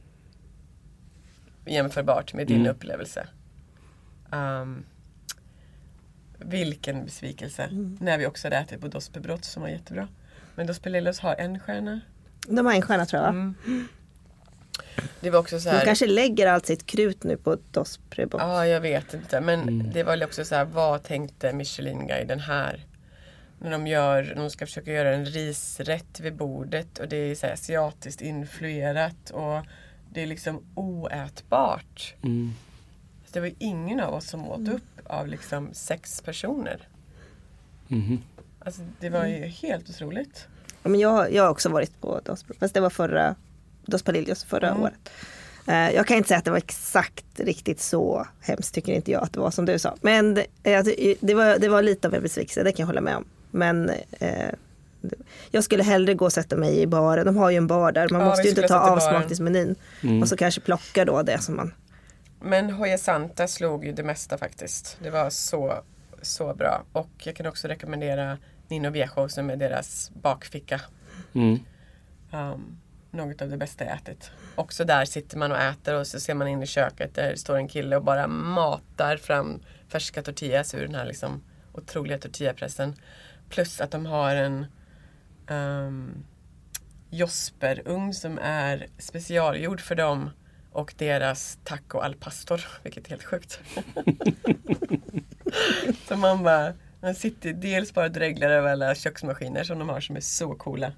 jämförbart 1.66 2.34
med 2.34 2.48
din 2.48 2.62
Mm. 2.62 2.72
upplevelse. 2.72 3.28
Ehm, 4.32 4.86
vilken 6.40 7.06
besvikelse. 7.06 7.70
När 8.00 8.18
vi 8.18 8.26
också 8.26 8.46
hade 8.48 8.56
ätit 8.58 8.82
på 8.82 8.88
Dos 8.88 9.10
Pebrot 9.10 9.46
som 9.46 9.62
var 9.62 9.70
jättebra. 9.70 10.08
Men 10.56 10.68
Dos 10.68 10.80
Palillos 10.80 11.20
har 11.20 11.36
en 11.36 11.60
stjärna. 11.60 12.02
De 12.48 12.66
har 12.66 12.74
en 12.74 12.82
stjärna 12.82 13.06
tror 13.06 13.22
jag. 13.24 13.30
Mm. 13.30 13.56
Det 15.20 15.30
var 15.30 15.40
också 15.40 15.60
så 15.60 15.70
De 15.70 15.76
här. 15.76 15.86
kanske 15.86 16.08
lägger 16.08 16.48
allt 16.48 16.66
sitt 16.66 16.86
krut 16.86 17.24
nu 17.24 17.38
på 17.38 17.58
Dos 17.72 18.00
Prebot. 18.10 18.42
Ja, 18.42 18.66
jag 18.68 18.82
vet 18.82 19.14
inte. 19.14 19.42
Men 19.42 19.62
Mm. 19.62 19.92
det 19.94 20.04
var 20.04 20.12
väl 20.12 20.24
också 20.24 20.46
så 20.46 20.56
här, 20.56 20.66
vad 20.66 21.04
tänkte 21.04 21.54
Michelin-guiden 21.54 22.40
här? 22.40 22.86
När 23.60 23.72
de, 23.72 23.88
gör, 23.88 24.34
de 24.36 24.50
ska 24.50 24.66
försöka 24.66 24.92
göra 24.92 25.16
en 25.16 25.26
risrätt 25.26 26.20
vid 26.20 26.36
bordet 26.36 27.00
och 27.00 27.08
det 27.08 27.18
är 27.18 27.36
så 27.36 27.46
här 27.46 27.54
asiatiskt 27.54 28.22
influerat 28.22 29.30
och 29.30 29.62
det 30.14 30.24
är 30.24 30.28
liksom 30.28 30.64
oätbart. 30.76 32.14
Mm. 32.22 32.54
Så 33.26 33.34
det 33.34 33.40
var 33.40 33.52
ingen 33.60 34.00
av 34.00 34.14
oss 34.14 34.30
som 34.30 34.48
åt 34.48 34.70
upp 34.70 34.84
av 35.06 35.28
liksom 35.28 35.70
sex 35.74 36.22
personer. 36.22 36.88
Mhm. 37.88 38.22
Alltså 38.60 38.82
det 39.00 39.10
var 39.10 39.26
ju 39.26 39.46
helt 39.46 39.90
otroligt. 39.90 40.48
Ja, 40.84 40.90
men 40.90 41.00
jag, 41.00 41.34
jag 41.34 41.44
har 41.44 41.50
också 41.50 41.70
varit 41.70 42.02
på 42.02 42.20
Dos 42.26 42.44
Prebot, 42.44 42.60
fast 42.60 42.74
det 42.74 42.80
var 42.80 42.90
förra 42.90 43.36
Dos 43.88 44.04
Palillos 44.04 44.44
förra 44.44 44.70
Mm. 44.70 44.82
året. 44.84 45.10
Eh, 45.68 45.90
jag 45.96 46.08
kan 46.08 46.18
inte 46.18 46.28
säga 46.28 46.38
att 46.38 46.46
det 46.46 46.52
var 46.52 46.58
exakt 46.58 47.26
riktigt 47.40 47.80
så 47.82 48.28
hemskt 48.42 48.74
tycker 48.76 48.94
inte 48.94 49.12
jag 49.12 49.24
att 49.24 49.34
det 49.34 49.40
var 49.40 49.52
som 49.52 49.66
du 49.66 49.80
sa. 49.80 49.96
Men 50.02 50.34
det, 50.34 50.46
eh, 50.64 50.84
det, 50.84 51.16
det, 51.20 51.34
var, 51.34 51.60
det 51.60 51.68
var 51.70 51.82
lite 51.82 52.08
av 52.08 52.14
en 52.14 52.22
besvikelse, 52.22 52.64
det 52.64 52.72
kan 52.72 52.84
jag 52.84 52.88
hålla 52.88 53.02
med 53.02 53.16
om. 53.16 53.26
Men 53.52 53.90
eh, 54.20 54.50
jag 55.52 55.64
skulle 55.64 55.84
hellre 55.84 56.14
gå 56.14 56.26
och 56.26 56.34
sätta 56.34 56.56
mig 56.56 56.80
i 56.82 56.88
baren. 56.88 57.26
De 57.26 57.38
har 57.38 57.50
ju 57.50 57.58
en 57.58 57.68
bar 57.68 57.92
där. 57.92 58.08
Man 58.12 58.22
Ja, 58.22 58.28
måste 58.28 58.44
ju 58.44 58.50
inte 58.50 58.68
ta 58.68 58.80
avsmakningsmenyn. 58.80 59.76
Mm. 60.04 60.22
Och 60.22 60.28
så 60.30 60.38
kanske 60.38 60.62
plocka 60.62 61.06
då 61.06 61.22
det 61.22 61.42
som 61.42 61.56
man... 61.56 61.74
Men 62.42 62.70
Hoya 62.72 62.98
Santa 62.98 63.48
slog 63.48 63.86
ju 63.86 63.92
det 63.92 64.04
mesta 64.04 64.38
faktiskt. 64.38 64.98
Det 65.04 65.10
var 65.10 65.30
så, 65.30 65.74
så 66.22 66.54
bra. 66.54 66.84
Och 66.94 67.10
jag 67.24 67.36
kan 67.36 67.46
också 67.46 67.68
rekommendera 67.68 68.38
Nino 68.68 68.90
Viejo 68.90 69.30
som 69.30 69.50
är 69.50 69.56
deras 69.56 70.12
bakficka. 70.22 70.82
Mm. 71.34 71.60
Um, 72.32 72.78
något 73.12 73.42
av 73.42 73.50
det 73.50 73.58
bästa 73.58 73.86
jag 73.86 73.96
ätit. 73.96 74.32
Också 74.56 74.86
där 74.86 75.06
sitter 75.06 75.38
man 75.38 75.52
och 75.52 75.58
äter 75.58 75.96
och 75.96 76.08
så 76.08 76.20
ser 76.20 76.34
man 76.34 76.48
in 76.48 76.64
i 76.64 76.68
köket 76.68 77.16
där 77.16 77.30
det 77.30 77.38
står 77.38 77.58
en 77.58 77.68
kille 77.68 77.96
och 77.96 78.04
bara 78.04 78.28
matar 78.28 79.18
fram 79.18 79.60
färska 79.88 80.24
tortillas 80.24 80.74
ur 80.74 80.82
den 80.82 80.96
här 80.96 81.06
liksom 81.06 81.44
otroliga 81.74 82.18
tortillapressen. 82.18 82.96
Plus 83.50 83.82
att 83.82 83.92
de 83.92 84.06
har 84.06 84.36
en 84.36 84.66
um, 85.48 86.26
Josperugn 87.10 88.14
som 88.14 88.40
är 88.42 88.88
specialgjord 88.98 89.82
för 89.82 89.96
dem 89.96 90.30
och 90.72 90.94
deras 90.98 91.60
taco 91.64 92.00
al 92.00 92.16
pastor, 92.16 92.62
vilket 92.84 93.06
är 93.06 93.10
helt 93.10 93.24
sjukt. 93.24 93.60
så 96.08 96.16
man 96.16 96.44
bara, 96.44 96.74
man 97.02 97.16
sitter 97.16 97.54
dels 97.54 97.94
bara 97.94 98.06
och 98.06 98.12
dreglar 98.12 98.50
över 98.50 98.72
alla 98.72 98.96
köksmaskiner 98.96 99.64
som 99.64 99.80
de 99.80 99.90
har 99.90 100.02
som 100.02 100.16
är 100.16 100.22
så 100.22 100.56
coola. 100.56 100.94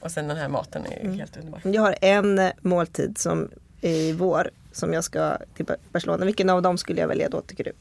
Och 0.00 0.10
sen 0.10 0.28
den 0.28 0.36
här 0.36 0.48
maten 0.48 0.86
är 0.86 1.00
Mm. 1.00 1.18
helt 1.18 1.36
underbar. 1.36 1.60
Jag 1.64 1.82
har 1.82 1.94
en 2.00 2.50
måltid 2.60 3.18
som 3.18 3.50
i 3.80 4.12
vår 4.12 4.50
som 4.72 4.92
jag 4.92 5.04
ska 5.04 5.36
till 5.56 5.66
Barcelona. 5.92 6.24
Vilken 6.24 6.50
av 6.50 6.62
dem 6.62 6.78
skulle 6.78 7.00
jag 7.00 7.08
välja 7.08 7.28
då 7.28 7.40
tycker 7.40 7.64
du? 7.64 7.72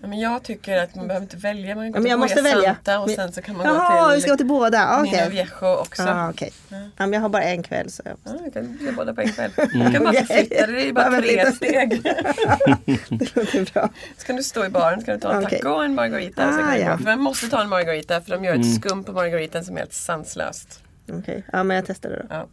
Ja, 0.00 0.06
men 0.08 0.20
jag 0.20 0.42
tycker 0.42 0.82
att 0.82 0.94
man 0.94 1.06
behöver 1.08 1.24
inte 1.24 1.36
välja, 1.36 1.74
man 1.74 1.92
kan 1.92 2.02
Ja, 2.02 2.08
jag 2.10 2.18
måste 2.18 2.42
välja. 2.42 2.74
Santa 2.74 3.00
och 3.00 3.06
Men- 3.06 3.16
sen 3.16 3.32
så 3.32 3.42
kan 3.42 3.56
man 3.56 3.66
Jaha, 3.66 4.02
gå 4.02 4.08
vi 4.08 4.14
till 4.14 4.22
ska 4.22 4.30
gå 4.30 4.36
till 4.36 4.46
båda. 4.46 4.86
Ah, 4.86 5.02
Nino 5.02 5.14
Okej. 5.16 5.30
Viejo 5.30 5.76
också. 5.80 6.02
Ah, 6.02 6.30
okej. 6.30 6.52
Ja, 6.68 6.76
men 6.96 7.12
jag 7.12 7.20
har 7.20 7.28
bara 7.28 7.42
en 7.42 7.62
kväll 7.62 7.90
så 7.90 8.02
jag 8.04 8.16
Ja, 8.24 8.32
vi 8.44 8.50
kan 8.50 8.76
bli 8.76 8.92
båda 8.92 9.14
på 9.14 9.20
en 9.20 9.32
kväll. 9.32 9.50
Du 9.56 9.92
kan 9.92 10.04
bara 10.04 10.12
förflytta 10.12 10.66
dig, 10.66 10.74
det 10.82 10.88
är 10.88 10.92
bara 10.92 11.14
Ja, 11.14 11.20
tre 11.22 11.52
steg. 11.52 12.02
det 13.08 13.36
låter 13.36 13.72
bra. 13.74 13.88
Så 14.18 14.26
kan 14.26 14.36
du 14.36 14.42
stå 14.42 14.64
i 14.64 14.68
baren, 14.68 15.00
ska 15.00 15.12
du 15.12 15.20
ta 15.20 15.32
en 15.32 15.44
Okej. 15.44 15.58
taco 15.60 15.74
och 15.74 15.84
en 15.84 15.94
margarita. 15.94 16.46
och 16.48 16.54
så 16.54 16.60
kan 16.60 16.68
Ah, 16.68 16.74
du 16.74 16.80
ja. 16.80 16.96
För 16.98 17.04
man 17.04 17.20
måste 17.20 17.48
ta 17.48 17.62
en 17.62 17.68
margarita 17.68 18.20
för 18.20 18.30
de 18.30 18.44
gör 18.44 18.54
ett 18.54 18.74
skum 18.74 19.04
på 19.04 19.12
margaritan 19.12 19.64
som 19.64 19.74
är 19.76 19.78
helt 19.80 19.92
sanslöst. 19.92 20.80
Okej, 21.08 21.44
ja 21.52 21.62
men 21.62 21.76
jag 21.76 21.86
testar 21.86 22.10
det 22.10 22.16
då. 22.16 22.26
Ja, 22.30 22.48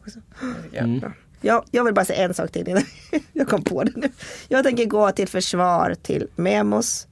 jag. 0.71 0.99
Bra. 0.99 1.11
Jag, 1.41 1.65
jag 1.71 1.83
vill 1.83 1.93
bara 1.93 2.05
säga 2.05 2.25
en 2.25 2.33
sak 2.33 2.51
till 2.51 2.67
innan 2.67 2.83
jag 3.33 3.47
kom 3.47 3.63
på 3.63 3.83
det 3.83 3.91
nu. 3.95 4.09
Jag 4.47 4.63
tänker 4.63 4.85
gå 4.85 5.11
till 5.11 5.27
försvar 5.27 5.95
till 6.01 6.27
Memos 6.35 7.07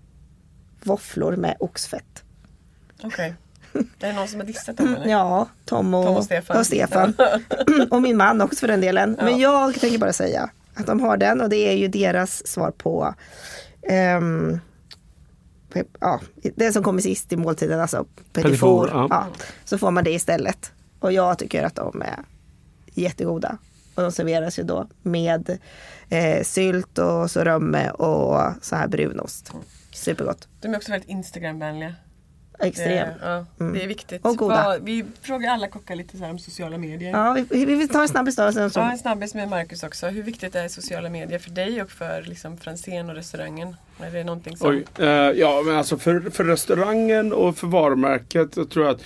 våfflor 0.83 1.35
med 1.35 1.55
oxfett. 1.59 2.23
Okej. 3.03 3.35
Är 3.73 3.83
det 3.97 4.13
någon 4.13 4.27
som 4.27 4.39
har 4.39 4.47
dissat 4.47 4.77
dem 4.77 4.95
eller? 4.95 5.07
Ja, 5.07 5.47
Tom 5.65 5.93
och, 5.93 6.05
Tom 6.05 6.15
och 6.15 6.23
Stefan. 6.23 6.57
och, 6.57 6.65
Stefan. 6.65 7.13
och 7.91 8.01
min 8.01 8.17
man 8.17 8.41
också 8.41 8.59
för 8.59 8.67
den 8.67 8.81
delen. 8.81 9.17
Men 9.21 9.39
jag 9.39 9.79
tänker 9.79 9.97
bara 9.97 10.13
säga 10.13 10.49
att 10.73 10.85
de 10.85 10.99
har 10.99 11.17
den 11.17 11.41
och 11.41 11.49
det 11.49 11.69
är 11.69 11.77
ju 11.77 11.87
deras 11.87 12.47
svar 12.47 12.71
på 12.71 13.15
ehm, 13.81 14.59
ja, 15.99 16.19
det 16.55 16.73
som 16.73 16.83
kommer 16.83 17.01
sist 17.01 17.33
i 17.33 17.37
måltiden, 17.37 17.79
alltså 17.79 18.05
four, 18.59 18.89
ja. 18.89 19.07
Ja, 19.09 19.27
så 19.65 19.77
får 19.77 19.91
man 19.91 20.03
det 20.03 20.11
istället. 20.11 20.71
Och 21.01 21.11
jag 21.13 21.37
tycker 21.39 21.63
att 21.63 21.75
de 21.75 22.01
är 22.01 22.19
jättegoda. 22.93 23.57
Och 23.95 24.01
de 24.03 24.11
serveras 24.11 24.59
ju 24.59 24.63
då 24.63 24.87
med 25.01 25.59
eh, 26.09 26.43
sylt 26.43 26.97
och 26.97 27.31
så 27.31 27.43
römme 27.43 27.89
och 27.89 28.41
så 28.61 28.75
här 28.75 28.87
brunost. 28.87 29.51
Supergott. 29.93 30.47
De 30.61 30.73
är 30.73 30.77
också 30.77 30.91
väldigt 30.91 31.09
Instagramvänliga. 31.09 31.95
Extremt. 32.59 33.19
Det, 33.19 33.25
ja, 33.27 33.45
Mm. 33.59 33.73
det 33.73 33.83
är 33.83 33.87
viktigt. 33.87 34.25
Och 34.25 34.37
goda. 34.37 34.63
Vad- 34.63 34.83
vi 34.83 35.05
frågar 35.21 35.51
alla 35.51 35.67
kockar 35.67 35.95
lite 35.95 36.17
så 36.17 36.23
här 36.23 36.31
om 36.31 36.39
sociala 36.39 36.77
medier. 36.77 37.11
Ja, 37.11 37.37
vi, 37.49 37.65
vi, 37.65 37.87
tar 37.87 38.01
en 38.01 38.07
snabbis 38.07 38.35
då. 38.35 38.51
Sen 38.51 38.69
så. 38.69 38.79
Ja, 38.79 38.91
en 38.91 38.97
snabbis 38.97 39.33
med 39.35 39.49
Marcus 39.49 39.83
också. 39.83 40.07
Hur 40.07 40.23
viktigt 40.23 40.55
är 40.55 40.67
sociala 40.67 41.09
medier 41.09 41.39
för 41.39 41.49
dig 41.49 41.81
och 41.81 41.91
för 41.91 42.21
liksom, 42.21 42.57
Franzén 42.57 43.09
och 43.09 43.15
restaurangen? 43.15 43.75
Är 43.99 44.11
det 44.11 44.23
någonting 44.23 44.57
som... 44.57 44.69
Oj, 44.69 44.85
eh, 44.99 45.05
ja 45.09 45.61
men 45.65 45.75
alltså 45.77 45.97
för, 45.97 46.29
för 46.29 46.43
restaurangen 46.43 47.33
och 47.33 47.57
för 47.57 47.67
varumärket 47.67 48.57
jag 48.57 48.69
tror 48.69 48.85
jag 48.85 48.95
att 48.95 49.01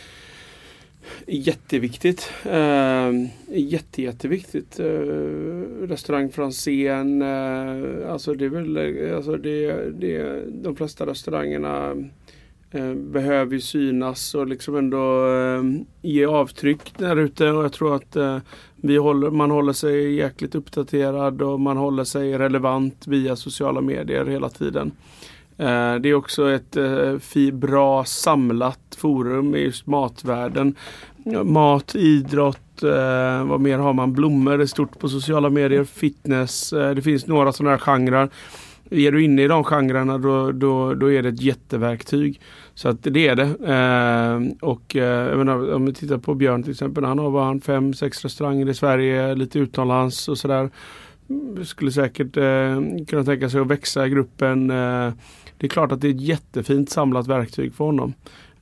jätteviktigt. 1.27 2.31
Eh, 2.45 3.11
jätte, 3.47 4.01
jätteviktigt. 4.01 4.79
Eh, 4.79 4.85
restaurang 5.87 6.31
Franzén. 6.31 7.21
Eh, 7.21 8.11
alltså 8.11 8.33
det 8.33 8.45
är 8.45 8.49
väl 8.49 8.77
eh, 8.77 9.15
alltså 9.15 9.37
det, 9.37 9.89
det, 9.99 10.43
de 10.63 10.75
flesta 10.75 11.05
restaurangerna 11.05 11.91
eh, 12.71 12.93
behöver 12.93 13.53
ju 13.53 13.61
synas 13.61 14.35
och 14.35 14.47
liksom 14.47 14.75
ändå 14.75 15.27
eh, 15.27 15.63
ge 16.01 16.25
avtryck 16.25 16.97
där 16.97 17.15
ute. 17.15 17.51
Och 17.51 17.63
jag 17.63 17.73
tror 17.73 17.95
att 17.95 18.15
eh, 18.15 18.37
vi 18.75 18.97
håller, 18.97 19.29
man 19.29 19.51
håller 19.51 19.73
sig 19.73 20.13
jäkligt 20.15 20.55
uppdaterad 20.55 21.41
och 21.41 21.59
man 21.59 21.77
håller 21.77 22.03
sig 22.03 22.37
relevant 22.37 23.07
via 23.07 23.35
sociala 23.35 23.81
medier 23.81 24.25
hela 24.25 24.49
tiden. 24.49 24.91
Eh, 25.57 25.95
det 25.95 26.09
är 26.09 26.13
också 26.13 26.51
ett 26.51 26.77
eh, 26.77 27.53
bra 27.53 28.05
samlat 28.05 28.97
forum 28.97 29.55
i 29.55 29.59
just 29.59 29.87
matvärlden. 29.87 30.75
Mat, 31.43 31.95
idrott, 31.95 32.83
eh, 32.83 33.45
vad 33.45 33.59
mer 33.59 33.77
har 33.77 33.93
man? 33.93 34.13
Blommor 34.13 34.61
är 34.61 34.65
stort 34.65 34.99
på 34.99 35.09
sociala 35.09 35.49
medier, 35.49 35.83
fitness. 35.83 36.69
Det 36.69 37.01
finns 37.01 37.27
några 37.27 37.51
sådana 37.51 37.71
här 37.71 37.77
genrer. 37.77 38.29
Är 38.89 39.11
du 39.11 39.23
inne 39.23 39.43
i 39.43 39.47
de 39.47 39.63
genrerna 39.63 40.17
då, 40.17 40.51
då, 40.51 40.93
då 40.93 41.11
är 41.11 41.23
det 41.23 41.29
ett 41.29 41.41
jätteverktyg. 41.41 42.41
Så 42.75 42.89
att 42.89 43.03
det 43.03 43.27
är 43.27 43.35
det. 43.35 43.43
Eh, 43.43 44.67
och 44.69 44.95
eh, 44.95 45.29
jag 45.29 45.37
menar, 45.37 45.73
om 45.73 45.85
vi 45.85 45.93
tittar 45.93 46.17
på 46.17 46.33
Björn 46.33 46.63
till 46.63 46.71
exempel. 46.71 47.03
Han 47.03 47.19
har 47.19 47.29
vad 47.29 47.45
han, 47.45 47.61
fem, 47.61 47.93
sex 47.93 48.23
restauranger 48.23 48.69
i 48.69 48.73
Sverige, 48.73 49.35
lite 49.35 49.59
utomlands 49.59 50.27
och 50.27 50.37
sådär. 50.37 50.69
Skulle 51.63 51.91
säkert 51.91 52.37
eh, 52.37 52.81
kunna 53.07 53.23
tänka 53.23 53.49
sig 53.49 53.61
att 53.61 53.67
växa 53.67 54.07
i 54.07 54.09
gruppen. 54.09 54.69
Eh, 54.69 55.13
det 55.57 55.65
är 55.65 55.69
klart 55.69 55.91
att 55.91 56.01
det 56.01 56.07
är 56.07 56.11
ett 56.11 56.21
jättefint 56.21 56.89
samlat 56.89 57.27
verktyg 57.27 57.73
för 57.73 57.85
honom. 57.85 58.13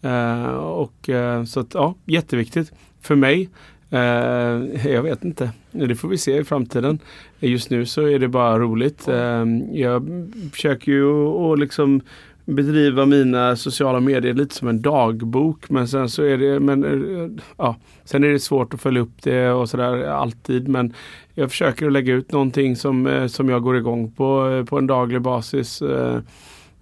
Eh, 0.01 0.55
och 0.55 1.09
eh, 1.09 1.43
så 1.43 1.59
att 1.59 1.73
ja, 1.73 1.95
jätteviktigt 2.05 2.71
för 3.01 3.15
mig. 3.15 3.49
Eh, 3.89 4.87
jag 4.91 5.03
vet 5.03 5.23
inte. 5.23 5.51
Det 5.71 5.95
får 5.95 6.07
vi 6.07 6.17
se 6.17 6.37
i 6.37 6.43
framtiden. 6.43 6.99
Just 7.39 7.69
nu 7.69 7.85
så 7.85 8.07
är 8.07 8.19
det 8.19 8.27
bara 8.27 8.59
roligt. 8.59 9.07
Eh, 9.07 9.45
jag 9.71 10.07
försöker 10.51 10.91
ju 10.91 11.27
att 11.27 11.59
liksom 11.59 12.01
bedriva 12.45 13.05
mina 13.05 13.55
sociala 13.55 13.99
medier 13.99 14.33
lite 14.33 14.55
som 14.55 14.67
en 14.67 14.81
dagbok. 14.81 15.69
Men 15.69 15.87
sen 15.87 16.09
så 16.09 16.23
är 16.23 16.37
det, 16.37 16.59
men, 16.59 16.83
eh, 16.83 17.43
ja, 17.57 17.75
sen 18.03 18.23
är 18.23 18.29
det 18.29 18.39
svårt 18.39 18.73
att 18.73 18.81
följa 18.81 19.01
upp 19.01 19.21
det 19.23 19.49
och 19.49 19.69
sådär 19.69 20.05
alltid. 20.05 20.67
Men 20.67 20.93
jag 21.33 21.49
försöker 21.49 21.85
att 21.85 21.93
lägga 21.93 22.13
ut 22.13 22.31
någonting 22.31 22.75
som, 22.75 23.07
eh, 23.07 23.27
som 23.27 23.49
jag 23.49 23.63
går 23.63 23.77
igång 23.77 24.11
på, 24.11 24.49
eh, 24.49 24.65
på 24.65 24.77
en 24.77 24.87
daglig 24.87 25.21
basis. 25.21 25.81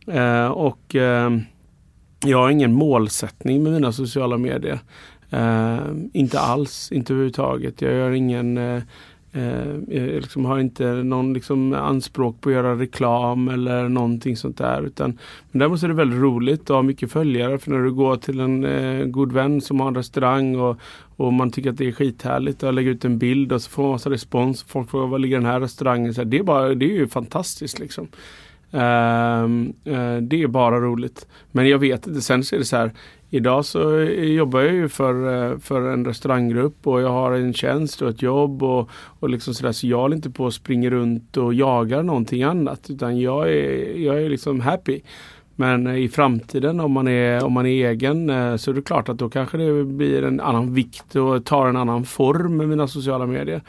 Eh, 0.08 0.48
och 0.48 0.96
eh, 0.96 1.30
jag 2.26 2.38
har 2.38 2.50
ingen 2.50 2.74
målsättning 2.74 3.64
med 3.64 3.72
mina 3.74 3.92
sociala 3.92 4.38
medier. 4.38 4.80
Eh, 5.30 5.80
inte 6.14 6.40
alls, 6.40 6.92
inte 6.92 7.14
överhuvudtaget. 7.14 7.82
Jag 7.82 7.94
gör 7.94 8.12
ingen 8.12 8.60
eh, 9.34 9.98
jag 9.98 10.22
liksom 10.22 10.46
har 10.46 10.60
inte 10.60 10.94
någon 10.94 11.34
liksom 11.34 11.74
anspråk 11.74 12.42
på 12.42 12.50
att 12.50 12.56
göra 12.56 12.76
reklam 12.76 13.48
eller 13.48 13.90
någonting 13.90 14.38
sånt 14.38 14.58
där. 14.58 14.82
Utan, 14.82 15.18
men 15.52 15.60
däremot 15.60 15.84
är 15.84 15.88
det 15.88 15.94
väldigt 15.94 16.22
roligt 16.22 16.62
att 16.62 16.76
ha 16.76 16.82
mycket 16.82 17.12
följare. 17.12 17.58
För 17.58 17.72
när 17.72 17.84
du 17.84 17.92
går 17.92 18.18
till 18.18 18.40
en 18.40 18.66
eh, 18.66 19.06
god 19.06 19.32
vän 19.32 19.62
som 19.62 19.80
har 19.80 19.88
en 19.88 19.96
restaurang 19.96 20.56
och, 20.56 20.78
och 21.16 21.34
man 21.34 21.52
tycker 21.52 21.70
att 21.70 21.78
det 21.78 21.88
är 21.88 21.92
skithärligt 21.92 22.64
och 22.64 22.74
lägger 22.74 22.92
ut 22.92 23.06
en 23.06 23.18
bild 23.18 23.52
och 23.52 23.62
så 23.62 23.70
får 23.70 23.84
man 23.84 23.92
massa 23.92 24.10
respons. 24.10 24.64
Folk 24.64 24.90
frågar 24.90 25.08
var 25.08 25.20
ligger 25.20 25.38
den 25.38 25.46
här 25.46 25.60
restaurangen? 25.60 26.14
Så 26.14 26.22
här, 26.22 26.26
det, 26.26 26.38
är 26.38 26.44
bara, 26.44 26.74
det 26.74 26.86
är 26.86 26.98
ju 26.98 27.08
fantastiskt 27.08 27.80
liksom. 27.80 28.08
Uh, 28.74 28.80
uh, 29.94 30.18
det 30.22 30.42
är 30.44 30.48
bara 30.48 30.80
roligt. 30.80 31.28
Men 31.52 31.70
jag 31.70 31.80
vet 31.80 32.08
inte, 32.08 32.22
sen 32.22 32.44
så 32.44 32.56
är 32.56 32.60
det 32.60 32.66
så 32.66 32.78
här 32.78 32.92
Idag 33.34 33.66
så 33.66 34.02
jobbar 34.02 34.62
jag 34.62 34.74
ju 34.74 34.90
för, 34.90 35.44
eh, 35.52 35.58
för 35.60 35.82
en 35.82 36.06
restauranggrupp 36.06 36.88
och 36.88 37.02
jag 37.02 37.10
har 37.10 37.32
en 37.32 37.54
tjänst 37.54 38.02
och 38.02 38.10
ett 38.10 38.22
jobb 38.22 38.64
och, 38.64 38.90
och 39.20 39.30
liksom 39.30 39.54
sådär. 39.54 39.72
Så 39.72 39.88
jag 39.88 39.98
håller 39.98 40.16
inte 40.16 40.30
på 40.30 40.48
att 40.48 40.54
springa 40.54 40.90
runt 40.90 41.38
och 41.38 41.54
jagar 41.54 42.04
någonting 42.04 42.44
annat 42.44 42.90
utan 42.90 43.20
jag 43.20 43.50
är, 43.50 43.98
jag 43.98 44.24
är 44.24 44.30
liksom 44.30 44.60
happy. 44.60 45.02
Men 45.56 45.88
eh, 45.88 45.96
i 45.96 46.10
framtiden 46.10 46.80
om 46.80 46.92
man, 46.92 47.08
är, 47.08 47.44
om 47.44 47.54
man 47.54 47.66
är 47.66 47.90
egen 47.90 48.30
eh, 48.30 48.56
så 48.56 48.72
är 48.72 48.76
det 48.76 48.82
klart 48.82 49.10
att 49.10 49.18
då 49.18 49.30
kanske 49.30 49.58
det 49.58 49.84
blir 49.84 50.24
en 50.24 50.40
annan 50.40 50.74
vikt 50.74 51.16
och 51.16 51.46
tar 51.46 51.68
en 51.68 51.78
annan 51.78 52.06
form 52.06 52.58
med 52.58 52.70
mina 52.70 52.88
sociala 52.88 53.26
medier. 53.26 53.62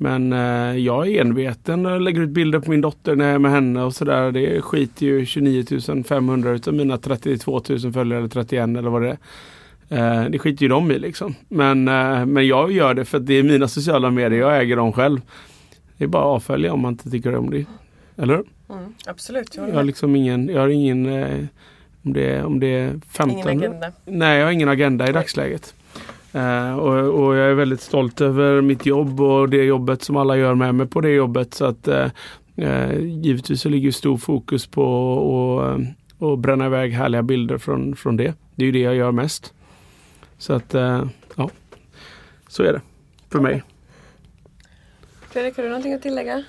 Men 0.00 0.32
eh, 0.32 0.76
jag 0.78 1.08
är 1.08 1.20
enveten 1.20 1.86
och 1.86 2.00
lägger 2.00 2.20
ut 2.20 2.30
bilder 2.30 2.60
på 2.60 2.70
min 2.70 2.80
dotter 2.80 3.16
när 3.16 3.24
jag 3.24 3.34
är 3.34 3.38
med 3.38 3.50
henne 3.50 3.82
och 3.82 3.94
sådär. 3.94 4.32
Det 4.32 4.60
skiter 4.60 5.06
ju 5.06 5.26
29 5.26 6.02
500 6.04 6.50
utav 6.50 6.74
mina 6.74 6.98
32 6.98 7.62
000 7.68 7.92
följare 7.92 8.18
eller 8.18 8.28
31 8.28 8.68
eller 8.68 8.90
vad 8.90 9.02
det 9.02 9.08
är. 9.08 9.18
Eh, 9.88 10.30
det 10.30 10.38
skiter 10.38 10.62
ju 10.62 10.68
de 10.68 10.90
i 10.90 10.98
liksom. 10.98 11.34
Men, 11.48 11.88
eh, 11.88 12.26
men 12.26 12.46
jag 12.46 12.72
gör 12.72 12.94
det 12.94 13.04
för 13.04 13.18
att 13.18 13.26
det 13.26 13.34
är 13.34 13.42
mina 13.42 13.68
sociala 13.68 14.10
medier. 14.10 14.40
Jag 14.40 14.60
äger 14.60 14.76
dem 14.76 14.92
själv. 14.92 15.20
Det 15.96 16.04
är 16.04 16.08
bara 16.08 16.22
att 16.22 16.36
avfölja 16.36 16.72
om 16.72 16.80
man 16.80 16.92
inte 16.92 17.10
tycker 17.10 17.36
om 17.36 17.50
det. 17.50 17.66
Eller 18.16 18.34
mm, 18.34 18.94
Absolut. 19.06 19.56
Jag, 19.56 19.68
jag 19.68 19.74
har 19.74 19.82
liksom 19.82 20.16
ingen, 20.16 20.48
jag 20.48 20.60
har 20.60 20.68
ingen 20.68 21.06
eh, 21.06 21.44
om 22.02 22.12
det, 22.12 22.42
om 22.42 22.60
det 22.60 22.66
är 22.66 23.00
15. 23.08 23.30
Ingen 23.30 23.48
agenda. 23.48 23.92
Nej, 24.04 24.38
jag 24.38 24.46
har 24.46 24.52
ingen 24.52 24.68
agenda 24.68 25.08
i 25.08 25.12
dagsläget. 25.12 25.74
Uh, 26.34 26.78
och, 26.78 27.24
och, 27.24 27.36
jag 27.36 27.50
är 27.50 27.54
väldigt 27.54 27.80
stolt 27.80 28.20
över 28.20 28.60
mitt 28.60 28.86
jobb 28.86 29.20
och 29.20 29.48
det 29.48 29.64
jobbet 29.64 30.02
som 30.02 30.16
alla 30.16 30.36
gör 30.36 30.54
med 30.54 30.74
mig 30.74 30.86
på 30.86 31.00
det 31.00 31.10
jobbet. 31.10 31.54
Så 31.54 31.64
att 31.64 31.88
uh, 31.88 32.06
uh, 32.58 33.00
givetvis 33.00 33.60
så 33.60 33.68
ligger 33.68 33.90
stor 33.90 34.16
fokus 34.16 34.66
på 34.66 35.76
att 36.20 36.22
uh, 36.22 36.36
bränna 36.36 36.66
iväg 36.66 36.92
härliga 36.92 37.22
bilder 37.22 37.58
från, 37.58 37.96
från 37.96 38.16
det. 38.16 38.34
Det 38.54 38.62
är 38.62 38.66
ju 38.66 38.72
det 38.72 38.78
jag 38.78 38.94
gör 38.94 39.12
mest. 39.12 39.54
Så 40.38 40.52
att 40.52 40.74
ja, 41.36 41.50
så 42.48 42.62
är 42.62 42.72
det 42.72 42.80
för 43.30 43.40
mig. 43.40 43.62
Fredrik, 45.30 45.56
har 45.56 45.62
du 45.62 45.68
någonting 45.68 45.94
att 45.94 46.02
tillägga? 46.02 46.44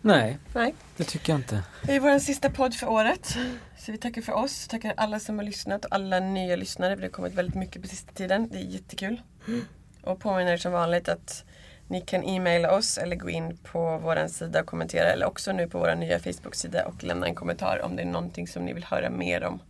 Nej, 0.00 0.38
Nej, 0.54 0.74
det 0.96 1.04
tycker 1.04 1.32
jag 1.32 1.38
inte. 1.38 1.62
Det 1.82 1.96
är 1.96 2.00
vår 2.00 2.18
sista 2.18 2.50
podd 2.50 2.74
för 2.74 2.88
året. 2.88 3.36
Så 3.80 3.92
vi 3.92 3.98
tackar 3.98 4.22
för 4.22 4.32
oss, 4.32 4.68
tackar 4.68 4.94
alla 4.96 5.20
som 5.20 5.38
har 5.38 5.44
lyssnat 5.44 5.84
och 5.84 5.94
alla 5.94 6.20
nya 6.20 6.56
lyssnare. 6.56 6.96
Det 6.96 7.02
har 7.02 7.08
kommit 7.08 7.34
väldigt 7.34 7.54
mycket 7.54 7.82
på 7.82 7.88
sista 7.88 8.12
tiden. 8.12 8.48
Det 8.48 8.58
är 8.58 8.62
jättekul. 8.62 9.22
Mm. 9.48 9.64
Och 10.02 10.20
påminner 10.20 10.56
som 10.56 10.72
vanligt 10.72 11.08
att 11.08 11.44
ni 11.88 12.00
kan 12.00 12.24
e-maila 12.24 12.76
oss 12.76 12.98
eller 12.98 13.16
gå 13.16 13.30
in 13.30 13.56
på 13.56 13.98
vår 13.98 14.28
sida 14.28 14.60
och 14.60 14.66
kommentera 14.66 15.04
eller 15.04 15.26
också 15.26 15.52
nu 15.52 15.68
på 15.68 15.78
vår 15.78 15.94
nya 15.94 16.18
Facebook-sida 16.18 16.86
och 16.86 17.04
lämna 17.04 17.26
en 17.26 17.34
kommentar 17.34 17.82
om 17.84 17.96
det 17.96 18.02
är 18.02 18.06
någonting 18.06 18.48
som 18.48 18.64
ni 18.64 18.72
vill 18.72 18.84
höra 18.84 19.10
mer 19.10 19.44
om 19.44 19.62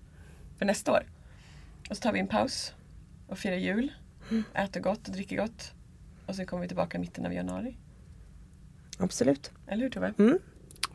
för 0.59 0.65
nästa 0.65 0.93
år. 0.93 1.03
Och 1.91 1.97
så 1.97 2.03
tar 2.03 2.13
vi 2.13 2.21
en 2.21 2.29
paus 2.29 2.75
och 3.29 3.39
firar 3.39 3.57
jul, 3.57 3.93
mm. 4.31 4.45
äter 4.55 4.81
gott 4.81 5.09
och 5.09 5.15
dricker 5.15 5.37
gott. 5.37 5.73
Och 6.27 6.35
så 6.35 6.45
kommer 6.45 6.63
vi 6.63 6.69
tillbaka 6.69 6.99
i 6.99 7.01
mitten 7.01 7.27
av 7.27 7.33
januari. 7.33 7.77
Absolut. 8.99 9.51
Eller 9.67 9.83
hur 9.83 9.91
Tove? 9.91 10.15
Mm. 10.19 10.39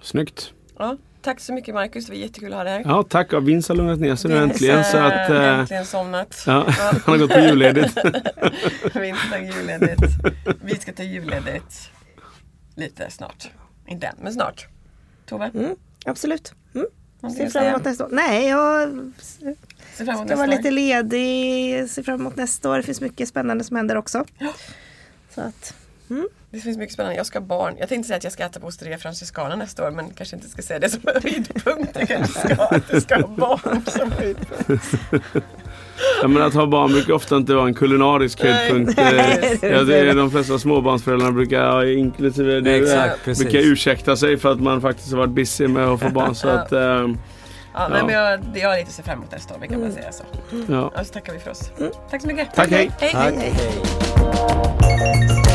Snyggt. 0.01 0.53
Ja, 0.77 0.97
tack 1.25 1.39
så 1.39 1.53
mycket 1.53 1.73
Marcus, 1.73 2.05
det 2.05 2.11
var 2.11 2.17
jättekul 2.17 2.53
att 2.53 2.57
ha 2.57 2.63
dig 2.63 2.73
här. 2.73 2.83
Ja, 2.85 3.03
tack. 3.03 3.33
Och 3.33 3.49
Vince 3.49 3.73
har 3.73 3.77
lugnat 3.77 3.99
ner 3.99 4.15
sig 4.15 4.31
nu 4.31 4.37
äntligen. 4.37 4.83
Så 4.83 4.97
att, 4.97 5.29
äh, 5.29 5.59
äntligen 5.59 5.85
somnat. 5.85 6.43
Ja, 6.47 6.65
han 6.79 6.99
har 7.05 7.17
gått 7.17 7.31
på 7.31 7.39
julledigt. 7.39 7.97
Vince 8.93 9.29
tar 9.31 9.37
julledigt. 9.37 10.01
Vi 10.61 10.75
ska 10.75 10.93
ta 10.93 11.03
julledigt 11.03 11.91
lite 12.75 13.11
snart. 13.11 13.49
Inte 13.87 14.07
än, 14.07 14.15
men 14.21 14.33
snart. 14.33 14.67
Tove? 15.25 15.51
Mm, 15.53 15.75
absolut. 16.05 16.53
Mm. 16.75 16.87
Ser 17.35 17.49
fram 17.49 17.63
emot 17.63 17.85
nästa 17.85 18.05
år. 18.05 18.09
Nej, 18.11 18.47
jag 18.47 18.89
ser 19.93 20.05
fram 20.05 20.15
emot 20.15 20.27
ska 20.27 20.35
vara 20.35 20.47
lite 20.47 20.71
ledig. 20.71 21.89
Ser 21.89 22.03
fram 22.03 22.19
emot 22.19 22.35
nästa 22.35 22.69
år. 22.69 22.77
Det 22.77 22.83
finns 22.83 23.01
mycket 23.01 23.29
spännande 23.29 23.63
som 23.63 23.77
händer 23.77 23.95
också. 23.95 24.25
Ja. 24.37 24.53
Så 25.29 25.41
att, 25.41 25.73
mm. 26.09 26.27
Det 26.55 26.61
finns 26.61 26.77
mycket 26.77 26.93
spännande. 26.93 27.17
Jag 27.17 27.25
ska 27.25 27.39
ha 27.39 27.45
barn. 27.45 27.75
Jag 27.79 27.89
tänkte 27.89 28.07
säga 28.07 28.17
att 28.17 28.23
jag 28.23 28.33
ska 28.33 28.43
äta 28.43 28.59
på 28.59 28.67
Osteria 28.67 28.97
Franciscana 28.97 29.55
nästa 29.55 29.87
år 29.87 29.91
men 29.91 30.09
kanske 30.09 30.35
inte 30.35 30.49
ska 30.49 30.61
säga 30.61 30.79
det 30.79 30.89
som 30.89 31.01
höjdpunkt. 31.05 31.97
Jag 31.99 32.07
kanske 32.07 32.39
ska 32.39 32.63
att 32.63 32.83
jag 32.91 33.01
ska 33.01 33.15
ha 33.15 33.27
barn 33.27 33.85
som 33.87 34.11
höjdpunkt. 34.11 34.83
Ja, 36.21 36.27
men 36.27 36.43
att 36.43 36.53
ha 36.53 36.65
barn 36.65 36.91
brukar 36.91 37.13
ofta 37.13 37.37
inte 37.37 37.53
vara 37.53 37.67
en 37.67 37.73
kulinarisk 37.73 38.43
höjdpunkt. 38.43 38.97
Nej, 38.97 39.59
ja, 39.61 39.83
det 39.83 39.99
är 39.99 40.15
de 40.15 40.31
flesta 40.31 40.59
småbarnsföräldrarna 40.59 41.31
brukar, 41.31 41.97
inklusive 41.97 42.61
det, 42.61 42.75
Exakt, 42.75 43.25
brukar 43.25 43.59
ursäkta 43.59 44.15
sig 44.15 44.37
för 44.37 44.51
att 44.51 44.61
man 44.61 44.81
faktiskt 44.81 45.11
har 45.11 45.17
varit 45.17 45.29
busy 45.29 45.67
med 45.67 45.87
att 45.87 45.99
få 45.99 46.09
barn. 46.09 46.35
Så 46.35 46.47
att, 46.47 46.71
ähm, 46.71 47.17
Ja, 47.73 47.89
ja. 47.97 48.05
Men 48.05 48.09
jag, 48.09 48.39
jag 48.53 48.69
har 48.69 48.77
lite 48.77 48.91
se 48.91 49.03
fram 49.03 49.17
emot 49.17 49.31
nästa 49.31 49.53
år, 49.53 49.59
vi 49.61 49.67
kan 49.67 49.81
bara 49.81 49.91
säga 49.91 50.11
så. 50.11 50.23
Ja. 50.67 50.93
Och 50.99 51.05
så 51.05 51.13
tackar 51.13 51.33
vi 51.33 51.39
för 51.39 51.51
oss. 51.51 51.71
Mm. 51.79 51.91
Tack 52.09 52.21
så 52.21 52.27
mycket. 52.27 52.55
Tack, 52.55 52.69
hej. 52.69 52.91
hej. 52.99 53.11
Hej. 53.13 53.53
hej. 54.97 55.54